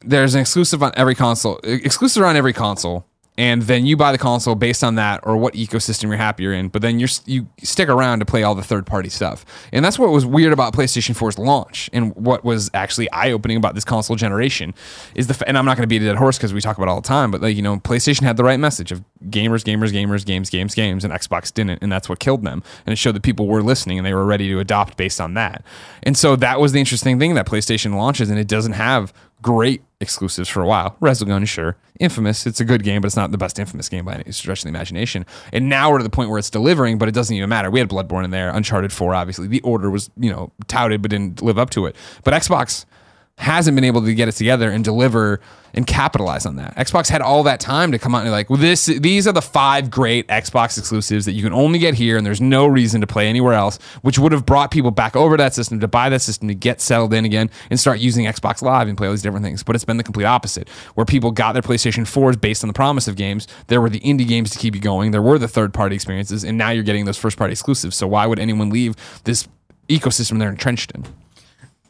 there's 0.00 0.34
an 0.34 0.40
exclusive 0.40 0.82
on 0.82 0.92
every 0.96 1.14
console, 1.14 1.60
exclusive 1.62 2.22
on 2.22 2.36
every 2.36 2.52
console, 2.52 3.06
and 3.38 3.62
then 3.62 3.86
you 3.86 3.96
buy 3.96 4.12
the 4.12 4.18
console 4.18 4.54
based 4.54 4.82
on 4.84 4.94
that 4.96 5.20
or 5.24 5.36
what 5.36 5.54
ecosystem 5.54 6.04
you're 6.04 6.16
happier 6.16 6.52
in. 6.52 6.68
But 6.68 6.82
then 6.82 6.98
you're 6.98 7.08
you 7.26 7.46
stick 7.62 7.88
around 7.88 8.20
to 8.20 8.24
play 8.24 8.42
all 8.42 8.54
the 8.54 8.62
third 8.62 8.86
party 8.86 9.08
stuff, 9.08 9.44
and 9.72 9.84
that's 9.84 9.98
what 9.98 10.10
was 10.10 10.24
weird 10.26 10.52
about 10.52 10.72
PlayStation 10.72 11.16
4's 11.16 11.38
launch, 11.38 11.90
and 11.92 12.14
what 12.16 12.44
was 12.44 12.70
actually 12.74 13.10
eye 13.10 13.30
opening 13.32 13.56
about 13.56 13.74
this 13.74 13.84
console 13.84 14.16
generation 14.16 14.74
is 15.14 15.26
the. 15.26 15.34
fa- 15.34 15.48
And 15.48 15.56
I'm 15.58 15.64
not 15.64 15.76
going 15.76 15.84
to 15.84 15.88
beat 15.88 16.02
a 16.02 16.06
dead 16.06 16.16
horse 16.16 16.38
because 16.38 16.52
we 16.54 16.60
talk 16.60 16.76
about 16.76 16.88
all 16.88 17.00
the 17.00 17.06
time, 17.08 17.30
but 17.30 17.40
like 17.40 17.56
you 17.56 17.62
know, 17.62 17.76
PlayStation 17.78 18.22
had 18.22 18.36
the 18.36 18.44
right 18.44 18.58
message 18.60 18.92
of 18.92 19.02
gamers, 19.28 19.64
gamers, 19.64 19.92
gamers, 19.92 20.24
games, 20.24 20.50
games, 20.50 20.74
games, 20.74 21.04
and 21.04 21.12
Xbox 21.12 21.52
didn't, 21.52 21.80
and 21.82 21.90
that's 21.90 22.08
what 22.08 22.18
killed 22.20 22.42
them. 22.44 22.62
And 22.86 22.92
it 22.92 22.96
showed 22.96 23.14
that 23.14 23.22
people 23.22 23.46
were 23.46 23.62
listening 23.62 23.98
and 23.98 24.06
they 24.06 24.14
were 24.14 24.24
ready 24.26 24.48
to 24.48 24.60
adopt 24.60 24.96
based 24.96 25.20
on 25.20 25.34
that. 25.34 25.64
And 26.02 26.16
so 26.16 26.36
that 26.36 26.60
was 26.60 26.72
the 26.72 26.78
interesting 26.80 27.18
thing 27.18 27.34
that 27.34 27.46
PlayStation 27.46 27.94
launches, 27.96 28.30
and 28.30 28.38
it 28.38 28.48
doesn't 28.48 28.72
have 28.72 29.12
great 29.42 29.82
exclusives 30.00 30.48
for 30.48 30.62
a 30.62 30.66
while. 30.66 30.96
Resogun, 31.00 31.46
sure. 31.48 31.76
Infamous, 31.98 32.46
it's 32.46 32.60
a 32.60 32.64
good 32.64 32.82
game, 32.82 33.00
but 33.00 33.06
it's 33.06 33.16
not 33.16 33.30
the 33.30 33.38
best 33.38 33.58
Infamous 33.58 33.88
game 33.88 34.04
by 34.04 34.14
any 34.14 34.32
stretch 34.32 34.60
of 34.60 34.64
the 34.64 34.68
imagination. 34.68 35.24
And 35.52 35.68
now 35.68 35.90
we're 35.90 35.98
to 35.98 36.04
the 36.04 36.10
point 36.10 36.28
where 36.28 36.38
it's 36.38 36.50
delivering, 36.50 36.98
but 36.98 37.08
it 37.08 37.12
doesn't 37.12 37.34
even 37.34 37.48
matter. 37.48 37.70
We 37.70 37.78
had 37.78 37.88
Bloodborne 37.88 38.24
in 38.24 38.30
there, 38.30 38.50
Uncharted 38.50 38.92
4, 38.92 39.14
obviously. 39.14 39.48
The 39.48 39.62
order 39.62 39.90
was, 39.90 40.10
you 40.18 40.30
know, 40.30 40.52
touted, 40.68 41.02
but 41.02 41.10
didn't 41.10 41.42
live 41.42 41.58
up 41.58 41.70
to 41.70 41.86
it. 41.86 41.96
But 42.24 42.34
Xbox 42.34 42.84
hasn't 43.38 43.74
been 43.74 43.84
able 43.84 44.02
to 44.02 44.14
get 44.14 44.28
it 44.28 44.32
together 44.32 44.70
and 44.70 44.82
deliver 44.82 45.40
and 45.74 45.86
capitalize 45.86 46.46
on 46.46 46.56
that. 46.56 46.74
Xbox 46.76 47.08
had 47.08 47.20
all 47.20 47.42
that 47.42 47.60
time 47.60 47.92
to 47.92 47.98
come 47.98 48.14
out 48.14 48.22
and 48.22 48.30
like, 48.30 48.48
well, 48.48 48.58
this 48.58 48.86
these 48.86 49.26
are 49.26 49.32
the 49.32 49.42
five 49.42 49.90
great 49.90 50.26
Xbox 50.28 50.78
exclusives 50.78 51.26
that 51.26 51.32
you 51.32 51.42
can 51.42 51.52
only 51.52 51.78
get 51.78 51.94
here, 51.94 52.16
and 52.16 52.24
there's 52.24 52.40
no 52.40 52.66
reason 52.66 53.02
to 53.02 53.06
play 53.06 53.28
anywhere 53.28 53.52
else, 53.52 53.78
which 54.00 54.18
would 54.18 54.32
have 54.32 54.46
brought 54.46 54.70
people 54.70 54.90
back 54.90 55.14
over 55.14 55.36
to 55.36 55.42
that 55.42 55.52
system 55.52 55.80
to 55.80 55.88
buy 55.88 56.08
that 56.08 56.22
system 56.22 56.48
to 56.48 56.54
get 56.54 56.80
settled 56.80 57.12
in 57.12 57.26
again 57.26 57.50
and 57.68 57.78
start 57.78 57.98
using 57.98 58.24
Xbox 58.24 58.62
Live 58.62 58.88
and 58.88 58.96
play 58.96 59.06
all 59.06 59.12
these 59.12 59.22
different 59.22 59.44
things. 59.44 59.62
But 59.62 59.76
it's 59.76 59.84
been 59.84 59.98
the 59.98 60.04
complete 60.04 60.24
opposite, 60.24 60.70
where 60.94 61.04
people 61.04 61.30
got 61.30 61.52
their 61.52 61.62
PlayStation 61.62 62.04
4s 62.04 62.40
based 62.40 62.64
on 62.64 62.68
the 62.68 62.74
promise 62.74 63.06
of 63.06 63.16
games. 63.16 63.46
There 63.66 63.82
were 63.82 63.90
the 63.90 64.00
indie 64.00 64.26
games 64.26 64.50
to 64.52 64.58
keep 64.58 64.74
you 64.74 64.80
going. 64.80 65.10
There 65.10 65.22
were 65.22 65.38
the 65.38 65.48
third 65.48 65.74
party 65.74 65.94
experiences, 65.94 66.42
and 66.42 66.56
now 66.56 66.70
you're 66.70 66.84
getting 66.84 67.04
those 67.04 67.18
first 67.18 67.36
party 67.36 67.52
exclusives. 67.52 67.96
So 67.96 68.06
why 68.06 68.26
would 68.26 68.38
anyone 68.38 68.70
leave 68.70 68.96
this 69.24 69.46
ecosystem 69.90 70.38
they're 70.38 70.48
entrenched 70.48 70.92
in? 70.92 71.04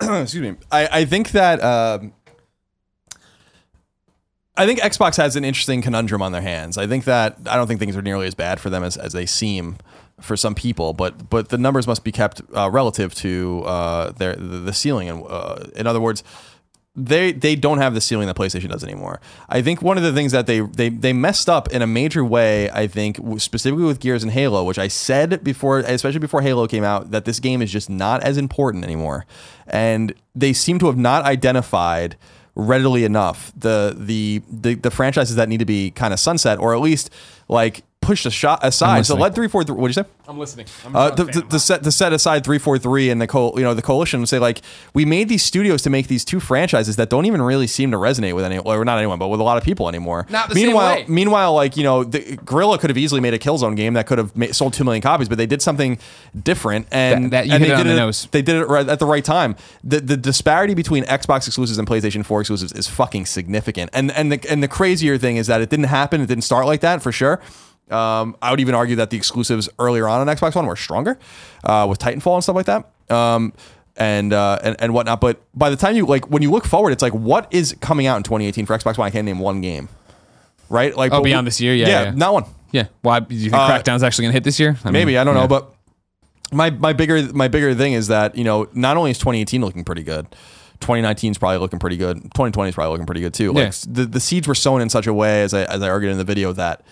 excuse 0.22 0.42
me. 0.42 0.57
I, 0.70 0.88
I 1.01 1.05
think 1.05 1.30
that 1.30 1.62
um, 1.62 2.12
I 4.57 4.66
think 4.66 4.80
Xbox 4.80 5.16
has 5.16 5.36
an 5.36 5.44
interesting 5.44 5.82
conundrum 5.82 6.22
on 6.22 6.32
their 6.32 6.42
hands. 6.42 6.78
I 6.78 6.86
think 6.86 7.05
that 7.05 7.36
I 7.47 7.57
don't 7.57 7.66
think 7.66 7.80
things 7.80 7.97
are 7.97 8.03
nearly 8.03 8.26
as 8.26 8.34
bad 8.34 8.59
for 8.59 8.70
them 8.70 8.82
as, 8.82 8.97
as 8.97 9.12
they 9.12 9.26
seem 9.26 9.76
for 10.20 10.36
some 10.36 10.55
people, 10.55 10.94
but 10.94 11.28
but 11.28 11.51
the 11.51 11.59
numbers 11.59 11.86
must 11.86 12.03
be 12.03 12.12
kept 12.12 12.40
uh, 12.55 12.70
relative 12.70 13.14
to 13.16 13.62
uh, 13.66 14.12
their 14.12 14.34
the, 14.34 14.72
ceiling. 14.72 15.11
And 15.11 15.24
uh, 15.28 15.66
in 15.76 15.86
other 15.86 16.01
words, 16.01 16.24
they 16.97 17.32
they 17.32 17.55
don't 17.55 17.78
have 17.78 17.94
the 17.94 18.01
ceiling 18.01 18.26
that 18.26 18.36
PlayStation 18.36 18.70
does 18.70 18.82
anymore. 18.82 19.20
I 19.49 19.61
think 19.61 19.82
one 19.82 19.99
of 19.99 20.03
the 20.03 20.12
things 20.12 20.32
that 20.32 20.47
they 20.47 20.61
they 20.61 20.88
they 20.88 21.12
messed 21.12 21.49
up 21.49 21.68
in 21.68 21.82
a 21.82 21.86
major 21.86 22.24
way. 22.24 22.70
I 22.70 22.86
think 22.86 23.20
specifically 23.38 23.84
with 23.84 24.01
Gears 24.01 24.22
and 24.22 24.32
Halo, 24.32 24.64
which 24.64 24.78
I 24.78 24.88
said 24.88 25.44
before, 25.44 25.80
especially 25.80 26.20
before 26.20 26.40
Halo 26.40 26.66
came 26.66 26.84
out, 26.84 27.11
that 27.11 27.26
this 27.26 27.38
game 27.38 27.61
is 27.61 27.70
just 27.70 27.90
not 27.90 28.22
as 28.22 28.38
important 28.38 28.84
anymore, 28.84 29.26
and 29.66 30.14
they 30.34 30.53
seem 30.53 30.78
to 30.78 30.86
have 30.86 30.97
not 30.97 31.24
identified 31.24 32.16
readily 32.55 33.05
enough 33.05 33.53
the 33.55 33.94
the 33.97 34.40
the, 34.51 34.74
the 34.74 34.90
franchises 34.90 35.36
that 35.36 35.49
need 35.49 35.59
to 35.59 35.66
be 35.66 35.90
kind 35.90 36.14
of 36.14 36.18
sunset 36.18 36.59
or 36.59 36.74
at 36.74 36.80
least 36.80 37.11
like 37.49 37.84
pushed 38.07 38.25
a 38.27 38.31
shot 38.31 38.61
aside. 38.65 39.05
So 39.05 39.15
listening. 39.15 39.23
let 39.23 39.35
three 39.35 39.49
four 39.49 39.65
three. 39.65 39.75
What 39.77 39.89
did 39.89 39.97
you 39.97 40.03
say? 40.05 40.09
I'm 40.29 40.39
listening. 40.39 40.67
Uh, 40.95 41.11
to, 41.11 41.25
to, 41.27 41.43
to 41.43 41.59
set 41.59 41.83
to 41.85 41.91
set 41.93 42.13
aside 42.13 42.45
three 42.45 42.59
four 42.59 42.79
three 42.79 43.11
and 43.11 43.21
the 43.21 43.27
co- 43.27 43.53
you 43.57 43.63
know 43.63 43.75
the 43.75 43.83
coalition 43.83 44.21
and 44.21 44.29
say 44.29 44.39
like 44.39 44.63
we 44.95 45.05
made 45.05 45.29
these 45.29 45.43
studios 45.43 45.83
to 45.83 45.91
make 45.91 46.07
these 46.09 46.25
two 46.25 46.41
franchises 46.41 46.97
that 46.97 47.11
don't 47.11 47.27
even 47.27 47.43
really 47.43 47.67
seem 47.67 47.91
to 47.91 47.97
resonate 47.97 48.35
with 48.35 48.45
any 48.45 48.59
or 48.59 48.85
not 48.85 48.99
anyone 48.99 49.19
but 49.19 49.29
with 49.29 49.41
a 49.41 49.43
lot 49.43 49.57
of 49.59 49.65
people 49.65 49.89
anymore. 49.89 50.27
Not 50.31 50.49
the 50.49 50.55
same 50.55 50.67
meanwhile, 50.69 50.95
way. 50.97 51.05
meanwhile, 51.09 51.53
like 51.55 51.77
you 51.77 51.85
know, 51.85 52.05
the, 52.05 52.37
Guerrilla 52.45 52.79
could 52.79 52.91
have 52.91 52.99
easily 52.99 53.21
made 53.21 53.35
a 53.35 53.39
Killzone 53.39 53.77
game 53.77 53.95
that 53.95 54.07
could 54.07 54.19
have 54.19 54.35
ma- 54.37 54.53
sold 54.53 54.73
two 54.73 54.85
million 54.85 55.03
copies, 55.03 55.29
but 55.29 55.39
they 55.39 55.47
did 55.47 55.61
something 55.63 55.99
different 56.41 56.87
and 56.91 57.27
That- 57.27 57.31
that 57.31 57.47
you 57.47 57.53
and 57.55 57.63
hit 57.63 57.69
they 57.69 57.75
it 57.75 57.79
on 57.79 57.85
did 57.87 57.91
the 57.93 57.97
it, 57.97 58.01
nose. 58.01 58.29
They 58.31 58.43
did 58.43 58.57
it 58.57 58.67
right 58.69 58.89
at 58.89 58.99
the 58.99 59.07
right 59.07 59.25
time. 59.25 59.57
The 59.85 60.01
the 60.01 60.17
disparity 60.17 60.75
between 60.75 61.05
Xbox 61.05 61.47
exclusives 61.47 61.79
and 61.79 61.87
PlayStation 61.89 62.25
4 62.25 62.41
exclusives 62.41 62.73
is 62.73 62.87
fucking 62.87 63.27
significant. 63.27 63.91
And 63.93 64.11
and 64.13 64.31
the 64.33 64.45
and 64.51 64.63
the 64.63 64.69
crazier 64.69 65.19
thing 65.19 65.37
is 65.37 65.47
that 65.49 65.61
it 65.61 65.71
didn't 65.71 65.87
happen. 65.87 66.21
It 66.21 66.27
didn't 66.27 66.45
start 66.45 66.67
like 66.67 66.81
that 66.81 67.03
for 67.03 67.13
sure. 67.13 67.41
Um, 67.91 68.37
I 68.43 68.51
would 68.51 68.61
even 68.61 68.74
argue 68.74 68.97
that 68.97 69.11
the 69.11 69.16
exclusives 69.16 69.68
earlier 69.78 70.09
on 70.09 70.26
on 70.26 70.34
Xbox 70.37 70.55
One 70.57 70.66
were 70.66 70.76
stronger 70.76 71.18
uh, 71.64 71.87
with 71.89 71.99
Titanfall 71.99 72.34
and 72.34 72.43
stuff 72.43 72.57
like 72.57 72.66
that. 72.66 72.91
Um, 73.14 73.53
and, 73.97 74.32
uh, 74.32 74.59
and 74.62 74.76
and 74.80 74.93
whatnot. 74.93 75.20
But 75.20 75.41
by 75.55 75.70
the 75.70 75.76
time 75.76 75.97
you 75.97 76.05
like 76.07 76.28
when 76.30 76.43
you 76.43 76.51
look 76.51 76.64
forward, 76.64 76.91
it's 76.91 77.03
like 77.03 77.14
what 77.14 77.47
is 77.53 77.74
coming 77.80 78.07
out 78.07 78.16
in 78.16 78.22
2018 78.24 78.66
for 78.66 78.76
Xbox 78.76 78.99
One? 78.99 79.07
I 79.07 79.11
can't 79.11 79.24
name 79.24 79.39
one 79.39 79.61
game. 79.61 79.89
right? 80.68 80.97
Like 80.97 81.12
Oh, 81.12 81.16
but 81.18 81.22
we- 81.22 81.30
beyond 81.30 81.47
this 81.47 81.61
year? 81.61 81.74
Yeah, 81.74 81.89
yeah. 82.05 82.11
not 82.11 82.32
one. 82.34 82.45
Yeah. 82.72 82.89
Why 83.03 83.20
do 83.20 83.34
you 83.34 83.51
think 83.51 83.55
Uh, 83.55 83.68
Crackdown's 83.70 84.03
actually 84.03 84.24
going 84.24 84.32
to 84.32 84.37
hit 84.37 84.45
this 84.45 84.59
year? 84.61 84.76
I 84.82 84.89
mean, 84.89 84.93
Maybe 84.95 85.16
I 85.16 85.22
don't 85.24 85.34
yeah. 85.37 85.43
know, 85.43 85.49
but 85.49 85.72
my 86.53 86.70
my 86.70 86.93
bigger 86.93 87.22
my 87.32 87.49
bigger 87.49 87.74
thing 87.74 87.93
is 87.93 88.09
that 88.09 88.37
you 88.37 88.45
know 88.45 88.68
not 88.74 88.97
only 88.97 89.12
is 89.12 89.18
2018 89.18 89.61
looking 89.61 89.84
pretty 89.84 90.03
good, 90.03 90.26
2019 90.80 91.30
is 91.30 91.39
probably 91.39 91.59
looking 91.59 91.78
pretty 91.78 91.97
good. 91.97 92.16
2020 92.16 92.68
is 92.68 92.74
probably 92.74 92.91
looking 92.91 93.07
pretty 93.07 93.20
good 93.22 93.32
too. 93.32 93.53
Like 93.53 93.66
Yeah. 93.72 93.72
the 93.89 94.07
the 94.07 94.20
seeds 94.20 94.47
were 94.49 94.55
sown 94.57 94.82
in 94.82 94.91
such 94.91 95.07
a 95.07 95.14
way, 95.14 95.43
as 95.43 95.55
I 95.55 95.62
as 95.64 95.80
I 95.82 95.89
argued 95.89 96.12
in 96.12 96.18
the 96.18 96.24
video, 96.24 96.53
that 96.53 96.82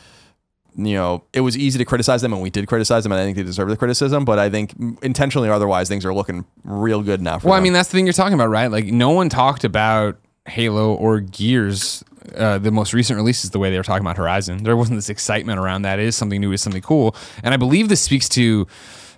you 0.77 0.95
know 0.95 1.25
it 1.33 1.41
was 1.41 1.57
easy 1.57 1.79
to 1.79 1.85
criticize 1.85 2.22
them, 2.22 2.33
and 2.33 2.43
we 2.43 2.51
did 2.51 2.66
criticize 2.66 3.03
them, 3.03 3.12
and 3.12 3.20
I 3.20 3.25
think 3.25 3.37
they 3.37 3.43
deserve 3.43 3.68
the 3.68 3.77
criticism. 3.77 4.25
But 4.25 4.39
I 4.39 4.51
think 4.51 4.75
intentionally 5.03 5.49
or 5.49 5.53
otherwise, 5.53 5.89
things 5.89 6.05
are 6.05 6.14
looking 6.14 6.45
real 6.64 7.03
good 7.03 7.20
now. 7.20 7.39
Well, 7.43 7.55
I 7.55 7.61
mean, 7.61 7.72
that's 7.72 7.89
the 7.89 7.97
thing 7.97 8.07
you're 8.07 8.12
talking 8.12 8.35
about, 8.35 8.49
right? 8.49 8.70
Like, 8.70 8.87
no 8.87 9.11
one 9.11 9.29
talked 9.29 9.64
about 9.64 10.18
Halo 10.47 10.95
or 10.95 11.20
Gears, 11.20 12.05
uh, 12.37 12.59
the 12.59 12.70
most 12.70 12.93
recent 12.93 13.16
releases, 13.16 13.51
the 13.51 13.59
way 13.59 13.70
they 13.70 13.77
were 13.77 13.85
talking 13.85 14.05
about 14.05 14.16
Horizon. 14.16 14.62
There 14.62 14.77
wasn't 14.77 14.99
this 14.99 15.09
excitement 15.09 15.59
around 15.59 15.83
that. 15.83 15.99
It 15.99 16.07
is 16.07 16.16
something 16.16 16.41
new, 16.41 16.53
is 16.53 16.62
something 16.62 16.83
cool. 16.83 17.16
And 17.43 17.55
I 17.55 17.57
believe 17.57 17.89
this 17.89 18.03
speaks 18.03 18.29
to 18.31 18.66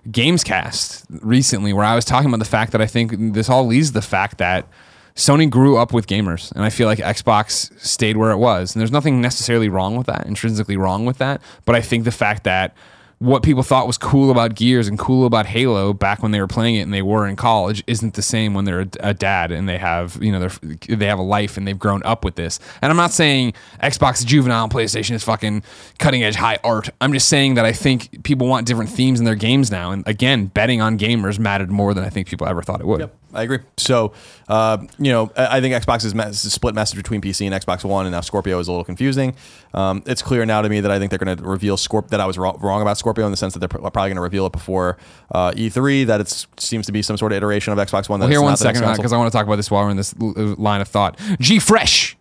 Gamescast 0.08 1.06
recently, 1.22 1.72
where 1.72 1.84
I 1.84 1.94
was 1.94 2.04
talking 2.04 2.28
about 2.28 2.38
the 2.38 2.44
fact 2.44 2.72
that 2.72 2.80
I 2.80 2.86
think 2.86 3.12
this 3.34 3.48
all 3.48 3.66
leads 3.66 3.88
to 3.88 3.94
the 3.94 4.02
fact 4.02 4.38
that 4.38 4.68
Sony 5.16 5.48
grew 5.48 5.78
up 5.78 5.92
with 5.92 6.06
gamers, 6.06 6.52
and 6.52 6.62
I 6.62 6.70
feel 6.70 6.86
like 6.86 6.98
Xbox 6.98 7.72
stayed 7.80 8.18
where 8.18 8.30
it 8.30 8.36
was. 8.36 8.74
And 8.74 8.80
there's 8.80 8.92
nothing 8.92 9.20
necessarily 9.20 9.68
wrong 9.68 9.96
with 9.96 10.06
that, 10.06 10.26
intrinsically 10.26 10.76
wrong 10.76 11.06
with 11.06 11.18
that. 11.18 11.40
But 11.64 11.74
I 11.74 11.80
think 11.80 12.04
the 12.04 12.12
fact 12.12 12.44
that 12.44 12.76
what 13.18 13.42
people 13.42 13.62
thought 13.62 13.86
was 13.86 13.96
cool 13.96 14.30
about 14.30 14.54
Gears 14.54 14.88
and 14.88 14.98
cool 14.98 15.24
about 15.24 15.46
Halo 15.46 15.94
back 15.94 16.22
when 16.22 16.32
they 16.32 16.40
were 16.40 16.46
playing 16.46 16.74
it 16.74 16.80
and 16.80 16.92
they 16.92 17.00
were 17.00 17.26
in 17.26 17.34
college 17.34 17.82
isn't 17.86 18.12
the 18.12 18.20
same 18.20 18.52
when 18.52 18.66
they're 18.66 18.86
a, 19.00 19.14
dad 19.14 19.50
and 19.52 19.66
they 19.66 19.78
have 19.78 20.22
you 20.22 20.30
know 20.30 20.48
they 20.86 21.06
have 21.06 21.18
a 21.18 21.22
life 21.22 21.56
and 21.56 21.66
they've 21.66 21.78
grown 21.78 22.02
up 22.02 22.24
with 22.24 22.34
this. 22.34 22.60
And 22.82 22.90
I'm 22.90 22.96
not 22.96 23.12
saying 23.12 23.54
Xbox 23.82 24.24
juvenile 24.24 24.64
and 24.64 24.72
PlayStation 24.72 25.12
is 25.12 25.24
fucking 25.24 25.62
cutting 25.98 26.22
edge 26.24 26.34
high 26.34 26.58
art. 26.62 26.90
I'm 27.00 27.14
just 27.14 27.30
saying 27.30 27.54
that 27.54 27.64
I 27.64 27.72
think 27.72 28.22
people 28.22 28.48
want 28.48 28.66
different 28.66 28.90
themes 28.90 29.18
in 29.18 29.24
their 29.24 29.34
games 29.34 29.70
now. 29.70 29.92
And 29.92 30.06
again, 30.06 30.46
betting 30.46 30.82
on 30.82 30.98
gamers 30.98 31.38
mattered 31.38 31.70
more 31.70 31.94
than 31.94 32.04
I 32.04 32.10
think 32.10 32.28
people 32.28 32.46
ever 32.46 32.60
thought 32.62 32.80
it 32.80 32.86
would. 32.86 33.00
I 33.36 33.42
agree. 33.42 33.58
So, 33.76 34.12
uh, 34.48 34.78
you 34.98 35.12
know, 35.12 35.30
I 35.36 35.60
think 35.60 35.74
Xbox's 35.74 36.14
me- 36.14 36.32
split 36.32 36.74
message 36.74 36.96
between 36.96 37.20
PC 37.20 37.46
and 37.50 37.54
Xbox 37.54 37.84
One 37.84 38.06
and 38.06 38.12
now 38.12 38.20
Scorpio 38.20 38.58
is 38.58 38.68
a 38.68 38.72
little 38.72 38.84
confusing. 38.84 39.34
Um, 39.74 40.02
it's 40.06 40.22
clear 40.22 40.46
now 40.46 40.62
to 40.62 40.68
me 40.68 40.80
that 40.80 40.90
I 40.90 40.98
think 40.98 41.10
they're 41.10 41.18
going 41.18 41.36
to 41.36 41.42
reveal 41.44 41.76
Scorp 41.76 42.08
that 42.08 42.20
I 42.20 42.26
was 42.26 42.38
wrong, 42.38 42.58
wrong 42.60 42.82
about 42.82 42.98
Scorpio 42.98 43.26
in 43.26 43.30
the 43.30 43.36
sense 43.36 43.52
that 43.52 43.58
they're 43.60 43.68
pr- 43.68 43.78
probably 43.78 44.08
going 44.08 44.16
to 44.16 44.22
reveal 44.22 44.46
it 44.46 44.52
before 44.52 44.96
uh, 45.32 45.52
E3. 45.52 46.06
That 46.06 46.20
it 46.20 46.46
seems 46.58 46.86
to 46.86 46.92
be 46.92 47.02
some 47.02 47.16
sort 47.16 47.32
of 47.32 47.36
iteration 47.36 47.72
of 47.72 47.78
Xbox 47.78 48.08
One. 48.08 48.20
that 48.20 48.26
Well, 48.26 48.30
here 48.30 48.40
one 48.40 48.52
not 48.52 48.58
the 48.58 48.64
next 48.64 48.78
second 48.78 48.96
because 48.96 49.12
I 49.12 49.18
want 49.18 49.30
to 49.30 49.36
talk 49.36 49.46
about 49.46 49.56
this 49.56 49.70
while 49.70 49.84
we're 49.84 49.90
in 49.90 49.96
this 49.96 50.16
line 50.18 50.80
of 50.80 50.88
thought. 50.88 51.18
G 51.40 51.58
Fresh. 51.58 52.15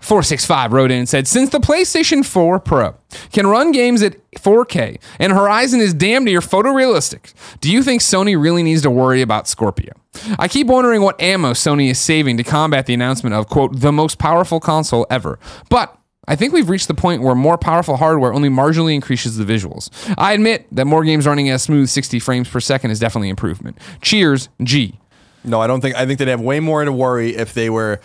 465 0.00 0.72
wrote 0.72 0.90
in 0.90 0.98
and 0.98 1.08
said, 1.08 1.26
Since 1.26 1.50
the 1.50 1.58
PlayStation 1.58 2.24
4 2.24 2.60
Pro 2.60 2.94
can 3.32 3.46
run 3.46 3.72
games 3.72 4.02
at 4.02 4.16
4K 4.32 4.98
and 5.18 5.32
Horizon 5.32 5.80
is 5.80 5.94
damn 5.94 6.24
near 6.24 6.40
photorealistic, 6.40 7.32
do 7.60 7.70
you 7.70 7.82
think 7.82 8.02
Sony 8.02 8.40
really 8.40 8.62
needs 8.62 8.82
to 8.82 8.90
worry 8.90 9.22
about 9.22 9.48
Scorpio? 9.48 9.92
I 10.38 10.48
keep 10.48 10.66
wondering 10.66 11.02
what 11.02 11.20
ammo 11.20 11.52
Sony 11.52 11.90
is 11.90 11.98
saving 11.98 12.36
to 12.38 12.44
combat 12.44 12.86
the 12.86 12.94
announcement 12.94 13.34
of, 13.34 13.48
quote, 13.48 13.80
the 13.80 13.92
most 13.92 14.18
powerful 14.18 14.60
console 14.60 15.06
ever. 15.10 15.38
But 15.68 15.96
I 16.26 16.36
think 16.36 16.52
we've 16.52 16.68
reached 16.68 16.88
the 16.88 16.94
point 16.94 17.22
where 17.22 17.34
more 17.34 17.56
powerful 17.56 17.96
hardware 17.96 18.34
only 18.34 18.50
marginally 18.50 18.94
increases 18.94 19.38
the 19.38 19.44
visuals. 19.44 19.90
I 20.18 20.34
admit 20.34 20.66
that 20.72 20.84
more 20.84 21.02
games 21.02 21.26
running 21.26 21.48
at 21.48 21.56
a 21.56 21.58
smooth 21.58 21.88
60 21.88 22.18
frames 22.20 22.48
per 22.48 22.60
second 22.60 22.90
is 22.90 22.98
definitely 22.98 23.30
improvement. 23.30 23.78
Cheers, 24.02 24.50
G. 24.62 24.98
No, 25.44 25.60
I 25.60 25.66
don't 25.66 25.80
think. 25.80 25.96
I 25.96 26.04
think 26.04 26.18
they'd 26.18 26.28
have 26.28 26.40
way 26.40 26.60
more 26.60 26.84
to 26.84 26.92
worry 26.92 27.34
if 27.34 27.54
they 27.54 27.70
were 27.70 28.00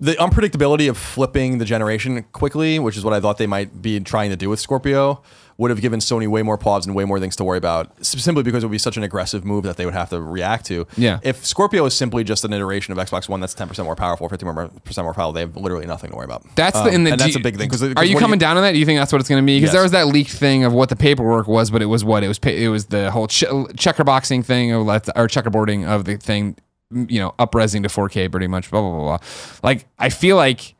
the 0.00 0.12
unpredictability 0.12 0.88
of 0.88 0.96
flipping 0.96 1.58
the 1.58 1.64
generation 1.64 2.24
quickly, 2.32 2.78
which 2.78 2.96
is 2.96 3.04
what 3.04 3.12
I 3.12 3.20
thought 3.20 3.36
they 3.38 3.46
might 3.46 3.82
be 3.82 4.00
trying 4.00 4.30
to 4.30 4.36
do 4.36 4.48
with 4.48 4.58
Scorpio, 4.58 5.22
would 5.58 5.70
have 5.70 5.82
given 5.82 6.00
Sony 6.00 6.26
way 6.26 6.42
more 6.42 6.56
pause 6.56 6.86
and 6.86 6.96
way 6.96 7.04
more 7.04 7.20
things 7.20 7.36
to 7.36 7.44
worry 7.44 7.58
about. 7.58 7.92
Simply 8.02 8.42
because 8.42 8.62
it 8.64 8.66
would 8.66 8.72
be 8.72 8.78
such 8.78 8.96
an 8.96 9.02
aggressive 9.02 9.44
move 9.44 9.64
that 9.64 9.76
they 9.76 9.84
would 9.84 9.92
have 9.92 10.08
to 10.08 10.18
react 10.18 10.64
to. 10.66 10.86
Yeah. 10.96 11.20
If 11.22 11.44
Scorpio 11.44 11.84
is 11.84 11.92
simply 11.94 12.24
just 12.24 12.46
an 12.46 12.54
iteration 12.54 12.92
of 12.92 12.98
Xbox 13.06 13.28
One 13.28 13.40
that's 13.40 13.52
ten 13.52 13.68
percent 13.68 13.84
more 13.84 13.94
powerful, 13.94 14.26
fifteen 14.30 14.48
percent 14.84 15.04
more 15.04 15.12
powerful, 15.12 15.32
they 15.32 15.40
have 15.40 15.54
literally 15.58 15.84
nothing 15.84 16.10
to 16.12 16.16
worry 16.16 16.24
about. 16.24 16.44
That's 16.56 16.78
Um, 16.78 16.84
the 16.86 16.94
and, 16.94 17.06
the, 17.06 17.10
and 17.12 17.20
that's 17.20 17.36
a 17.36 17.40
big 17.40 17.58
thing. 17.58 17.68
Because 17.68 17.82
are 17.82 18.04
you 18.06 18.16
coming 18.16 18.38
down 18.38 18.56
on 18.56 18.62
that? 18.62 18.72
Do 18.72 18.78
you 18.78 18.86
think 18.86 18.98
that's 18.98 19.12
what 19.12 19.20
it's 19.20 19.28
going 19.28 19.42
to 19.42 19.46
be? 19.46 19.58
Because 19.58 19.68
Yes. 19.68 19.72
there 19.74 19.82
was 19.82 19.92
that 19.92 20.06
leaked 20.06 20.30
thing 20.32 20.64
of 20.64 20.72
what 20.72 20.88
the 20.88 20.96
paperwork 20.96 21.46
was, 21.46 21.70
but 21.70 21.82
it 21.82 21.86
was 21.86 22.02
what 22.06 22.24
it 22.24 22.28
was. 22.28 22.38
It 22.38 22.68
was 22.68 22.86
the 22.86 23.10
whole 23.10 23.26
ch- 23.26 23.44
checker 23.76 24.02
boxing 24.04 24.42
thing 24.42 24.72
or 24.72 24.82
checkerboarding 24.86 25.86
of 25.86 26.06
the 26.06 26.16
thing. 26.16 26.56
You 26.90 27.20
know, 27.20 27.34
upresing 27.38 27.82
to 27.82 27.88
4K 27.88 28.30
pretty 28.30 28.46
much. 28.46 28.70
Blah 28.70 28.80
blah 28.80 28.90
blah. 28.90 29.18
blah. 29.18 29.26
Like 29.62 29.86
I 29.98 30.08
feel 30.08 30.36
like. 30.36 30.74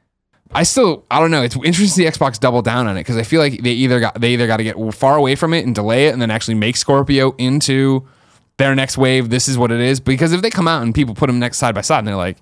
I 0.53 0.65
still, 0.65 1.05
I 1.13 1.21
don't 1.21 1.31
know. 1.31 1.43
It's 1.43 1.55
interesting 1.55 1.87
to 1.87 2.13
see 2.13 2.19
Xbox 2.19 2.41
double 2.41 2.61
down 2.61 2.89
on 2.89 2.97
it 2.97 3.03
because 3.03 3.17
I 3.17 3.23
feel 3.23 3.41
like 3.41 3.63
they 3.63 3.71
either 3.71 4.01
got 4.01 4.21
they 4.21 4.33
either 4.33 4.49
got 4.49 4.57
to 4.57 4.65
get 4.65 4.75
far 4.93 5.17
away 5.17 5.37
from 5.37 5.55
it 5.55 5.65
and 5.65 5.77
delay 5.77 6.09
it, 6.09 6.13
and 6.13 6.21
then 6.21 6.29
actually 6.29 6.55
make 6.55 6.77
Scorpio 6.77 7.37
into 7.39 8.05
their 8.57 8.75
next 8.75 8.99
wave. 8.99 9.31
This 9.31 9.47
is 9.47 9.57
what 9.57 9.71
it 9.71 9.81
is. 9.81 10.01
Because 10.01 10.33
if 10.33 10.43
they 10.43 10.51
come 10.51 10.67
out 10.67 10.83
and 10.83 10.93
people 10.93 11.15
put 11.15 11.29
them 11.29 11.39
next 11.39 11.59
side 11.59 11.73
by 11.73 11.83
side, 11.83 12.01
and 12.01 12.09
they're 12.09 12.17
like, 12.17 12.37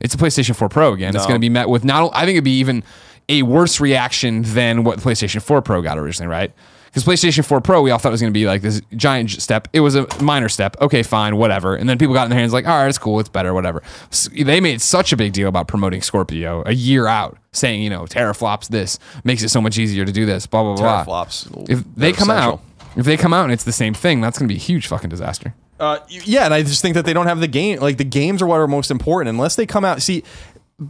it's 0.00 0.12
a 0.12 0.18
PlayStation 0.18 0.56
4 0.56 0.68
Pro 0.68 0.92
again. 0.92 1.14
It's 1.14 1.24
going 1.24 1.36
to 1.36 1.40
be 1.40 1.48
met 1.48 1.68
with 1.68 1.84
not. 1.84 2.10
I 2.14 2.24
think 2.24 2.34
it'd 2.34 2.42
be 2.42 2.58
even 2.58 2.82
a 3.28 3.44
worse 3.44 3.78
reaction 3.78 4.42
than 4.42 4.82
what 4.82 4.98
the 4.98 5.08
PlayStation 5.08 5.40
4 5.40 5.62
Pro 5.62 5.82
got 5.82 5.98
originally, 5.98 6.28
right? 6.28 6.52
Because 6.92 7.04
PlayStation 7.04 7.42
4 7.42 7.62
Pro, 7.62 7.80
we 7.80 7.90
all 7.90 7.98
thought 7.98 8.10
it 8.10 8.12
was 8.12 8.20
going 8.20 8.32
to 8.32 8.38
be 8.38 8.44
like 8.44 8.60
this 8.60 8.82
giant 8.94 9.30
step. 9.30 9.66
It 9.72 9.80
was 9.80 9.94
a 9.94 10.06
minor 10.22 10.50
step. 10.50 10.76
Okay, 10.78 11.02
fine, 11.02 11.36
whatever. 11.38 11.74
And 11.74 11.88
then 11.88 11.96
people 11.96 12.12
got 12.14 12.24
in 12.24 12.30
their 12.30 12.38
hands 12.38 12.52
like, 12.52 12.66
all 12.66 12.76
right, 12.76 12.88
it's 12.88 12.98
cool, 12.98 13.18
it's 13.18 13.30
better, 13.30 13.54
whatever. 13.54 13.82
S 14.10 14.28
they 14.32 14.60
made 14.60 14.82
such 14.82 15.10
a 15.10 15.16
big 15.16 15.32
deal 15.32 15.48
about 15.48 15.68
promoting 15.68 16.02
Scorpio 16.02 16.62
a 16.66 16.72
year 16.72 17.06
out, 17.06 17.38
saying, 17.52 17.82
you 17.82 17.88
know, 17.88 18.02
teraflops 18.02 18.68
this 18.68 18.98
makes 19.24 19.42
it 19.42 19.48
so 19.48 19.62
much 19.62 19.78
easier 19.78 20.04
to 20.04 20.12
do 20.12 20.26
this. 20.26 20.46
Blah 20.46 20.62
blah 20.64 20.76
blah. 20.76 21.04
Teraflops, 21.04 21.70
If 21.70 21.82
they 21.96 22.12
come 22.12 22.28
essential. 22.28 22.54
out, 22.54 22.60
if 22.96 23.06
they 23.06 23.16
come 23.16 23.32
out 23.32 23.44
and 23.44 23.52
it's 23.54 23.64
the 23.64 23.72
same 23.72 23.94
thing, 23.94 24.20
that's 24.20 24.38
going 24.38 24.46
to 24.46 24.54
be 24.54 24.58
a 24.58 24.62
huge 24.62 24.86
fucking 24.86 25.08
disaster. 25.08 25.54
Uh, 25.80 25.98
yeah, 26.08 26.44
and 26.44 26.54
I 26.54 26.62
just 26.62 26.80
think 26.80 26.94
that 26.94 27.04
they 27.04 27.12
don't 27.12 27.26
have 27.26 27.40
the 27.40 27.48
game. 27.48 27.80
Like 27.80 27.96
the 27.96 28.04
games 28.04 28.40
are 28.40 28.46
what 28.46 28.60
are 28.60 28.68
most 28.68 28.90
important. 28.90 29.30
Unless 29.30 29.56
they 29.56 29.66
come 29.66 29.84
out, 29.84 30.00
see, 30.00 30.22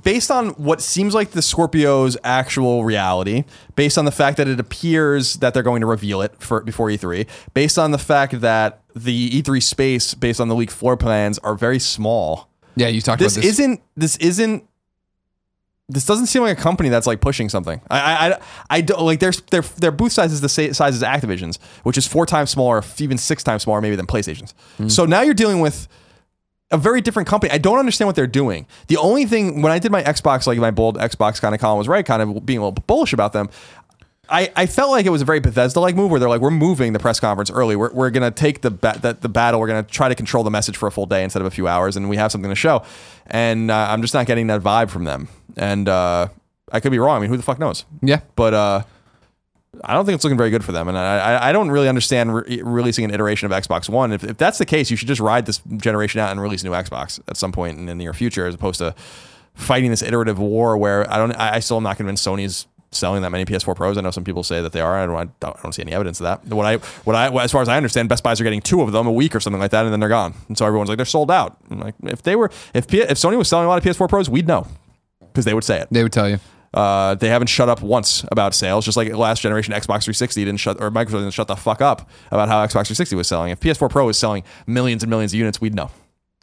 based 0.02 0.30
on 0.30 0.50
what 0.50 0.80
seems 0.80 1.14
like 1.14 1.30
the 1.32 1.42
Scorpio's 1.42 2.16
actual 2.24 2.84
reality, 2.84 3.44
based 3.76 3.98
on 3.98 4.04
the 4.04 4.10
fact 4.12 4.36
that 4.38 4.48
it 4.48 4.58
appears 4.60 5.34
that 5.34 5.54
they're 5.54 5.62
going 5.62 5.80
to 5.80 5.86
reveal 5.86 6.22
it 6.22 6.34
for 6.38 6.60
before 6.62 6.88
E3, 6.88 7.26
based 7.54 7.78
on 7.78 7.90
the 7.90 7.98
fact 7.98 8.40
that 8.40 8.80
the 8.94 9.42
E3 9.42 9.62
space, 9.62 10.14
based 10.14 10.40
on 10.40 10.48
the 10.48 10.54
leaked 10.54 10.72
floor 10.72 10.96
plans, 10.96 11.38
are 11.40 11.54
very 11.54 11.78
small. 11.78 12.48
Yeah, 12.76 12.88
you 12.88 13.00
talked 13.00 13.20
This, 13.20 13.36
about 13.36 13.42
this. 13.42 13.50
isn't. 13.58 13.80
This 13.96 14.16
isn't. 14.18 14.64
This 15.88 16.06
doesn't 16.06 16.26
seem 16.26 16.42
like 16.42 16.56
a 16.58 16.60
company 16.60 16.88
that's 16.88 17.06
like 17.06 17.20
pushing 17.20 17.50
something. 17.50 17.80
I, 17.90 18.00
I, 18.00 18.28
I, 18.32 18.38
I 18.70 18.80
don't 18.80 19.02
like 19.02 19.20
their 19.20 19.32
their 19.50 19.60
their 19.62 19.90
booth 19.90 20.12
size 20.12 20.32
is 20.32 20.40
the 20.40 20.48
sa- 20.48 20.72
size 20.72 20.94
as 20.94 21.02
Activision's, 21.02 21.58
which 21.82 21.98
is 21.98 22.06
four 22.06 22.24
times 22.24 22.50
smaller, 22.50 22.82
even 22.98 23.18
six 23.18 23.42
times 23.44 23.62
smaller, 23.64 23.80
maybe 23.82 23.96
than 23.96 24.06
PlayStation's. 24.06 24.54
Hmm. 24.78 24.88
So 24.88 25.04
now 25.04 25.20
you're 25.20 25.34
dealing 25.34 25.60
with 25.60 25.88
a 26.72 26.78
very 26.78 27.00
different 27.00 27.28
company. 27.28 27.52
I 27.52 27.58
don't 27.58 27.78
understand 27.78 28.08
what 28.08 28.16
they're 28.16 28.26
doing. 28.26 28.66
The 28.88 28.96
only 28.96 29.26
thing 29.26 29.62
when 29.62 29.70
I 29.70 29.78
did 29.78 29.92
my 29.92 30.02
Xbox, 30.02 30.46
like 30.46 30.58
my 30.58 30.70
bold 30.70 30.96
Xbox 30.96 31.40
kind 31.40 31.54
of 31.54 31.60
column 31.60 31.78
was 31.78 31.86
right, 31.86 32.04
kind 32.04 32.22
of 32.22 32.44
being 32.44 32.58
a 32.58 32.62
little 32.66 32.82
bullish 32.86 33.12
about 33.12 33.32
them. 33.32 33.48
I, 34.28 34.50
I 34.56 34.66
felt 34.66 34.90
like 34.90 35.04
it 35.04 35.10
was 35.10 35.20
a 35.20 35.24
very 35.26 35.40
Bethesda 35.40 35.78
like 35.80 35.94
move 35.94 36.10
where 36.10 36.18
they're 36.18 36.28
like, 36.28 36.40
we're 36.40 36.50
moving 36.50 36.94
the 36.94 36.98
press 36.98 37.20
conference 37.20 37.50
early. 37.50 37.76
We're, 37.76 37.92
we're 37.92 38.10
going 38.10 38.22
to 38.22 38.30
take 38.30 38.62
the, 38.62 38.70
ba- 38.70 38.98
the 39.00 39.12
the 39.12 39.28
battle. 39.28 39.60
We're 39.60 39.66
going 39.66 39.84
to 39.84 39.90
try 39.90 40.08
to 40.08 40.14
control 40.14 40.42
the 40.42 40.50
message 40.50 40.76
for 40.76 40.86
a 40.86 40.90
full 40.90 41.06
day 41.06 41.22
instead 41.22 41.42
of 41.42 41.46
a 41.46 41.50
few 41.50 41.68
hours, 41.68 41.96
and 41.96 42.08
we 42.08 42.16
have 42.16 42.32
something 42.32 42.48
to 42.48 42.54
show. 42.54 42.82
And 43.26 43.70
uh, 43.70 43.88
I'm 43.90 44.00
just 44.00 44.14
not 44.14 44.26
getting 44.26 44.46
that 44.46 44.62
vibe 44.62 44.88
from 44.88 45.04
them. 45.04 45.28
And 45.56 45.88
uh, 45.88 46.28
I 46.70 46.80
could 46.80 46.92
be 46.92 46.98
wrong. 46.98 47.18
I 47.18 47.20
mean, 47.20 47.30
who 47.30 47.36
the 47.36 47.42
fuck 47.42 47.58
knows? 47.58 47.84
yeah. 48.00 48.20
But 48.34 48.54
uh, 48.54 48.82
I 49.84 49.94
don't 49.94 50.04
think 50.04 50.14
it's 50.14 50.24
looking 50.24 50.38
very 50.38 50.50
good 50.50 50.64
for 50.64 50.72
them. 50.72 50.88
And 50.88 50.96
I, 50.96 51.48
I, 51.48 51.52
don't 51.52 51.70
really 51.70 51.88
understand 51.88 52.34
re- 52.34 52.62
releasing 52.62 53.04
an 53.04 53.12
iteration 53.12 53.50
of 53.50 53.62
Xbox 53.62 53.88
One. 53.88 54.12
If, 54.12 54.24
if 54.24 54.36
that's 54.36 54.58
the 54.58 54.66
case, 54.66 54.90
you 54.90 54.96
should 54.96 55.08
just 55.08 55.20
ride 55.20 55.46
this 55.46 55.60
generation 55.76 56.20
out 56.20 56.30
and 56.30 56.40
release 56.40 56.62
a 56.62 56.66
new 56.66 56.72
Xbox 56.72 57.20
at 57.28 57.36
some 57.36 57.52
point 57.52 57.78
in 57.78 57.86
the 57.86 57.94
near 57.94 58.12
future, 58.12 58.46
as 58.46 58.54
opposed 58.54 58.78
to 58.78 58.94
fighting 59.54 59.90
this 59.90 60.02
iterative 60.02 60.38
war 60.38 60.76
where 60.76 61.10
I 61.10 61.18
don't. 61.18 61.32
I, 61.32 61.56
I 61.56 61.58
still 61.60 61.76
am 61.76 61.82
not 61.82 61.96
convinced 61.96 62.26
Sony's 62.26 62.66
selling 62.90 63.22
that 63.22 63.30
many 63.30 63.44
PS4 63.44 63.74
Pros. 63.74 63.98
I 63.98 64.02
know 64.02 64.10
some 64.10 64.24
people 64.24 64.42
say 64.42 64.60
that 64.60 64.72
they 64.72 64.80
are. 64.80 64.96
I 64.96 65.06
don't. 65.06 65.16
I 65.16 65.24
don't, 65.40 65.56
I 65.56 65.62
don't 65.62 65.72
see 65.72 65.82
any 65.82 65.92
evidence 65.92 66.20
of 66.20 66.24
that. 66.24 66.54
What 66.54 66.66
I, 66.66 66.76
what 67.04 67.16
I, 67.16 67.42
as 67.42 67.50
far 67.50 67.62
as 67.62 67.68
I 67.68 67.76
understand, 67.76 68.08
Best 68.08 68.22
Buys 68.22 68.40
are 68.40 68.44
getting 68.44 68.60
two 68.60 68.82
of 68.82 68.92
them 68.92 69.06
a 69.06 69.12
week 69.12 69.34
or 69.34 69.40
something 69.40 69.60
like 69.60 69.72
that, 69.72 69.84
and 69.84 69.92
then 69.92 70.00
they're 70.00 70.08
gone. 70.08 70.34
And 70.48 70.56
so 70.56 70.66
everyone's 70.66 70.88
like, 70.88 70.98
they're 70.98 71.06
sold 71.06 71.30
out. 71.30 71.56
I'm 71.70 71.80
like, 71.80 71.94
if 72.04 72.22
they 72.22 72.36
were, 72.36 72.50
if 72.74 72.86
P, 72.86 73.00
if 73.00 73.18
Sony 73.18 73.36
was 73.36 73.48
selling 73.48 73.66
a 73.66 73.68
lot 73.68 73.84
of 73.84 73.84
PS4 73.84 74.08
Pros, 74.08 74.30
we'd 74.30 74.46
know 74.46 74.66
because 75.20 75.44
they 75.44 75.54
would 75.54 75.64
say 75.64 75.80
it. 75.80 75.88
They 75.90 76.02
would 76.02 76.12
tell 76.12 76.28
you. 76.28 76.38
Uh, 76.74 77.14
they 77.14 77.28
haven't 77.28 77.48
shut 77.48 77.68
up 77.68 77.82
once 77.82 78.24
about 78.30 78.54
sales, 78.54 78.84
just 78.84 78.96
like 78.96 79.12
last 79.14 79.42
generation 79.42 79.74
Xbox 79.74 80.04
360 80.04 80.44
didn't 80.44 80.60
shut 80.60 80.80
or 80.80 80.90
Microsoft 80.90 81.20
didn't 81.20 81.32
shut 81.32 81.48
the 81.48 81.56
fuck 81.56 81.82
up 81.82 82.08
about 82.30 82.48
how 82.48 82.64
Xbox 82.64 82.86
360 82.86 83.16
was 83.16 83.28
selling. 83.28 83.50
If 83.50 83.60
PS4 83.60 83.90
Pro 83.90 84.08
is 84.08 84.18
selling 84.18 84.42
millions 84.66 85.02
and 85.02 85.10
millions 85.10 85.32
of 85.32 85.38
units, 85.38 85.60
we'd 85.60 85.74
know. 85.74 85.90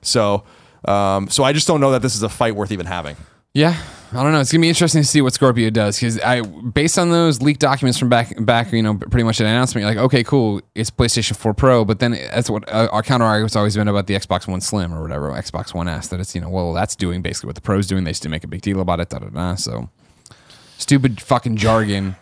So, 0.01 0.43
um, 0.86 1.30
so 1.30 1.43
I 1.43 1.51
just 1.51 1.67
don't 1.67 1.82
know 1.82 1.91
that 1.91 2.01
this 2.01 2.15
is 2.15 2.23
a 2.23 2.30
fight 2.30 2.55
worth 2.55 2.71
even 2.71 2.86
having. 2.86 3.15
Yeah, 3.55 3.75
I 4.11 4.23
don't 4.23 4.32
know. 4.32 4.39
It's 4.39 4.51
gonna 4.51 4.61
be 4.61 4.69
interesting 4.69 5.01
to 5.01 5.07
see 5.07 5.21
what 5.21 5.34
Scorpio 5.34 5.71
does 5.71 5.99
because 5.99 6.19
I, 6.19 6.41
based 6.41 6.99
on 6.99 7.09
those 7.09 7.41
leaked 7.41 7.59
documents 7.59 7.97
from 7.97 8.07
back, 8.07 8.34
back, 8.45 8.71
you 8.71 8.84
know, 8.84 8.93
pretty 8.95 9.23
much 9.23 9.39
an 9.39 9.47
announcement. 9.47 9.82
You're 9.82 9.95
like, 9.95 10.03
okay, 10.05 10.23
cool, 10.23 10.61
it's 10.75 10.91
PlayStation 10.91 11.36
4 11.36 11.55
Pro, 11.55 11.84
but 11.84 11.97
then 11.97 12.11
that's 12.11 12.49
what 12.49 12.71
uh, 12.71 12.89
our 12.91 13.01
counter 13.01 13.25
argument's 13.25 13.55
always 13.55 13.75
been 13.75 13.88
about 13.88 14.05
the 14.05 14.13
Xbox 14.13 14.47
One 14.47 14.61
Slim 14.61 14.93
or 14.93 15.01
whatever, 15.01 15.32
Xbox 15.32 15.73
One 15.73 15.88
S. 15.88 16.09
That 16.09 16.19
it's 16.19 16.36
you 16.36 16.41
know, 16.41 16.49
well, 16.49 16.73
that's 16.73 16.95
doing 16.95 17.23
basically 17.23 17.47
what 17.47 17.55
the 17.55 17.61
Pro's 17.61 17.88
doing. 17.88 18.03
They 18.03 18.13
still 18.13 18.30
make 18.30 18.43
a 18.43 18.47
big 18.47 18.61
deal 18.61 18.82
about 18.82 18.99
it. 18.99 19.09
Da 19.09 19.17
da 19.17 19.30
da. 19.30 19.55
So 19.55 19.89
Stupid 20.80 21.21
fucking 21.21 21.57
jargon. 21.57 22.15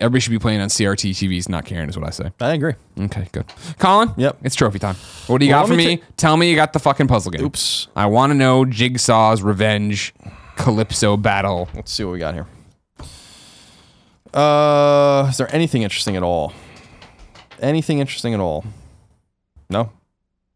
Everybody 0.00 0.20
should 0.20 0.30
be 0.30 0.38
playing 0.38 0.60
on 0.60 0.68
CRT 0.68 1.10
TVs, 1.10 1.48
not 1.48 1.64
caring, 1.64 1.88
is 1.88 1.96
what 1.98 2.06
I 2.06 2.10
say. 2.10 2.30
I 2.40 2.52
agree. 2.54 2.74
Okay, 2.98 3.26
good. 3.32 3.44
Colin? 3.78 4.10
Yep. 4.16 4.38
It's 4.42 4.54
trophy 4.54 4.78
time. 4.78 4.94
What 5.26 5.38
do 5.38 5.46
you 5.46 5.52
Well, 5.52 5.62
got 5.62 5.68
for 5.68 5.74
me 5.74 5.86
me? 5.86 5.96
ta- 5.98 6.04
Tell 6.16 6.36
me 6.36 6.48
you 6.50 6.56
got 6.56 6.72
the 6.72 6.78
fucking 6.78 7.06
puzzle 7.08 7.30
game. 7.32 7.44
Oops. 7.44 7.88
I 7.96 8.06
want 8.06 8.30
to 8.30 8.34
know 8.34 8.64
Jigsaw's 8.64 9.42
Revenge 9.42 10.14
Calypso 10.56 11.16
Battle. 11.16 11.68
Let's 11.74 11.92
see 11.92 12.04
what 12.04 12.12
we 12.12 12.18
got 12.18 12.34
here. 12.34 12.46
Uh, 14.32 15.26
is 15.30 15.36
there 15.36 15.52
anything 15.54 15.82
interesting 15.82 16.16
at 16.16 16.22
all? 16.22 16.52
Anything 17.60 17.98
interesting 18.00 18.34
at 18.34 18.40
all? 18.40 18.64
No. 19.70 19.90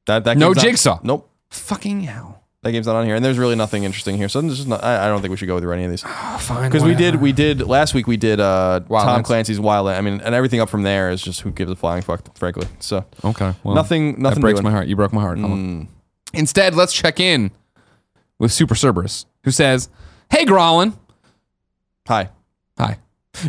That 0.06 0.24
that 0.24 0.36
No 0.36 0.48
game's 0.48 0.56
not- 0.56 0.64
Jigsaw. 0.64 0.98
Nope. 1.02 1.30
Fucking 1.50 2.00
hell. 2.02 2.37
That 2.62 2.72
game's 2.72 2.88
not 2.88 2.96
on 2.96 3.06
here, 3.06 3.14
and 3.14 3.24
there's 3.24 3.38
really 3.38 3.54
nothing 3.54 3.84
interesting 3.84 4.16
here. 4.16 4.28
So 4.28 4.40
this 4.40 4.58
is 4.58 4.66
not, 4.66 4.82
I, 4.82 5.04
I 5.04 5.08
don't 5.08 5.20
think 5.20 5.30
we 5.30 5.36
should 5.36 5.46
go 5.46 5.60
through 5.60 5.72
any 5.74 5.84
of 5.84 5.90
these 5.90 6.02
Oh, 6.04 6.38
fine. 6.40 6.68
because 6.68 6.82
we 6.82 6.90
did 6.94 7.14
whatever. 7.14 7.22
we 7.22 7.32
did 7.32 7.60
last 7.62 7.94
week 7.94 8.08
we 8.08 8.16
did 8.16 8.40
uh, 8.40 8.80
Tom 8.80 8.88
Wildlands. 8.88 9.24
Clancy's 9.24 9.58
Wildland. 9.60 9.96
I 9.96 10.00
mean, 10.00 10.20
and 10.20 10.34
everything 10.34 10.58
up 10.60 10.68
from 10.68 10.82
there 10.82 11.08
is 11.10 11.22
just 11.22 11.42
who 11.42 11.52
gives 11.52 11.70
a 11.70 11.76
flying 11.76 12.02
fuck, 12.02 12.36
frankly. 12.36 12.66
So 12.80 13.04
Okay. 13.24 13.54
Well, 13.62 13.76
nothing 13.76 14.14
That 14.14 14.20
nothing 14.20 14.40
breaks 14.40 14.56
doing. 14.58 14.64
my 14.64 14.72
heart. 14.72 14.88
You 14.88 14.96
broke 14.96 15.12
my 15.12 15.20
heart. 15.20 15.38
Colin. 15.38 15.86
Instead, 16.34 16.74
let's 16.74 16.92
check 16.92 17.20
in 17.20 17.52
with 18.40 18.50
Super 18.50 18.74
Cerberus, 18.74 19.24
who 19.44 19.52
says, 19.52 19.88
Hey, 20.30 20.44
Growlin. 20.44 20.94
Hi. 22.08 22.30
Hi. 22.76 22.98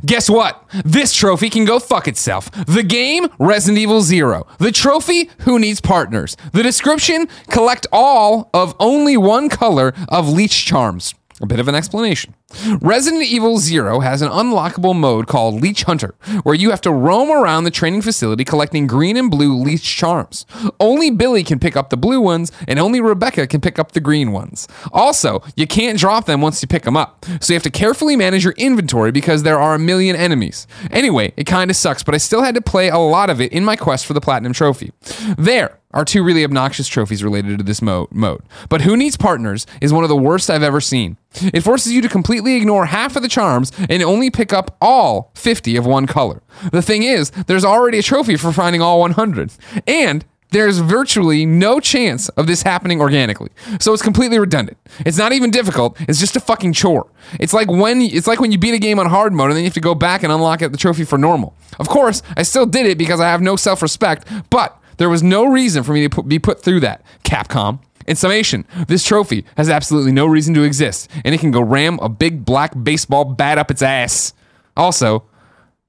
Guess 0.05 0.30
what? 0.30 0.63
This 0.86 1.13
trophy 1.13 1.49
can 1.49 1.65
go 1.65 1.80
fuck 1.80 2.07
itself. 2.07 2.51
The 2.51 2.84
game, 2.84 3.27
Resident 3.39 3.80
Evil 3.80 4.01
Zero. 4.01 4.45
The 4.59 4.71
trophy, 4.71 5.30
Who 5.39 5.57
Needs 5.57 5.82
Partners. 5.82 6.38
The 6.53 6.63
description, 6.63 7.27
collect 7.49 7.88
all 7.91 8.49
of 8.53 8.75
only 8.80 9.17
one 9.17 9.49
color 9.49 9.93
of 10.09 10.30
leech 10.30 10.65
charms. 10.65 11.15
A 11.41 11.45
bit 11.45 11.59
of 11.59 11.67
an 11.67 11.75
explanation. 11.75 12.36
Resident 12.82 13.24
Evil 13.24 13.58
Zero 13.60 14.00
has 14.00 14.22
an 14.22 14.30
unlockable 14.30 14.95
mode 14.95 15.28
called 15.28 15.62
Leech 15.62 15.84
Hunter, 15.84 16.16
where 16.43 16.56
you 16.56 16.72
have 16.72 16.82
to 16.82 16.91
roam 16.91 17.30
around 17.32 17.64
the 17.64 17.72
training 17.72 18.02
facility 18.02 18.43
collecting 18.43 18.88
green 18.88 19.18
and 19.18 19.30
blue 19.30 19.56
leech 19.56 19.84
charms. 19.84 20.45
Only 20.80 21.12
Billy 21.12 21.43
can 21.43 21.60
pick 21.60 21.76
up 21.78 21.89
the 21.89 21.97
blue 21.97 22.20
ones, 22.20 22.52
and 22.68 22.80
only 22.80 23.02
Rebecca 23.02 23.47
can 23.47 23.62
pick 23.62 23.78
up 23.78 23.91
the 23.91 24.00
green 24.00 24.32
ones. 24.32 24.68
Also, 24.91 25.43
you 25.56 25.68
can't 25.68 26.00
drop 26.00 26.26
them 26.26 26.41
once 26.41 26.62
you 26.62 26.68
pick 26.68 26.84
them 26.84 26.97
up, 26.97 27.26
so 27.39 27.54
you 27.54 27.56
have 27.56 27.64
to 27.64 27.70
carefully 27.70 28.16
manage 28.16 28.43
your 28.43 28.54
inventory 28.58 29.12
because 29.12 29.43
there 29.43 29.60
are 29.60 29.76
a 29.76 29.80
million 29.80 30.16
enemies. 30.16 30.68
Anyway, 30.91 31.34
it 31.38 31.45
kinda 31.45 31.74
sucks, 31.74 32.04
but 32.04 32.16
I 32.16 32.18
still 32.18 32.41
had 32.41 32.56
to 32.56 32.62
play 32.62 32.89
a 32.89 32.97
lot 32.97 33.30
of 33.30 33.39
it 33.39 33.52
in 33.52 33.64
my 33.64 33.76
quest 33.76 34.06
for 34.06 34.14
the 34.14 34.22
Platinum 34.22 34.54
Trophy. 34.54 34.91
There 35.38 35.78
are 35.91 36.06
two 36.06 36.24
really 36.24 36.43
obnoxious 36.43 36.88
trophies 36.88 37.24
related 37.24 37.58
to 37.58 37.64
this 37.64 37.82
mo- 37.82 38.08
mode. 38.12 38.43
But 38.70 38.82
Who 38.82 38.95
Needs 38.95 39.18
Partners 39.18 39.66
is 39.82 39.91
one 39.91 40.04
of 40.04 40.10
the 40.10 40.16
worst 40.16 40.50
I've 40.50 40.62
ever 40.62 40.80
seen. 40.80 41.18
It 41.41 41.62
forces 41.62 41.91
you 41.93 42.02
to 42.04 42.10
completely 42.40 42.62
ignore 42.62 42.86
half 42.86 43.18
of 43.18 43.22
the 43.22 43.28
charms 43.28 43.72
and 43.90 44.02
only 44.02 44.30
pick 44.30 44.54
up 44.54 44.78
all 44.80 45.32
50 45.36 45.76
of 45.76 45.86
one 45.86 46.08
color. 46.08 46.42
The 46.72 46.82
thing 46.82 47.04
is, 47.04 47.32
there's 47.48 47.66
already 47.66 48.00
a 48.00 48.02
trophy 48.02 48.38
for 48.38 48.54
finding 48.54 48.82
all 48.82 49.02
100. 49.02 49.52
And 49.86 50.24
there's 50.52 50.80
virtually 50.80 51.46
no 51.46 51.82
chance 51.82 52.30
of 52.30 52.48
this 52.48 52.64
happening 52.64 53.02
organically. 53.02 53.50
So 53.82 53.94
it's 53.94 54.02
completely 54.02 54.40
redundant. 54.40 54.78
It's 55.06 55.18
not 55.18 55.34
even 55.34 55.52
difficult. 55.52 56.00
It's 56.08 56.20
just 56.20 56.38
a 56.38 56.40
fucking 56.40 56.74
chore. 56.74 57.12
It's 57.42 57.54
like 57.54 57.70
when 57.70 58.02
it's 58.02 58.26
like 58.26 58.40
when 58.40 58.54
you 58.54 58.58
beat 58.58 58.74
a 58.74 58.80
game 58.80 59.00
on 59.00 59.08
hard 59.08 59.34
mode 59.34 59.48
and 59.50 59.58
then 59.58 59.64
you 59.64 59.68
have 59.68 59.74
to 59.74 59.82
go 59.82 59.94
back 59.94 60.24
and 60.24 60.32
unlock 60.32 60.60
the 60.60 60.78
trophy 60.78 61.04
for 61.04 61.18
normal. 61.18 61.54
Of 61.78 61.90
course, 61.90 62.24
I 62.38 62.44
still 62.44 62.66
did 62.66 62.86
it 62.86 62.98
because 62.98 63.20
I 63.20 63.28
have 63.28 63.42
no 63.42 63.58
self-respect, 63.58 64.28
but 64.50 64.80
there 64.98 65.10
was 65.10 65.22
no 65.22 65.46
reason 65.46 65.84
for 65.84 65.92
me 65.92 66.04
to 66.04 66.10
put, 66.10 66.28
be 66.28 66.40
put 66.40 66.64
through 66.64 66.80
that. 66.80 67.04
Capcom. 67.24 67.80
In 68.10 68.16
summation, 68.16 68.66
this 68.88 69.03
trophy 69.03 69.45
has 69.55 69.70
absolutely 69.70 70.12
no 70.12 70.26
reason 70.26 70.55
to 70.55 70.64
exist, 70.64 71.12
and 71.24 71.36
it 71.36 71.38
can 71.38 71.51
go 71.51 71.62
ram 71.62 71.99
a 72.01 72.10
big 72.10 72.43
black 72.43 72.74
baseball 72.84 73.24
bat 73.24 73.60
up 73.60 73.70
its 73.70 73.84
ass. 73.84 74.34
Also, 74.76 75.24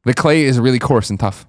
the 0.05 0.13
clay 0.13 0.45
is 0.45 0.59
really 0.61 0.79
coarse 0.79 1.09
and 1.09 1.19
tough. 1.19 1.47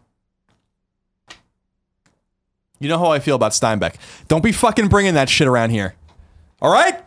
You 2.79 2.87
know 2.87 2.97
how 2.97 3.11
I 3.11 3.19
feel 3.19 3.35
about 3.35 3.51
Steinbeck. 3.51 3.95
Don't 4.29 4.41
be 4.41 4.53
fucking 4.53 4.87
bringing 4.87 5.15
that 5.15 5.27
shit 5.27 5.45
around 5.45 5.71
here. 5.71 5.93
All 6.61 6.71
right? 6.71 7.03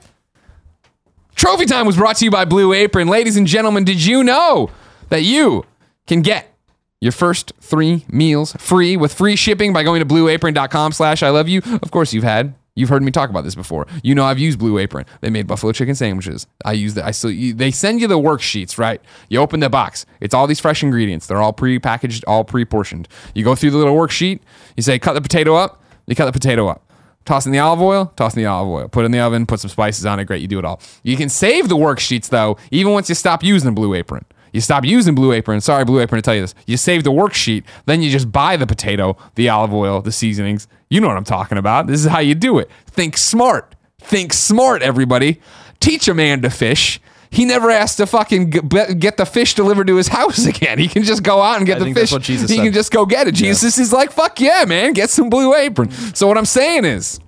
Trophy 1.35 1.65
Time 1.65 1.87
was 1.87 1.97
brought 1.97 2.17
to 2.17 2.25
you 2.27 2.31
by 2.31 2.45
Blue 2.45 2.75
Apron. 2.75 3.09
Ladies 3.09 3.39
and 3.39 3.47
gentlemen, 3.47 3.85
did 3.85 4.05
you 4.05 4.23
know 4.23 4.69
that 5.09 5.23
you 5.23 5.65
can 6.07 6.21
get 6.21 6.55
your 7.01 7.13
first 7.13 7.55
three 7.63 8.05
meals 8.11 8.53
free 8.59 8.99
with 8.99 9.15
free 9.15 9.37
shipping 9.37 9.73
by 9.73 9.83
going 9.83 10.01
to 10.01 10.07
blueapron.com 10.07 10.93
slash 10.93 11.23
I 11.23 11.31
love 11.31 11.49
you? 11.49 11.63
Of 11.83 11.91
course 11.91 12.13
you've 12.13 12.25
had. 12.25 12.55
You've 12.77 12.89
heard 12.89 13.05
me 13.05 13.13
talk 13.13 13.31
about 13.31 13.45
this 13.45 13.55
before. 13.55 13.87
You 14.03 14.17
know 14.17 14.25
I've 14.25 14.39
used 14.39 14.59
Blue 14.59 14.79
Apron. 14.79 15.07
They 15.21 15.31
made 15.31 15.47
buffalo 15.47 15.71
chicken 15.71 15.95
sandwiches. 15.95 16.49
I 16.65 16.73
use 16.73 16.95
that. 16.95 17.05
I 17.05 17.13
still. 17.13 17.31
You, 17.31 17.55
they 17.55 17.71
send 17.71 18.01
you 18.01 18.09
the 18.09 18.19
worksheets, 18.19 18.79
right? 18.79 19.01
You 19.29 19.39
open 19.39 19.61
the 19.61 19.71
box. 19.71 20.07
It's 20.21 20.35
all 20.35 20.49
these 20.49 20.59
fresh 20.59 20.83
ingredients. 20.83 21.29
They're 21.29 21.41
all 21.41 21.53
pre-packaged, 21.53 22.25
all 22.27 22.43
pre-portioned. 22.43 23.07
You 23.33 23.45
go 23.45 23.55
through 23.55 23.71
the 23.71 23.79
little 23.79 23.95
worksheet. 23.95 24.41
You 24.77 24.83
say 24.83 24.99
cut 24.99 25.13
the 25.13 25.21
potato 25.21 25.55
up. 25.55 25.85
You 26.07 26.17
cut 26.17 26.27
the 26.27 26.33
potato 26.33 26.67
up. 26.67 26.83
Toss 27.25 27.47
in 27.47 27.53
the 27.53 27.59
olive 27.59 27.81
oil, 27.81 28.13
toss 28.17 28.35
in 28.35 28.43
the 28.43 28.47
olive 28.47 28.69
oil. 28.69 28.89
Put 28.89 29.03
it 29.03 29.07
in 29.07 29.13
the 29.13 29.21
oven, 29.21 29.47
put 29.47 29.61
some 29.61 29.71
spices 29.71 30.05
on 30.05 30.19
it. 30.19 30.25
Great, 30.25 30.43
you 30.43 30.49
do 30.49 30.59
it 30.59 30.65
all. 30.65 30.81
You 31.05 31.17
can 31.17 31.29
save 31.29 31.69
the 31.69 31.77
worksheets 31.77 32.29
though, 32.29 32.59
even 32.71 32.93
once 32.93 33.09
you 33.09 33.15
stop 33.15 33.43
using 33.43 33.73
Blue 33.73 33.95
Apron. 33.95 34.27
You 34.55 34.61
stop 34.61 34.85
using 34.85 35.17
Blue 35.17 35.33
Apron. 35.33 35.61
Sorry, 35.61 35.85
Blue 35.85 36.01
Apron, 36.01 36.23
to 36.23 36.25
tell 36.25 36.35
you 36.37 36.41
this. 36.43 36.55
You 36.69 36.77
save 36.77 37.03
the 37.03 37.11
worksheet, 37.11 37.65
then 37.87 38.03
you 38.03 38.11
just 38.11 38.31
buy 38.31 38.57
the 38.57 38.69
potato, 38.69 39.17
the 39.35 39.49
olive 39.49 39.75
oil, 39.75 40.01
the 40.01 40.13
seasonings. 40.13 40.69
You 40.89 41.01
know 41.01 41.09
what 41.09 41.17
I'm 41.17 41.25
talking 41.25 41.59
about. 41.59 41.89
This 41.89 42.05
is 42.05 42.11
how 42.11 42.21
you 42.21 42.37
do 42.37 42.61
it. 42.61 42.71
Think 42.87 43.17
smart. 43.17 43.75
Think 43.99 44.33
smart, 44.33 44.81
everybody. 44.81 45.41
Teach 45.81 46.07
a 46.07 46.15
man 46.15 46.41
to 46.43 46.51
fish. 46.51 47.01
He 47.31 47.45
never 47.45 47.69
has 47.69 47.97
to 47.97 48.07
fucking 48.07 48.51
get 48.51 49.17
the 49.17 49.27
fish 49.27 49.55
delivered 49.55 49.89
to 49.89 49.97
his 49.97 50.07
house 50.19 50.47
again. 50.47 50.79
He 50.79 50.87
can 50.87 51.03
just 51.03 51.25
go 51.25 51.43
out 51.43 51.57
and 51.57 51.67
get 51.67 51.83
I 51.83 51.87
the 51.87 51.87
fish. 51.87 51.95
that's 51.95 52.13
what 52.13 52.23
Jesus 52.23 52.49
he 52.49 52.59
said. 52.59 52.63
can 52.63 52.73
just 52.73 52.93
go 52.93 53.07
get 53.07 53.27
it. 53.27 53.35
Jesus 53.35 53.77
is 53.77 53.93
like, 53.93 54.13
fuck 54.13 54.41
yeah, 54.41 54.65
man. 54.69 54.93
Get 54.93 55.11
some 55.11 55.31
Blue 55.31 55.53
Apron. 55.53 55.91
So 55.91 56.29
what 56.29 56.39
I'm 56.39 56.47
saying 56.47 56.85
is, 56.85 57.19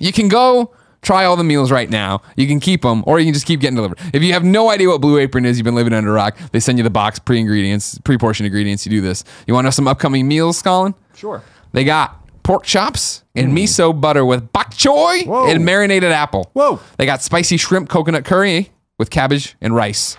you 0.00 0.12
can 0.12 0.26
go 0.26 0.74
try 1.02 1.24
all 1.24 1.36
the 1.36 1.44
meals 1.44 1.70
right 1.70 1.90
now. 1.90 2.22
You 2.36 2.46
can 2.46 2.60
keep 2.60 2.82
them, 2.82 3.04
or 3.06 3.18
you 3.18 3.26
can 3.26 3.34
just 3.34 3.46
keep 3.46 3.60
getting 3.60 3.76
delivered. 3.76 3.98
If 4.14 4.22
you 4.22 4.32
have 4.32 4.44
no 4.44 4.70
idea 4.70 4.88
what 4.88 5.00
Blue 5.00 5.18
Apron 5.18 5.44
is, 5.44 5.58
you've 5.58 5.64
been 5.64 5.74
living 5.74 5.92
under 5.92 6.10
a 6.10 6.14
rock. 6.14 6.38
They 6.52 6.60
send 6.60 6.78
you 6.78 6.84
the 6.84 6.90
box, 6.90 7.18
pre 7.18 7.38
ingredients, 7.40 7.98
pre 7.98 8.16
portioned 8.16 8.46
ingredients. 8.46 8.86
You 8.86 8.90
do 8.90 9.00
this. 9.00 9.24
You 9.46 9.54
want 9.54 9.64
to 9.64 9.66
know 9.66 9.70
some 9.72 9.88
upcoming 9.88 10.26
meals, 10.26 10.62
Colin? 10.62 10.94
Sure. 11.14 11.42
They 11.72 11.84
got 11.84 12.18
pork 12.42 12.64
chops 12.64 13.22
and 13.34 13.52
mm. 13.52 13.62
miso 13.62 13.98
butter 13.98 14.24
with 14.24 14.52
bok 14.52 14.72
choy. 14.72 15.26
Whoa. 15.26 15.48
and 15.48 15.64
marinated 15.64 16.12
apple. 16.12 16.50
Whoa. 16.54 16.80
They 16.96 17.06
got 17.06 17.22
spicy 17.22 17.56
shrimp 17.56 17.88
coconut 17.88 18.24
curry 18.24 18.70
with 18.98 19.10
cabbage 19.10 19.56
and 19.60 19.74
rice. 19.74 20.16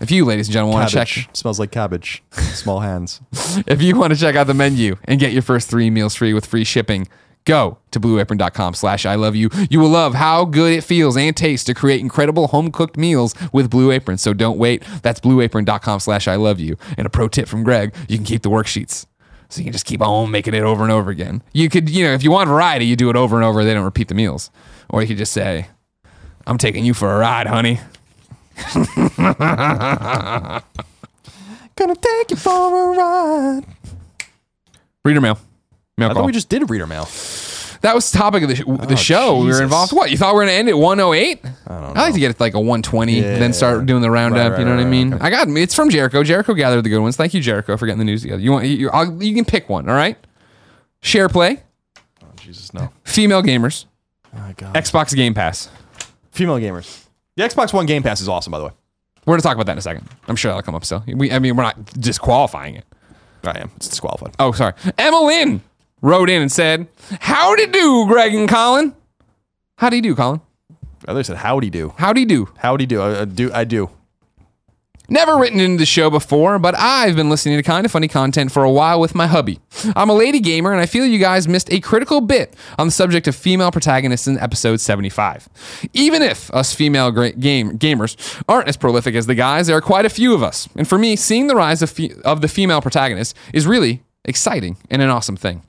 If 0.00 0.12
you, 0.12 0.24
ladies 0.24 0.46
and 0.46 0.52
gentlemen, 0.52 0.78
want 0.78 0.90
to 0.90 0.94
check 0.94 1.28
Smells 1.32 1.58
like 1.58 1.72
cabbage. 1.72 2.22
Small 2.30 2.80
hands. 2.80 3.20
if 3.66 3.82
you 3.82 3.96
want 3.98 4.12
to 4.12 4.18
check 4.18 4.36
out 4.36 4.46
the 4.46 4.54
menu 4.54 4.96
and 5.04 5.18
get 5.18 5.32
your 5.32 5.42
first 5.42 5.68
three 5.68 5.90
meals 5.90 6.14
free 6.14 6.32
with 6.32 6.46
free 6.46 6.62
shipping, 6.62 7.08
go 7.48 7.78
to 7.90 7.98
blueapron.com 7.98 8.74
slash 8.74 9.06
I 9.06 9.14
love 9.16 9.34
you. 9.34 9.48
You 9.70 9.80
will 9.80 9.88
love 9.88 10.14
how 10.14 10.44
good 10.44 10.72
it 10.72 10.84
feels 10.84 11.16
and 11.16 11.36
tastes 11.36 11.64
to 11.64 11.74
create 11.74 12.00
incredible 12.00 12.48
home 12.48 12.70
cooked 12.70 12.96
meals 12.96 13.34
with 13.52 13.70
Blue 13.70 13.90
Apron. 13.90 14.18
So 14.18 14.32
don't 14.32 14.58
wait. 14.58 14.84
That's 15.02 15.18
blueapron.com 15.18 16.00
slash 16.00 16.28
I 16.28 16.36
love 16.36 16.60
you. 16.60 16.76
And 16.96 17.06
a 17.06 17.10
pro 17.10 17.26
tip 17.26 17.48
from 17.48 17.64
Greg, 17.64 17.94
you 18.08 18.18
can 18.18 18.26
keep 18.26 18.42
the 18.42 18.50
worksheets. 18.50 19.06
So 19.48 19.60
you 19.60 19.64
can 19.64 19.72
just 19.72 19.86
keep 19.86 20.02
on 20.02 20.30
making 20.30 20.52
it 20.52 20.62
over 20.62 20.82
and 20.82 20.92
over 20.92 21.10
again. 21.10 21.42
You 21.54 21.70
could, 21.70 21.88
you 21.88 22.04
know, 22.04 22.12
if 22.12 22.22
you 22.22 22.30
want 22.30 22.48
variety, 22.48 22.84
you 22.84 22.96
do 22.96 23.08
it 23.08 23.16
over 23.16 23.36
and 23.36 23.44
over. 23.44 23.64
They 23.64 23.72
don't 23.72 23.84
repeat 23.84 24.08
the 24.08 24.14
meals. 24.14 24.50
Or 24.90 25.00
you 25.00 25.08
could 25.08 25.16
just 25.16 25.32
say, 25.32 25.68
I'm 26.46 26.58
taking 26.58 26.84
you 26.84 26.92
for 26.92 27.14
a 27.14 27.18
ride, 27.18 27.46
honey. 27.46 27.80
Gonna 31.76 31.94
take 31.94 32.30
you 32.30 32.36
for 32.36 32.92
a 32.92 32.96
ride. 32.98 33.64
Reader 35.04 35.20
mail. 35.22 35.38
Mail 35.98 36.08
I 36.10 36.12
call. 36.14 36.22
thought 36.22 36.26
we 36.26 36.32
just 36.32 36.48
did 36.48 36.62
a 36.62 36.66
reader 36.66 36.86
mail. 36.86 37.08
That 37.80 37.94
was 37.94 38.10
the 38.10 38.18
topic 38.18 38.42
of 38.42 38.48
the, 38.48 38.56
sh- 38.56 38.62
oh, 38.66 38.76
the 38.76 38.96
show. 38.96 39.36
We 39.38 39.44
were 39.44 39.50
Jesus. 39.50 39.60
involved. 39.62 39.92
What 39.92 40.10
you 40.10 40.16
thought 40.16 40.32
we 40.34 40.38
were 40.38 40.46
going 40.46 40.48
to 40.54 40.58
end 40.58 40.68
at 40.68 40.76
108? 40.76 41.40
I 41.44 41.80
don't 41.80 41.96
I 41.96 42.02
like 42.02 42.14
to 42.14 42.20
get 42.20 42.30
it 42.32 42.40
like 42.40 42.54
a 42.54 42.58
120, 42.58 43.20
then 43.20 43.52
start 43.52 43.86
doing 43.86 44.02
the 44.02 44.10
roundup. 44.10 44.52
right, 44.52 44.58
you 44.58 44.64
know 44.64 44.72
what 44.72 44.80
I 44.80 44.84
right, 44.84 44.90
mean? 44.90 45.14
I 45.14 45.30
got 45.30 45.46
it's 45.48 45.74
from 45.74 45.88
Jericho. 45.90 46.24
Jericho 46.24 46.54
gathered 46.54 46.82
the 46.82 46.88
good 46.88 46.98
ones. 47.00 47.16
Thank 47.16 47.34
you, 47.34 47.40
Jericho, 47.40 47.76
for 47.76 47.86
getting 47.86 48.00
the 48.00 48.04
news 48.04 48.22
together. 48.22 48.42
You 48.42 48.50
want 48.50 48.66
you, 48.66 48.90
I'll, 48.90 49.22
you 49.22 49.32
can 49.34 49.44
pick 49.44 49.68
one. 49.68 49.88
All 49.88 49.94
right. 49.94 50.16
Share 51.02 51.28
play, 51.28 51.62
oh, 52.22 52.26
Jesus, 52.36 52.74
no. 52.74 52.90
female 53.04 53.42
gamers, 53.42 53.84
Oh, 54.36 54.52
God. 54.56 54.74
Xbox 54.74 55.14
Game 55.14 55.32
Pass. 55.32 55.68
Female 56.32 56.56
gamers. 56.58 57.04
The 57.36 57.44
Xbox 57.44 57.72
One 57.72 57.86
Game 57.86 58.02
Pass 58.02 58.20
is 58.20 58.28
awesome, 58.28 58.50
by 58.50 58.58
the 58.58 58.64
way. 58.64 58.72
We're 59.24 59.34
gonna 59.34 59.42
talk 59.42 59.54
about 59.54 59.66
that 59.66 59.72
in 59.72 59.78
a 59.78 59.82
second. 59.82 60.08
I'm 60.26 60.34
sure 60.34 60.48
that'll 60.50 60.62
come 60.62 60.74
up 60.74 60.84
still. 60.84 61.04
We, 61.06 61.30
I 61.30 61.38
mean, 61.38 61.54
we're 61.54 61.62
not 61.62 61.84
disqualifying 61.94 62.74
it. 62.74 62.84
I 63.44 63.60
am. 63.60 63.70
It's 63.76 63.88
disqualified. 63.88 64.34
Oh, 64.40 64.50
sorry. 64.50 64.72
Emma 64.98 65.20
Lynn 65.20 65.60
wrote 66.00 66.30
in 66.30 66.42
and 66.42 66.50
said, 66.52 66.86
"Howdy 67.20 67.66
do, 67.66 68.06
Greg 68.06 68.34
and 68.34 68.48
Colin. 68.48 68.94
Howdy 69.78 70.00
do, 70.00 70.14
Colin. 70.14 70.40
I 71.06 71.12
thought 71.12 71.18
you 71.18 71.24
said 71.24 71.36
howdy 71.36 71.70
do. 71.70 71.94
Howdy 71.96 72.24
do. 72.24 72.48
Howdy 72.58 72.84
do. 72.86 73.00
I, 73.00 73.20
I 73.20 73.24
do. 73.24 73.52
I 73.52 73.64
do. 73.64 73.90
Never 75.10 75.38
written 75.38 75.58
into 75.58 75.78
the 75.78 75.86
show 75.86 76.10
before, 76.10 76.58
but 76.58 76.74
I've 76.76 77.16
been 77.16 77.30
listening 77.30 77.56
to 77.56 77.62
kind 77.62 77.86
of 77.86 77.92
funny 77.92 78.08
content 78.08 78.52
for 78.52 78.62
a 78.62 78.70
while 78.70 79.00
with 79.00 79.14
my 79.14 79.26
hubby. 79.26 79.58
I'm 79.96 80.10
a 80.10 80.14
lady 80.14 80.38
gamer, 80.38 80.70
and 80.70 80.82
I 80.82 80.86
feel 80.86 81.06
you 81.06 81.18
guys 81.18 81.48
missed 81.48 81.72
a 81.72 81.80
critical 81.80 82.20
bit 82.20 82.54
on 82.78 82.88
the 82.88 82.90
subject 82.90 83.26
of 83.26 83.34
female 83.34 83.70
protagonists 83.70 84.26
in 84.26 84.38
episode 84.38 84.80
75. 84.82 85.48
Even 85.94 86.20
if 86.20 86.52
us 86.52 86.74
female 86.74 87.10
game 87.10 87.78
gamers 87.78 88.42
aren't 88.50 88.68
as 88.68 88.76
prolific 88.76 89.14
as 89.14 89.24
the 89.24 89.34
guys, 89.34 89.68
there 89.68 89.76
are 89.78 89.80
quite 89.80 90.04
a 90.04 90.10
few 90.10 90.34
of 90.34 90.42
us. 90.42 90.68
And 90.76 90.86
for 90.86 90.98
me, 90.98 91.16
seeing 91.16 91.46
the 91.46 91.54
rise 91.56 91.80
of, 91.80 91.88
fe- 91.88 92.12
of 92.22 92.42
the 92.42 92.48
female 92.48 92.82
protagonist 92.82 93.34
is 93.54 93.66
really 93.66 94.02
exciting 94.26 94.76
and 94.90 95.00
an 95.00 95.08
awesome 95.08 95.36
thing. 95.36 95.62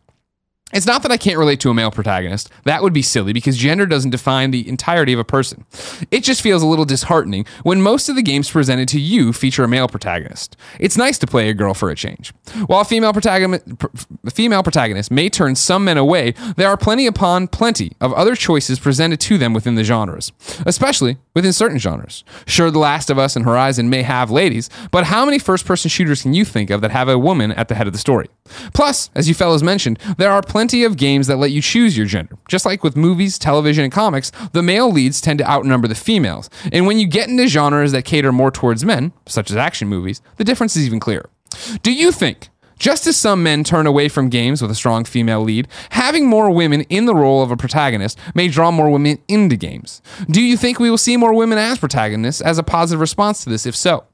It's 0.72 0.86
not 0.86 1.02
that 1.02 1.12
I 1.12 1.18
can't 1.18 1.38
relate 1.40 1.60
to 1.62 1.72
a 1.72 1.74
male 1.74 1.90
protagonist. 1.90 2.50
That 2.66 2.84
would 2.84 2.94
be 2.94 3.02
silly 3.02 3.34
because 3.34 3.58
gender 3.58 3.88
doesn't 3.88 4.12
define 4.12 4.52
the 4.52 4.68
entirety 4.70 5.14
of 5.14 5.20
a 5.20 5.24
person. 5.24 5.66
It 6.12 6.24
just 6.24 6.42
feels 6.42 6.62
a 6.62 6.68
little 6.68 6.86
disheartening 6.86 7.46
when 7.64 7.82
most 7.82 8.08
of 8.08 8.16
the 8.16 8.22
games 8.22 8.52
presented 8.52 8.88
to 8.90 9.00
you 9.00 9.34
feature 9.34 9.64
a 9.64 9.68
male 9.68 9.88
protagonist. 9.88 10.56
It's 10.80 10.96
nice 10.96 11.18
to 11.20 11.28
play 11.28 11.50
a 11.50 11.56
girl 11.56 11.74
for 11.74 11.90
a 11.90 11.96
change. 11.96 12.34
While 12.68 12.84
female 12.84 13.14
protagonist, 13.14 13.80
pr- 13.80 13.88
female 14.32 14.62
protagonist 14.62 15.10
may 15.10 15.28
turn 15.30 15.56
some 15.56 15.84
men 15.86 15.98
away, 15.98 16.36
there 16.56 16.70
are 16.70 16.78
plenty 16.78 17.08
upon 17.08 17.48
plenty 17.48 17.94
of 18.00 18.14
other 18.14 18.36
choices 18.36 18.80
presented 18.80 19.20
to 19.22 19.40
them 19.40 19.54
within 19.54 19.74
the 19.74 19.84
genres, 19.84 20.32
especially 20.68 21.18
within 21.34 21.52
certain 21.54 21.80
genres. 21.80 22.24
Sure, 22.46 22.70
The 22.70 22.80
Last 22.80 23.10
of 23.10 23.18
Us 23.18 23.36
and 23.36 23.44
Horizon 23.44 23.90
may 23.90 24.04
have 24.04 24.30
ladies, 24.30 24.70
but 24.92 25.06
how 25.06 25.26
many 25.26 25.40
first 25.40 25.66
person 25.66 25.90
shooters 25.90 26.22
can 26.22 26.34
you 26.36 26.46
think 26.46 26.70
of 26.70 26.82
that 26.82 26.92
have 26.92 27.10
a 27.10 27.18
woman 27.18 27.52
at 27.52 27.70
the 27.70 27.76
head 27.76 27.88
of 27.88 27.94
the 27.94 28.00
story? 28.00 28.28
Plus, 28.74 29.10
as 29.16 29.28
you 29.28 29.34
fellows 29.34 29.64
mentioned, 29.64 30.00
there 30.18 30.32
are 30.32 30.42
plenty 30.42 30.84
of 30.84 30.98
games 30.98 31.28
that 31.28 31.38
let 31.38 31.52
you 31.52 31.62
choose 31.62 31.98
your 31.98 32.06
gender. 32.06 32.38
Just 32.48 32.66
like 32.66 32.84
with 32.84 32.96
movies, 32.96 33.40
television, 33.40 33.84
and 33.84 33.94
comics, 33.94 34.32
the 34.54 34.64
male 34.64 34.92
leads 34.92 35.22
tend 35.22 35.40
to 35.40 35.50
outnumber 35.50 35.88
the 35.88 35.96
females. 35.96 36.50
And 36.72 36.88
when 36.88 37.00
you 37.00 37.08
get 37.08 37.30
into 37.30 37.48
genres 37.48 37.92
that 37.92 38.06
cater 38.06 38.32
more 38.32 38.52
towards 38.52 38.86
men, 38.86 39.14
such 39.26 39.52
as 39.52 39.58
action 39.58 39.88
movies, 39.88 40.22
the 40.38 40.44
difference 40.44 40.76
is 40.76 40.86
even 40.86 41.00
clearer. 41.00 41.30
Do 41.82 41.92
you 41.92 42.12
think 42.12 42.50
just 42.80 43.06
as 43.06 43.18
some 43.18 43.44
men 43.44 43.64
turn 43.64 43.86
away 43.86 44.10
from 44.10 44.30
games 44.30 44.62
with 44.62 44.72
a 44.72 44.76
strong 44.76 45.06
female 45.06 45.42
lead, 45.42 45.68
having 45.92 46.26
more 46.26 46.50
women 46.50 46.82
in 46.84 47.06
the 47.06 47.14
role 47.14 47.44
of 47.44 47.52
a 47.52 47.58
protagonist 47.58 48.18
may 48.34 48.48
draw 48.48 48.72
more 48.72 48.90
women 48.90 49.20
into 49.28 49.56
games. 49.56 50.02
Do 50.30 50.42
you 50.42 50.58
think 50.58 50.80
we 50.80 50.90
will 50.90 50.98
see 50.98 51.18
more 51.18 51.34
women 51.34 51.58
as 51.58 51.78
protagonists 51.78 52.42
as 52.42 52.58
a 52.58 52.64
positive 52.64 53.00
response 53.00 53.44
to 53.44 53.50
this? 53.50 53.66
If 53.66 53.76
so, 53.76 54.06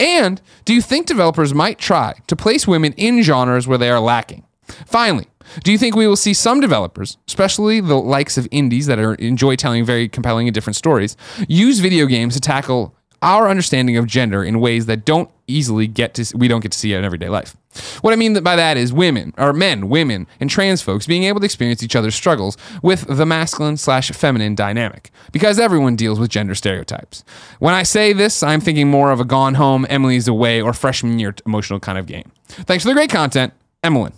and 0.00 0.40
do 0.64 0.74
you 0.74 0.80
think 0.80 1.06
developers 1.06 1.52
might 1.52 1.78
try 1.78 2.14
to 2.28 2.36
place 2.36 2.66
women 2.66 2.92
in 2.94 3.22
genres 3.22 3.68
where 3.68 3.78
they 3.78 3.90
are 3.90 4.00
lacking? 4.00 4.44
Finally, 4.86 5.26
do 5.64 5.72
you 5.72 5.78
think 5.78 5.94
we 5.94 6.06
will 6.06 6.16
see 6.16 6.34
some 6.34 6.60
developers, 6.60 7.18
especially 7.28 7.80
the 7.80 7.96
likes 7.96 8.38
of 8.38 8.48
indies 8.50 8.86
that 8.86 8.98
are 8.98 9.14
enjoy 9.14 9.56
telling 9.56 9.84
very 9.84 10.08
compelling 10.08 10.46
and 10.48 10.54
different 10.54 10.76
stories, 10.76 11.16
use 11.48 11.80
video 11.80 12.06
games 12.06 12.34
to 12.34 12.40
tackle 12.40 12.94
our 13.22 13.48
understanding 13.48 13.96
of 13.96 14.06
gender 14.06 14.44
in 14.44 14.60
ways 14.60 14.86
that 14.86 15.04
don't 15.04 15.30
easily 15.46 15.86
get 15.86 16.14
to 16.14 16.36
we 16.36 16.48
don't 16.48 16.60
get 16.60 16.72
to 16.72 16.78
see 16.78 16.92
it 16.92 16.98
in 16.98 17.04
everyday 17.04 17.28
life. 17.28 17.56
What 18.02 18.12
I 18.12 18.16
mean 18.16 18.42
by 18.42 18.56
that 18.56 18.76
is 18.76 18.92
women 18.92 19.32
or 19.38 19.52
men, 19.52 19.88
women, 19.88 20.26
and 20.40 20.50
trans 20.50 20.82
folks 20.82 21.06
being 21.06 21.24
able 21.24 21.40
to 21.40 21.46
experience 21.46 21.82
each 21.82 21.96
other's 21.96 22.14
struggles 22.14 22.58
with 22.82 23.06
the 23.06 23.24
masculine 23.24 23.76
slash 23.78 24.10
feminine 24.10 24.54
dynamic 24.54 25.10
because 25.30 25.58
everyone 25.58 25.96
deals 25.96 26.20
with 26.20 26.30
gender 26.30 26.54
stereotypes. 26.54 27.24
When 27.60 27.72
I 27.72 27.82
say 27.84 28.12
this, 28.12 28.42
I'm 28.42 28.60
thinking 28.60 28.90
more 28.90 29.10
of 29.10 29.20
a 29.20 29.24
Gone 29.24 29.54
Home, 29.54 29.86
Emily's 29.88 30.28
Away, 30.28 30.60
or 30.60 30.72
freshman 30.74 31.18
year 31.18 31.34
emotional 31.46 31.80
kind 31.80 31.96
of 31.96 32.06
game. 32.06 32.30
Thanks 32.48 32.84
for 32.84 32.90
the 32.90 32.94
great 32.94 33.10
content, 33.10 33.54
Emily. 33.82 34.12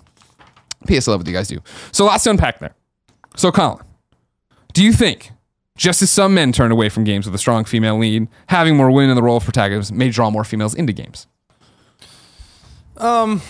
P.S. 0.86 1.06
I 1.06 1.12
love 1.12 1.20
what 1.20 1.26
you 1.28 1.32
guys 1.32 1.48
do. 1.48 1.60
So 1.92 2.04
lots 2.04 2.24
to 2.24 2.30
unpack 2.30 2.58
there. 2.58 2.74
So 3.36 3.52
Colin, 3.52 3.84
do 4.72 4.82
you 4.82 4.92
think 4.92 5.30
just 5.76 6.02
as 6.02 6.10
some 6.10 6.34
men 6.34 6.52
turn 6.52 6.70
away 6.70 6.88
from 6.88 7.04
games 7.04 7.26
with 7.26 7.34
a 7.34 7.38
strong 7.38 7.64
female 7.64 7.98
lead, 7.98 8.28
having 8.46 8.76
more 8.76 8.90
women 8.90 9.10
in 9.10 9.16
the 9.16 9.22
role 9.22 9.36
of 9.36 9.44
protagonists 9.44 9.90
may 9.92 10.08
draw 10.10 10.30
more 10.30 10.44
females 10.44 10.74
into 10.74 10.92
games? 10.92 11.26
Um, 12.96 13.42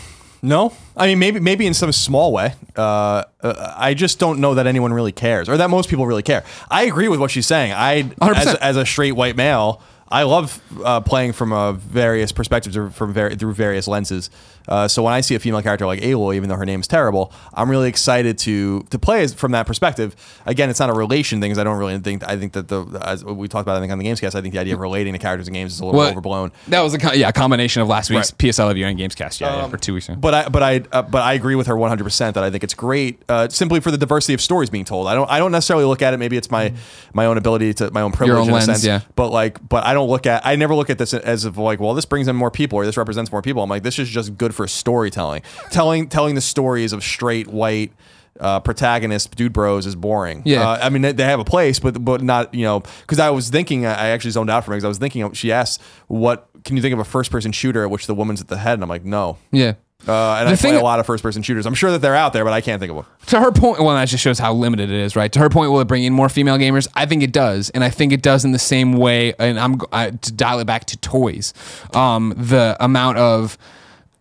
No, 0.43 0.75
I 0.95 1.07
mean 1.07 1.19
maybe 1.19 1.41
maybe 1.41 1.67
in 1.67 1.73
some 1.73 1.91
small 1.93 2.31
way. 2.33 2.53
Uh, 2.77 3.25
uh, 3.41 3.75
I 3.77 3.95
just 3.95 4.19
don't 4.19 4.41
know 4.41 4.55
that 4.55 4.67
anyone 4.67 4.93
really 4.93 5.13
cares, 5.13 5.49
or 5.49 5.57
that 5.57 5.71
most 5.71 5.89
people 5.89 6.07
really 6.07 6.23
care. 6.23 6.45
I 6.71 6.85
agree 6.85 7.09
with 7.09 7.19
what 7.19 7.31
she's 7.31 7.47
saying. 7.47 7.73
I, 7.73 8.11
as, 8.21 8.55
as 8.57 8.77
a 8.77 8.85
straight 8.85 9.13
white 9.13 9.37
male, 9.37 9.81
I 10.09 10.25
love 10.25 10.61
uh, 10.85 11.01
playing 11.01 11.33
from 11.33 11.53
uh, 11.55 11.73
various 11.73 12.31
perspectives 12.31 12.77
or 12.77 12.91
from 12.91 13.15
very, 13.15 13.37
through 13.37 13.55
various 13.55 13.89
lenses. 13.89 14.29
Uh, 14.69 14.89
so 14.89 15.03
when 15.03 15.13
I 15.13 15.21
see 15.21 15.35
a 15.35 15.39
female 15.39 15.63
character 15.63 15.87
like 15.87 16.01
Aloy, 16.01 16.37
even 16.37 16.49
though 16.49 16.57
her 16.57 16.65
name's 16.65 16.87
terrible, 16.89 17.33
I'm 17.53 17.71
really 17.71 17.89
excited 17.89 18.39
to 18.39 18.83
to 18.91 18.99
play 18.99 19.23
as, 19.23 19.35
from 19.35 19.53
that 19.53 19.67
perspective. 19.67 20.17
Again, 20.47 20.71
it's 20.71 20.81
not 20.81 20.91
a 20.91 20.95
relation 20.95 21.41
thing, 21.41 21.51
because 21.51 21.59
I 21.59 21.65
don't 21.65 21.79
really 21.79 21.99
think 21.99 22.27
I 22.29 22.37
think 22.37 22.53
that 22.55 22.69
the 22.69 22.85
as 23.03 23.25
we 23.25 23.49
talked 23.49 23.63
about 23.63 23.77
I 23.77 23.81
think 23.81 23.93
on 23.93 23.99
the 23.99 24.07
Gamescast, 24.07 24.35
I 24.35 24.41
think 24.41 24.55
the 24.55 24.61
idea 24.61 24.75
of 24.75 24.81
relating 24.81 25.13
to 25.13 25.19
characters 25.19 25.49
in 25.49 25.55
games 25.55 25.75
is 25.75 25.81
a 25.81 25.85
little 25.85 25.99
Well, 26.01 26.11
overblown. 26.11 26.53
That 26.69 26.81
was 26.81 26.95
a 26.95 26.99
co- 26.99 27.13
yeah 27.13 27.29
a 27.29 27.33
combination 27.33 27.83
of 27.83 27.89
last 27.89 28.11
week's 28.11 28.33
Right. 28.33 28.51
PS 28.51 28.59
I 28.59 28.65
Love 28.65 28.77
You 28.77 28.87
and 28.87 28.99
Gamescast 28.99 29.41
yeah, 29.41 29.57
yeah 29.57 29.69
for 29.69 29.77
two 29.77 29.95
weeks. 29.95 30.09
ago. 30.09 30.19
But 30.19 30.35
I 30.35 30.49
but 30.49 30.63
I 30.63 30.83
uh, 30.93 31.03
but 31.03 31.23
I 31.23 31.35
agree 31.35 31.55
with 31.57 31.67
her 31.67 31.77
100 31.77 32.03
percent 32.05 32.35
that 32.35 32.45
I 32.45 32.51
think 32.51 32.65
it's 32.65 32.75
great 32.75 33.23
uh, 33.29 33.49
simply 33.49 33.81
for 33.81 33.91
the 33.91 33.99
diversity 33.99 34.35
of 34.35 34.41
stories 34.41 34.71
being 34.71 34.85
told. 34.85 35.09
I 35.09 35.15
don't 35.15 35.31
I 35.31 35.39
don't 35.39 35.53
necessarily 35.53 35.85
look 35.85 36.01
at 36.03 36.15
it. 36.15 36.17
Maybe 36.19 36.37
it's 36.37 36.51
my 36.51 36.73
my 37.13 37.27
own 37.27 37.37
ability 37.39 37.75
to 37.75 37.91
my 37.91 38.01
own 38.01 38.13
privilege 38.13 38.39
own 38.39 38.49
in 38.49 38.55
a 38.55 38.61
sense. 38.63 38.85
yeah. 38.85 39.01
But 39.15 39.29
like 39.31 39.67
but 39.69 39.85
I 39.85 39.93
don't 39.95 40.09
look 40.09 40.27
at 40.27 40.47
I 40.47 40.57
never 40.57 40.75
look 40.75 40.89
at 40.91 40.99
this 40.99 41.13
as 41.13 41.45
of 41.45 41.59
like 41.59 41.81
well 41.81 41.93
this 41.95 42.07
brings 42.07 42.29
in 42.29 42.37
more 42.37 42.51
people 42.51 42.79
or 42.79 42.87
this 42.87 42.97
represents 42.97 43.31
more 43.31 43.43
people. 43.43 43.63
I'm 43.63 43.69
like 43.71 43.83
this 43.83 43.99
is 43.99 44.09
just 44.09 44.39
good 44.39 44.54
for 44.55 44.67
storytelling. 44.67 45.43
telling 45.71 46.09
telling 46.09 46.35
the 46.35 46.41
stories 46.41 46.93
of 46.93 47.03
straight 47.03 47.49
white. 47.49 47.93
Uh, 48.41 48.59
protagonist 48.59 49.37
dude 49.37 49.53
bros 49.53 49.87
is 49.87 49.95
boring. 49.95 50.43
Yeah. 50.45 50.69
uh, 50.69 50.79
I 50.83 50.89
mean 50.89 51.03
they, 51.03 51.13
they 51.13 51.23
have 51.23 51.39
a 51.39 51.45
place, 51.45 51.79
but 51.79 52.05
but 52.05 52.21
not 52.21 52.53
you 52.53 52.65
know 52.65 52.83
because 53.03 53.21
I 53.21 53.31
was 53.31 53.49
thinking 53.49 53.87
I 53.87 54.09
actually 54.09 54.33
zoned 54.33 54.51
out 54.51 54.65
for 54.65 54.73
me 54.73 54.77
because 54.77 54.85
I 54.85 54.89
was 54.89 54.99
thinking 54.99 55.33
she 55.35 55.53
asked 55.53 55.81
what 56.09 56.49
can 56.65 56.75
you 56.75 56.83
think 56.83 56.95
of 56.95 56.99
a 56.99 57.05
first 57.05 57.31
person 57.31 57.53
shooter 57.53 57.85
at 57.85 57.91
which 57.91 58.09
the 58.09 58.15
woman's 58.15 58.41
at 58.41 58.49
the 58.49 58.59
head 58.59 58.75
and 58.75 58.83
I'm 58.83 58.89
like 58.89 59.05
no 59.05 59.39
yeah. 59.53 59.75
uh, 60.09 60.39
and 60.41 60.49
The 60.49 60.53
I 60.53 60.57
play 60.57 60.75
a 60.75 60.83
lot 60.83 60.99
of 60.99 61.07
first 61.07 61.23
person 61.23 61.45
shooters. 61.45 61.65
I'm 61.65 61.75
sure 61.75 61.93
that 61.93 62.01
they're 62.01 62.17
out 62.17 62.33
there, 62.33 62.43
but 62.43 62.53
I 62.53 62.61
can't 62.61 62.81
think 62.81 62.91
of 62.91 62.97
one. 62.97 63.07
to 63.27 63.39
her 63.39 63.53
point, 63.53 63.79
well, 63.79 63.95
that 63.95 64.09
just 64.09 64.25
shows 64.25 64.41
how 64.41 64.53
limited 64.53 64.91
it 64.91 64.97
is, 64.97 65.15
right? 65.15 65.31
To 65.31 65.39
her 65.39 65.49
point, 65.49 65.71
will 65.71 65.81
it 65.81 65.87
bring 65.87 66.03
in 66.03 66.13
more 66.13 66.29
female 66.29 66.59
gamers? 66.59 66.89
I 66.97 67.07
think 67.07 67.23
it 67.23 67.33
does, 67.33 67.71
and 67.71 67.85
I 67.85 67.89
think 67.89 68.13
it 68.13 68.21
does 68.21 68.45
in 68.45 68.51
the 68.51 68.59
same 68.59 68.95
way. 68.95 69.33
And 69.39 69.61
I'm 69.61 69.81
I, 69.93 70.11
to 70.11 70.33
dial 70.33 70.59
it 70.59 70.65
back 70.67 70.87
to 70.87 70.97
toys, 70.97 71.55
um, 71.95 72.35
the 72.37 72.77
amount 72.81 73.19
of 73.19 73.57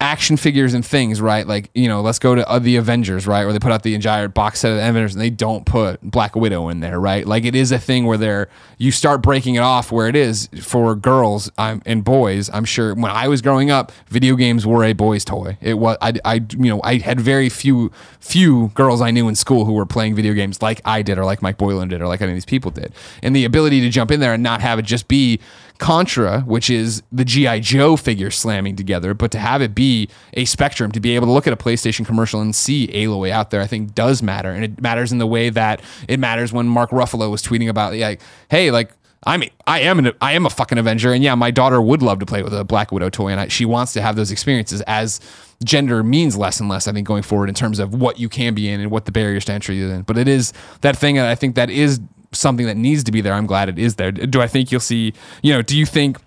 action 0.03 0.35
figures 0.35 0.73
and 0.73 0.85
things, 0.85 1.21
right? 1.21 1.47
Like 1.47 1.69
you 1.73 1.87
know, 1.87 2.01
let's 2.01 2.19
go 2.19 2.35
to 2.35 2.47
uh, 2.47 2.59
the 2.59 2.75
Avengers, 2.75 3.25
right? 3.25 3.45
Where 3.45 3.53
they 3.53 3.59
put 3.59 3.71
out 3.71 3.83
the 3.83 3.95
entire 3.95 4.27
box 4.27 4.59
set 4.59 4.71
of 4.71 4.77
the 4.77 4.87
Avengers, 4.87 5.15
and 5.15 5.21
they 5.21 5.29
don't 5.29 5.65
put 5.65 6.01
Black 6.01 6.35
Widow 6.35 6.67
in 6.67 6.81
there, 6.81 6.99
right? 6.99 7.25
Like 7.25 7.45
it 7.45 7.55
is 7.55 7.71
a 7.71 7.79
thing 7.79 8.05
where 8.05 8.17
they're 8.17 8.49
you 8.77 8.91
start 8.91 9.21
breaking 9.21 9.55
it 9.55 9.59
off 9.59 9.93
where 9.93 10.09
it 10.09 10.15
is 10.17 10.49
for 10.61 10.93
girls 10.93 11.49
um, 11.57 11.81
and 11.85 12.03
boys. 12.03 12.49
I'm 12.53 12.65
sure 12.65 12.93
when 12.93 13.11
I 13.11 13.29
was 13.29 13.41
growing 13.41 13.71
up, 13.71 13.93
video 14.09 14.35
games 14.35 14.67
were 14.67 14.83
a 14.83 14.91
boys' 14.91 15.23
toy. 15.23 15.57
It 15.61 15.75
was 15.75 15.97
I, 16.01 16.13
I 16.25 16.33
you 16.35 16.69
know 16.69 16.81
I 16.83 16.97
had 16.97 17.21
very 17.21 17.47
few 17.47 17.89
few 18.19 18.71
girls 18.75 18.99
I 18.99 19.09
knew 19.11 19.29
in 19.29 19.35
school 19.35 19.63
who 19.63 19.73
were 19.73 19.85
playing 19.85 20.15
video 20.15 20.33
games 20.33 20.61
like 20.61 20.81
I 20.83 21.01
did, 21.01 21.17
or 21.17 21.23
like 21.23 21.41
Mike 21.41 21.57
Boylan 21.57 21.87
did, 21.87 22.01
or 22.01 22.07
like 22.07 22.21
any 22.21 22.33
of 22.33 22.35
these 22.35 22.45
people 22.45 22.71
did, 22.71 22.93
and 23.21 23.33
the 23.33 23.45
ability 23.45 23.79
to 23.81 23.89
jump 23.89 24.11
in 24.11 24.19
there 24.19 24.33
and 24.33 24.43
not 24.43 24.59
have 24.59 24.79
it 24.79 24.85
just 24.85 25.07
be 25.07 25.39
Contra, 25.83 26.39
which 26.43 26.69
is 26.69 27.03
the 27.11 27.25
GI 27.25 27.59
Joe 27.59 27.97
figure 27.97 28.31
slamming 28.31 28.77
together, 28.77 29.13
but 29.13 29.31
to 29.31 29.37
have 29.37 29.61
it 29.61 29.75
be 29.75 30.07
a 30.31 30.45
spectrum, 30.45 30.93
to 30.93 31.01
be 31.01 31.13
able 31.13 31.27
to 31.27 31.33
look 31.33 31.45
at 31.45 31.51
a 31.51 31.57
PlayStation 31.57 32.05
commercial 32.05 32.39
and 32.39 32.55
see 32.55 32.87
Aloy 32.87 33.31
out 33.31 33.51
there, 33.51 33.59
I 33.59 33.67
think 33.67 33.93
does 33.93 34.23
matter, 34.23 34.49
and 34.49 34.63
it 34.63 34.81
matters 34.81 35.11
in 35.11 35.17
the 35.17 35.27
way 35.27 35.49
that 35.49 35.81
it 36.07 36.21
matters 36.21 36.53
when 36.53 36.69
Mark 36.69 36.91
Ruffalo 36.91 37.29
was 37.29 37.43
tweeting 37.43 37.67
about 37.67 37.93
like, 37.93 38.21
hey, 38.49 38.71
like. 38.71 38.91
I'm 39.25 39.41
I 39.65 39.79
am 39.79 39.99
an 39.99 40.11
I 40.19 40.33
am 40.33 40.45
a 40.45 40.49
fucking 40.49 40.77
Avenger, 40.77 41.13
and 41.13 41.23
yeah, 41.23 41.33
my 41.33 41.49
daughter 41.49 41.81
would 41.81 42.01
love 42.01 42.19
to 42.19 42.25
play 42.25 42.43
with 42.43 42.53
a 42.53 42.65
Black 42.65 42.91
Widow 42.91 43.09
toy, 43.09 43.29
and 43.29 43.39
I, 43.39 43.47
she 43.47 43.63
wants 43.63 43.93
to 43.93 44.01
have 44.01 44.17
those 44.17 44.31
experiences. 44.31 44.81
As 44.81 45.21
gender 45.63 46.03
means 46.03 46.35
less 46.35 46.59
and 46.59 46.67
less, 46.67 46.89
I 46.89 46.91
think 46.91 47.07
going 47.07 47.23
forward 47.23 47.47
in 47.47 47.55
terms 47.55 47.79
of 47.79 47.93
what 47.93 48.19
you 48.19 48.27
can 48.27 48.53
be 48.53 48.67
in 48.67 48.81
and 48.81 48.91
what 48.91 49.05
the 49.05 49.13
barriers 49.13 49.45
to 49.45 49.53
entry 49.53 49.79
is 49.79 49.89
in. 49.89 50.01
But 50.01 50.17
it 50.17 50.27
is 50.27 50.51
that 50.81 50.97
thing 50.97 51.15
that 51.15 51.29
I 51.29 51.35
think 51.35 51.55
that 51.55 51.69
is 51.69 52.01
something 52.33 52.65
that 52.65 52.77
needs 52.77 53.03
to 53.05 53.11
be 53.11 53.21
there. 53.21 53.33
I'm 53.33 53.45
glad 53.45 53.69
it 53.69 53.79
is 53.79 53.95
there. 53.95 54.11
Do 54.11 54.41
I 54.41 54.47
think 54.47 54.71
you'll 54.71 54.81
see? 54.81 55.13
You 55.41 55.53
know, 55.53 55.61
do 55.61 55.77
you 55.77 55.85
think? 55.85 56.17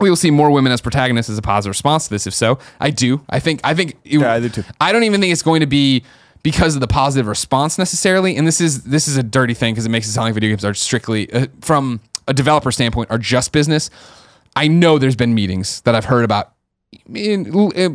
We 0.00 0.10
will 0.10 0.16
see 0.16 0.32
more 0.32 0.50
women 0.50 0.72
as 0.72 0.80
protagonists 0.80 1.30
as 1.30 1.38
a 1.38 1.42
positive 1.42 1.70
response 1.70 2.04
to 2.04 2.10
this. 2.10 2.26
If 2.26 2.34
so, 2.34 2.58
I 2.80 2.90
do. 2.90 3.20
I 3.30 3.38
think. 3.38 3.60
I 3.62 3.74
think. 3.74 3.92
it- 4.04 4.20
Yeah, 4.20 4.32
I 4.32 4.40
do 4.40 4.48
too. 4.48 4.64
I 4.80 4.90
don't 4.92 5.04
even 5.04 5.20
think 5.20 5.32
it's 5.32 5.42
going 5.42 5.60
to 5.60 5.66
be 5.66 6.02
because 6.42 6.74
of 6.74 6.80
the 6.80 6.88
positive 6.88 7.26
response 7.28 7.78
necessarily. 7.78 8.36
And 8.36 8.46
this 8.46 8.60
is 8.60 8.82
this 8.84 9.06
is 9.06 9.16
a 9.16 9.22
dirty 9.22 9.54
thing 9.54 9.72
because 9.74 9.86
it 9.86 9.90
makes 9.90 10.08
it 10.08 10.12
sound 10.12 10.26
like 10.26 10.34
video 10.34 10.50
games 10.50 10.64
are 10.64 10.74
strictly 10.74 11.32
uh, 11.32 11.46
from 11.60 12.00
a 12.26 12.34
developer 12.34 12.72
standpoint 12.72 13.10
are 13.10 13.18
just 13.18 13.52
business. 13.52 13.88
I 14.56 14.66
know 14.68 14.98
there's 14.98 15.16
been 15.16 15.34
meetings 15.34 15.80
that 15.82 15.94
I've 15.94 16.06
heard 16.06 16.24
about 16.24 16.52
in 17.14 17.46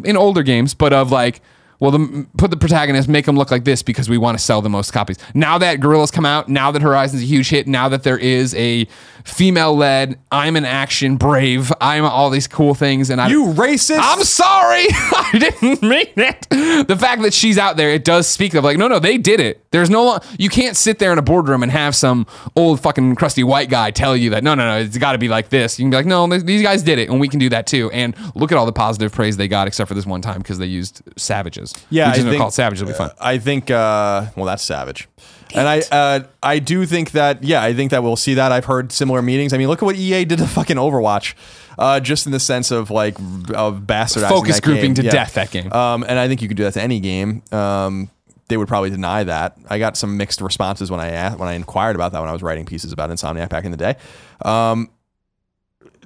in 0.05 0.15
older 0.17 0.41
games, 0.43 0.73
but 0.73 0.93
of 0.93 1.11
like 1.11 1.41
well, 1.79 1.91
the, 1.91 2.27
put 2.37 2.51
the 2.51 2.57
protagonist, 2.57 3.07
make 3.07 3.25
them 3.25 3.37
look 3.37 3.51
like 3.51 3.63
this 3.63 3.81
because 3.83 4.09
we 4.09 4.17
want 4.17 4.37
to 4.37 4.43
sell 4.43 4.61
the 4.61 4.69
most 4.69 4.91
copies. 4.91 5.17
Now 5.33 5.57
that 5.59 5.79
Guerrilla's 5.79 6.11
come 6.11 6.25
out, 6.25 6.49
now 6.49 6.71
that 6.71 6.81
Horizon's 6.81 7.23
a 7.23 7.25
huge 7.25 7.49
hit, 7.49 7.67
now 7.67 7.87
that 7.89 8.03
there 8.03 8.17
is 8.17 8.53
a 8.55 8.85
female-led, 9.23 10.19
I'm 10.31 10.55
an 10.55 10.65
action 10.65 11.15
brave, 11.15 11.71
I'm 11.79 12.03
all 12.03 12.29
these 12.29 12.47
cool 12.47 12.73
things, 12.73 13.09
and 13.09 13.21
I 13.21 13.29
You 13.29 13.45
racist. 13.53 13.99
I'm 14.01 14.23
sorry, 14.23 14.85
I 14.89 15.29
didn't 15.39 15.81
mean 15.81 16.07
it. 16.17 16.47
The 16.87 16.97
fact 16.99 17.21
that 17.21 17.33
she's 17.33 17.57
out 17.57 17.77
there, 17.77 17.91
it 17.91 18.03
does 18.03 18.27
speak 18.27 18.53
of 18.53 18.63
like, 18.63 18.77
no, 18.77 18.87
no, 18.87 18.99
they 18.99 19.17
did 19.17 19.39
it. 19.39 19.63
There's 19.71 19.89
no, 19.89 20.03
lo- 20.03 20.19
you 20.37 20.49
can't 20.49 20.75
sit 20.75 20.99
there 20.99 21.11
in 21.13 21.17
a 21.17 21.21
boardroom 21.21 21.63
and 21.63 21.71
have 21.71 21.95
some 21.95 22.25
old 22.55 22.81
fucking 22.81 23.15
crusty 23.15 23.43
white 23.43 23.69
guy 23.69 23.91
tell 23.91 24.17
you 24.17 24.31
that 24.31 24.43
no, 24.43 24.55
no, 24.55 24.65
no, 24.65 24.83
it's 24.83 24.97
got 24.97 25.13
to 25.13 25.17
be 25.17 25.27
like 25.27 25.49
this. 25.49 25.79
You 25.79 25.83
can 25.83 25.91
be 25.91 25.97
like, 25.97 26.05
no, 26.05 26.27
these 26.27 26.61
guys 26.61 26.83
did 26.83 26.99
it, 26.99 27.09
and 27.09 27.19
we 27.19 27.27
can 27.27 27.39
do 27.39 27.49
that 27.49 27.67
too. 27.67 27.89
And 27.91 28.15
look 28.35 28.51
at 28.51 28.57
all 28.57 28.65
the 28.65 28.73
positive 28.73 29.11
praise 29.13 29.37
they 29.37 29.47
got, 29.47 29.67
except 29.67 29.87
for 29.87 29.93
this 29.93 30.05
one 30.05 30.21
time 30.21 30.39
because 30.39 30.57
they 30.57 30.65
used 30.65 31.01
savages. 31.17 31.68
Yeah, 31.89 32.05
we 32.07 32.09
just 32.09 32.19
I 32.19 32.21
gonna 32.21 32.29
think, 32.31 32.39
call 32.41 32.47
it 32.49 32.53
savage. 32.53 32.81
It'll 32.81 32.91
be 32.91 32.97
fun. 32.97 33.09
uh, 33.09 33.13
I 33.19 33.37
think. 33.37 33.69
Uh, 33.71 34.25
well, 34.35 34.45
that's 34.45 34.63
savage. 34.63 35.07
And 35.55 35.67
I, 35.67 35.79
uh, 35.91 36.19
I 36.43 36.59
do 36.59 36.85
think 36.85 37.11
that. 37.11 37.43
Yeah, 37.43 37.63
I 37.63 37.73
think 37.73 37.89
that 37.91 38.03
we'll 38.03 38.15
see 38.15 38.35
that. 38.35 38.51
I've 38.51 38.65
heard 38.65 38.91
similar 38.91 39.21
meetings. 39.23 39.51
I 39.51 39.57
mean, 39.57 39.67
look 39.67 39.81
at 39.81 39.85
what 39.85 39.95
EA 39.95 40.23
did 40.25 40.37
to 40.39 40.47
fucking 40.47 40.77
Overwatch. 40.77 41.33
Uh, 41.77 41.99
just 41.99 42.25
in 42.25 42.31
the 42.33 42.39
sense 42.39 42.71
of 42.71 42.91
like 42.91 43.17
of 43.53 43.81
bastardizing 43.87 44.29
Focus 44.29 44.55
that 44.55 44.63
grouping 44.63 44.93
game. 44.93 44.95
to 44.95 45.03
Yeah. 45.05 45.11
death 45.11 45.33
that 45.35 45.49
game. 45.49 45.71
Um, 45.73 46.03
and 46.07 46.19
I 46.19 46.27
think 46.27 46.41
you 46.41 46.47
could 46.47 46.57
do 46.57 46.63
that 46.63 46.73
to 46.73 46.81
any 46.81 46.99
game. 46.99 47.41
Um, 47.51 48.09
they 48.49 48.57
would 48.57 48.67
probably 48.67 48.89
deny 48.89 49.23
that. 49.23 49.55
I 49.69 49.79
got 49.79 49.95
some 49.95 50.17
mixed 50.17 50.41
responses 50.41 50.91
when 50.91 50.99
I 50.99 51.09
asked, 51.11 51.37
when 51.39 51.47
I 51.47 51.53
inquired 51.53 51.95
about 51.95 52.11
that 52.11 52.19
when 52.19 52.29
I 52.29 52.33
was 52.33 52.41
writing 52.43 52.65
pieces 52.65 52.91
about 52.91 53.09
Insomniac 53.11 53.47
back 53.49 53.63
in 53.63 53.71
the 53.71 53.77
day. 53.77 53.95
Um, 54.43 54.89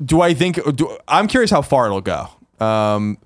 do 0.03 0.21
I 0.21 0.33
think? 0.33 0.59
Do, 0.75 0.95
I'm 1.07 1.27
curious 1.27 1.51
how 1.51 1.61
far 1.61 1.85
it'll 1.87 2.01
go. 2.01 2.27
Um, 2.59 3.17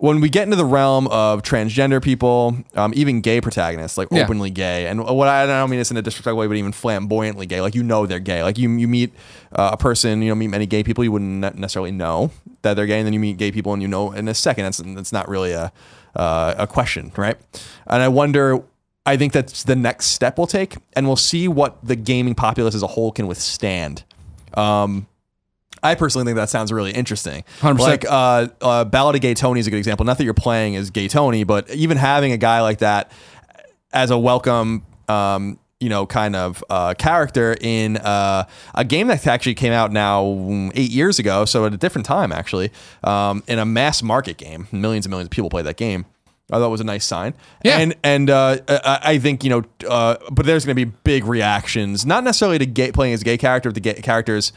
when 0.00 0.20
we 0.20 0.30
get 0.30 0.44
into 0.44 0.56
the 0.56 0.64
realm 0.64 1.06
of 1.08 1.42
transgender 1.42 2.02
people, 2.02 2.56
um, 2.74 2.92
even 2.96 3.20
gay 3.20 3.40
protagonists, 3.40 3.98
like 3.98 4.08
Yeah. 4.10 4.22
openly 4.24 4.48
gay, 4.50 4.86
and 4.86 5.04
what 5.04 5.28
I, 5.28 5.42
I 5.42 5.46
don't 5.46 5.68
mean 5.70 5.78
this 5.78 5.90
in 5.90 5.96
a 5.98 6.02
disrespectful 6.02 6.38
way, 6.38 6.46
but 6.46 6.56
even 6.56 6.72
flamboyantly 6.72 7.44
gay, 7.46 7.60
like 7.60 7.74
you 7.74 7.82
know 7.82 8.06
they're 8.06 8.18
gay. 8.18 8.42
Like 8.42 8.56
you, 8.58 8.70
you 8.70 8.88
meet 8.88 9.12
uh, 9.52 9.70
a 9.72 9.76
person, 9.76 10.22
you 10.22 10.30
know, 10.30 10.34
meet 10.34 10.48
many 10.48 10.64
gay 10.66 10.82
people, 10.82 11.04
you 11.04 11.12
wouldn't 11.12 11.58
necessarily 11.58 11.92
know 11.92 12.30
that 12.62 12.74
they're 12.74 12.86
gay, 12.86 12.98
and 12.98 13.06
then 13.06 13.12
you 13.12 13.20
meet 13.20 13.36
gay 13.36 13.52
people, 13.52 13.72
and 13.74 13.82
you 13.82 13.88
know 13.88 14.12
in 14.12 14.26
a 14.26 14.34
second. 14.34 14.64
That's 14.64 14.78
that's 14.78 15.12
not 15.12 15.28
really 15.28 15.52
a 15.52 15.70
uh, 16.16 16.54
a 16.58 16.66
question, 16.66 17.12
right? 17.16 17.36
And 17.86 18.02
I 18.02 18.08
wonder. 18.08 18.62
I 19.06 19.16
think 19.16 19.32
that's 19.32 19.64
the 19.64 19.74
next 19.76 20.06
step 20.06 20.36
we'll 20.36 20.46
take, 20.46 20.76
and 20.92 21.06
we'll 21.06 21.16
see 21.16 21.48
what 21.48 21.78
the 21.82 21.96
gaming 21.96 22.34
populace 22.34 22.74
as 22.74 22.82
a 22.82 22.86
whole 22.86 23.10
can 23.10 23.26
withstand. 23.26 24.04
Um, 24.54 25.06
I 25.82 25.94
personally 25.94 26.24
think 26.24 26.36
that 26.36 26.50
sounds 26.50 26.72
really 26.72 26.92
interesting. 26.92 27.44
100%. 27.60 27.78
Like 27.78 28.04
uh, 28.08 28.48
uh, 28.60 28.84
Ballad 28.84 29.16
of 29.16 29.22
Gay 29.22 29.34
Tony 29.34 29.60
is 29.60 29.66
a 29.66 29.70
good 29.70 29.78
example. 29.78 30.04
Not 30.04 30.18
that 30.18 30.24
you're 30.24 30.34
playing 30.34 30.76
as 30.76 30.90
Gay 30.90 31.08
Tony, 31.08 31.44
but 31.44 31.70
even 31.70 31.96
having 31.96 32.32
a 32.32 32.36
guy 32.36 32.60
like 32.60 32.78
that 32.78 33.10
as 33.92 34.10
a 34.10 34.18
welcome, 34.18 34.84
um, 35.08 35.58
you 35.80 35.88
know, 35.88 36.06
kind 36.06 36.36
of 36.36 36.62
uh, 36.68 36.94
character 36.94 37.56
in 37.60 37.96
uh, 37.96 38.44
a 38.74 38.84
game 38.84 39.06
that 39.06 39.26
actually 39.26 39.54
came 39.54 39.72
out 39.72 39.92
now 39.92 40.70
eight 40.74 40.90
years 40.90 41.18
ago, 41.18 41.44
so 41.44 41.64
at 41.64 41.72
a 41.72 41.78
different 41.78 42.04
time 42.04 42.32
actually, 42.32 42.70
um, 43.02 43.42
in 43.48 43.58
a 43.58 43.64
mass 43.64 44.02
market 44.02 44.36
game, 44.36 44.68
millions 44.72 45.06
and 45.06 45.10
millions 45.10 45.28
of 45.28 45.30
people 45.30 45.48
played 45.48 45.64
that 45.64 45.78
game. 45.78 46.04
I 46.52 46.56
thought 46.56 46.66
it 46.66 46.70
was 46.70 46.80
a 46.80 46.84
nice 46.84 47.04
sign. 47.04 47.34
Yeah. 47.64 47.78
And 47.78 47.94
and 48.02 48.28
uh, 48.30 48.58
I, 48.68 49.00
I 49.02 49.18
think 49.18 49.44
you 49.44 49.50
know, 49.50 49.64
uh, 49.88 50.16
but 50.30 50.46
there's 50.46 50.64
going 50.64 50.76
to 50.76 50.86
be 50.86 50.92
big 51.04 51.24
reactions, 51.24 52.04
not 52.04 52.24
necessarily 52.24 52.58
to 52.58 52.66
gay 52.66 52.92
playing 52.92 53.14
as 53.14 53.22
a 53.22 53.24
gay 53.24 53.38
character, 53.38 53.70
but 53.70 53.74
the 53.74 53.80
gay 53.80 53.94
characters. 53.94 54.52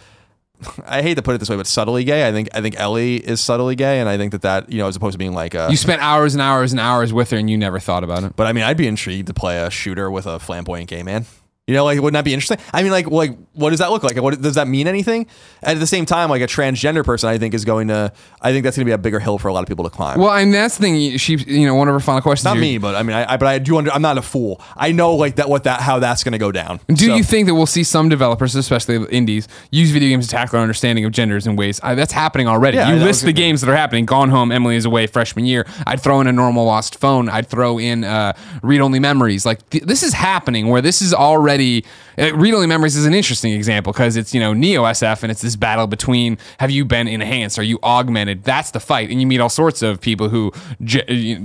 I 0.85 1.01
hate 1.01 1.15
to 1.15 1.21
put 1.21 1.35
it 1.35 1.37
this 1.39 1.49
way, 1.49 1.55
but 1.55 1.67
subtly 1.67 2.03
gay. 2.03 2.27
I 2.27 2.31
think 2.31 2.49
I 2.53 2.61
think 2.61 2.79
Ellie 2.79 3.17
is 3.17 3.41
subtly 3.41 3.75
gay, 3.75 3.99
and 3.99 4.09
I 4.09 4.17
think 4.17 4.31
that 4.31 4.41
that 4.43 4.71
you 4.71 4.79
know, 4.79 4.87
as 4.87 4.95
opposed 4.95 5.13
to 5.13 5.17
being 5.17 5.33
like 5.33 5.53
a. 5.53 5.67
you 5.69 5.77
spent 5.77 6.01
hours 6.01 6.33
and 6.33 6.41
hours 6.41 6.71
and 6.71 6.79
hours 6.79 7.13
with 7.13 7.31
her, 7.31 7.37
and 7.37 7.49
you 7.49 7.57
never 7.57 7.79
thought 7.79 8.03
about 8.03 8.23
it. 8.23 8.35
but 8.35 8.47
I 8.47 8.53
mean, 8.53 8.63
I'd 8.63 8.77
be 8.77 8.87
intrigued 8.87 9.27
to 9.27 9.33
play 9.33 9.61
a 9.61 9.69
shooter 9.69 10.09
with 10.09 10.25
a 10.25 10.39
flamboyant 10.39 10.89
gay 10.89 11.03
man. 11.03 11.25
You 11.67 11.75
know, 11.75 11.85
like 11.85 11.95
wouldn't 12.01 12.15
that 12.15 12.25
be 12.25 12.33
interesting? 12.33 12.57
I 12.73 12.83
mean, 12.83 12.91
like, 12.91 13.07
like 13.07 13.37
what 13.53 13.69
does 13.69 13.79
that 13.79 13.89
look 13.89 14.03
like? 14.03 14.21
What 14.21 14.41
does 14.41 14.55
that 14.55 14.67
mean 14.67 14.85
anything? 14.85 15.27
At 15.61 15.79
the 15.79 15.87
same 15.87 16.05
time, 16.05 16.29
like 16.29 16.41
a 16.41 16.45
transgender 16.45 17.05
person, 17.05 17.29
I 17.29 17.37
think 17.37 17.53
is 17.53 17.63
going 17.63 17.87
to. 17.87 18.11
I 18.41 18.51
think 18.51 18.65
that's 18.65 18.75
going 18.75 18.85
to 18.85 18.89
be 18.89 18.91
a 18.91 18.97
bigger 18.97 19.21
hill 19.21 19.37
for 19.37 19.47
a 19.47 19.53
lot 19.53 19.61
of 19.63 19.69
people 19.69 19.85
to 19.85 19.89
climb. 19.89 20.19
Well, 20.19 20.33
and 20.33 20.53
that's 20.53 20.75
the 20.77 20.81
thing. 20.81 21.17
She, 21.17 21.35
you 21.37 21.65
know, 21.65 21.75
one 21.75 21.87
of 21.87 21.93
her 21.93 22.01
final 22.01 22.21
questions. 22.21 22.43
Not 22.43 22.57
me, 22.57 22.79
but 22.79 22.95
I 22.95 23.03
mean, 23.03 23.15
I, 23.15 23.35
I 23.35 23.37
but 23.37 23.47
I 23.47 23.59
do 23.59 23.77
under. 23.77 23.91
I'm 23.93 24.01
not 24.01 24.17
a 24.17 24.21
fool. 24.21 24.61
I 24.75 24.91
know 24.91 25.15
like 25.15 25.37
that 25.37 25.47
what 25.47 25.63
that 25.63 25.79
how 25.79 25.99
that's 25.99 26.21
going 26.25 26.33
to 26.33 26.37
go 26.37 26.51
down. 26.51 26.81
Do 26.89 26.97
So- 27.07 27.15
you 27.15 27.23
think 27.23 27.47
that 27.47 27.55
we'll 27.55 27.65
see 27.65 27.85
some 27.85 28.09
developers, 28.09 28.55
especially 28.55 28.97
indies, 29.09 29.47
use 29.71 29.91
video 29.91 30.09
games 30.09 30.27
to 30.27 30.31
tackle 30.31 30.57
our 30.57 30.63
understanding 30.63 31.05
of 31.05 31.13
genders 31.13 31.47
in 31.47 31.55
ways 31.55 31.79
I, 31.81 31.95
that's 31.95 32.11
happening 32.11 32.45
already? 32.49 32.75
Yeah, 32.75 32.93
you 32.93 33.01
list 33.01 33.23
the 33.23 33.31
games 33.31 33.61
that 33.61 33.69
are 33.69 33.75
happening. 33.77 34.05
Gone 34.05 34.29
Home, 34.31 34.51
Emily 34.51 34.75
is 34.75 34.83
away 34.83 35.07
freshman 35.07 35.45
year. 35.45 35.65
I'd 35.87 36.01
throw 36.01 36.19
in 36.19 36.27
a 36.27 36.33
normal 36.33 36.65
lost 36.65 36.99
phone. 36.99 37.29
I'd 37.29 37.47
throw 37.47 37.79
in 37.79 38.03
uh, 38.03 38.33
read 38.61 38.81
only 38.81 38.99
memories. 38.99 39.45
Like 39.45 39.69
th- 39.69 39.85
this 39.85 40.03
is 40.03 40.11
happening 40.11 40.67
where 40.67 40.81
this 40.81 41.01
is 41.01 41.13
already. 41.13 41.52
Uh, 41.59 42.35
read 42.35 42.53
only 42.53 42.67
memories 42.67 42.95
is 42.95 43.05
an 43.05 43.13
interesting 43.13 43.53
example 43.53 43.91
because 43.91 44.15
it's 44.15 44.33
you 44.33 44.39
know 44.39 44.53
neo 44.53 44.83
SF 44.83 45.23
and 45.23 45.31
it's 45.31 45.41
this 45.41 45.55
battle 45.55 45.87
between 45.87 46.37
have 46.59 46.69
you 46.69 46.85
been 46.85 47.07
enhanced, 47.07 47.57
are 47.57 47.63
you 47.63 47.79
augmented? 47.83 48.43
That's 48.43 48.71
the 48.71 48.79
fight, 48.79 49.09
and 49.09 49.19
you 49.19 49.27
meet 49.27 49.39
all 49.39 49.49
sorts 49.49 49.81
of 49.81 49.99
people 49.99 50.29
who 50.29 50.51
ge- 50.83 51.41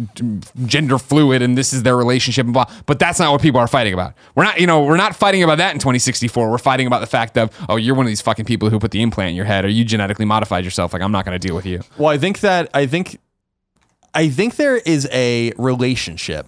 gender 0.67 0.99
fluid 0.99 1.43
and 1.43 1.57
this 1.57 1.73
is 1.73 1.83
their 1.83 1.97
relationship 1.97 2.45
and 2.45 2.53
blah. 2.53 2.67
But 2.87 2.99
that's 2.99 3.19
not 3.19 3.33
what 3.33 3.41
people 3.41 3.61
are 3.61 3.69
fighting 3.69 3.95
about. 3.95 4.15
We're 4.35 4.45
not, 4.45 4.61
you 4.61 4.67
know, 4.67 4.83
we're 4.83 4.97
not 4.97 5.17
fighting 5.17 5.43
about 5.43 5.59
that 5.59 5.73
in 5.73 5.79
2064. 5.79 6.51
We're 6.51 6.59
fighting 6.59 6.87
about 6.87 7.01
the 7.01 7.07
fact 7.07 7.37
of, 7.39 7.51
oh, 7.69 7.77
you're 7.77 7.95
one 7.95 8.07
of 8.07 8.11
these 8.11 8.21
fucking 8.21 8.45
people 8.45 8.71
who 8.71 8.79
put 8.79 8.91
the 8.91 9.03
implant 9.03 9.31
in 9.31 9.37
your 9.37 9.45
head, 9.47 9.65
or 9.65 9.69
you 9.69 9.85
genetically 9.85 10.25
modified 10.25 10.65
yourself. 10.65 10.93
Like 10.93 11.03
I'm 11.03 11.13
not 11.13 11.25
going 11.25 11.39
to 11.39 11.47
deal 11.47 11.57
with 11.57 11.67
you. 11.67 11.81
Well, 11.97 12.11
I 12.11 12.19
think 12.19 12.41
that 12.41 12.69
I 12.75 12.87
think 12.87 13.19
I 14.15 14.29
think 14.29 14.57
there 14.57 14.77
is 14.77 15.09
a 15.13 15.53
relationship 15.57 16.47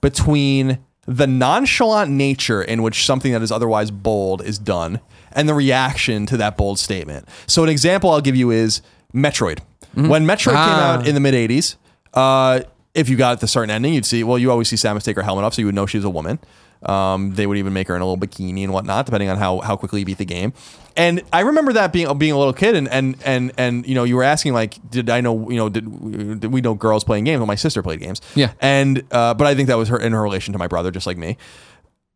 between 0.00 0.78
the 1.06 1.26
nonchalant 1.26 2.10
nature 2.10 2.62
in 2.62 2.82
which 2.82 3.04
something 3.04 3.32
that 3.32 3.42
is 3.42 3.50
otherwise 3.50 3.90
bold 3.90 4.42
is 4.42 4.58
done 4.58 5.00
and 5.32 5.48
the 5.48 5.54
reaction 5.54 6.26
to 6.26 6.36
that 6.36 6.56
bold 6.56 6.78
statement. 6.78 7.28
So 7.46 7.62
an 7.62 7.68
example 7.68 8.10
I'll 8.10 8.20
give 8.20 8.36
you 8.36 8.50
is 8.50 8.82
Metroid. 9.14 9.60
When 9.94 10.24
Metroid 10.24 10.54
Ah. 10.54 10.66
came 10.66 10.78
out 11.00 11.06
in 11.08 11.14
the 11.14 11.20
mid 11.20 11.34
80s, 11.34 11.76
uh, 12.14 12.60
if 12.94 13.08
you 13.08 13.16
got 13.16 13.40
the 13.40 13.48
certain 13.48 13.70
ending, 13.70 13.94
you'd 13.94 14.04
see, 14.06 14.22
well, 14.22 14.38
you 14.38 14.50
always 14.50 14.68
see 14.68 14.76
Samus 14.76 15.02
take 15.02 15.16
her 15.16 15.22
helmet 15.22 15.44
off, 15.44 15.54
so 15.54 15.62
you 15.62 15.66
would 15.66 15.74
know 15.74 15.86
she's 15.86 16.04
a 16.04 16.10
woman. 16.10 16.38
Um, 16.82 17.34
they 17.34 17.46
would 17.46 17.58
even 17.58 17.72
make 17.72 17.88
her 17.88 17.96
in 17.96 18.00
a 18.00 18.06
little 18.06 18.18
bikini 18.18 18.64
and 18.64 18.72
whatnot, 18.72 19.04
depending 19.04 19.28
on 19.28 19.36
how, 19.36 19.60
how 19.60 19.76
quickly 19.76 20.00
you 20.00 20.06
beat 20.06 20.18
the 20.18 20.24
game. 20.24 20.54
And 20.96 21.22
I 21.32 21.40
remember 21.40 21.72
that 21.74 21.92
being 21.92 22.16
being 22.18 22.32
a 22.32 22.38
little 22.38 22.52
kid, 22.52 22.74
and 22.74 22.88
and 22.88 23.16
and 23.24 23.52
and 23.56 23.86
you 23.86 23.94
know, 23.94 24.04
you 24.04 24.16
were 24.16 24.22
asking 24.24 24.54
like, 24.54 24.78
did 24.90 25.08
I 25.08 25.20
know, 25.20 25.48
you 25.50 25.56
know, 25.56 25.68
did, 25.68 26.40
did 26.40 26.52
we 26.52 26.60
know 26.60 26.74
girls 26.74 27.04
playing 27.04 27.24
games? 27.24 27.38
Well, 27.38 27.46
my 27.46 27.54
sister 27.54 27.82
played 27.82 28.00
games. 28.00 28.20
Yeah. 28.34 28.52
And 28.60 29.04
uh, 29.10 29.34
but 29.34 29.46
I 29.46 29.54
think 29.54 29.68
that 29.68 29.76
was 29.76 29.88
her 29.88 29.98
in 29.98 30.12
her 30.12 30.22
relation 30.22 30.52
to 30.52 30.58
my 30.58 30.66
brother, 30.66 30.90
just 30.90 31.06
like 31.06 31.16
me. 31.16 31.36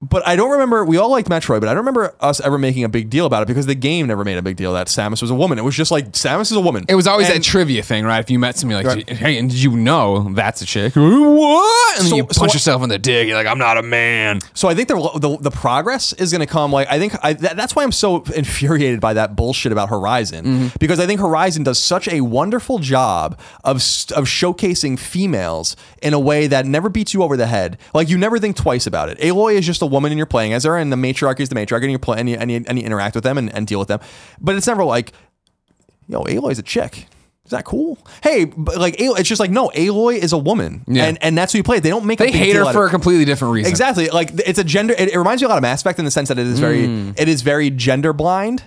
But 0.08 0.26
I 0.26 0.36
don't 0.36 0.50
remember. 0.50 0.84
We 0.84 0.96
all 0.96 1.10
liked 1.10 1.28
Metroid, 1.28 1.60
but 1.60 1.68
I 1.68 1.74
don't 1.74 1.78
remember 1.84 2.14
us 2.20 2.40
ever 2.40 2.58
making 2.58 2.84
a 2.84 2.88
big 2.88 3.10
deal 3.10 3.26
about 3.26 3.42
it 3.42 3.46
because 3.46 3.66
the 3.66 3.74
game 3.74 4.06
never 4.06 4.24
made 4.24 4.36
a 4.38 4.42
big 4.42 4.56
deal 4.56 4.72
that 4.74 4.88
Samus 4.88 5.20
was 5.22 5.30
a 5.30 5.34
woman. 5.34 5.58
It 5.58 5.62
was 5.64 5.74
just 5.74 5.90
like 5.90 6.12
Samus 6.12 6.42
is 6.50 6.52
a 6.52 6.60
woman. 6.60 6.84
It 6.88 6.94
was 6.94 7.06
always 7.06 7.28
And- 7.28 7.36
that 7.36 7.42
trivia 7.42 7.82
thing, 7.82 8.04
right? 8.04 8.20
If 8.20 8.30
you 8.30 8.38
met 8.38 8.56
somebody 8.58 8.84
like, 8.86 8.96
Right. 8.96 9.08
hey, 9.16 9.38
and 9.38 9.48
did 9.50 9.62
you 9.62 9.70
know 9.76 10.32
that's 10.34 10.62
a 10.62 10.66
chick? 10.66 10.94
What? 10.94 11.96
And 11.98 12.04
then 12.04 12.10
So- 12.10 12.16
you 12.16 12.26
so 12.30 12.40
punch 12.40 12.52
I- 12.52 12.54
yourself 12.54 12.82
in 12.82 12.88
the 12.88 12.98
dick. 12.98 13.26
You're 13.28 13.36
like, 13.36 13.46
I'm 13.46 13.58
not 13.58 13.76
a 13.78 13.82
man. 13.82 14.40
So 14.54 14.68
I 14.68 14.74
think 14.74 14.88
the 14.88 14.94
the, 15.18 15.38
the 15.40 15.50
progress 15.50 16.12
is 16.14 16.30
going 16.30 16.40
to 16.40 16.46
come. 16.46 16.72
Like 16.72 16.88
I 16.90 16.98
think 16.98 17.14
I, 17.22 17.32
that, 17.34 17.56
that's 17.56 17.74
why 17.76 17.82
I'm 17.82 17.92
so 17.92 18.22
infuriated 18.34 19.00
by 19.00 19.14
that 19.14 19.36
bullshit 19.36 19.72
about 19.72 19.88
Horizon 19.88 20.44
Mm-hmm. 20.44 20.66
because 20.80 20.98
I 21.00 21.06
think 21.06 21.20
Horizon 21.20 21.62
does 21.62 21.78
such 21.78 22.08
a 22.08 22.20
wonderful 22.22 22.78
job 22.78 23.38
of 23.62 23.76
s- 23.76 24.10
of 24.12 24.24
showcasing 24.24 24.98
females 24.98 25.76
in 26.02 26.12
a 26.14 26.18
way 26.18 26.46
that 26.46 26.66
never 26.66 26.88
beats 26.88 27.14
you 27.14 27.22
over 27.22 27.36
the 27.36 27.46
head. 27.46 27.78
Like 27.94 28.08
you 28.08 28.18
never 28.18 28.38
think 28.38 28.56
twice 28.56 28.86
about 28.86 29.08
it. 29.08 29.18
Aloy 29.18 29.54
is 29.54 29.64
just 29.66 29.82
a 29.82 29.86
woman 29.94 30.12
and 30.12 30.18
you're 30.18 30.26
playing 30.26 30.52
as 30.52 30.64
her, 30.64 30.76
and 30.76 30.92
the 30.92 30.96
matriarch 30.96 31.40
is 31.40 31.48
the 31.48 31.54
matriarch, 31.54 31.82
and 31.82 31.90
you 31.92 31.98
play 31.98 32.18
and 32.20 32.28
you, 32.28 32.36
and 32.38 32.50
you, 32.50 32.62
and 32.66 32.78
you 32.78 32.84
interact 32.84 33.14
with 33.14 33.24
them 33.24 33.38
and, 33.38 33.52
and 33.54 33.66
deal 33.66 33.78
with 33.78 33.88
them. 33.88 34.00
But 34.40 34.56
it's 34.56 34.66
never 34.66 34.84
like, 34.84 35.12
yo, 36.08 36.24
Aloy's 36.24 36.58
a 36.58 36.62
chick. 36.62 37.06
Is 37.44 37.50
that 37.50 37.64
cool? 37.66 37.98
Hey, 38.22 38.46
but 38.46 38.78
like 38.78 38.96
Aloy, 38.96 39.18
it's 39.20 39.28
just 39.28 39.38
like 39.38 39.50
no, 39.50 39.68
Aloy 39.74 40.16
is 40.16 40.32
a 40.32 40.38
woman, 40.38 40.82
Yeah. 40.88 41.04
and 41.04 41.18
and 41.22 41.36
that's 41.36 41.52
who 41.52 41.58
you 41.58 41.62
play. 41.62 41.78
They 41.78 41.90
don't 41.90 42.06
make 42.06 42.18
a 42.20 42.24
They 42.24 42.32
hate 42.32 42.56
her 42.56 42.72
for 42.72 42.86
a 42.86 42.90
completely 42.90 43.26
different 43.26 43.52
reason. 43.52 43.68
Exactly. 43.70 44.08
Like 44.08 44.30
it's 44.46 44.58
a 44.58 44.64
gender. 44.64 44.94
It, 44.96 45.10
it 45.12 45.18
reminds 45.18 45.42
me 45.42 45.46
a 45.46 45.48
lot 45.50 45.58
of 45.58 45.62
Mass 45.62 45.82
Effect 45.82 45.98
in 45.98 46.06
the 46.06 46.10
sense 46.10 46.28
that 46.30 46.38
it 46.38 46.46
is 46.46 46.58
very, 46.58 46.86
Mm. 46.86 47.20
it 47.20 47.28
is 47.28 47.42
very 47.42 47.68
gender 47.68 48.14
blind. 48.14 48.62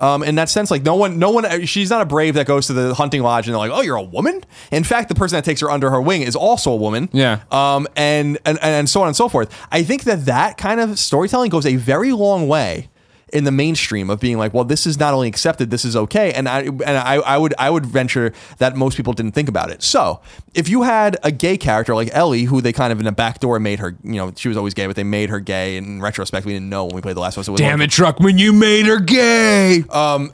Um, 0.00 0.22
in 0.22 0.34
that 0.36 0.48
sense, 0.48 0.70
like 0.70 0.82
no 0.82 0.96
one, 0.96 1.18
no 1.18 1.30
one, 1.30 1.66
she's 1.66 1.90
not 1.90 2.00
a 2.02 2.06
brave 2.06 2.34
that 2.34 2.46
goes 2.46 2.66
to 2.68 2.72
the 2.72 2.94
hunting 2.94 3.22
lodge 3.22 3.46
and 3.46 3.54
they're 3.54 3.58
like, 3.58 3.70
oh, 3.70 3.80
you're 3.82 3.96
a 3.96 4.02
woman. 4.02 4.42
In 4.70 4.84
fact, 4.84 5.08
the 5.08 5.14
person 5.14 5.36
that 5.36 5.44
takes 5.44 5.60
her 5.60 5.70
under 5.70 5.90
her 5.90 6.00
wing 6.00 6.22
is 6.22 6.36
also 6.36 6.72
a 6.72 6.76
woman. 6.76 7.08
Yeah. 7.12 7.40
Um, 7.50 7.86
and 7.96 8.38
and 8.44 8.58
and 8.60 8.88
so 8.88 9.02
on 9.02 9.08
and 9.08 9.16
so 9.16 9.28
forth. 9.28 9.54
I 9.70 9.82
think 9.82 10.04
that 10.04 10.26
that 10.26 10.58
kind 10.58 10.80
of 10.80 10.98
storytelling 10.98 11.50
goes 11.50 11.66
a 11.66 11.76
very 11.76 12.12
long 12.12 12.48
way 12.48 12.89
in 13.32 13.44
the 13.44 13.50
mainstream 13.52 14.10
of 14.10 14.20
being 14.20 14.38
like, 14.38 14.52
well, 14.52 14.64
this 14.64 14.86
is 14.86 14.98
not 14.98 15.14
only 15.14 15.28
accepted, 15.28 15.70
this 15.70 15.84
is 15.84 15.96
okay. 15.96 16.32
And 16.32 16.48
I 16.48 16.62
and 16.62 16.82
I, 16.82 17.16
I 17.16 17.38
would 17.38 17.54
I 17.58 17.70
would 17.70 17.86
venture 17.86 18.32
that 18.58 18.76
most 18.76 18.96
people 18.96 19.12
didn't 19.12 19.32
think 19.32 19.48
about 19.48 19.70
it. 19.70 19.82
So 19.82 20.20
if 20.54 20.68
you 20.68 20.82
had 20.82 21.16
a 21.22 21.32
gay 21.32 21.56
character 21.56 21.94
like 21.94 22.10
Ellie, 22.12 22.44
who 22.44 22.60
they 22.60 22.72
kind 22.72 22.92
of 22.92 23.00
in 23.00 23.06
a 23.06 23.12
back 23.12 23.40
door 23.40 23.58
made 23.60 23.78
her, 23.78 23.96
you 24.02 24.14
know, 24.14 24.32
she 24.36 24.48
was 24.48 24.56
always 24.56 24.74
gay, 24.74 24.86
but 24.86 24.96
they 24.96 25.04
made 25.04 25.30
her 25.30 25.40
gay. 25.40 25.76
In 25.76 26.00
retrospect, 26.00 26.46
we 26.46 26.52
didn't 26.52 26.68
know 26.68 26.84
when 26.84 26.94
we 26.94 27.00
played 27.00 27.16
the 27.16 27.20
last 27.20 27.36
one. 27.36 27.44
So 27.44 27.56
Damn 27.56 27.80
it, 27.80 27.90
Druckmann, 27.90 28.38
you 28.38 28.52
made 28.52 28.86
her 28.86 29.00
gay. 29.00 29.84
Um, 29.90 30.32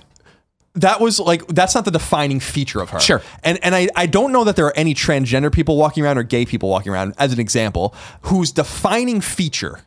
that 0.77 1.01
was 1.01 1.19
like 1.19 1.47
that's 1.49 1.75
not 1.75 1.85
the 1.85 1.91
defining 1.91 2.39
feature 2.39 2.81
of 2.81 2.91
her. 2.91 3.01
Sure. 3.01 3.23
And 3.43 3.59
and 3.63 3.75
I, 3.75 3.89
I 3.97 4.07
don't 4.07 4.33
know 4.33 4.45
that 4.45 4.57
there 4.57 4.67
are 4.67 4.77
any 4.77 4.95
transgender 4.95 5.53
people 5.53 5.77
walking 5.77 6.05
around 6.05 6.19
or 6.19 6.23
gay 6.23 6.45
people 6.45 6.69
walking 6.69 6.93
around, 6.93 7.15
as 7.19 7.33
an 7.33 7.41
example, 7.41 7.95
whose 8.23 8.53
defining 8.53 9.21
feature 9.21 9.81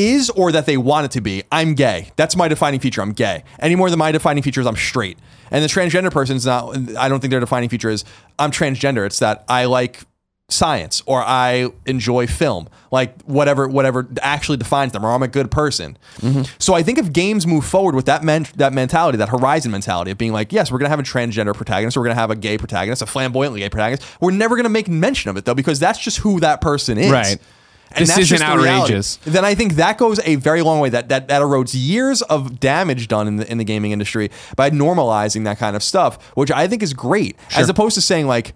is 0.00 0.30
or 0.30 0.52
that 0.52 0.66
they 0.66 0.76
want 0.76 1.06
it 1.06 1.10
to 1.12 1.20
be, 1.20 1.42
I'm 1.50 1.74
gay. 1.74 2.10
That's 2.16 2.36
my 2.36 2.48
defining 2.48 2.80
feature. 2.80 3.02
I'm 3.02 3.12
gay. 3.12 3.44
Any 3.58 3.76
more 3.76 3.90
than 3.90 3.98
my 3.98 4.12
defining 4.12 4.42
feature 4.42 4.60
is 4.60 4.66
I'm 4.66 4.76
straight. 4.76 5.18
And 5.50 5.62
the 5.64 5.68
transgender 5.68 6.12
person's 6.12 6.46
not 6.46 6.76
I 6.96 7.08
don't 7.08 7.20
think 7.20 7.30
their 7.30 7.40
defining 7.40 7.68
feature 7.68 7.90
is 7.90 8.04
I'm 8.38 8.50
transgender. 8.50 9.04
It's 9.06 9.18
that 9.18 9.44
I 9.48 9.64
like 9.64 10.00
science 10.48 11.02
or 11.06 11.22
I 11.22 11.68
enjoy 11.86 12.26
film. 12.26 12.68
Like 12.90 13.20
whatever 13.22 13.68
whatever 13.68 14.08
actually 14.20 14.58
defines 14.58 14.92
them 14.92 15.04
or 15.04 15.12
I'm 15.12 15.22
a 15.22 15.28
good 15.28 15.50
person. 15.50 15.96
Mm-hmm. 16.18 16.42
So 16.58 16.74
I 16.74 16.82
think 16.82 16.98
if 16.98 17.12
games 17.12 17.46
move 17.46 17.64
forward 17.64 17.94
with 17.94 18.06
that 18.06 18.22
men- 18.24 18.46
that 18.56 18.72
mentality, 18.72 19.18
that 19.18 19.28
horizon 19.28 19.70
mentality 19.70 20.10
of 20.10 20.18
being 20.18 20.32
like, 20.32 20.52
yes, 20.52 20.70
we're 20.70 20.78
going 20.78 20.90
to 20.90 20.96
have 20.96 21.00
a 21.00 21.04
transgender 21.04 21.54
protagonist, 21.54 21.96
or 21.96 22.00
we're 22.00 22.06
going 22.06 22.16
to 22.16 22.20
have 22.20 22.30
a 22.30 22.36
gay 22.36 22.58
protagonist, 22.58 23.02
a 23.02 23.06
flamboyantly 23.06 23.60
gay 23.60 23.68
protagonist. 23.68 24.04
We're 24.20 24.32
never 24.32 24.56
going 24.56 24.64
to 24.64 24.70
make 24.70 24.88
mention 24.88 25.30
of 25.30 25.36
it 25.36 25.44
though 25.44 25.54
because 25.54 25.78
that's 25.78 25.98
just 25.98 26.18
who 26.18 26.40
that 26.40 26.60
person 26.60 26.98
is. 26.98 27.10
Right. 27.10 27.38
And 27.92 28.02
This 28.02 28.16
isn't 28.18 28.38
just 28.38 28.40
the 28.40 28.46
outrageous. 28.48 29.16
Then 29.24 29.44
I 29.44 29.54
think 29.54 29.74
that 29.74 29.98
goes 29.98 30.20
a 30.24 30.36
very 30.36 30.62
long 30.62 30.78
way. 30.80 30.90
That 30.90 31.08
that 31.08 31.28
that 31.28 31.42
erodes 31.42 31.74
years 31.74 32.22
of 32.22 32.60
damage 32.60 33.08
done 33.08 33.26
in 33.26 33.36
the 33.36 33.50
in 33.50 33.58
the 33.58 33.64
gaming 33.64 33.90
industry 33.92 34.30
by 34.56 34.70
normalizing 34.70 35.44
that 35.44 35.58
kind 35.58 35.74
of 35.74 35.82
stuff, 35.82 36.22
which 36.36 36.50
I 36.52 36.68
think 36.68 36.82
is 36.82 36.94
great. 36.94 37.36
As 37.56 37.68
opposed 37.68 37.96
to 37.96 38.00
saying 38.00 38.26
like, 38.28 38.54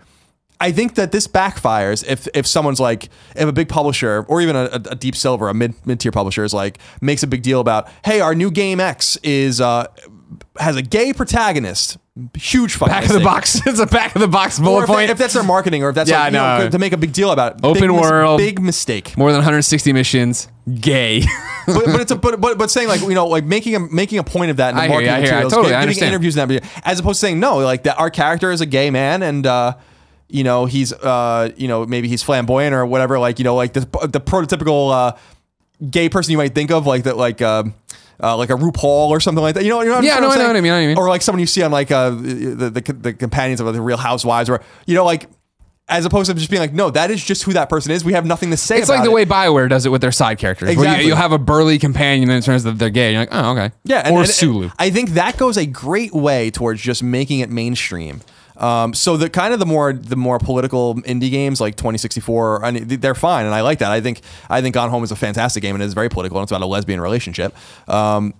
I 0.60 0.70
think 0.70 0.94
that 0.94 1.10
this 1.10 1.26
backfires 1.26 2.04
if 2.06 2.28
if 2.32 2.46
someone's 2.46 2.78
like 2.80 3.08
if 3.34 3.48
a 3.48 3.52
big 3.52 3.68
publisher 3.68 4.24
or 4.28 4.40
even 4.40 4.54
a, 4.54 4.64
a, 4.66 4.82
a 4.90 4.94
deep 4.94 5.16
silver, 5.16 5.48
a 5.48 5.54
mid 5.54 5.74
mid 5.84 5.98
tier 5.98 6.12
publisher 6.12 6.44
is 6.44 6.54
like 6.54 6.78
makes 7.00 7.22
a 7.22 7.26
big 7.26 7.42
deal 7.42 7.60
about, 7.60 7.88
hey, 8.04 8.20
our 8.20 8.34
new 8.34 8.50
game 8.52 8.78
X 8.78 9.16
is 9.22 9.60
uh 9.60 9.88
has 10.58 10.76
a 10.76 10.82
gay 10.82 11.12
protagonist. 11.12 11.98
Huge 12.36 12.74
fucking 12.76 12.92
Back 12.92 13.02
of 13.04 13.08
the 13.08 13.14
mistake. 13.14 13.24
box. 13.24 13.60
it's 13.66 13.80
a 13.80 13.86
back 13.86 14.14
of 14.14 14.20
the 14.20 14.28
box 14.28 14.60
Or 14.60 14.62
bullet 14.62 14.82
if, 14.82 14.86
they- 14.88 14.92
point. 14.94 15.10
if 15.10 15.18
that's 15.18 15.34
their 15.34 15.42
marketing, 15.42 15.82
or 15.82 15.88
if 15.88 15.94
that's 15.96 16.08
Yeah, 16.08 16.20
like, 16.20 16.32
you 16.32 16.38
I 16.38 16.58
know, 16.58 16.64
know. 16.64 16.70
to 16.70 16.78
make 16.78 16.92
a 16.92 16.96
big 16.96 17.12
deal 17.12 17.32
about 17.32 17.54
it. 17.56 17.60
Open 17.64 17.80
Big 17.82 17.90
mis- 17.90 18.00
world. 18.00 18.38
big 18.38 18.60
mistake. 18.60 19.16
More 19.18 19.30
than 19.32 19.38
160 19.38 19.92
missions. 19.92 20.46
Gay. 20.80 21.20
but, 21.66 21.84
but 21.86 22.00
it's 22.00 22.12
a, 22.12 22.16
but, 22.16 22.40
but 22.40 22.56
but 22.56 22.70
saying 22.70 22.88
like 22.88 23.00
you 23.00 23.14
know 23.14 23.26
like 23.26 23.44
making 23.44 23.74
a 23.74 23.80
making 23.80 24.18
a 24.18 24.24
point 24.24 24.50
of 24.50 24.58
that 24.58 24.70
in 24.70 24.76
the 24.76 24.82
I 24.82 24.88
hear 24.88 25.00
you, 25.00 25.06
marketing 25.06 25.10
I 25.14 25.16
hear 25.18 25.24
you. 25.26 25.30
I 25.32 25.34
materials, 25.34 25.52
totally 25.52 25.68
giving 25.72 25.82
understand. 25.82 26.08
interviews 26.08 26.36
and 26.38 26.50
that, 26.50 26.80
as 26.84 27.00
opposed 27.00 27.20
to 27.20 27.26
saying 27.26 27.40
no, 27.40 27.56
like 27.58 27.82
that 27.82 27.98
our 27.98 28.10
character 28.10 28.50
is 28.52 28.60
a 28.60 28.66
gay 28.66 28.90
man 28.90 29.22
and 29.22 29.46
uh, 29.46 29.74
you 30.28 30.44
know 30.44 30.64
he's 30.66 30.92
uh, 30.92 31.50
you 31.56 31.68
know 31.68 31.84
maybe 31.84 32.08
he's 32.08 32.22
flamboyant 32.22 32.74
or 32.74 32.86
whatever, 32.86 33.18
like 33.18 33.38
you 33.38 33.44
know 33.44 33.56
like 33.56 33.72
the 33.74 33.80
the 34.06 34.20
prototypical 34.20 34.90
uh, 34.92 35.16
gay 35.90 36.08
person 36.08 36.30
you 36.32 36.38
might 36.38 36.54
think 36.54 36.70
of, 36.70 36.86
like 36.86 37.02
that 37.04 37.16
like. 37.16 37.42
Uh, 37.42 37.64
uh, 38.22 38.36
like 38.36 38.50
a 38.50 38.54
RuPaul 38.54 39.08
or 39.10 39.20
something 39.20 39.42
like 39.42 39.54
that. 39.56 39.64
You 39.64 39.70
know, 39.70 39.80
you 39.80 39.86
know 39.88 39.92
what 39.92 39.98
I'm 39.98 40.04
Yeah, 40.04 40.16
trying 40.18 40.22
no, 40.22 40.34
I 40.34 40.38
know 40.38 40.46
what 40.48 40.56
I 40.56 40.60
mean, 40.60 40.72
I 40.72 40.74
know 40.74 40.76
what 40.76 40.82
you 40.82 40.88
mean. 40.88 40.98
Or 40.98 41.08
like 41.08 41.22
someone 41.22 41.40
you 41.40 41.46
see 41.46 41.62
on 41.62 41.70
like 41.72 41.90
uh, 41.90 42.10
the, 42.10 42.70
the 42.70 42.92
the 42.92 43.12
companions 43.14 43.60
of 43.60 43.72
the 43.74 43.80
Real 43.80 43.96
Housewives, 43.96 44.48
or 44.50 44.60
you 44.86 44.94
know, 44.94 45.04
like 45.04 45.28
as 45.86 46.06
opposed 46.06 46.30
to 46.30 46.34
just 46.34 46.48
being 46.50 46.62
like, 46.62 46.72
no, 46.72 46.88
that 46.88 47.10
is 47.10 47.22
just 47.22 47.42
who 47.42 47.52
that 47.52 47.68
person 47.68 47.92
is. 47.92 48.04
We 48.06 48.14
have 48.14 48.24
nothing 48.24 48.50
to 48.52 48.56
say. 48.56 48.78
It's 48.78 48.88
like 48.88 49.02
the 49.04 49.10
it. 49.10 49.12
way 49.12 49.26
Bioware 49.26 49.68
does 49.68 49.84
it 49.84 49.90
with 49.90 50.00
their 50.00 50.12
side 50.12 50.38
characters. 50.38 50.68
Where 50.68 50.72
Exactly. 50.72 51.02
you, 51.02 51.08
you'll 51.08 51.18
have 51.18 51.32
a 51.32 51.38
burly 51.38 51.78
companion 51.78 52.30
and 52.30 52.42
it 52.42 52.46
turns 52.46 52.64
out 52.64 52.78
they're 52.78 52.88
gay. 52.88 53.12
You're 53.12 53.20
like, 53.20 53.28
oh, 53.32 53.52
okay. 53.52 53.70
Yeah, 53.84 53.98
and, 53.98 54.14
or 54.16 54.20
and- 54.20 54.28
Sulu. 54.30 54.70
I 54.78 54.88
think 54.88 55.10
that 55.10 55.36
goes 55.36 55.58
a 55.58 55.66
great 55.66 56.14
way 56.14 56.50
towards 56.50 56.80
just 56.80 57.02
making 57.02 57.40
it 57.40 57.50
mainstream. 57.50 58.22
Um, 58.56 58.94
so 58.94 59.16
the 59.16 59.28
kind 59.28 59.52
of 59.52 59.60
the 59.60 59.66
more 59.66 59.92
the 59.92 60.16
more 60.16 60.38
political 60.38 60.94
indie 60.96 61.30
games 61.30 61.60
like 61.60 61.76
2064, 61.76 62.64
I 62.64 62.70
mean, 62.70 62.86
they're 62.86 63.14
fine, 63.14 63.46
and 63.46 63.54
I 63.54 63.62
like 63.62 63.80
that. 63.80 63.90
I 63.90 64.00
think 64.00 64.20
I 64.48 64.60
think 64.60 64.74
Gone 64.74 64.90
Home 64.90 65.02
is 65.02 65.10
a 65.10 65.16
fantastic 65.16 65.62
game 65.62 65.74
and 65.74 65.82
it 65.82 65.86
is 65.86 65.94
very 65.94 66.08
political 66.08 66.38
and 66.38 66.44
it's 66.44 66.52
about 66.52 66.62
a 66.62 66.66
lesbian 66.66 67.00
relationship. 67.00 67.54
Um, 67.88 68.34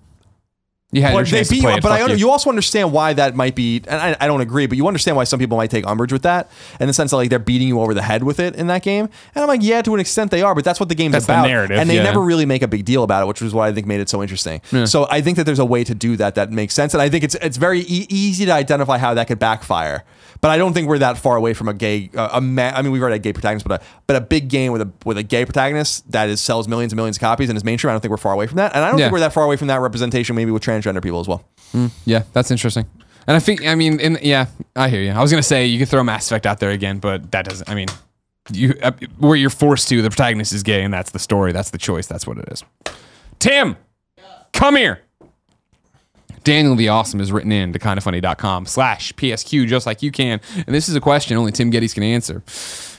you 0.95 1.03
had 1.03 1.13
your 1.13 1.23
but 1.25 1.31
they 1.31 1.43
beat 1.43 1.63
play 1.63 1.81
but 1.81 1.93
I 1.93 2.07
you. 2.07 2.15
you 2.15 2.31
also 2.31 2.51
understand 2.51 2.93
why 2.93 3.13
that 3.15 3.35
might 3.35 3.55
be, 3.55 3.83
and 3.89 4.01
I, 4.01 4.17
I 4.21 4.27
don't 4.27 4.41
agree, 4.41 4.67
but 4.67 4.77
you 4.77 4.87
understand 4.87 5.17
why 5.17 5.25
some 5.25 5.39
people 5.39 5.57
might 5.57 5.71
take 5.71 5.87
umbrage 5.87 6.13
with 6.13 6.23
that 6.23 6.51
in 6.81 6.87
the 6.87 6.93
sense 6.93 7.11
that 7.11 7.17
like 7.17 7.31
they're 7.31 7.39
beating 7.39 7.69
you 7.69 7.81
over 7.81 7.95
the 7.95 8.03
head 8.03 8.23
with 8.23 8.41
it 8.41 8.55
in 8.55 8.69
that 8.69 8.83
game. 8.83 9.09
And 9.35 9.43
I'm 9.43 9.49
like, 9.49 9.63
yeah, 9.63 9.83
to 9.83 9.95
an 9.95 10.01
extent 10.01 10.31
they 10.31 10.43
are, 10.43 10.55
but 10.55 10.65
that's 10.65 10.81
what 10.81 10.89
the 10.89 10.95
game's 10.95 11.13
That's 11.13 11.27
the 11.27 11.33
about. 11.33 11.47
narrative, 11.47 11.79
and 11.79 11.89
they 11.91 11.97
yeah. 11.97 12.03
never 12.03 12.21
really 12.21 12.47
make 12.47 12.63
a 12.63 12.69
big 12.69 12.85
deal 12.85 13.03
about 13.03 13.23
it, 13.23 13.27
which 13.27 13.41
was 13.41 13.53
what 13.53 13.69
I 13.69 13.73
think 13.73 13.87
made 13.87 14.01
it 14.01 14.09
so 14.09 14.23
interesting. 14.23 14.61
So 14.87 15.07
I 15.11 15.21
think 15.21 15.37
that 15.37 15.45
there's 15.45 15.59
a 15.59 15.65
way 15.65 15.85
to 15.85 15.95
do 15.95 16.17
that 16.17 16.35
that 16.37 16.51
makes 16.51 16.75
sense, 16.75 16.95
and 16.95 17.03
I 17.03 17.09
think 17.09 17.25
it's 17.25 17.35
it's 17.37 17.57
very 17.57 17.81
e- 17.81 18.07
easy 18.09 18.45
to 18.47 18.53
identify 18.53 18.99
how 18.99 19.15
that 19.15 19.27
could 19.27 19.39
backfire. 19.39 20.05
But 20.45 20.51
I 20.51 20.59
don't 20.59 20.75
think 20.75 20.89
we're 20.89 20.99
that 20.99 21.17
far 21.17 21.37
away 21.37 21.55
from 21.55 21.69
a 21.69 21.73
gay, 21.73 22.11
uh, 22.15 22.29
a 22.35 22.41
ma- 22.43 22.69
I 22.75 22.83
mean, 22.83 22.93
we've 22.93 23.01
already 23.01 23.15
had 23.15 23.23
gay 23.23 23.33
protagonist, 23.33 23.67
but 23.67 23.81
a 23.81 23.85
but 24.07 24.15
a 24.17 24.21
big 24.21 24.49
game 24.49 24.73
with 24.73 24.83
a 24.83 24.91
with 25.07 25.17
a 25.17 25.23
gay 25.23 25.47
protagonist 25.47 26.13
that 26.13 26.29
is 26.29 26.39
sells 26.39 26.69
millions 26.69 26.93
and 26.93 26.99
millions 26.99 27.17
of 27.17 27.23
copies 27.23 27.49
and 27.49 27.57
is 27.57 27.65
mainstream. 27.65 27.89
I 27.89 27.95
don't 27.95 28.03
think 28.03 28.11
we're 28.11 28.19
far 28.19 28.35
away 28.35 28.47
from 28.47 28.57
that, 28.59 28.75
and 28.75 28.85
I 28.85 28.91
don't 28.91 28.99
Yeah. 28.99 29.07
think 29.07 29.15
we're 29.15 29.21
that 29.21 29.33
far 29.33 29.45
away 29.45 29.57
from 29.57 29.69
that 29.69 29.81
representation 29.81 30.37
maybe 30.37 30.51
with 30.51 30.63
transgender 30.63 31.03
people 31.03 31.19
as 31.19 31.27
well. 31.27 31.45
Yeah, 32.05 32.25
that's 32.35 32.51
interesting. 32.51 32.85
And 33.27 33.35
I 33.35 33.41
think, 33.41 33.65
I 33.67 33.75
mean, 33.75 33.99
in, 34.01 34.19
yeah, 34.21 34.49
I 34.77 34.91
hear 34.91 35.01
you. 35.01 35.13
I 35.13 35.23
was 35.23 35.31
gonna 35.31 35.43
say 35.43 35.65
you 35.65 35.79
could 35.79 35.89
throw 35.89 36.05
Mass 36.05 36.27
Effect 36.27 36.45
out 36.45 36.61
there 36.61 36.73
again, 36.73 36.99
but 36.99 37.31
that 37.33 37.47
doesn't. 37.47 37.67
I 37.71 37.75
mean, 37.75 37.89
you 38.53 38.75
uh, 38.83 38.93
where 39.17 39.37
you're 39.37 39.49
forced 39.49 39.89
to. 39.89 40.03
The 40.03 40.11
protagonist 40.11 40.53
is 40.53 40.63
gay, 40.63 40.83
and 40.83 40.93
that's 40.93 41.11
the 41.11 41.19
story. 41.19 41.53
That's 41.53 41.71
the 41.71 41.79
choice. 41.79 42.07
That's 42.07 42.27
what 42.27 42.37
it 42.37 42.51
is. 42.53 42.63
Tim, 43.39 43.79
come 44.53 44.77
here. 44.77 45.01
Daniel 46.45 46.77
the 46.77 46.89
Awesome 46.89 47.21
is 47.21 47.33
written 47.33 47.51
in 47.51 47.73
to 47.73 47.79
kindafunny.com 47.79 48.67
slash 48.67 49.13
PSQ, 49.15 49.67
just 49.67 49.87
like 49.87 50.03
you 50.03 50.13
can. 50.13 50.41
And 50.55 50.75
this 50.75 50.89
is 50.89 50.95
a 50.95 51.01
question 51.01 51.37
only 51.37 51.53
Tim 51.53 51.73
Gettys 51.73 51.95
can 51.95 52.03
answer. 52.03 52.43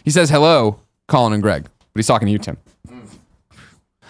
He 0.04 0.12
says, 0.12 0.30
Hello, 0.30 0.80
Colin 1.08 1.34
and 1.34 1.42
Greg. 1.42 1.64
But 1.64 2.00
he's 2.00 2.08
talking 2.08 2.26
to 2.26 2.32
you, 2.32 2.40
Tim. 2.40 2.58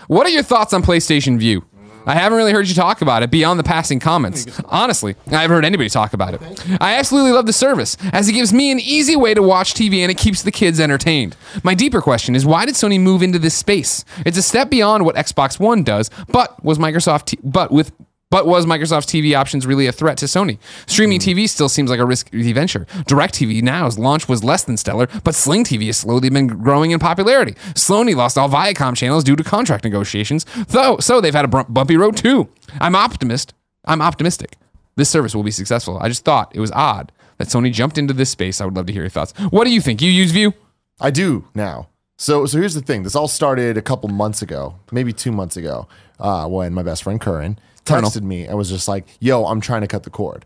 What 0.08 0.26
are 0.26 0.30
your 0.32 0.44
thoughts 0.44 0.74
on 0.74 0.84
PlayStation 0.84 1.38
Vue? 1.38 1.64
I 2.08 2.14
haven't 2.14 2.38
really 2.38 2.52
heard 2.52 2.68
you 2.68 2.76
talk 2.76 3.02
about 3.02 3.24
it 3.24 3.32
beyond 3.32 3.60
the 3.60 3.64
passing 3.64 4.00
comments. 4.00 4.46
Honestly, 4.66 5.16
I 5.28 5.42
haven't 5.42 5.56
heard 5.56 5.66
anybody 5.66 5.90
talk 5.90 6.14
about 6.14 6.36
it. 6.36 6.42
I 6.80 6.98
absolutely 6.98 7.32
love 7.32 7.48
the 7.48 7.54
service, 7.54 7.98
as 8.14 8.30
it 8.30 8.34
gives 8.34 8.54
me 8.54 8.72
an 8.72 8.80
easy 8.80 9.16
way 9.16 9.34
to 9.34 9.42
watch 9.42 9.74
TV 9.74 9.98
and 10.00 10.12
it 10.12 10.18
keeps 10.18 10.44
the 10.44 10.52
kids 10.52 10.80
entertained. 10.80 11.36
My 11.64 11.74
deeper 11.74 12.02
question 12.02 12.36
is 12.36 12.46
why 12.46 12.66
did 12.68 12.76
Sony 12.76 13.00
move 13.02 13.24
into 13.24 13.40
this 13.40 13.56
space? 13.56 14.06
It's 14.24 14.38
a 14.38 14.44
step 14.44 14.70
beyond 14.70 15.04
what 15.04 15.16
Xbox 15.16 15.60
One 15.60 15.84
does, 15.84 16.12
but 16.28 16.64
was 16.64 16.78
Microsoft, 16.78 17.26
t- 17.26 17.40
but 17.44 17.72
with 17.72 17.92
but 18.36 18.46
was 18.46 18.66
Microsoft's 18.66 19.06
TV 19.06 19.34
options 19.34 19.66
really 19.66 19.88
a 19.88 19.94
threat 19.94 20.18
to 20.18 20.26
Sony? 20.26 20.58
Streaming 20.88 21.22
TV 21.22 21.48
still 21.48 21.70
seems 21.70 21.90
like 21.90 22.02
a 22.02 22.06
risky 22.06 22.52
venture. 22.52 22.84
DirecTV 23.08 23.62
Now's 23.62 23.98
launch 23.98 24.28
was 24.28 24.44
less 24.44 24.66
than 24.66 24.76
stellar, 24.76 25.08
but 25.24 25.34
Sling 25.34 25.64
TV 25.64 25.86
has 25.86 25.96
slowly 25.96 26.30
been 26.30 26.48
growing 26.48 26.92
in 26.92 27.00
popularity. 27.00 27.54
Sony 27.76 28.14
lost 28.14 28.38
all 28.38 28.50
Viacom 28.50 28.94
channels 28.94 29.24
due 29.24 29.38
to 29.38 29.44
contract 29.46 29.86
negotiations, 29.86 30.46
though, 30.68 30.98
so 30.98 31.22
they've 31.22 31.34
had 31.34 31.46
a 31.46 31.64
bumpy 31.64 31.96
road 31.96 32.18
too. 32.18 32.50
I'm 32.82 32.94
optimist. 32.94 33.54
I'm 33.86 34.02
optimistic. 34.02 34.58
This 34.98 35.10
service 35.10 35.34
will 35.34 35.44
be 35.44 35.50
successful. 35.50 35.98
I 36.02 36.10
just 36.10 36.26
thought 36.26 36.54
it 36.54 36.60
was 36.60 36.74
odd 36.74 37.14
that 37.38 37.48
Sony 37.48 37.72
jumped 37.72 37.98
into 37.98 38.14
this 38.14 38.32
space. 38.32 38.60
I 38.60 38.66
would 38.66 38.76
love 38.76 38.88
to 38.88 38.92
hear 38.92 39.04
your 39.04 39.10
thoughts. 39.10 39.32
What 39.50 39.64
do 39.64 39.72
you 39.72 39.80
think? 39.80 40.02
You 40.02 40.12
use 40.12 40.32
Vue? 40.32 40.54
I 41.00 41.10
do 41.10 41.48
now. 41.56 41.88
So 42.18 42.46
so 42.48 42.58
here's 42.58 42.74
the 42.74 42.82
thing. 42.82 43.04
This 43.04 43.16
all 43.16 43.30
started 43.30 43.78
a 43.78 43.82
couple 43.82 44.10
months 44.10 44.42
ago, 44.42 44.76
maybe 44.92 45.14
two 45.14 45.32
months 45.32 45.56
ago, 45.56 45.88
uh, 46.20 46.50
when 46.50 46.74
my 46.74 46.84
best 46.84 47.04
friend 47.04 47.22
Curran 47.22 47.60
Colonel. 47.86 48.10
texted 48.10 48.24
me 48.24 48.46
and 48.46 48.58
was 48.58 48.70
just 48.70 48.88
like, 48.88 49.06
"Yo, 49.20 49.46
I'm 49.46 49.62
trying 49.62 49.82
to 49.82 49.88
cut 49.88 50.04
the 50.04 50.10
cord. 50.10 50.46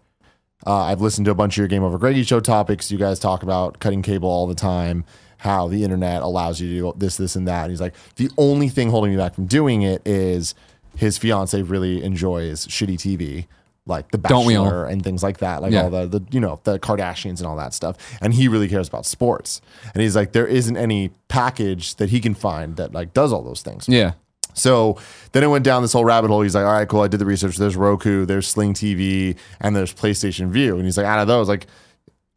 Uh, 0.68 0.76
I've 0.84 1.00
listened 1.02 1.26
to 1.26 1.32
a 1.32 1.36
bunch 1.36 1.54
of 1.54 1.58
your 1.60 1.68
Game 1.68 1.84
Over 1.84 1.98
Greggy 1.98 2.24
show 2.24 2.40
topics. 2.42 2.92
You 2.92 2.98
guys 2.98 3.18
talk 3.20 3.44
about 3.44 3.80
cutting 3.80 4.02
cable 4.02 4.30
all 4.30 4.46
the 4.46 4.56
time, 4.56 5.06
how 5.38 5.68
the 5.70 5.84
internet 5.86 6.22
allows 6.22 6.60
you 6.60 6.68
to 6.70 6.74
do 6.92 6.94
this, 6.98 7.16
this, 7.18 7.36
and 7.38 7.48
that. 7.48 7.64
And 7.64 7.72
he's 7.72 7.80
like, 7.80 7.96
the 8.18 8.30
only 8.38 8.68
thing 8.68 8.90
holding 8.90 9.12
me 9.12 9.18
back 9.18 9.36
from 9.36 9.46
doing 9.46 9.84
it 9.84 10.02
is 10.06 10.54
his 10.98 11.18
fiance 11.18 11.62
really 11.62 12.04
enjoys 12.04 12.68
shitty 12.68 12.96
TV, 12.98 13.46
like 13.86 14.12
The 14.12 14.18
Don't 14.18 14.46
we 14.46 14.56
all? 14.58 14.66
Bachelor 14.66 14.86
and 14.88 15.02
things 15.02 15.24
like 15.24 15.38
that, 15.38 15.62
like 15.62 15.72
Yeah. 15.72 15.84
all 15.84 15.90
the, 15.92 16.08
the 16.08 16.22
you 16.30 16.42
know 16.42 16.60
the 16.66 16.78
Kardashians 16.78 17.38
and 17.38 17.46
all 17.46 17.56
that 17.56 17.74
stuff. 17.74 17.96
And 18.22 18.34
he 18.34 18.50
really 18.50 18.68
cares 18.68 18.90
about 18.90 19.06
sports. 19.06 19.62
And 19.94 20.04
he's 20.04 20.14
like, 20.18 20.34
there 20.34 20.46
isn't 20.48 20.76
any 20.76 21.12
package 21.30 21.96
that 21.96 22.10
he 22.10 22.20
can 22.20 22.34
find 22.34 22.76
that 22.76 22.92
like 22.94 23.14
does 23.14 23.32
all 23.32 23.44
those 23.44 23.62
things. 23.62 23.88
Yeah. 23.88 24.12
So 24.60 24.98
then 25.32 25.44
it 25.44 25.48
went 25.48 25.64
down 25.66 25.82
this 25.82 25.94
whole 25.94 26.06
rabbit 26.06 26.30
hole. 26.30 26.42
He's 26.42 26.56
like, 26.56 26.66
all 26.66 26.74
right, 26.74 26.88
cool. 26.88 27.02
I 27.02 27.08
did 27.08 27.20
the 27.20 27.26
research. 27.26 27.58
There's 27.58 27.76
Roku, 27.76 28.26
there's 28.26 28.48
Sling 28.48 28.74
TV, 28.74 29.36
and 29.62 29.76
there's 29.76 29.94
PlayStation 29.94 30.50
Vue. 30.50 30.76
And 30.76 30.86
he's 30.86 30.98
like, 30.98 31.06
out 31.06 31.20
of 31.20 31.28
those, 31.28 31.48
like, 31.48 31.68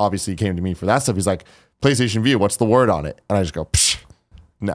obviously 0.01 0.33
he 0.33 0.37
came 0.37 0.57
to 0.57 0.63
me 0.63 0.75
for 0.75 0.87
that 0.87 0.99
stuff. 0.99 1.17
He's 1.17 1.27
like, 1.27 1.45
PlayStation 1.83 2.23
Vue, 2.23 2.39
what's 2.39 2.57
the 2.57 2.65
word 2.65 2.89
on 2.91 3.07
it? 3.07 3.21
And 3.29 3.39
I 3.39 3.43
just 3.43 3.55
go, 3.55 3.65
Psh, 3.67 3.99
no. 4.61 4.75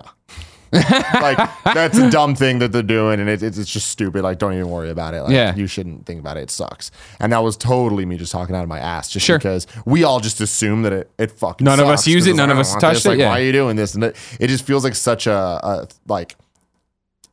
like 0.73 1.37
that's 1.63 1.97
a 1.97 2.09
dumb 2.11 2.35
thing 2.35 2.59
that 2.59 2.73
they're 2.73 2.83
doing, 2.83 3.21
and 3.21 3.29
it, 3.29 3.41
it's 3.41 3.57
it's 3.57 3.71
just 3.71 3.87
stupid. 3.87 4.21
Like, 4.23 4.37
don't 4.37 4.51
even 4.51 4.69
worry 4.69 4.89
about 4.89 5.13
it. 5.13 5.21
Like, 5.21 5.31
Yeah. 5.31 5.55
you 5.55 5.65
shouldn't 5.65 6.05
think 6.05 6.19
about 6.19 6.35
it. 6.35 6.41
It 6.41 6.51
sucks. 6.51 6.91
And 7.21 7.31
that 7.31 7.39
was 7.41 7.55
totally 7.55 8.05
me 8.05 8.17
just 8.17 8.33
talking 8.33 8.53
out 8.53 8.63
of 8.63 8.67
my 8.67 8.77
ass, 8.79 9.07
just 9.09 9.25
Sure. 9.25 9.37
because 9.37 9.65
we 9.85 10.03
all 10.03 10.19
just 10.19 10.41
assume 10.41 10.81
that 10.81 10.91
it 10.91 11.09
it 11.17 11.31
fucking. 11.31 11.63
None 11.63 11.79
of 11.79 11.87
us 11.87 12.05
use 12.05 12.27
it, 12.27 12.35
none 12.35 12.49
like, 12.49 12.55
of 12.55 12.59
us 12.59 12.67
don't 12.67 12.73
want 12.73 12.81
touched 12.81 12.95
this. 12.95 13.05
it, 13.05 13.09
Like, 13.11 13.19
yeah. 13.19 13.29
why 13.29 13.39
are 13.39 13.43
you 13.43 13.53
doing 13.53 13.77
this? 13.77 13.95
And 13.95 14.03
it, 14.03 14.17
it 14.41 14.47
just 14.47 14.65
feels 14.65 14.83
like 14.83 14.95
such 14.95 15.25
a, 15.25 15.31
a 15.33 15.87
like 16.05 16.35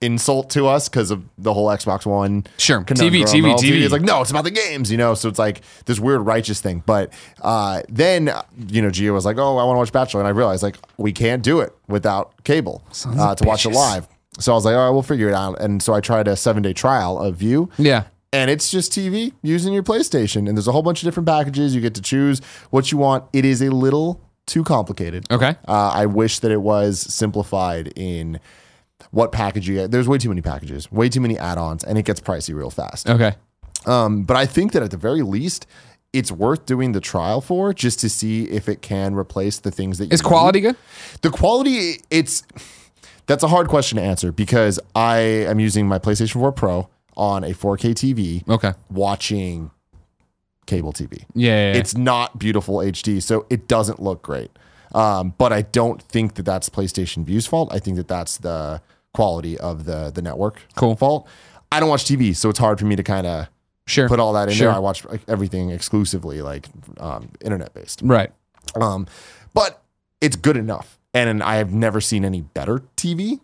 insult 0.00 0.50
to 0.50 0.66
us 0.66 0.88
because 0.88 1.10
of 1.10 1.24
the 1.38 1.54
whole 1.54 1.68
Xbox 1.68 2.04
One. 2.06 2.44
Sure. 2.58 2.82
TV, 2.82 3.22
TV. 3.24 3.54
TV. 3.56 3.82
It's 3.82 3.92
like 3.92 4.02
no, 4.02 4.20
it's 4.20 4.30
about 4.30 4.44
the 4.44 4.50
games, 4.50 4.90
you 4.90 4.96
know. 4.98 5.14
So 5.14 5.28
it's 5.28 5.38
like 5.38 5.62
this 5.86 5.98
weird 5.98 6.20
righteous 6.22 6.60
thing. 6.60 6.82
But 6.84 7.12
uh, 7.42 7.82
then 7.88 8.30
you 8.68 8.82
know, 8.82 8.88
Gio 8.88 9.12
was 9.12 9.24
like, 9.24 9.38
"Oh, 9.38 9.56
I 9.58 9.64
want 9.64 9.76
to 9.76 9.78
watch 9.78 9.92
Bachelor," 9.92 10.20
and 10.20 10.28
I 10.28 10.30
realized 10.30 10.62
like 10.62 10.76
we 10.96 11.12
can't 11.12 11.42
do 11.42 11.60
it 11.60 11.74
without 11.88 12.44
cable 12.44 12.82
uh, 13.06 13.34
to 13.34 13.44
watch 13.44 13.64
it 13.66 13.70
live. 13.70 14.08
So 14.40 14.52
I 14.52 14.54
was 14.56 14.64
like, 14.64 14.74
"All 14.74 14.84
right, 14.86 14.90
we'll 14.90 15.02
figure 15.02 15.28
it 15.28 15.34
out." 15.34 15.60
And 15.60 15.82
so 15.82 15.94
I 15.94 16.00
tried 16.00 16.28
a 16.28 16.36
seven 16.36 16.62
day 16.62 16.72
trial 16.72 17.18
of 17.18 17.36
Vue. 17.36 17.70
Yeah. 17.78 18.04
and 18.32 18.50
it's 18.50 18.68
just 18.70 18.90
TV 18.92 19.32
using 19.42 19.72
your 19.72 19.84
PlayStation. 19.84 20.48
And 20.48 20.56
there's 20.56 20.66
a 20.66 20.72
whole 20.72 20.82
bunch 20.82 21.02
of 21.02 21.06
different 21.06 21.28
packages. 21.28 21.74
You 21.74 21.80
get 21.80 21.94
to 21.94 22.02
choose 22.02 22.40
what 22.70 22.90
you 22.90 22.98
want. 22.98 23.24
It 23.32 23.44
is 23.44 23.62
a 23.62 23.70
little 23.70 24.20
too 24.46 24.64
complicated. 24.64 25.24
Okay. 25.30 25.54
Uh, 25.68 25.92
I 25.94 26.06
wish 26.06 26.40
that 26.40 26.50
it 26.50 26.60
was 26.60 27.00
simplified 27.00 27.92
in 27.96 28.40
what 29.10 29.32
package 29.32 29.68
you 29.68 29.74
get. 29.74 29.90
There's 29.90 30.08
way 30.08 30.18
too 30.18 30.28
many 30.28 30.40
packages, 30.40 30.90
way 30.90 31.08
too 31.08 31.20
many 31.20 31.38
add-ons, 31.38 31.84
and 31.84 31.98
it 31.98 32.04
gets 32.04 32.20
pricey 32.20 32.54
real 32.54 32.70
fast. 32.70 33.08
Okay. 33.08 33.34
Um, 33.86 34.22
but 34.22 34.36
I 34.36 34.46
think 34.46 34.72
that 34.72 34.82
at 34.82 34.90
the 34.90 34.96
very 34.96 35.22
least, 35.22 35.66
it's 36.12 36.30
worth 36.32 36.64
doing 36.64 36.92
the 36.92 37.00
trial 37.00 37.40
for 37.40 37.74
just 37.74 37.98
to 38.00 38.08
see 38.08 38.44
if 38.44 38.68
it 38.68 38.80
can 38.82 39.14
replace 39.14 39.58
the 39.58 39.70
things 39.70 39.98
that 39.98 40.06
you 40.06 40.10
Is 40.12 40.22
quality 40.22 40.60
need. 40.60 40.68
good? 40.68 40.76
The 41.22 41.30
quality, 41.30 42.00
it's 42.10 42.44
that's 43.26 43.42
a 43.42 43.48
hard 43.48 43.68
question 43.68 43.96
to 43.96 44.02
answer 44.02 44.30
because 44.32 44.78
I 44.94 45.18
am 45.18 45.58
using 45.58 45.86
my 45.88 45.98
PlayStation 45.98 46.34
4 46.34 46.52
Pro 46.52 46.88
on 47.16 47.42
a 47.44 47.48
4K 47.50 47.94
TV, 47.94 48.48
Okay. 48.48 48.72
watching 48.90 49.70
cable 50.66 50.92
TV. 50.92 51.24
Yeah. 51.34 51.50
yeah, 51.50 51.72
yeah. 51.72 51.78
It's 51.78 51.96
not 51.96 52.38
beautiful 52.38 52.76
HD, 52.76 53.22
so 53.22 53.44
it 53.50 53.68
doesn't 53.68 54.00
look 54.00 54.22
great. 54.22 54.50
Um, 54.94 55.34
but 55.36 55.52
I 55.52 55.62
don't 55.62 56.00
think 56.00 56.34
that 56.34 56.44
that's 56.44 56.68
PlayStation 56.70 57.24
Vue's 57.24 57.46
fault. 57.46 57.68
I 57.72 57.78
think 57.80 57.96
that 57.96 58.08
that's 58.08 58.38
the 58.38 58.80
quality 59.12 59.58
of 59.58 59.84
the 59.84 60.10
the 60.14 60.22
network 60.22 60.60
Cool. 60.76 60.96
fault. 60.96 61.28
I 61.72 61.80
don't 61.80 61.88
watch 61.88 62.04
TV, 62.04 62.34
so 62.34 62.48
it's 62.48 62.58
hard 62.58 62.78
for 62.78 62.86
me 62.86 62.94
to 62.96 63.02
kind 63.02 63.26
of 63.26 63.48
sure. 63.86 64.08
put 64.08 64.20
all 64.20 64.32
that 64.34 64.48
in 64.48 64.54
Sure. 64.54 64.68
there. 64.68 64.76
I 64.76 64.78
watch 64.78 65.04
like, 65.04 65.22
everything 65.28 65.70
exclusively 65.70 66.40
like 66.42 66.68
um, 66.98 67.28
internet 67.40 67.74
based. 67.74 68.00
Right. 68.04 68.30
Um, 68.80 69.06
but 69.52 69.82
it's 70.20 70.36
good 70.36 70.56
enough, 70.56 70.98
and 71.12 71.42
I 71.42 71.56
have 71.56 71.72
never 71.72 72.00
seen 72.00 72.24
any 72.24 72.42
better 72.42 72.82
TV 72.96 73.40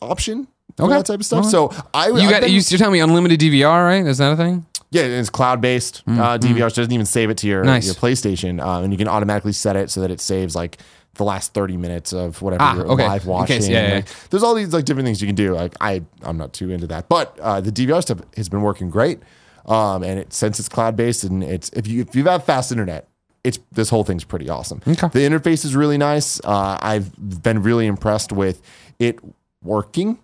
option 0.00 0.48
Okay. 0.80 0.88
that 0.94 1.06
type 1.06 1.20
of 1.20 1.26
stuff. 1.26 1.40
Okay. 1.40 1.48
So 1.50 1.70
I 1.94 2.08
You 2.08 2.14
I've 2.16 2.30
got. 2.30 2.40
been- 2.42 2.50
You, 2.52 2.60
you're 2.66 2.78
telling 2.78 2.92
me 2.94 3.00
unlimited 3.00 3.40
DVR, 3.40 3.84
right? 3.84 4.06
Is 4.06 4.18
that 4.18 4.32
a 4.32 4.36
thing? 4.36 4.66
Yeah, 4.92 5.02
it's 5.02 5.28
cloud 5.30 5.60
based 5.60 6.02
uh, 6.06 6.38
DVR. 6.38 6.58
So 6.60 6.66
it 6.66 6.74
doesn't 6.76 6.92
even 6.92 7.06
save 7.06 7.30
it 7.30 7.38
to 7.38 7.48
your. 7.48 7.64
Nice. 7.64 7.86
your 7.86 7.94
PlayStation, 7.96 8.62
um, 8.64 8.84
and 8.84 8.92
you 8.92 8.96
can 8.98 9.08
automatically 9.08 9.52
set 9.52 9.74
it 9.74 9.90
so 9.90 10.00
that 10.02 10.10
it 10.12 10.20
saves 10.20 10.54
like 10.54 10.78
the 11.14 11.24
last 11.24 11.52
30 11.52 11.76
minutes 11.76 12.12
of 12.14 12.40
whatever 12.40 12.62
Ah, 12.62 12.74
you're 12.76 12.86
okay. 12.92 13.06
live 13.06 13.26
watching. 13.26 13.56
case- 13.58 13.68
yeah, 13.68 13.88
yeah, 13.88 13.94
Like, 13.96 14.08
There's 14.30 14.42
all 14.42 14.54
these 14.54 14.72
like 14.72 14.84
different 14.86 15.06
things 15.06 15.20
you 15.20 15.26
can 15.26 15.34
do. 15.34 15.54
Like 15.54 15.74
I 15.80 16.02
I'm 16.22 16.36
not 16.38 16.52
too 16.52 16.70
into 16.70 16.86
that, 16.86 17.08
but 17.08 17.38
uh, 17.40 17.60
the 17.60 17.72
DVR 17.72 18.00
stuff 18.02 18.20
has 18.36 18.48
been 18.48 18.62
working 18.62 18.88
great. 18.90 19.18
Um, 19.66 20.02
and 20.02 20.18
it 20.18 20.32
since 20.32 20.58
it's 20.58 20.68
cloud 20.68 20.96
based 20.96 21.22
and 21.24 21.42
it's 21.44 21.68
if 21.70 21.86
you 21.86 22.00
if 22.02 22.14
you 22.16 22.24
have 22.24 22.44
fast 22.44 22.72
internet, 22.72 23.08
it's 23.44 23.58
this 23.72 23.88
whole 23.90 24.04
thing's 24.04 24.24
pretty 24.24 24.48
awesome. 24.48 24.80
Okay. 24.88 25.08
The 25.08 25.20
interface 25.20 25.64
is 25.64 25.74
really 25.76 25.98
nice. 25.98 26.40
Uh, 26.44 26.78
I've 26.80 27.42
been 27.42 27.62
really 27.62 27.86
impressed 27.86 28.32
with 28.32 28.60
it 28.98 29.18
working. 29.62 30.18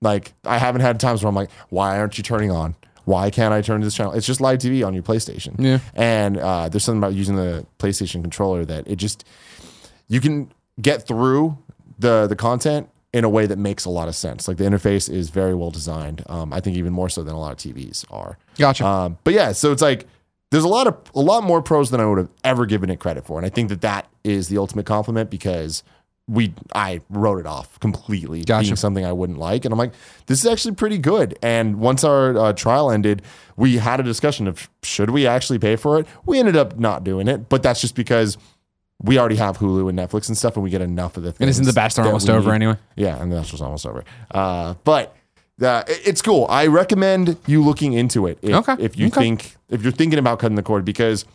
Like 0.00 0.32
I 0.44 0.58
haven't 0.58 0.82
had 0.82 1.00
times 1.00 1.22
where 1.22 1.28
I'm 1.28 1.34
like, 1.34 1.50
why 1.70 1.98
aren't 1.98 2.18
you 2.18 2.22
turning 2.24 2.50
on? 2.50 2.74
Why 3.04 3.30
can't 3.30 3.52
I 3.52 3.60
turn 3.60 3.80
to 3.80 3.86
this 3.86 3.94
channel? 3.94 4.12
It's 4.12 4.26
just 4.26 4.40
live 4.40 4.58
TV 4.58 4.86
on 4.86 4.94
your 4.94 5.02
PlayStation. 5.02 5.54
Yeah. 5.58 5.78
And 5.94 6.38
uh, 6.38 6.68
there's 6.68 6.84
something 6.84 7.00
about 7.00 7.14
using 7.14 7.36
the 7.36 7.66
PlayStation 7.78 8.22
controller 8.22 8.64
that 8.64 8.88
it 8.88 8.96
just 8.96 9.24
you 10.08 10.20
can 10.20 10.50
get 10.80 11.06
through 11.06 11.58
the 11.98 12.26
the 12.26 12.36
content 12.36 12.88
in 13.12 13.22
a 13.22 13.28
way 13.28 13.46
that 13.46 13.58
makes 13.58 13.84
a 13.84 13.90
lot 13.90 14.08
of 14.08 14.16
sense. 14.16 14.48
Like 14.48 14.56
the 14.56 14.64
interface 14.64 15.08
is 15.08 15.30
very 15.30 15.54
well 15.54 15.70
designed. 15.70 16.24
Um, 16.28 16.52
I 16.52 16.60
think 16.60 16.76
even 16.76 16.92
more 16.92 17.08
so 17.08 17.22
than 17.22 17.34
a 17.34 17.38
lot 17.38 17.52
of 17.52 17.58
TVs 17.58 18.04
are. 18.10 18.38
Gotcha. 18.58 18.84
Um, 18.84 19.18
but 19.22 19.34
yeah, 19.34 19.52
so 19.52 19.70
it's 19.70 19.82
like 19.82 20.08
there's 20.50 20.64
a 20.64 20.68
lot 20.68 20.86
of 20.86 20.96
a 21.14 21.20
lot 21.20 21.44
more 21.44 21.62
pros 21.62 21.90
than 21.90 22.00
I 22.00 22.06
would 22.06 22.18
have 22.18 22.30
ever 22.42 22.66
given 22.66 22.90
it 22.90 23.00
credit 23.00 23.24
for, 23.24 23.38
and 23.38 23.46
I 23.46 23.50
think 23.50 23.68
that 23.68 23.82
that 23.82 24.08
is 24.24 24.48
the 24.48 24.58
ultimate 24.58 24.86
compliment 24.86 25.30
because 25.30 25.82
we 26.26 26.54
I 26.74 27.00
wrote 27.10 27.38
it 27.38 27.46
off 27.46 27.78
completely 27.80 28.42
Gotcha. 28.44 28.64
being 28.64 28.76
something 28.76 29.04
I 29.04 29.12
wouldn't 29.12 29.38
like, 29.38 29.64
and 29.66 29.72
I'm 29.72 29.78
like, 29.78 29.92
this 30.26 30.42
is 30.42 30.50
actually 30.50 30.74
pretty 30.74 30.96
good. 30.98 31.38
And 31.42 31.76
once 31.80 32.02
our 32.02 32.36
uh, 32.38 32.52
trial 32.54 32.90
ended, 32.90 33.20
we 33.56 33.76
had 33.76 34.00
a 34.00 34.02
discussion 34.02 34.46
of 34.46 34.68
should 34.82 35.10
we 35.10 35.26
actually 35.26 35.58
pay 35.58 35.76
for 35.76 35.98
it. 36.00 36.06
We 36.24 36.38
ended 36.38 36.56
up 36.56 36.78
not 36.78 37.04
doing 37.04 37.28
it, 37.28 37.48
but 37.48 37.62
that's 37.62 37.80
just 37.80 37.94
because. 37.94 38.38
We 39.02 39.18
already 39.18 39.36
have 39.36 39.58
Hulu 39.58 39.90
and 39.90 39.98
Netflix 39.98 40.28
and 40.28 40.38
stuff, 40.38 40.54
and 40.54 40.62
we 40.62 40.70
get 40.70 40.80
enough 40.80 41.16
of 41.18 41.24
the 41.24 41.32
things. 41.32 41.40
and 41.40 41.50
isn't 41.50 41.64
the 41.66 41.72
Bachelor 41.74 42.04
almost 42.04 42.30
over 42.30 42.50
need. 42.50 42.54
anyway? 42.54 42.76
Yeah, 42.96 43.20
and 43.20 43.30
that's 43.30 43.50
just 43.50 43.60
almost 43.60 43.84
over. 43.84 44.04
Uh, 44.30 44.74
but 44.84 45.14
uh, 45.60 45.82
it's 45.88 46.22
cool. 46.22 46.46
I 46.48 46.68
recommend 46.68 47.36
you 47.46 47.62
looking 47.62 47.92
into 47.92 48.26
it 48.28 48.38
if, 48.40 48.54
Okay, 48.68 48.82
if 48.82 48.96
you 48.96 49.08
okay. 49.08 49.20
think 49.20 49.56
if 49.68 49.82
you're 49.82 49.92
thinking 49.92 50.18
about 50.20 50.38
cutting 50.38 50.54
the 50.54 50.62
cord 50.62 50.84
because 50.86 51.26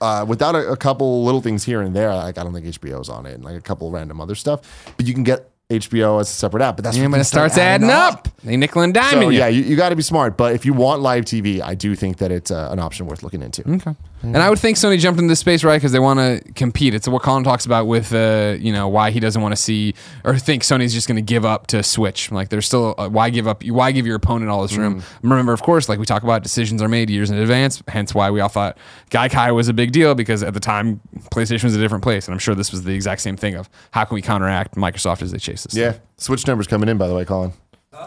uh, 0.00 0.24
without 0.26 0.54
a, 0.54 0.72
a 0.72 0.76
couple 0.76 1.24
little 1.24 1.40
things 1.40 1.64
here 1.64 1.80
and 1.80 1.94
there, 1.94 2.14
like 2.14 2.38
I 2.38 2.42
don't 2.42 2.52
think 2.52 2.66
HBO's 2.66 3.08
on 3.08 3.26
it 3.26 3.34
and 3.34 3.44
like 3.44 3.56
a 3.56 3.60
couple 3.60 3.90
random 3.90 4.20
other 4.20 4.34
stuff, 4.34 4.94
but 4.96 5.06
you 5.06 5.14
can 5.14 5.22
get 5.22 5.50
HBO 5.70 6.20
as 6.20 6.28
a 6.28 6.32
separate 6.32 6.62
app. 6.62 6.76
But 6.76 6.84
that's 6.84 6.96
Yeah, 6.96 7.06
when 7.06 7.20
it 7.20 7.24
start 7.24 7.52
starts 7.52 7.58
adding 7.58 7.88
up. 7.90 8.28
They 8.42 8.56
nickel 8.56 8.82
and 8.82 8.94
diming 8.94 9.10
So 9.10 9.20
you. 9.28 9.38
yeah, 9.38 9.48
you, 9.48 9.62
you 9.62 9.76
got 9.76 9.90
to 9.90 9.96
be 9.96 10.02
smart. 10.02 10.36
But 10.36 10.54
if 10.54 10.64
you 10.64 10.72
want 10.72 11.02
live 11.02 11.24
TV, 11.24 11.60
I 11.62 11.74
do 11.74 11.94
think 11.94 12.18
that 12.18 12.32
it's 12.32 12.50
uh, 12.50 12.68
an 12.72 12.78
option 12.78 13.06
worth 13.06 13.22
looking 13.22 13.42
into. 13.42 13.68
Okay. 13.70 13.94
And 14.22 14.36
I 14.36 14.50
would 14.50 14.58
think 14.58 14.76
Sony 14.76 14.98
jumped 14.98 15.18
into 15.18 15.30
this 15.32 15.38
space 15.40 15.64
right 15.64 15.76
because 15.76 15.92
they 15.92 15.98
want 15.98 16.18
to 16.20 16.52
compete. 16.52 16.92
It's 16.92 17.08
what 17.08 17.22
Colin 17.22 17.42
talks 17.42 17.64
about 17.64 17.86
with, 17.86 18.12
uh, 18.12 18.56
you 18.60 18.70
know, 18.70 18.86
why 18.88 19.10
he 19.12 19.20
doesn't 19.20 19.40
want 19.40 19.52
to 19.52 19.56
see 19.56 19.94
or 20.24 20.36
think 20.36 20.62
Sony's 20.62 20.92
just 20.92 21.08
going 21.08 21.16
to 21.16 21.22
give 21.22 21.46
up 21.46 21.68
to 21.68 21.82
Switch. 21.82 22.30
Like, 22.30 22.50
there's 22.50 22.66
still 22.66 22.94
uh, 22.98 23.08
why 23.08 23.30
give 23.30 23.46
up? 23.48 23.64
Why 23.64 23.92
give 23.92 24.06
your 24.06 24.16
opponent 24.16 24.50
all 24.50 24.60
this 24.62 24.76
room? 24.76 25.02
Remember, 25.22 25.52
of 25.54 25.62
course, 25.62 25.88
like 25.88 25.98
we 25.98 26.04
talk 26.04 26.22
about, 26.22 26.42
decisions 26.42 26.82
are 26.82 26.88
made 26.88 27.08
years 27.08 27.30
in 27.30 27.38
advance. 27.38 27.82
Hence, 27.88 28.14
why 28.14 28.30
we 28.30 28.40
all 28.40 28.48
thought 28.50 28.76
Gaikai 29.10 29.54
was 29.54 29.68
a 29.68 29.72
big 29.74 29.92
deal 29.92 30.14
because 30.14 30.42
at 30.42 30.52
the 30.52 30.60
time 30.60 31.00
PlayStation 31.30 31.64
was 31.64 31.76
a 31.76 31.80
different 31.80 32.02
place, 32.04 32.26
and 32.26 32.34
I'm 32.34 32.38
sure 32.40 32.54
this 32.54 32.72
was 32.72 32.84
the 32.84 32.94
exact 32.94 33.22
same 33.22 33.36
thing 33.38 33.54
of 33.54 33.70
how 33.92 34.04
can 34.04 34.14
we 34.16 34.22
counteract 34.22 34.74
Microsoft 34.76 35.22
as 35.22 35.32
they 35.32 35.38
chase 35.38 35.59
this. 35.64 35.74
Yeah, 35.74 35.94
Switch 36.16 36.46
numbers 36.46 36.66
coming 36.66 36.88
in 36.88 36.98
by 36.98 37.08
the 37.08 37.14
way, 37.14 37.24
Colin. 37.24 37.52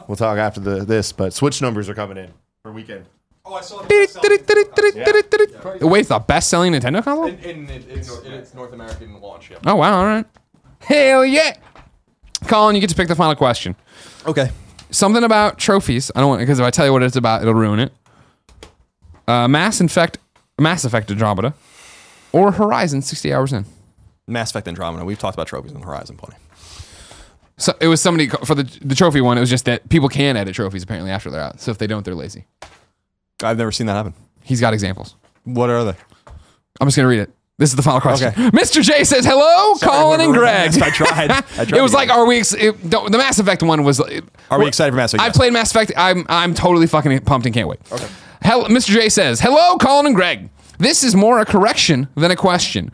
We'll 0.07 0.15
talk 0.15 0.37
after 0.37 0.59
the 0.59 0.85
this, 0.85 1.11
but 1.11 1.33
Switch 1.33 1.61
numbers 1.61 1.89
are 1.89 1.93
coming 1.93 2.17
in 2.17 2.31
for 2.63 2.71
weekend. 2.71 3.05
Oh, 3.45 3.55
I 3.55 3.61
saw 3.61 3.81
Wait, 3.81 4.13
the 6.07 6.23
best-selling 6.25 6.71
Nintendo 6.71 7.03
console? 7.03 7.25
in, 7.25 7.37
in, 7.39 7.69
in, 7.69 7.81
in 7.89 8.33
its 8.33 8.53
North 8.53 8.71
American 8.71 9.19
launch. 9.19 9.51
Yeah. 9.51 9.57
Oh 9.65 9.75
wow! 9.75 9.99
All 9.99 10.05
right. 10.05 10.25
Hell 10.79 11.25
yeah! 11.25 11.55
Colin, 12.47 12.75
you 12.75 12.81
get 12.81 12.89
to 12.89 12.95
pick 12.95 13.09
the 13.09 13.15
final 13.15 13.35
question. 13.35 13.75
Okay. 14.25 14.49
Something 14.91 15.23
about 15.23 15.57
trophies. 15.57 16.11
I 16.15 16.21
don't 16.21 16.29
want 16.29 16.39
because 16.39 16.59
if 16.59 16.65
I 16.65 16.69
tell 16.69 16.85
you 16.85 16.93
what 16.93 17.03
it's 17.03 17.15
about, 17.15 17.41
it'll 17.41 17.53
ruin 17.53 17.79
it. 17.79 17.91
Uh, 19.27 19.47
Mass 19.47 19.81
Effect, 19.81 20.17
Mass 20.59 20.85
Effect 20.85 21.09
Andromeda, 21.11 21.53
or 22.31 22.51
Horizon 22.51 23.01
60 23.01 23.33
hours 23.33 23.53
in. 23.53 23.65
Mass 24.27 24.51
Effect 24.51 24.67
Andromeda. 24.67 25.03
We've 25.05 25.19
talked 25.19 25.35
about 25.35 25.47
trophies 25.47 25.71
in 25.71 25.81
Horizon 25.81 26.15
plenty. 26.17 26.37
So 27.63 27.73
it 27.79 27.87
was 27.87 28.01
somebody 28.01 28.27
for 28.27 28.55
the 28.55 28.63
the 28.81 28.95
trophy 28.95 29.21
one. 29.21 29.37
It 29.37 29.41
was 29.41 29.49
just 29.49 29.65
that 29.65 29.87
people 29.89 30.09
can 30.09 30.35
edit 30.35 30.53
trophies 30.55 30.83
apparently 30.83 31.11
after 31.11 31.29
they're 31.29 31.41
out. 31.41 31.61
So 31.61 31.71
if 31.71 31.77
they 31.77 31.87
don't, 31.87 32.03
they're 32.03 32.15
lazy. 32.15 32.45
I've 33.41 33.57
never 33.57 33.71
seen 33.71 33.87
that 33.87 33.93
happen. 33.93 34.13
He's 34.43 34.59
got 34.59 34.73
examples. 34.73 35.15
What 35.45 35.69
are 35.69 35.83
they? 35.85 35.95
I'm 36.81 36.87
just 36.87 36.97
gonna 36.97 37.07
read 37.07 37.19
it. 37.19 37.31
This 37.59 37.69
is 37.69 37.75
the 37.75 37.81
final 37.83 38.01
question. 38.01 38.29
Okay. 38.29 38.49
Mr. 38.49 38.81
J 38.81 39.03
says, 39.03 39.25
"Hello, 39.25 39.75
Colin 39.81 40.19
and 40.21 40.33
Greg." 40.33 40.73
I 40.81 40.89
tried. 40.89 41.31
I 41.31 41.41
tried 41.41 41.73
it 41.73 41.81
was 41.81 41.93
like, 41.93 42.09
are 42.09 42.25
we? 42.25 42.39
Ex- 42.39 42.53
it, 42.53 42.73
the 42.89 43.09
Mass 43.17 43.39
Effect 43.39 43.63
one 43.63 43.83
was. 43.83 43.99
Uh, 44.01 44.21
are 44.51 44.59
we 44.59 44.67
excited 44.67 44.91
for 44.91 44.97
Mass 44.97 45.13
Effect? 45.13 45.23
I 45.23 45.27
Yes. 45.27 45.37
played 45.37 45.53
Mass 45.53 45.71
Effect. 45.71 45.91
I'm 45.95 46.25
I'm 46.29 46.53
totally 46.53 46.87
fucking 46.87 47.17
pumped 47.21 47.45
and 47.45 47.53
can't 47.55 47.67
wait. 47.67 47.79
Okay. 47.91 48.07
Hell, 48.41 48.65
Mr. 48.65 48.89
J 48.89 49.07
says, 49.09 49.39
"Hello, 49.39 49.77
Colin 49.77 50.07
and 50.07 50.15
Greg. 50.15 50.49
This 50.79 51.03
is 51.03 51.15
more 51.15 51.39
a 51.39 51.45
correction 51.45 52.07
than 52.15 52.31
a 52.31 52.35
question." 52.35 52.91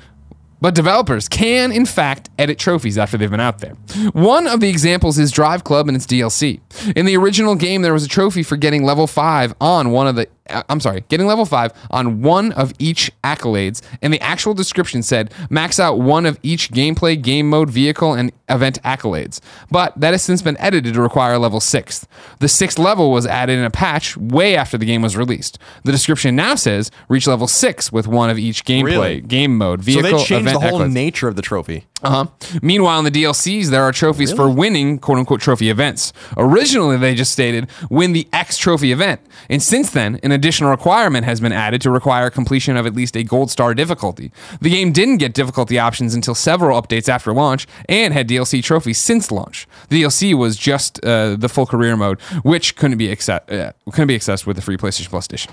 But 0.62 0.76
developers 0.76 1.28
can, 1.28 1.72
in 1.72 1.86
fact, 1.86 2.30
edit 2.38 2.60
trophies 2.60 2.98
after 2.98 3.18
they've 3.18 3.32
been 3.32 3.40
out 3.40 3.60
there. 3.60 3.76
One 4.12 4.46
of 4.48 4.60
the 4.60 4.70
examples 4.70 5.18
is 5.18 5.32
Drive 5.32 5.64
Club 5.64 5.88
and 5.88 5.96
its 5.96 6.06
DLC. 6.06 6.60
In 6.96 7.06
the 7.06 7.16
original 7.16 7.56
game, 7.56 7.82
there 7.82 7.94
was 7.94 8.04
a 8.04 8.10
trophy 8.10 8.44
for 8.44 8.58
getting 8.58 8.84
level 8.84 9.08
5 9.08 9.56
on 9.62 9.92
one 9.92 10.08
of 10.08 10.16
the. 10.16 10.28
Uh, 10.50 10.64
I'm 10.70 10.80
sorry, 10.80 11.04
getting 11.10 11.28
level 11.28 11.46
5 11.46 11.72
on 11.92 12.22
one 12.22 12.52
of 12.54 12.74
each 12.80 13.12
accolades, 13.24 13.82
and 14.02 14.14
the 14.14 14.20
actual 14.22 14.54
description 14.54 15.04
said 15.04 15.34
max 15.50 15.80
out 15.80 16.00
one 16.00 16.26
of 16.26 16.40
each 16.44 16.72
gameplay, 16.72 17.22
game 17.22 17.50
mode, 17.50 17.70
vehicle, 17.70 18.14
and 18.14 18.32
event 18.50 18.82
accolades. 18.84 19.40
But 19.70 20.00
that 20.00 20.14
has 20.14 20.22
since 20.24 20.42
been 20.42 20.58
edited 20.60 20.94
to 20.96 21.02
require 21.02 21.38
level 21.38 21.60
six. 21.60 22.08
The 22.40 22.48
sixth 22.48 22.80
level 22.80 23.12
was 23.12 23.26
added 23.26 23.60
in 23.60 23.66
a 23.66 23.70
patch 23.72 24.18
way 24.18 24.56
after 24.56 24.78
the 24.78 24.86
game 24.86 25.02
was 25.02 25.16
released. 25.16 25.60
The 25.84 25.92
description 25.92 26.36
now 26.36 26.56
says 26.56 26.90
reach 27.08 27.28
level 27.28 27.48
6 27.48 27.92
with 27.92 28.08
one 28.08 28.30
of 28.30 28.38
each 28.40 28.66
gameplay, 28.66 28.84
Really? 28.86 29.22
game 29.22 29.58
mode, 29.58 29.82
vehicle. 29.82 30.12
So 30.12 30.18
they 30.18 30.24
changed 30.24 30.48
the 30.56 30.60
whole 30.60 30.80
accolades. 30.80 30.94
nature 30.94 31.28
of 31.28 31.36
the 31.36 31.42
trophy. 31.42 31.86
Uh 32.02 32.10
huh. 32.26 32.26
Meanwhile, 32.62 33.00
in 33.00 33.06
the 33.06 33.12
DLCs, 33.12 33.68
there 33.68 33.84
are 33.84 33.92
trophies 33.92 34.32
for 34.32 34.50
winning 34.50 35.00
quote 35.00 35.18
unquote 35.18 35.42
trophy 35.42 35.70
events. 35.70 36.14
Originally, 36.38 36.96
they 36.98 37.14
just 37.14 37.32
stated 37.32 37.68
win 37.90 38.14
the 38.14 38.28
X 38.32 38.58
trophy 38.58 38.92
event. 38.94 39.20
And 39.50 39.62
since 39.62 39.92
then, 39.92 40.20
an 40.24 40.32
additional 40.32 40.70
requirement 40.70 41.26
has 41.26 41.42
been 41.42 41.52
added 41.52 41.82
to 41.82 41.92
require 41.92 42.30
completion 42.30 42.78
of 42.78 42.86
at 42.86 42.94
least 42.96 43.18
a 43.18 43.24
gold 43.24 43.52
star 43.52 43.74
difficulty. 43.74 44.32
The 44.62 44.70
game 44.70 44.92
didn't 44.94 45.18
get 45.18 45.34
difficulty 45.34 45.78
options 45.78 46.14
until 46.14 46.36
several 46.36 46.82
updates 46.82 47.10
after 47.10 47.34
launch 47.34 47.68
and 47.90 48.14
had 48.14 48.30
DLC 48.30 48.64
trophies 48.64 48.98
since 48.98 49.30
launch. 49.32 49.68
The 49.90 50.04
DLC 50.04 50.34
was 50.38 50.56
just 50.56 51.04
uh, 51.04 51.36
the 51.36 51.50
full 51.50 51.66
career 51.66 51.98
mode, 51.98 52.22
which 52.44 52.76
couldn't 52.78 52.98
be, 52.98 53.08
acce- 53.14 53.52
uh, 53.52 53.74
couldn't 53.92 54.08
be 54.08 54.18
accessed 54.18 54.46
with 54.46 54.56
the 54.56 54.62
free 54.62 54.78
PlayStation 54.78 55.10
Plus 55.10 55.26
edition. 55.26 55.52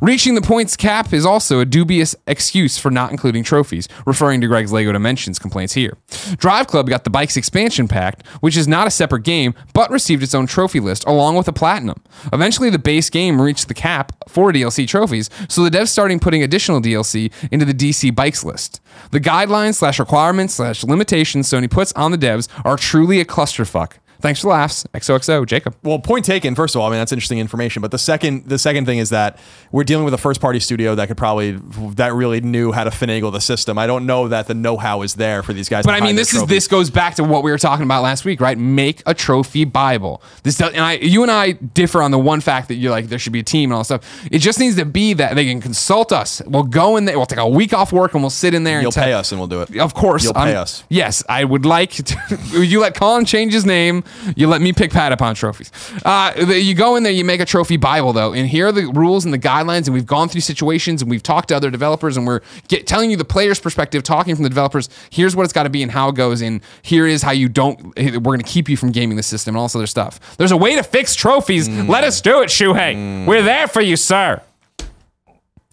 Reaching 0.00 0.34
the 0.36 0.42
points 0.42 0.76
cap 0.76 1.12
is 1.12 1.26
also 1.26 1.58
a 1.58 1.64
dubious 1.64 2.14
excuse 2.28 2.78
for 2.78 2.90
not 2.92 3.10
including 3.10 3.42
trophies, 3.42 3.88
referring 4.06 4.40
to 4.40 4.46
Greg's 4.46 4.72
LEGO 4.72 4.92
Dimensions 4.92 5.38
complaints 5.38 5.72
here. 5.72 5.79
Here. 5.80 5.96
Drive 6.36 6.66
Club 6.66 6.88
got 6.88 7.04
the 7.04 7.10
Bikes 7.10 7.36
expansion 7.36 7.88
pack, 7.88 8.26
which 8.40 8.56
is 8.56 8.68
not 8.68 8.86
a 8.86 8.90
separate 8.90 9.24
game, 9.24 9.54
but 9.72 9.90
received 9.90 10.22
its 10.22 10.34
own 10.34 10.46
trophy 10.46 10.80
list 10.80 11.04
along 11.06 11.36
with 11.36 11.48
a 11.48 11.52
platinum. 11.52 12.02
Eventually, 12.32 12.70
the 12.70 12.78
base 12.78 13.08
game 13.08 13.40
reached 13.40 13.68
the 13.68 13.74
cap 13.74 14.12
for 14.28 14.52
DLC 14.52 14.86
trophies, 14.86 15.30
so 15.48 15.64
the 15.64 15.70
devs 15.70 15.88
started 15.88 16.20
putting 16.20 16.42
additional 16.42 16.80
DLC 16.80 17.32
into 17.50 17.64
the 17.64 17.74
DC 17.74 18.14
Bikes 18.14 18.44
list. 18.44 18.80
The 19.10 19.20
guidelines 19.20 19.76
slash 19.76 19.98
requirements 19.98 20.54
slash 20.54 20.84
limitations 20.84 21.48
Sony 21.48 21.70
puts 21.70 21.92
on 21.94 22.10
the 22.10 22.18
devs 22.18 22.48
are 22.64 22.76
truly 22.76 23.20
a 23.20 23.24
clusterfuck. 23.24 23.92
Thanks 24.20 24.40
for 24.40 24.46
the 24.46 24.50
laughs. 24.52 24.84
XOXO, 24.94 25.46
Jacob. 25.46 25.76
Well, 25.82 25.98
point 25.98 26.24
taken. 26.24 26.54
First 26.54 26.74
of 26.74 26.80
all, 26.80 26.86
I 26.86 26.90
mean 26.90 26.98
that's 26.98 27.12
interesting 27.12 27.38
information. 27.38 27.82
But 27.82 27.90
the 27.90 27.98
second, 27.98 28.48
the 28.48 28.58
second 28.58 28.86
thing 28.86 28.98
is 28.98 29.10
that 29.10 29.38
we're 29.72 29.84
dealing 29.84 30.04
with 30.04 30.14
a 30.14 30.18
first 30.18 30.40
party 30.40 30.60
studio 30.60 30.94
that 30.94 31.08
could 31.08 31.16
probably 31.16 31.52
that 31.94 32.12
really 32.14 32.40
knew 32.40 32.72
how 32.72 32.84
to 32.84 32.90
finagle 32.90 33.32
the 33.32 33.40
system. 33.40 33.78
I 33.78 33.86
don't 33.86 34.06
know 34.06 34.28
that 34.28 34.46
the 34.46 34.54
know 34.54 34.76
how 34.76 35.02
is 35.02 35.14
there 35.14 35.42
for 35.42 35.52
these 35.52 35.68
guys. 35.68 35.84
But 35.84 35.94
I 35.94 36.04
mean, 36.04 36.16
this 36.16 36.34
is 36.34 36.44
this 36.46 36.68
goes 36.68 36.90
back 36.90 37.14
to 37.16 37.24
what 37.24 37.42
we 37.42 37.50
were 37.50 37.58
talking 37.58 37.84
about 37.84 38.02
last 38.02 38.24
week, 38.24 38.40
right? 38.40 38.58
Make 38.58 39.02
a 39.06 39.14
trophy 39.14 39.64
Bible. 39.64 40.22
This 40.42 40.58
does, 40.58 40.72
and 40.72 40.82
I, 40.82 40.94
you 40.94 41.22
and 41.22 41.30
I 41.30 41.52
differ 41.52 42.02
on 42.02 42.10
the 42.10 42.18
one 42.18 42.40
fact 42.40 42.68
that 42.68 42.74
you're 42.74 42.90
like 42.90 43.08
there 43.08 43.18
should 43.18 43.32
be 43.32 43.40
a 43.40 43.44
team 43.44 43.70
and 43.70 43.76
all 43.76 43.84
stuff. 43.84 44.02
It 44.30 44.38
just 44.38 44.58
needs 44.60 44.76
to 44.76 44.84
be 44.84 45.14
that 45.14 45.34
they 45.34 45.44
can 45.44 45.60
consult 45.60 46.12
us. 46.12 46.42
We'll 46.46 46.62
go 46.64 46.96
in 46.96 47.04
there. 47.04 47.16
We'll 47.16 47.26
take 47.26 47.38
a 47.38 47.48
week 47.48 47.72
off 47.72 47.92
work 47.92 48.14
and 48.14 48.22
we'll 48.22 48.30
sit 48.30 48.54
in 48.54 48.64
there. 48.64 48.80
You'll 48.80 48.92
pay 48.92 49.12
us 49.12 49.32
and 49.32 49.40
we'll 49.40 49.48
do 49.48 49.62
it. 49.62 49.76
Of 49.78 49.94
course, 49.94 50.24
You'll 50.24 50.34
pay 50.34 50.40
I'm- 50.40 50.56
us. 50.58 50.84
Yes, 50.88 51.24
I 51.28 51.44
would 51.44 51.64
like. 51.64 51.90
To, 51.92 52.38
you 52.64 52.80
let 52.80 52.94
Colin 52.94 53.24
change 53.24 53.52
his 53.52 53.64
name. 53.64 54.04
You 54.36 54.46
let 54.46 54.60
me 54.60 54.72
pick 54.72 54.90
Patapon 54.90 55.34
trophies. 55.34 55.70
Uh, 56.04 56.32
the- 56.44 56.60
you 56.60 56.74
go 56.74 56.96
in 56.96 57.02
there. 57.02 57.12
You 57.12 57.24
make 57.24 57.40
a 57.40 57.44
trophy 57.44 57.76
Bible 57.76 58.12
though, 58.12 58.32
and 58.32 58.48
here 58.48 58.68
are 58.68 58.72
the 58.72 58.86
rules 58.86 59.24
and 59.24 59.32
the 59.34 59.38
guidelines. 59.38 59.86
And 59.86 59.94
we've 59.94 60.06
gone 60.06 60.28
through 60.28 60.42
situations 60.42 61.02
and 61.02 61.10
we've 61.10 61.22
talked 61.22 61.48
to 61.48 61.56
other 61.56 61.70
developers, 61.70 62.16
and 62.16 62.26
we're 62.26 62.40
get, 62.68 62.86
telling 62.86 63.10
you 63.10 63.16
the 63.16 63.24
player's 63.24 63.60
perspective, 63.60 64.02
talking 64.02 64.34
from 64.34 64.42
the 64.42 64.48
developers. 64.50 64.88
Here's 65.10 65.34
what 65.34 65.44
it's 65.44 65.52
got 65.52 65.64
to 65.64 65.70
be 65.70 65.82
and 65.82 65.90
how 65.92 66.08
it 66.08 66.14
goes, 66.14 66.40
and 66.40 66.60
here 66.82 67.06
is 67.06 67.22
how 67.22 67.32
you 67.32 67.48
don't. 67.48 67.94
We're 67.96 68.20
going 68.20 68.40
to 68.40 68.44
keep 68.44 68.68
you 68.68 68.76
from 68.76 68.90
gaming 68.92 69.16
the 69.16 69.22
system 69.22 69.54
and 69.54 69.60
all 69.60 69.66
this 69.66 69.76
other 69.76 69.86
stuff. 69.86 70.36
There's 70.36 70.52
a 70.52 70.56
way 70.56 70.76
to 70.76 70.82
fix 70.82 71.14
trophies. 71.14 71.68
Mm. 71.68 71.88
Let 71.88 72.04
us 72.04 72.20
do 72.20 72.42
it, 72.42 72.48
Shuhei. 72.48 73.26
We're 73.26 73.42
there 73.42 73.68
for 73.68 73.80
you, 73.80 73.96
sir. 73.96 74.40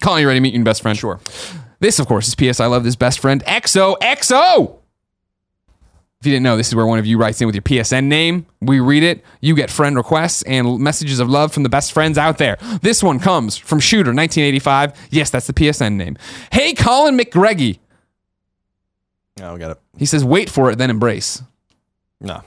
Colin, 0.02 0.22
you 0.22 0.28
ready 0.28 0.38
to 0.40 0.42
meet 0.42 0.54
your 0.54 0.64
best 0.64 0.82
friend? 0.82 0.98
Sure. 0.98 1.20
This, 1.80 2.00
of 2.00 2.08
course, 2.08 2.28
is 2.28 2.36
P.S. 2.36 2.60
I 2.60 2.66
love 2.68 2.84
this 2.84 2.96
best 2.96 3.20
friend, 3.20 3.44
XOXO. 3.46 4.78
If 6.20 6.26
you 6.26 6.32
didn't 6.32 6.44
know, 6.44 6.58
this 6.58 6.68
is 6.68 6.76
where 6.76 6.86
one 6.86 6.98
of 6.98 7.06
you 7.06 7.18
writes 7.20 7.40
in 7.42 7.46
with 7.46 7.54
your 7.54 7.62
PSN 7.62 8.06
name. 8.06 8.48
We 8.60 8.80
read 8.80 9.04
it. 9.04 9.24
You 9.40 9.54
get 9.56 9.70
friend 9.70 9.96
requests 9.96 10.42
and 10.44 10.80
messages 10.80 11.20
of 11.20 11.30
love 11.30 11.54
from 11.54 11.62
the 11.62 11.70
best 11.70 11.92
friends 11.92 12.18
out 12.18 12.40
there. 12.40 12.58
This 12.82 13.04
one 13.04 13.20
comes 13.20 13.56
from 13.56 13.80
Shooter 13.80 14.10
1985. 14.10 15.10
Yes, 15.12 15.30
that's 15.30 15.46
the 15.46 15.54
PSN 15.54 15.94
name. 15.94 16.18
Hey, 16.52 16.74
Colin 16.74 17.16
McGreggy. 17.18 17.78
No, 19.38 19.52
oh, 19.52 19.54
we 19.54 19.60
got 19.60 19.72
it. 19.72 19.80
He 19.96 20.08
says, 20.08 20.26
wait 20.26 20.50
for 20.50 20.72
it, 20.72 20.80
then 20.80 20.90
embrace. 20.90 21.44
No. 22.20 22.42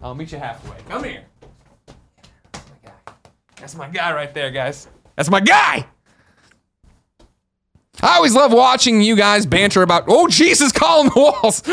I'll 0.00 0.14
meet 0.14 0.30
you 0.30 0.38
halfway. 0.38 0.76
Come 0.88 1.02
here. 1.02 1.24
That's 2.52 2.68
my 2.68 2.76
guy. 2.84 3.12
That's 3.56 3.74
my 3.74 3.88
guy 3.88 4.12
right 4.12 4.32
there, 4.32 4.52
guys. 4.52 4.86
That's 5.16 5.30
my 5.30 5.40
guy. 5.40 5.86
I 8.00 8.16
always 8.16 8.34
love 8.34 8.52
watching 8.52 9.02
you 9.02 9.16
guys 9.16 9.44
banter 9.46 9.82
about. 9.82 10.04
Oh 10.08 10.26
Jesus, 10.28 10.72
Colin 10.72 11.10
Walls. 11.14 11.62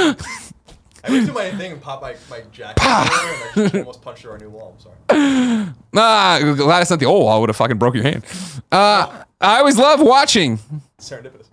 I 1.02 1.12
went 1.12 1.28
to 1.28 1.34
my 1.34 1.50
thing 1.52 1.72
and 1.72 1.82
popped 1.82 2.02
my, 2.02 2.16
my 2.30 2.41
jacket 2.52 2.84
and 2.84 3.10
I 3.10 3.52
just 3.56 3.76
almost 3.76 4.02
punched 4.02 4.22
through 4.24 4.32
our 4.32 4.38
new 4.38 4.50
wall. 4.50 4.76
I'm 4.76 4.82
sorry. 4.84 5.66
Ah, 5.96 6.40
glad 6.56 6.82
it's 6.82 6.91
not 6.91 7.00
the 7.00 7.06
old 7.08 7.24
wall. 7.24 7.36
I 7.38 7.40
would 7.40 7.50
have 7.50 7.56
fucking 7.56 7.78
broke 7.78 7.96
your 7.96 8.04
hand. 8.04 8.24
Uh, 8.72 9.24
I 9.41 9.58
always 9.60 9.78
love 9.78 10.02
watching. 10.02 10.60
Serendipitous. 11.00 11.48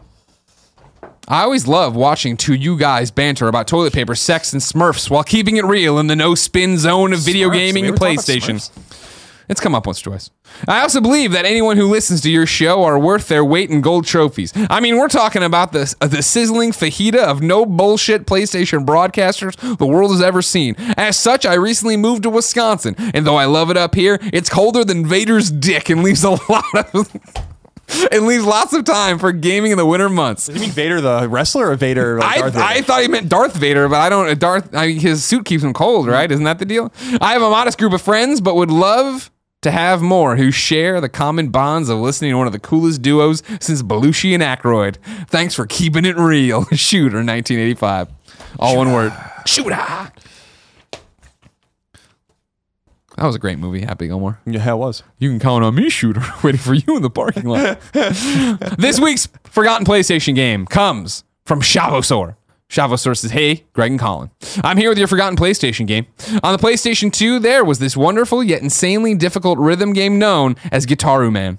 I 1.28 1.42
always 1.42 1.66
love 1.66 1.96
watching 1.96 2.36
two 2.36 2.54
you 2.54 2.76
guys 2.76 3.10
banter 3.10 3.48
about 3.48 3.66
toilet 3.66 3.92
paper, 3.94 4.14
sex, 4.14 4.52
and 4.52 4.60
Smurfs 4.60 5.08
while 5.08 5.24
keeping 5.24 5.56
it 5.56 5.64
real 5.64 5.98
in 5.98 6.06
the 6.08 6.16
no 6.16 6.34
spin 6.34 6.76
zone 6.76 7.12
of 7.14 7.20
video 7.20 7.48
Smurfs? 7.48 7.52
gaming 7.54 7.86
and 7.86 7.96
PlayStation. 7.98 8.70
It's 9.48 9.60
come 9.60 9.74
up 9.74 9.86
once 9.86 10.00
or 10.00 10.10
twice. 10.10 10.30
I 10.66 10.80
also 10.80 11.00
believe 11.00 11.32
that 11.32 11.44
anyone 11.44 11.76
who 11.76 11.86
listens 11.88 12.20
to 12.22 12.30
your 12.30 12.46
show 12.46 12.82
are 12.84 12.98
worth 12.98 13.28
their 13.28 13.44
weight 13.44 13.70
in 13.70 13.80
gold 13.80 14.06
trophies. 14.06 14.52
I 14.70 14.80
mean, 14.80 14.96
we're 14.96 15.08
talking 15.08 15.42
about 15.42 15.72
the, 15.72 15.94
uh, 16.00 16.06
the 16.08 16.22
sizzling 16.22 16.72
fajita 16.72 17.18
of 17.22 17.42
no 17.42 17.64
bullshit 17.66 18.26
PlayStation 18.26 18.84
broadcasters 18.84 19.56
the 19.78 19.86
world 19.86 20.10
has 20.10 20.22
ever 20.22 20.42
seen. 20.42 20.74
As 20.96 21.16
such, 21.16 21.46
I 21.46 21.54
recently 21.54 21.96
moved 21.96 22.24
to 22.24 22.30
Wisconsin, 22.30 22.94
and 22.98 23.26
though 23.26 23.36
I 23.36 23.44
love 23.44 23.70
it 23.70 23.76
up 23.76 23.94
here, 23.94 24.18
it's 24.32 24.48
colder 24.48 24.84
than 24.84 25.06
Vader's 25.06 25.50
dick 25.50 25.90
and 25.90 26.02
leaves 26.02 26.24
a 26.24 26.30
lot 26.48 26.94
of. 26.94 27.10
It 27.88 28.22
leaves 28.22 28.44
lots 28.44 28.72
of 28.72 28.84
time 28.84 29.18
for 29.18 29.30
gaming 29.30 29.70
in 29.70 29.78
the 29.78 29.86
winter 29.86 30.08
months. 30.08 30.48
You 30.48 30.58
mean 30.60 30.70
Vader 30.70 31.00
the 31.00 31.28
wrestler 31.28 31.70
or 31.70 31.76
Vader? 31.76 32.18
Like 32.18 32.36
I, 32.36 32.40
Darth 32.40 32.54
Vader? 32.54 32.64
I 32.64 32.82
thought 32.82 33.02
he 33.02 33.08
meant 33.08 33.28
Darth 33.28 33.54
Vader, 33.54 33.88
but 33.88 34.00
I 34.00 34.08
don't. 34.08 34.38
Darth, 34.40 34.74
I 34.74 34.88
mean, 34.88 34.98
his 34.98 35.24
suit 35.24 35.44
keeps 35.44 35.62
him 35.62 35.72
cold, 35.72 36.08
right? 36.08 36.30
Isn't 36.30 36.44
that 36.44 36.58
the 36.58 36.64
deal? 36.64 36.92
I 37.20 37.32
have 37.32 37.42
a 37.42 37.50
modest 37.50 37.78
group 37.78 37.92
of 37.92 38.02
friends, 38.02 38.40
but 38.40 38.56
would 38.56 38.72
love 38.72 39.30
to 39.62 39.70
have 39.70 40.00
more 40.02 40.36
who 40.36 40.50
share 40.50 41.00
the 41.00 41.08
common 41.08 41.48
bonds 41.48 41.88
of 41.88 41.98
listening 41.98 42.30
to 42.32 42.36
one 42.38 42.46
of 42.46 42.52
the 42.52 42.58
coolest 42.58 43.02
duos 43.02 43.42
since 43.60 43.82
Belushi 43.82 44.32
and 44.34 44.42
Aykroyd. 44.42 44.96
Thanks 45.28 45.54
for 45.54 45.66
keeping 45.66 46.04
it 46.04 46.16
real, 46.16 46.64
Shooter, 46.72 47.16
1985. 47.24 48.08
All 48.58 48.76
one 48.76 48.92
word, 48.92 49.12
Shooter. 49.44 49.76
That 53.16 53.24
was 53.24 53.34
a 53.34 53.38
great 53.38 53.58
movie. 53.58 53.80
Happy 53.80 54.08
Gilmore. 54.08 54.38
yeah, 54.44 54.72
it 54.72 54.76
was. 54.76 55.02
You 55.18 55.30
can 55.30 55.38
count 55.40 55.64
on 55.64 55.74
me, 55.74 55.88
shooter, 55.88 56.20
waiting 56.44 56.60
for 56.60 56.74
you 56.74 56.96
in 56.96 57.02
the 57.02 57.08
parking 57.08 57.44
lot. 57.44 57.80
this 57.92 59.00
week's 59.00 59.26
forgotten 59.44 59.86
PlayStation 59.86 60.34
game 60.34 60.66
comes 60.66 61.24
from 61.46 61.62
Shavosor. 61.62 62.36
Shavosor 62.68 63.16
says, 63.16 63.30
Hey, 63.30 63.64
Greg 63.72 63.92
and 63.92 64.00
Colin. 64.00 64.30
I'm 64.62 64.76
here 64.76 64.88
with 64.88 64.98
your 64.98 65.08
forgotten 65.08 65.36
PlayStation 65.36 65.86
game. 65.86 66.06
On 66.42 66.52
the 66.52 66.58
PlayStation 66.58 67.12
2, 67.12 67.38
there 67.38 67.64
was 67.64 67.78
this 67.78 67.96
wonderful 67.96 68.42
yet 68.42 68.62
insanely 68.62 69.14
difficult 69.14 69.58
rhythm 69.58 69.92
game 69.92 70.18
known 70.18 70.56
as 70.72 70.86
Gitaroo 70.86 71.30
Man. 71.32 71.58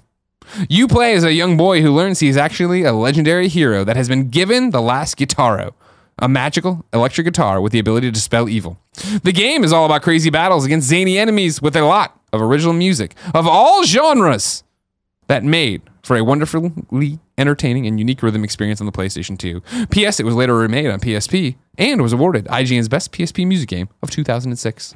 You 0.68 0.88
play 0.88 1.14
as 1.14 1.24
a 1.24 1.32
young 1.32 1.56
boy 1.56 1.82
who 1.82 1.94
learns 1.94 2.20
he 2.20 2.28
is 2.28 2.36
actually 2.36 2.82
a 2.84 2.92
legendary 2.92 3.48
hero 3.48 3.84
that 3.84 3.96
has 3.96 4.08
been 4.08 4.28
given 4.30 4.70
the 4.70 4.80
last 4.80 5.16
Gitaroo, 5.18 5.72
a 6.18 6.28
magical 6.28 6.84
electric 6.92 7.26
guitar 7.26 7.60
with 7.60 7.72
the 7.72 7.78
ability 7.78 8.08
to 8.08 8.12
dispel 8.12 8.48
evil. 8.48 8.78
The 9.22 9.32
game 9.32 9.62
is 9.64 9.72
all 9.72 9.84
about 9.86 10.02
crazy 10.02 10.30
battles 10.30 10.64
against 10.64 10.88
zany 10.88 11.18
enemies 11.18 11.60
with 11.60 11.76
a 11.76 11.82
lot 11.84 12.18
of 12.32 12.42
original 12.42 12.74
music 12.74 13.14
of 13.34 13.46
all 13.46 13.84
genres 13.84 14.62
that 15.28 15.44
made 15.44 15.82
for 16.02 16.16
a 16.16 16.24
wonderfully 16.24 17.18
entertaining 17.36 17.86
and 17.86 17.98
unique 17.98 18.22
rhythm 18.22 18.42
experience 18.42 18.80
on 18.80 18.86
the 18.86 18.92
PlayStation 18.92 19.38
2. 19.38 19.86
P.S. 19.90 20.18
It 20.18 20.26
was 20.26 20.34
later 20.34 20.56
remade 20.56 20.86
on 20.86 21.00
PSP 21.00 21.56
and 21.76 22.02
was 22.02 22.12
awarded 22.12 22.46
IGN's 22.46 22.88
best 22.88 23.12
PSP 23.12 23.46
music 23.46 23.68
game 23.68 23.88
of 24.02 24.10
2006. 24.10 24.94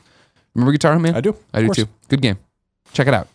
Remember 0.54 0.72
Guitar 0.72 0.98
Man? 0.98 1.14
I 1.14 1.20
do, 1.20 1.36
I 1.54 1.60
do 1.60 1.66
course. 1.66 1.76
too. 1.76 1.88
Good 2.08 2.22
game. 2.22 2.38
Check 2.92 3.06
it 3.06 3.14
out. 3.14 3.28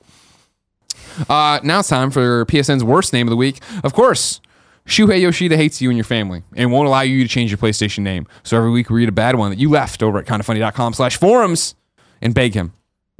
Uh, 1.29 1.59
now 1.63 1.79
it's 1.79 1.89
time 1.89 2.11
for 2.11 2.45
PSN's 2.45 2.83
worst 2.83 3.13
name 3.13 3.27
of 3.27 3.31
the 3.31 3.37
week. 3.37 3.59
Of 3.83 3.93
course, 3.93 4.39
Shuhei 4.85 5.21
Yoshida 5.21 5.57
hates 5.57 5.81
you 5.81 5.89
and 5.89 5.97
your 5.97 6.03
family 6.03 6.43
and 6.55 6.71
won't 6.71 6.87
allow 6.87 7.01
you 7.01 7.23
to 7.23 7.29
change 7.29 7.51
your 7.51 7.57
PlayStation 7.57 7.99
name. 7.99 8.27
So 8.43 8.57
every 8.57 8.71
week 8.71 8.89
we 8.89 8.97
read 8.99 9.09
a 9.09 9.13
bad 9.13 9.35
one 9.35 9.49
that 9.51 9.59
you 9.59 9.69
left 9.69 10.03
over 10.03 10.19
at 10.19 10.25
kindafunny.com 10.25 10.93
slash 10.93 11.17
forums 11.17 11.75
and 12.21 12.33
beg 12.33 12.53
him. 12.53 12.73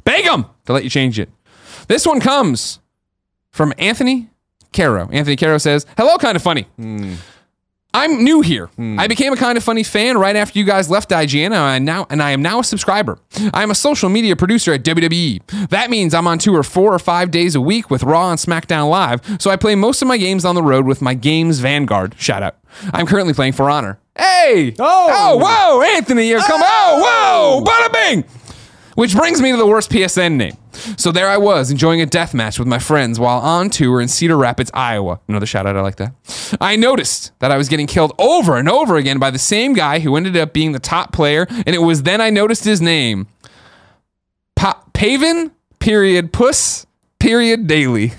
Beg 0.04 0.26
him 0.26 0.46
to 0.66 0.74
let 0.74 0.84
you 0.84 0.90
change 0.90 1.20
it. 1.20 1.30
This 1.88 2.06
one 2.06 2.20
comes 2.20 2.80
from 3.58 3.74
Anthony 3.78 4.30
Caro. 4.72 5.10
Anthony 5.12 5.36
Caro 5.36 5.58
says, 5.58 5.86
Hello, 5.98 6.18
kind 6.18 6.36
of 6.36 6.42
funny. 6.42 6.68
Hmm. 6.78 7.16
I'm 7.94 8.24
new 8.24 8.42
here. 8.42 8.68
Hmm. 8.68 9.00
I 9.00 9.08
became 9.08 9.34
a 9.34 9.38
kind 9.38 9.58
of 9.58 9.64
funny 9.64 9.82
fan 9.82 10.20
right 10.20 10.36
after 10.36 10.60
you 10.60 10.66
guys 10.66 10.88
left 10.88 11.10
IGN, 11.10 11.48
and 11.48 11.56
I 11.56 11.80
now 11.80 12.06
and 12.12 12.22
I 12.22 12.30
am 12.32 12.44
now 12.44 12.60
a 12.60 12.64
subscriber. 12.64 13.18
I 13.54 13.64
am 13.64 13.72
a 13.72 13.76
social 13.76 14.10
media 14.10 14.36
producer 14.36 14.74
at 14.74 14.84
WWE. 14.84 15.70
That 15.70 15.90
means 15.90 16.14
I'm 16.14 16.28
on 16.28 16.38
tour 16.38 16.62
four 16.62 16.94
or 16.94 17.00
five 17.00 17.32
days 17.32 17.56
a 17.56 17.62
week 17.62 17.90
with 17.90 18.04
Raw 18.04 18.30
and 18.30 18.40
SmackDown 18.40 18.92
Live, 18.92 19.42
so 19.42 19.50
I 19.50 19.56
play 19.56 19.74
most 19.74 20.04
of 20.04 20.08
my 20.08 20.18
games 20.18 20.46
on 20.46 20.54
the 20.54 20.62
road 20.62 20.86
with 20.86 21.02
my 21.02 21.16
Games 21.16 21.60
Vanguard. 21.60 22.16
Shout 22.20 22.44
out. 22.44 22.58
I'm 22.94 23.08
currently 23.08 23.34
playing 23.34 23.54
For 23.54 23.68
Honor. 23.70 23.98
Hey! 24.16 24.76
Oh! 24.78 25.08
oh 25.10 25.38
whoa, 25.38 25.82
Anthony, 25.96 26.28
you're 26.28 26.42
come. 26.42 26.62
Oh, 26.64 27.64
whoa, 27.64 27.64
bada 27.64 27.92
bing! 27.92 28.26
Which 28.98 29.16
brings 29.16 29.40
me 29.44 29.52
to 29.52 29.58
the 29.58 29.68
worst 29.68 29.92
PSN 29.92 30.38
name. 30.38 30.58
So 30.98 31.12
there 31.12 31.30
I 31.30 31.38
was, 31.38 31.70
enjoying 31.70 32.02
a 32.02 32.08
death 32.08 32.34
match 32.34 32.58
with 32.58 32.68
my 32.68 32.80
friends 32.80 33.20
while 33.20 33.38
on 33.38 33.70
tour 33.70 34.02
in 34.02 34.08
Cedar 34.08 34.36
Rapids, 34.36 34.72
Iowa. 34.74 35.20
Another 35.28 35.46
shout 35.46 35.68
out, 35.68 35.78
I 35.78 35.82
like 35.82 35.98
that. 35.98 36.14
I 36.60 36.78
noticed 36.78 37.32
that 37.38 37.52
I 37.52 37.58
was 37.58 37.70
getting 37.70 37.86
killed 37.86 38.12
over 38.18 38.58
and 38.58 38.68
over 38.68 38.96
again 38.96 39.20
by 39.20 39.30
the 39.30 39.38
same 39.38 39.74
guy 39.74 40.00
who 40.00 40.16
ended 40.16 40.36
up 40.36 40.52
being 40.52 40.72
the 40.72 40.80
top 40.80 41.14
player, 41.14 41.46
and 41.48 41.76
it 41.76 41.84
was 41.84 42.02
then 42.02 42.22
I 42.22 42.32
noticed 42.32 42.64
his 42.64 42.82
name. 42.82 43.28
Pa- 44.56 44.84
Paven, 44.94 45.52
period, 45.78 46.34
Puss, 46.34 46.88
period, 47.20 47.68
Daily. 47.68 48.14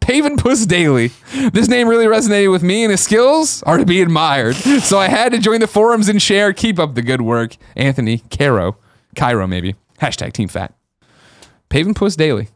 Paven 0.00 0.36
Puss 0.36 0.64
Daily. 0.64 1.10
This 1.52 1.66
name 1.66 1.88
really 1.88 2.06
resonated 2.06 2.52
with 2.52 2.62
me, 2.62 2.84
and 2.84 2.92
his 2.92 3.00
skills 3.00 3.64
are 3.64 3.78
to 3.78 3.84
be 3.84 4.00
admired. 4.00 4.54
So 4.54 4.96
I 4.96 5.08
had 5.08 5.32
to 5.32 5.38
join 5.38 5.58
the 5.58 5.66
forums 5.66 6.08
and 6.08 6.22
share. 6.22 6.52
Keep 6.52 6.78
up 6.78 6.94
the 6.94 7.02
good 7.02 7.20
work. 7.20 7.56
Anthony 7.74 8.18
Caro. 8.30 8.76
Cairo, 9.16 9.48
maybe. 9.48 9.74
Hashtag 10.00 10.32
Team 10.32 10.48
Fat. 10.48 10.74
Paving 11.68 11.94
Puss 11.94 12.16
Daily. 12.16 12.48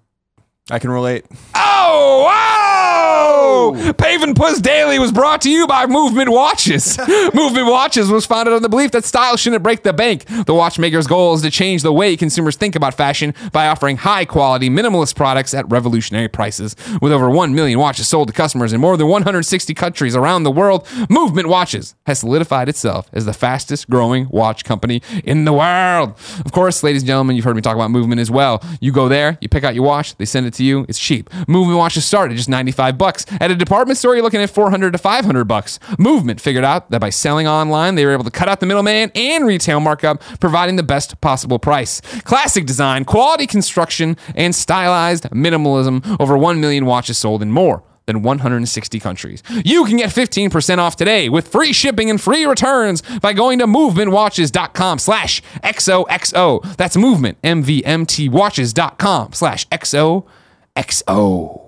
I 0.71 0.79
can 0.79 0.91
relate. 0.91 1.25
Oh, 1.55 2.25
wow! 2.27 2.78
Whoa! 3.09 3.93
Paving 3.95 4.35
Puss 4.35 4.61
Daily 4.61 4.99
was 4.99 5.13
brought 5.13 5.41
to 5.43 5.51
you 5.51 5.67
by 5.67 5.87
Movement 5.87 6.31
Watches. 6.31 6.99
Movement 7.35 7.67
Watches 7.67 8.11
was 8.11 8.27
founded 8.27 8.53
on 8.53 8.61
the 8.61 8.69
belief 8.69 8.91
that 8.91 9.05
style 9.05 9.37
shouldn't 9.37 9.63
break 9.63 9.83
the 9.83 9.95
bank. 9.95 10.27
The 10.27 10.55
watchmaker's 10.55 11.07
goal 11.07 11.35
is 11.35 11.43
to 11.43 11.51
change 11.51 11.83
the 11.83 11.93
way 11.93 12.17
consumers 12.17 12.57
think 12.57 12.77
about 12.77 12.95
fashion 12.95 13.33
by 13.53 13.69
offering 13.69 13.97
high 13.97 14.27
quality, 14.27 14.69
minimalist 14.69 15.17
products 15.17 15.55
at 15.55 15.69
revolutionary 15.71 16.29
prices. 16.29 16.77
With 17.01 17.13
over 17.13 17.31
1 17.31 17.55
million 17.55 17.79
watches 17.79 18.09
sold 18.09 18.29
to 18.29 18.35
customers 18.35 18.73
in 18.75 18.81
more 18.81 18.97
than 18.99 19.09
160 19.09 19.73
countries 19.75 20.15
around 20.15 20.43
the 20.43 20.51
world, 20.51 20.87
Movement 21.09 21.49
Watches 21.49 21.95
has 22.07 22.19
solidified 22.19 22.69
itself 22.69 23.09
as 23.15 23.25
the 23.25 23.33
fastest 23.33 23.89
growing 23.89 24.29
watch 24.29 24.65
company 24.65 25.01
in 25.25 25.47
the 25.47 25.53
world. 25.55 26.11
Of 26.45 26.53
course, 26.53 26.83
ladies 26.83 27.03
and 27.03 27.07
gentlemen, 27.07 27.37
you've 27.37 27.45
heard 27.47 27.57
me 27.57 27.63
talk 27.63 27.75
about 27.77 27.91
Movement 27.91 28.21
as 28.21 28.31
well. 28.31 28.63
You 28.81 28.93
go 28.93 29.09
there, 29.09 29.39
you 29.41 29.49
pick 29.49 29.65
out 29.65 29.75
your 29.75 29.85
watch, 29.85 30.15
they 30.17 30.27
send 30.27 30.47
it 30.47 30.53
to 30.55 30.65
you. 30.65 30.85
It's 30.89 30.99
cheap. 30.99 31.31
Movement 31.49 31.79
watches 31.79 32.05
start 32.05 32.31
at 32.31 32.37
just 32.37 32.49
95 32.49 32.98
bucks. 32.99 33.25
At 33.41 33.51
a 33.51 33.55
department 33.55 33.99
store, 33.99 34.15
you're 34.15 34.25
looking 34.25 34.43
at 34.43 34.51
400 34.51 34.93
to 34.93 34.99
500 34.99 35.45
bucks. 35.45 35.79
Movement 35.99 36.41
figured 36.41 36.65
out 36.65 36.91
that 36.91 37.01
by 37.01 37.11
selling 37.11 37.47
online, 37.47 37.95
they 37.95 38.05
were 38.05 38.13
able 38.13 38.25
to 38.25 38.31
cut 38.31 38.49
out 38.49 38.61
the 38.61 38.67
middleman 38.67 39.11
and 39.15 39.47
retail 39.47 39.81
markup, 39.81 40.23
providing 40.41 40.77
the 40.77 40.83
best 40.83 41.21
possible 41.21 41.59
price. 41.59 42.01
Classic 42.23 42.67
design, 42.67 43.05
quality 43.05 43.47
construction, 43.47 44.17
and 44.35 44.55
stylized 44.55 45.25
minimalism. 45.31 46.19
Over 46.21 46.37
1 46.37 46.61
million 46.61 46.87
watches 46.87 47.19
sold 47.19 47.43
and 47.43 47.53
more 47.53 47.83
than 48.09 48.23
160 48.23 48.99
countries. 48.99 49.45
You 49.65 49.85
can 49.85 49.99
get 49.99 50.11
15% 50.11 50.79
off 50.79 50.97
today 50.97 51.29
with 51.29 51.47
free 51.47 51.73
shipping 51.73 52.11
and 52.11 52.21
free 52.21 52.45
returns 52.47 53.03
by 53.21 53.35
going 53.35 53.61
to 53.61 53.67
movementwatches.com 53.67 54.99
slash 54.99 55.43
XOXO. 55.63 56.77
That's 56.77 56.97
movement, 56.97 57.39
M-V-M-T 57.45 58.29
watches.com 58.31 59.35
slash 59.35 59.69
XOXO. 59.69 61.68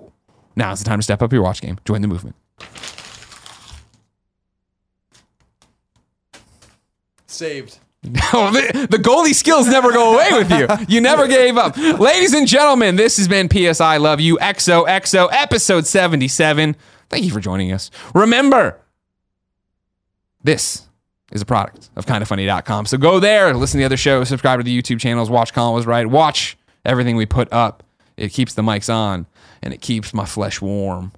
Now's 0.55 0.79
the 0.79 0.85
time 0.85 0.99
to 0.99 1.03
step 1.03 1.21
up 1.21 1.31
your 1.31 1.41
watch 1.41 1.61
game. 1.61 1.79
Join 1.85 2.01
the 2.01 2.07
movement. 2.07 2.35
Saved. 7.27 7.79
No, 8.03 8.49
the, 8.49 8.87
the 8.89 8.97
goalie 8.97 9.35
skills 9.35 9.67
never 9.67 9.91
go 9.91 10.15
away 10.15 10.29
with 10.31 10.49
you. 10.51 10.67
You 10.87 11.01
never 11.01 11.27
gave 11.27 11.55
up. 11.55 11.77
Ladies 11.77 12.33
and 12.33 12.47
gentlemen, 12.47 12.95
this 12.95 13.17
has 13.17 13.27
been 13.27 13.47
PS 13.47 13.79
I 13.79 13.97
Love 13.97 14.19
You 14.19 14.37
XOXO 14.39 15.27
episode 15.31 15.85
77. 15.85 16.75
Thank 17.09 17.25
you 17.25 17.29
for 17.31 17.39
joining 17.39 17.71
us. 17.71 17.91
Remember, 18.15 18.79
this 20.43 20.87
is 21.31 21.43
a 21.43 21.45
product 21.45 21.91
of 21.95 22.07
kindafunny.com. 22.07 22.87
So 22.87 22.97
go 22.97 23.19
there, 23.19 23.53
listen 23.53 23.77
to 23.77 23.81
the 23.81 23.85
other 23.85 23.97
shows, 23.97 24.29
subscribe 24.29 24.59
to 24.59 24.63
the 24.63 24.75
YouTube 24.81 24.99
channels, 24.99 25.29
watch 25.29 25.53
Colin 25.53 25.75
Was 25.75 25.85
Right, 25.85 26.07
watch 26.07 26.57
everything 26.83 27.15
we 27.17 27.27
put 27.27 27.53
up. 27.53 27.83
It 28.17 28.29
keeps 28.29 28.55
the 28.55 28.63
mics 28.63 28.91
on 28.91 29.27
and 29.61 29.73
it 29.73 29.81
keeps 29.81 30.13
my 30.13 30.25
flesh 30.25 30.61
warm. 30.61 31.11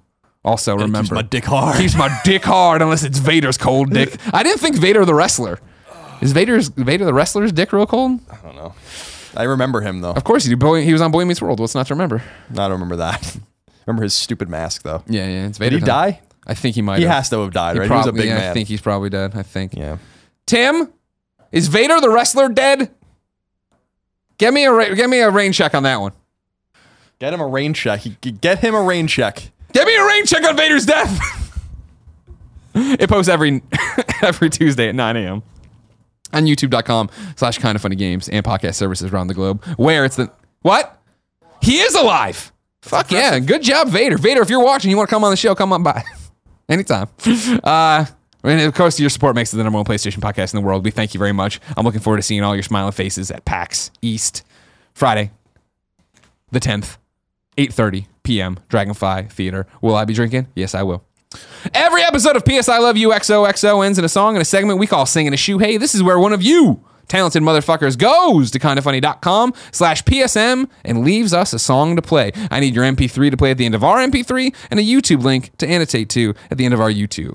Also, 0.44 0.74
remember, 0.74 1.00
keeps 1.00 1.10
my 1.12 1.22
dick 1.22 1.44
hard. 1.44 1.76
keeps 1.78 1.96
my 1.96 2.20
dick 2.24 2.44
hard 2.44 2.82
unless 2.82 3.02
it's 3.02 3.18
Vader's 3.18 3.56
cold 3.56 3.90
dick. 3.90 4.14
I 4.32 4.42
didn't 4.42 4.58
think 4.60 4.76
Vader 4.76 5.04
the 5.04 5.14
wrestler. 5.14 5.58
Is 6.20 6.32
Vader's 6.32 6.68
Vader 6.68 7.04
the 7.04 7.14
wrestler's 7.14 7.50
dick 7.52 7.72
real 7.72 7.86
cold? 7.86 8.20
I 8.30 8.36
don't 8.42 8.54
know. 8.56 8.74
I 9.36 9.44
remember 9.44 9.80
him 9.80 10.00
though. 10.00 10.12
Of 10.12 10.24
course 10.24 10.46
you 10.46 10.54
do. 10.54 10.74
He 10.74 10.92
was 10.92 11.00
on 11.02 11.10
Boy 11.10 11.24
Meets 11.24 11.40
World. 11.42 11.60
What's 11.60 11.74
not 11.74 11.86
to 11.88 11.94
remember? 11.94 12.22
I 12.50 12.54
don't 12.54 12.72
remember 12.72 12.96
that. 12.96 13.36
remember 13.86 14.02
his 14.04 14.14
stupid 14.14 14.48
mask 14.48 14.82
though. 14.82 15.02
Yeah, 15.06 15.26
yeah. 15.26 15.46
It's 15.46 15.58
Did 15.58 15.72
he 15.72 15.78
time. 15.80 15.86
die? 15.86 16.20
I 16.46 16.54
think 16.54 16.74
he 16.74 16.82
might. 16.82 16.98
He 16.98 17.04
have. 17.04 17.14
has 17.16 17.30
to 17.30 17.38
have 17.40 17.52
died, 17.52 17.74
He 17.76 17.80
right? 17.80 17.90
he 17.90 17.94
was 17.96 18.06
a 18.06 18.12
big 18.12 18.26
yeah, 18.26 18.34
man. 18.36 18.50
I 18.50 18.54
think 18.54 18.68
he's 18.68 18.82
probably 18.82 19.08
dead. 19.10 19.34
I 19.34 19.42
think. 19.42 19.74
yeah. 19.74 19.96
Tim, 20.46 20.92
is 21.52 21.68
Vader 21.68 22.00
the 22.02 22.10
wrestler 22.10 22.50
dead? 22.50 22.90
Get 24.36 24.52
me 24.52 24.64
a 24.66 24.72
ra- 24.72 24.94
get 24.94 25.08
me 25.08 25.20
a 25.20 25.30
rain 25.30 25.52
check 25.52 25.74
on 25.74 25.84
that 25.84 26.00
one. 26.00 26.12
Get 27.24 27.32
him 27.32 27.40
a 27.40 27.46
rain 27.46 27.72
check. 27.72 28.02
Get 28.42 28.58
him 28.58 28.74
a 28.74 28.82
rain 28.82 29.06
check. 29.06 29.50
Get 29.72 29.86
me 29.86 29.96
a 29.96 30.04
rain 30.04 30.26
check 30.26 30.44
on 30.44 30.58
Vader's 30.58 30.84
death. 30.84 31.58
it 32.74 33.08
posts 33.08 33.30
every 33.30 33.62
every 34.22 34.50
Tuesday 34.50 34.90
at 34.90 34.94
9 34.94 35.16
a.m. 35.16 35.42
on 36.34 36.44
youtube.com 36.44 37.08
slash 37.36 37.56
kind 37.56 37.76
of 37.76 37.80
funny 37.80 37.96
games 37.96 38.28
and 38.28 38.44
podcast 38.44 38.74
services 38.74 39.10
around 39.10 39.28
the 39.28 39.34
globe. 39.34 39.64
Where 39.78 40.04
it's 40.04 40.16
the 40.16 40.30
what? 40.60 41.00
He 41.62 41.78
is 41.78 41.94
alive. 41.94 42.52
Fuck 42.82 43.10
yeah. 43.10 43.38
Good 43.38 43.62
job, 43.62 43.88
Vader. 43.88 44.18
Vader, 44.18 44.42
if 44.42 44.50
you're 44.50 44.62
watching, 44.62 44.90
you 44.90 44.98
want 44.98 45.08
to 45.08 45.14
come 45.14 45.24
on 45.24 45.30
the 45.30 45.38
show, 45.38 45.54
come 45.54 45.72
on 45.72 45.82
by. 45.82 46.04
Anytime. 46.68 47.08
Uh 47.64 48.04
and 48.42 48.60
of 48.60 48.74
course, 48.74 49.00
your 49.00 49.08
support 49.08 49.34
makes 49.34 49.50
it 49.54 49.56
the 49.56 49.64
number 49.64 49.78
one 49.78 49.86
PlayStation 49.86 50.18
podcast 50.18 50.52
in 50.52 50.60
the 50.60 50.66
world. 50.66 50.84
We 50.84 50.90
thank 50.90 51.14
you 51.14 51.18
very 51.18 51.32
much. 51.32 51.58
I'm 51.74 51.86
looking 51.86 52.02
forward 52.02 52.18
to 52.18 52.22
seeing 52.22 52.42
all 52.42 52.54
your 52.54 52.62
smiling 52.62 52.92
faces 52.92 53.30
at 53.30 53.46
PAX 53.46 53.90
East 54.02 54.42
Friday, 54.92 55.30
the 56.52 56.60
10th, 56.60 56.98
8:30 57.56 58.06
p.m. 58.22 58.58
Dragonfly 58.68 59.24
Theater. 59.30 59.66
Will 59.80 59.94
I 59.94 60.04
be 60.04 60.14
drinking? 60.14 60.48
Yes, 60.54 60.74
I 60.74 60.82
will. 60.82 61.04
Every 61.72 62.02
episode 62.02 62.36
of 62.36 62.44
PS 62.44 62.68
I 62.68 62.78
Love 62.78 62.96
You 62.96 63.10
XOXO 63.10 63.84
ends 63.84 63.98
in 63.98 64.04
a 64.04 64.08
song 64.08 64.36
and 64.36 64.42
a 64.42 64.44
segment 64.44 64.78
we 64.78 64.86
call 64.86 65.06
Singing 65.06 65.34
a 65.34 65.36
Shoe. 65.36 65.58
Hey, 65.58 65.76
this 65.76 65.94
is 65.94 66.02
where 66.02 66.18
one 66.18 66.32
of 66.32 66.42
you 66.42 66.84
talented 67.08 67.42
motherfuckers 67.42 67.98
goes 67.98 68.50
to 68.50 68.58
kindafunny.com 68.58 69.54
slash 69.72 70.02
PSM 70.04 70.68
and 70.84 71.04
leaves 71.04 71.32
us 71.32 71.52
a 71.52 71.58
song 71.58 71.96
to 71.96 72.02
play. 72.02 72.32
I 72.50 72.60
need 72.60 72.74
your 72.74 72.84
MP3 72.84 73.30
to 73.30 73.36
play 73.36 73.50
at 73.50 73.58
the 73.58 73.66
end 73.66 73.74
of 73.74 73.84
our 73.84 73.98
MP3 73.98 74.54
and 74.70 74.80
a 74.80 74.82
YouTube 74.82 75.22
link 75.22 75.56
to 75.58 75.66
annotate 75.66 76.08
to 76.10 76.34
at 76.50 76.58
the 76.58 76.64
end 76.64 76.74
of 76.74 76.80
our 76.80 76.90
YouTube. 76.90 77.34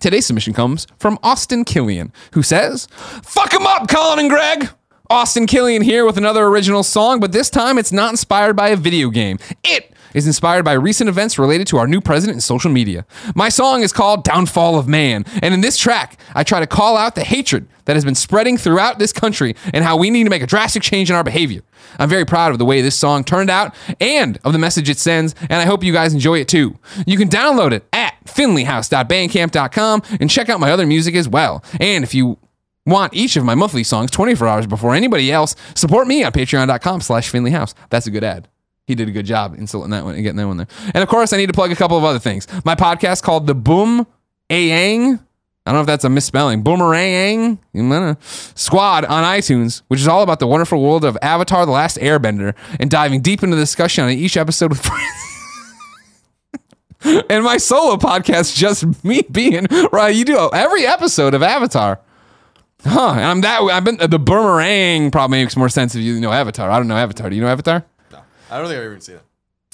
Today's 0.00 0.26
submission 0.26 0.52
comes 0.52 0.86
from 0.98 1.18
Austin 1.22 1.64
Killian, 1.64 2.12
who 2.32 2.42
says, 2.42 2.88
Fuck 3.22 3.52
him 3.52 3.66
up, 3.66 3.88
Colin 3.88 4.18
and 4.20 4.30
Greg! 4.30 4.68
Austin 5.12 5.46
Killian 5.46 5.82
here 5.82 6.06
with 6.06 6.16
another 6.16 6.46
original 6.46 6.82
song, 6.82 7.20
but 7.20 7.32
this 7.32 7.50
time 7.50 7.76
it's 7.76 7.92
not 7.92 8.08
inspired 8.08 8.56
by 8.56 8.70
a 8.70 8.76
video 8.76 9.10
game. 9.10 9.38
It 9.62 9.92
is 10.14 10.26
inspired 10.26 10.64
by 10.64 10.72
recent 10.72 11.06
events 11.06 11.38
related 11.38 11.66
to 11.66 11.76
our 11.76 11.86
new 11.86 12.00
president 12.00 12.36
and 12.36 12.42
social 12.42 12.70
media. 12.70 13.04
My 13.34 13.50
song 13.50 13.82
is 13.82 13.92
called 13.92 14.24
Downfall 14.24 14.78
of 14.78 14.88
Man, 14.88 15.26
and 15.42 15.52
in 15.52 15.60
this 15.60 15.76
track, 15.76 16.18
I 16.34 16.44
try 16.44 16.60
to 16.60 16.66
call 16.66 16.96
out 16.96 17.14
the 17.14 17.24
hatred 17.24 17.68
that 17.84 17.94
has 17.94 18.06
been 18.06 18.14
spreading 18.14 18.56
throughout 18.56 18.98
this 18.98 19.12
country 19.12 19.54
and 19.74 19.84
how 19.84 19.98
we 19.98 20.08
need 20.08 20.24
to 20.24 20.30
make 20.30 20.42
a 20.42 20.46
drastic 20.46 20.82
change 20.82 21.10
in 21.10 21.16
our 21.16 21.24
behavior. 21.24 21.60
I'm 21.98 22.08
very 22.08 22.24
proud 22.24 22.52
of 22.52 22.58
the 22.58 22.64
way 22.64 22.80
this 22.80 22.96
song 22.96 23.22
turned 23.22 23.50
out 23.50 23.74
and 24.00 24.38
of 24.44 24.54
the 24.54 24.58
message 24.58 24.88
it 24.88 24.98
sends, 24.98 25.34
and 25.42 25.60
I 25.60 25.66
hope 25.66 25.84
you 25.84 25.92
guys 25.92 26.14
enjoy 26.14 26.40
it 26.40 26.48
too. 26.48 26.78
You 27.06 27.18
can 27.18 27.28
download 27.28 27.72
it 27.72 27.84
at 27.92 28.14
finleyhouse.bandcamp.com 28.24 30.02
and 30.20 30.30
check 30.30 30.48
out 30.48 30.58
my 30.58 30.72
other 30.72 30.86
music 30.86 31.14
as 31.14 31.28
well. 31.28 31.62
And 31.78 32.02
if 32.02 32.14
you 32.14 32.38
want 32.86 33.14
each 33.14 33.36
of 33.36 33.44
my 33.44 33.54
monthly 33.54 33.84
songs 33.84 34.10
24 34.10 34.48
hours 34.48 34.66
before 34.66 34.94
anybody 34.94 35.30
else, 35.30 35.54
support 35.74 36.06
me 36.06 36.24
on 36.24 36.32
patreon.com 36.32 37.00
slash 37.00 37.30
finleyhouse. 37.30 37.74
That's 37.90 38.06
a 38.06 38.10
good 38.10 38.24
ad. 38.24 38.48
He 38.86 38.94
did 38.94 39.08
a 39.08 39.12
good 39.12 39.26
job 39.26 39.54
insulting 39.56 39.90
that 39.90 40.04
one 40.04 40.14
and 40.14 40.22
getting 40.22 40.38
that 40.38 40.46
one 40.46 40.56
there. 40.56 40.66
And 40.94 41.02
of 41.02 41.08
course, 41.08 41.32
I 41.32 41.36
need 41.36 41.46
to 41.46 41.52
plug 41.52 41.70
a 41.70 41.76
couple 41.76 41.96
of 41.96 42.04
other 42.04 42.18
things. 42.18 42.46
My 42.64 42.74
podcast 42.74 43.22
called 43.22 43.46
The 43.46 43.54
Boom 43.54 44.06
Aang. 44.50 45.20
I 45.64 45.70
don't 45.70 45.76
know 45.76 45.80
if 45.82 45.86
that's 45.86 46.04
a 46.04 46.08
misspelling. 46.08 46.62
Boomerang 46.62 47.58
Squad 48.20 49.04
on 49.04 49.22
iTunes, 49.22 49.82
which 49.86 50.00
is 50.00 50.08
all 50.08 50.22
about 50.22 50.40
the 50.40 50.48
wonderful 50.48 50.82
world 50.82 51.04
of 51.04 51.16
Avatar 51.22 51.64
The 51.64 51.70
Last 51.70 51.98
Airbender 51.98 52.54
and 52.80 52.90
diving 52.90 53.20
deep 53.20 53.44
into 53.44 53.54
the 53.54 53.62
discussion 53.62 54.02
on 54.02 54.10
each 54.10 54.36
episode 54.36 54.70
with 54.70 54.80
friends. 54.80 55.32
and 57.30 57.44
my 57.44 57.58
solo 57.58 57.96
podcast, 57.96 58.56
just 58.56 59.04
me 59.04 59.22
being 59.30 59.68
right. 59.92 60.12
You 60.14 60.24
do 60.24 60.50
every 60.52 60.84
episode 60.84 61.32
of 61.34 61.44
Avatar. 61.44 62.00
Huh. 62.84 63.10
I'm 63.10 63.40
that 63.42 63.60
I've 63.60 63.84
been 63.84 63.96
the 63.96 64.18
boomerang 64.18 65.10
probably 65.10 65.42
makes 65.42 65.56
more 65.56 65.68
sense 65.68 65.94
if 65.94 66.02
you 66.02 66.20
know 66.20 66.32
Avatar. 66.32 66.70
I 66.70 66.78
don't 66.78 66.88
know 66.88 66.96
Avatar. 66.96 67.30
Do 67.30 67.36
you 67.36 67.42
know 67.42 67.48
Avatar? 67.48 67.84
No, 68.10 68.18
I 68.50 68.58
don't 68.58 68.66
think 68.68 68.78
I've 68.78 68.86
even 68.86 69.00
seen 69.00 69.16
it. 69.16 69.22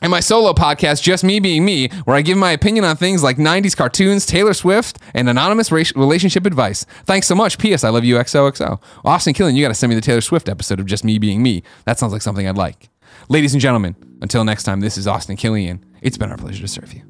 And 0.00 0.12
my 0.12 0.20
solo 0.20 0.52
podcast, 0.52 1.02
Just 1.02 1.24
Me 1.24 1.40
Being 1.40 1.64
Me, 1.64 1.88
where 2.04 2.16
I 2.16 2.22
give 2.22 2.38
my 2.38 2.52
opinion 2.52 2.84
on 2.84 2.96
things 2.96 3.24
like 3.24 3.36
90s 3.36 3.76
cartoons, 3.76 4.26
Taylor 4.26 4.54
Swift, 4.54 4.98
and 5.12 5.28
anonymous 5.28 5.72
relationship 5.72 6.46
advice. 6.46 6.86
Thanks 7.04 7.26
so 7.26 7.34
much. 7.34 7.58
P.S. 7.58 7.82
I 7.82 7.88
love 7.88 8.04
you, 8.04 8.14
XOXO. 8.14 8.80
Austin 9.04 9.34
Killian, 9.34 9.56
you 9.56 9.64
got 9.64 9.68
to 9.68 9.74
send 9.74 9.90
me 9.90 9.96
the 9.96 10.00
Taylor 10.00 10.20
Swift 10.20 10.48
episode 10.48 10.78
of 10.78 10.86
Just 10.86 11.02
Me 11.02 11.18
Being 11.18 11.42
Me. 11.42 11.64
That 11.84 11.98
sounds 11.98 12.12
like 12.12 12.22
something 12.22 12.46
I'd 12.46 12.56
like. 12.56 12.90
Ladies 13.28 13.54
and 13.54 13.60
gentlemen, 13.60 13.96
until 14.22 14.44
next 14.44 14.62
time, 14.62 14.78
this 14.78 14.96
is 14.96 15.08
Austin 15.08 15.36
Killian. 15.36 15.84
It's 16.00 16.16
been 16.16 16.30
our 16.30 16.36
pleasure 16.36 16.62
to 16.62 16.68
serve 16.68 16.92
you. 16.94 17.02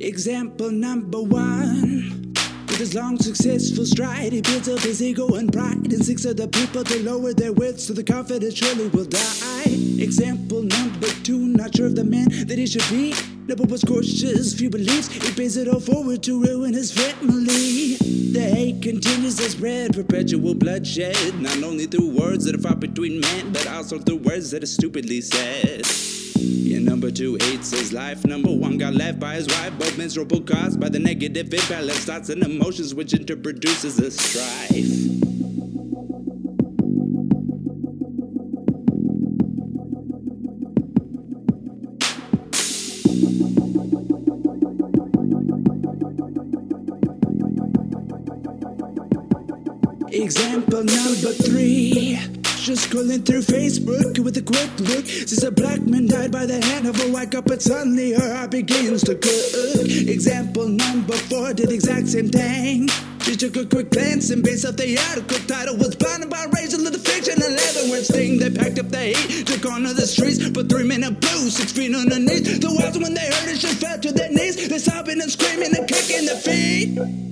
Example 0.00 0.70
number 0.70 1.22
one. 1.22 2.34
With 2.68 2.76
his 2.76 2.94
long, 2.94 3.16
successful 3.16 3.86
stride, 3.86 4.32
he 4.34 4.42
builds 4.42 4.68
up 4.68 4.80
his 4.80 5.00
ego 5.02 5.26
and 5.36 5.50
pride. 5.50 5.76
And 5.76 5.92
of 5.92 6.36
the 6.36 6.48
people 6.52 6.84
to 6.84 7.02
lower 7.02 7.32
their 7.32 7.54
wits, 7.54 7.84
so 7.84 7.94
the 7.94 8.04
confidence 8.04 8.54
surely 8.54 8.88
will 8.88 9.06
die. 9.06 9.62
Example 9.98 10.62
number 10.62 11.06
two, 11.22 11.38
not 11.38 11.74
sure 11.74 11.86
of 11.86 11.96
the 11.96 12.04
man 12.04 12.28
that 12.46 12.58
he 12.58 12.66
should 12.66 12.86
be. 12.90 13.14
Never 13.46 13.64
was 13.64 13.82
cautious, 13.84 14.52
few 14.52 14.68
beliefs. 14.68 15.08
He 15.08 15.32
pays 15.32 15.56
it 15.56 15.66
all 15.66 15.80
forward 15.80 16.22
to 16.24 16.42
ruin 16.42 16.74
his 16.74 16.92
family. 16.92 17.94
The 18.32 18.50
hate 18.54 18.82
continues 18.82 19.36
to 19.36 19.48
spread, 19.48 19.94
perpetual 19.94 20.54
bloodshed. 20.54 21.40
Not 21.40 21.62
only 21.62 21.86
through 21.86 22.10
words 22.10 22.44
that 22.44 22.54
are 22.54 22.58
fought 22.58 22.80
between 22.80 23.20
men, 23.20 23.50
but 23.50 23.66
also 23.66 23.98
through 23.98 24.18
words 24.18 24.50
that 24.50 24.62
are 24.62 24.66
stupidly 24.66 25.22
said. 25.22 25.86
Know 26.36 26.96
Number 26.96 27.10
two 27.10 27.36
hates 27.40 27.70
his 27.70 27.92
life. 27.92 28.24
Number 28.24 28.50
one 28.50 28.78
got 28.78 28.94
left 28.94 29.18
by 29.20 29.34
his 29.34 29.46
wife. 29.48 29.78
Both 29.78 29.98
miserable 29.98 30.40
caused 30.40 30.80
by 30.80 30.88
the 30.88 30.98
negative 30.98 31.52
imbalance 31.52 32.04
thoughts 32.04 32.28
and 32.30 32.42
emotions 32.42 32.94
which 32.94 33.12
interproduces 33.12 33.96
the 33.96 34.10
strife. 34.10 35.16
Example 50.12 50.84
number 50.84 51.32
three. 51.32 52.35
Just 52.66 52.90
scrolling 52.90 53.24
through 53.24 53.42
Facebook 53.42 54.18
with 54.18 54.36
a 54.38 54.42
quick 54.42 54.68
look. 54.90 55.06
Since 55.06 55.44
a 55.44 55.52
black 55.52 55.82
man 55.82 56.08
died 56.08 56.32
by 56.32 56.46
the 56.46 56.60
hand 56.60 56.88
of 56.88 56.98
a 56.98 57.12
white 57.12 57.30
cop, 57.30 57.44
but 57.44 57.62
suddenly 57.62 58.10
her 58.10 58.34
heart 58.34 58.50
begins 58.50 59.04
to 59.04 59.14
cook. 59.14 59.86
Example 59.86 60.66
number 60.66 61.14
four 61.14 61.54
did 61.54 61.68
the 61.68 61.74
exact 61.74 62.08
same 62.08 62.28
thing. 62.28 62.88
She 63.22 63.36
took 63.36 63.54
a 63.54 63.66
quick 63.66 63.90
glance 63.90 64.30
and 64.30 64.42
based 64.42 64.66
off 64.66 64.74
the 64.74 64.98
article 64.98 65.38
title 65.46 65.76
was 65.76 65.94
blinded 65.94 66.28
by 66.28 66.44
rage, 66.58 66.74
a 66.74 66.78
little 66.78 66.98
fiction, 66.98 67.34
and 67.40 67.54
leather 67.54 67.88
word 67.88 68.02
sting. 68.02 68.40
They 68.40 68.50
packed 68.50 68.80
up 68.80 68.88
their 68.88 69.14
heat, 69.14 69.46
took 69.46 69.64
on 69.70 69.84
to 69.84 69.94
the 69.94 70.02
streets, 70.02 70.50
but 70.50 70.68
three 70.68 70.82
men 70.82 71.04
in 71.04 71.14
blue, 71.14 71.46
six 71.50 71.70
feet 71.70 71.94
underneath. 71.94 72.60
The 72.60 72.66
walls 72.66 72.98
when 72.98 73.14
they 73.14 73.30
heard 73.30 73.54
it, 73.54 73.62
just 73.62 73.78
fell 73.78 74.00
to 74.00 74.10
their 74.10 74.32
knees. 74.32 74.56
They 74.68 74.78
sobbing 74.78 75.22
and 75.22 75.30
screaming 75.30 75.70
and 75.70 75.86
kicking 75.86 76.26
their 76.26 76.34
feet. 76.34 77.25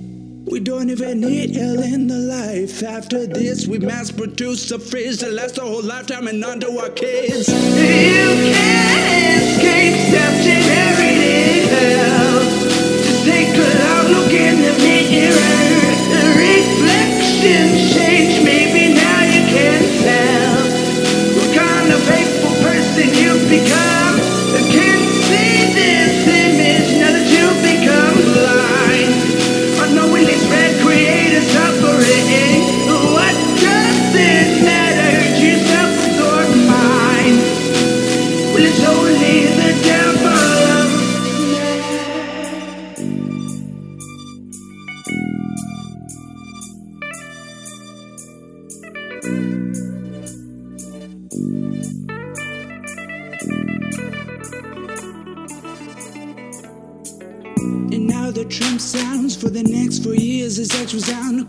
We 0.47 0.59
don't 0.59 0.91
even 0.91 1.21
need 1.21 1.55
hell 1.55 1.81
in 1.81 2.07
the 2.07 2.19
life. 2.19 2.83
After 2.83 3.25
this, 3.25 3.65
we 3.67 3.79
mass 3.79 4.11
produce 4.11 4.69
a 4.69 4.77
fridge 4.77 5.17
that 5.17 5.31
lasts 5.31 5.57
a 5.57 5.61
whole 5.61 5.81
lifetime 5.81 6.27
and 6.27 6.43
onto 6.45 6.77
our 6.77 6.89
kids. 6.89 7.47
You 7.49 8.53
can't 8.53 9.41
escape 9.41 9.95
everyday 10.13 11.65
hell. 11.65 12.43
Just 13.03 13.25
take 13.25 13.55
a 13.57 13.69
loud 13.79 14.11
look 14.11 14.31
in 14.31 14.61
the 14.61 14.73
mirror. 14.83 15.55
The 16.13 16.23
reflections 16.37 17.84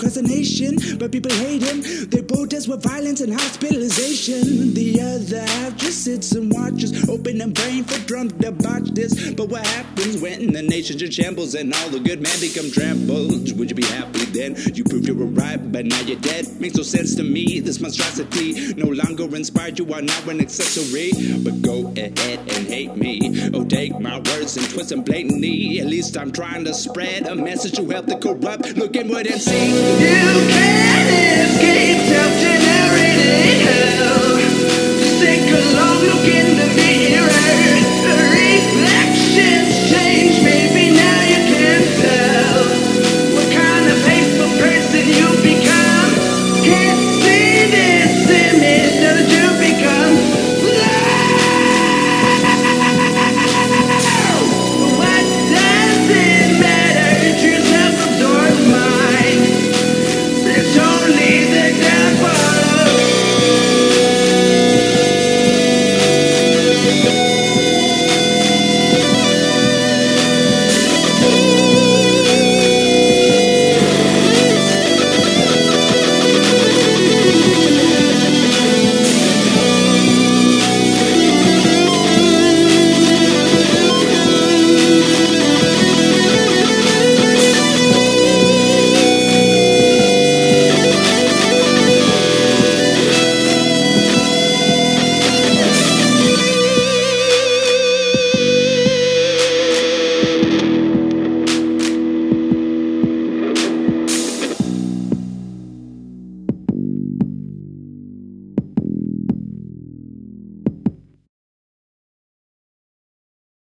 across 0.07 0.15
the 0.15 0.23
nation. 0.23 0.99
But 0.99 1.11
people 1.11 1.33
hate 1.33 1.63
him. 1.63 1.83
They 2.09 2.16
with 2.77 2.85
violence 2.85 3.21
and 3.21 3.33
hospitalization. 3.33 4.75
The 4.75 5.01
other 5.01 5.41
half 5.41 5.77
just 5.77 6.05
sits 6.05 6.33
and 6.33 6.53
watches, 6.53 7.05
hoping 7.05 7.41
and 7.41 7.55
praying 7.55 7.85
for 7.85 7.97
botch 8.07 8.91
this. 8.91 9.33
But 9.33 9.49
what 9.49 9.67
happens 9.67 10.21
when 10.21 10.53
the 10.53 10.63
nation's 10.63 11.03
in 11.03 11.11
shambles 11.11 11.55
and 11.55 11.73
all 11.75 11.89
the 11.89 12.01
good 12.01 12.21
men 12.21 12.39
become 12.41 12.71
trampled? 12.71 13.57
Would 13.59 13.71
you 13.71 13.77
be 13.77 13.85
happy 13.85 14.25
then? 14.27 14.57
You 14.75 14.85
proved 14.85 15.07
you 15.07 15.15
were 15.15 15.27
right, 15.27 15.57
but 15.73 15.87
now 15.87 16.01
you're 16.03 16.21
dead. 16.21 16.61
Makes 16.61 16.77
no 16.77 16.83
sense 16.83 17.15
to 17.17 17.23
me. 17.23 17.61
This 17.61 17.81
monstrosity 17.81 18.75
no 18.75 18.89
longer 18.89 19.25
inspired. 19.35 19.79
You 19.79 19.93
are 19.93 20.03
now 20.03 20.29
an 20.29 20.41
accessory. 20.41 21.13
But 21.43 21.63
go 21.63 21.93
ahead 21.97 22.39
and 22.39 22.67
hate 22.67 22.97
me. 22.97 23.51
Oh, 23.55 23.65
take 23.65 23.99
my 24.01 24.17
words 24.19 24.57
and 24.57 24.69
twist 24.71 24.91
them 24.91 25.03
blatantly. 25.03 25.81
At 25.81 25.87
least 25.87 26.17
I'm 26.17 26.33
trying 26.33 26.65
to 26.65 26.75
spread 26.75 27.27
a 27.27 27.35
message 27.35 27.73
to 27.77 27.89
help 27.89 28.07
the 28.07 28.17
corrupt. 28.17 28.77
Look 28.77 28.97
inward 28.97 29.27
and 29.27 29.41
see. 29.41 29.71
You 29.71 30.49
can't 30.49 31.51
escape 31.51 32.66
Take 35.21 35.51
a 35.51 35.61
long 35.75 36.01
look 36.05 36.29
in 36.29 36.56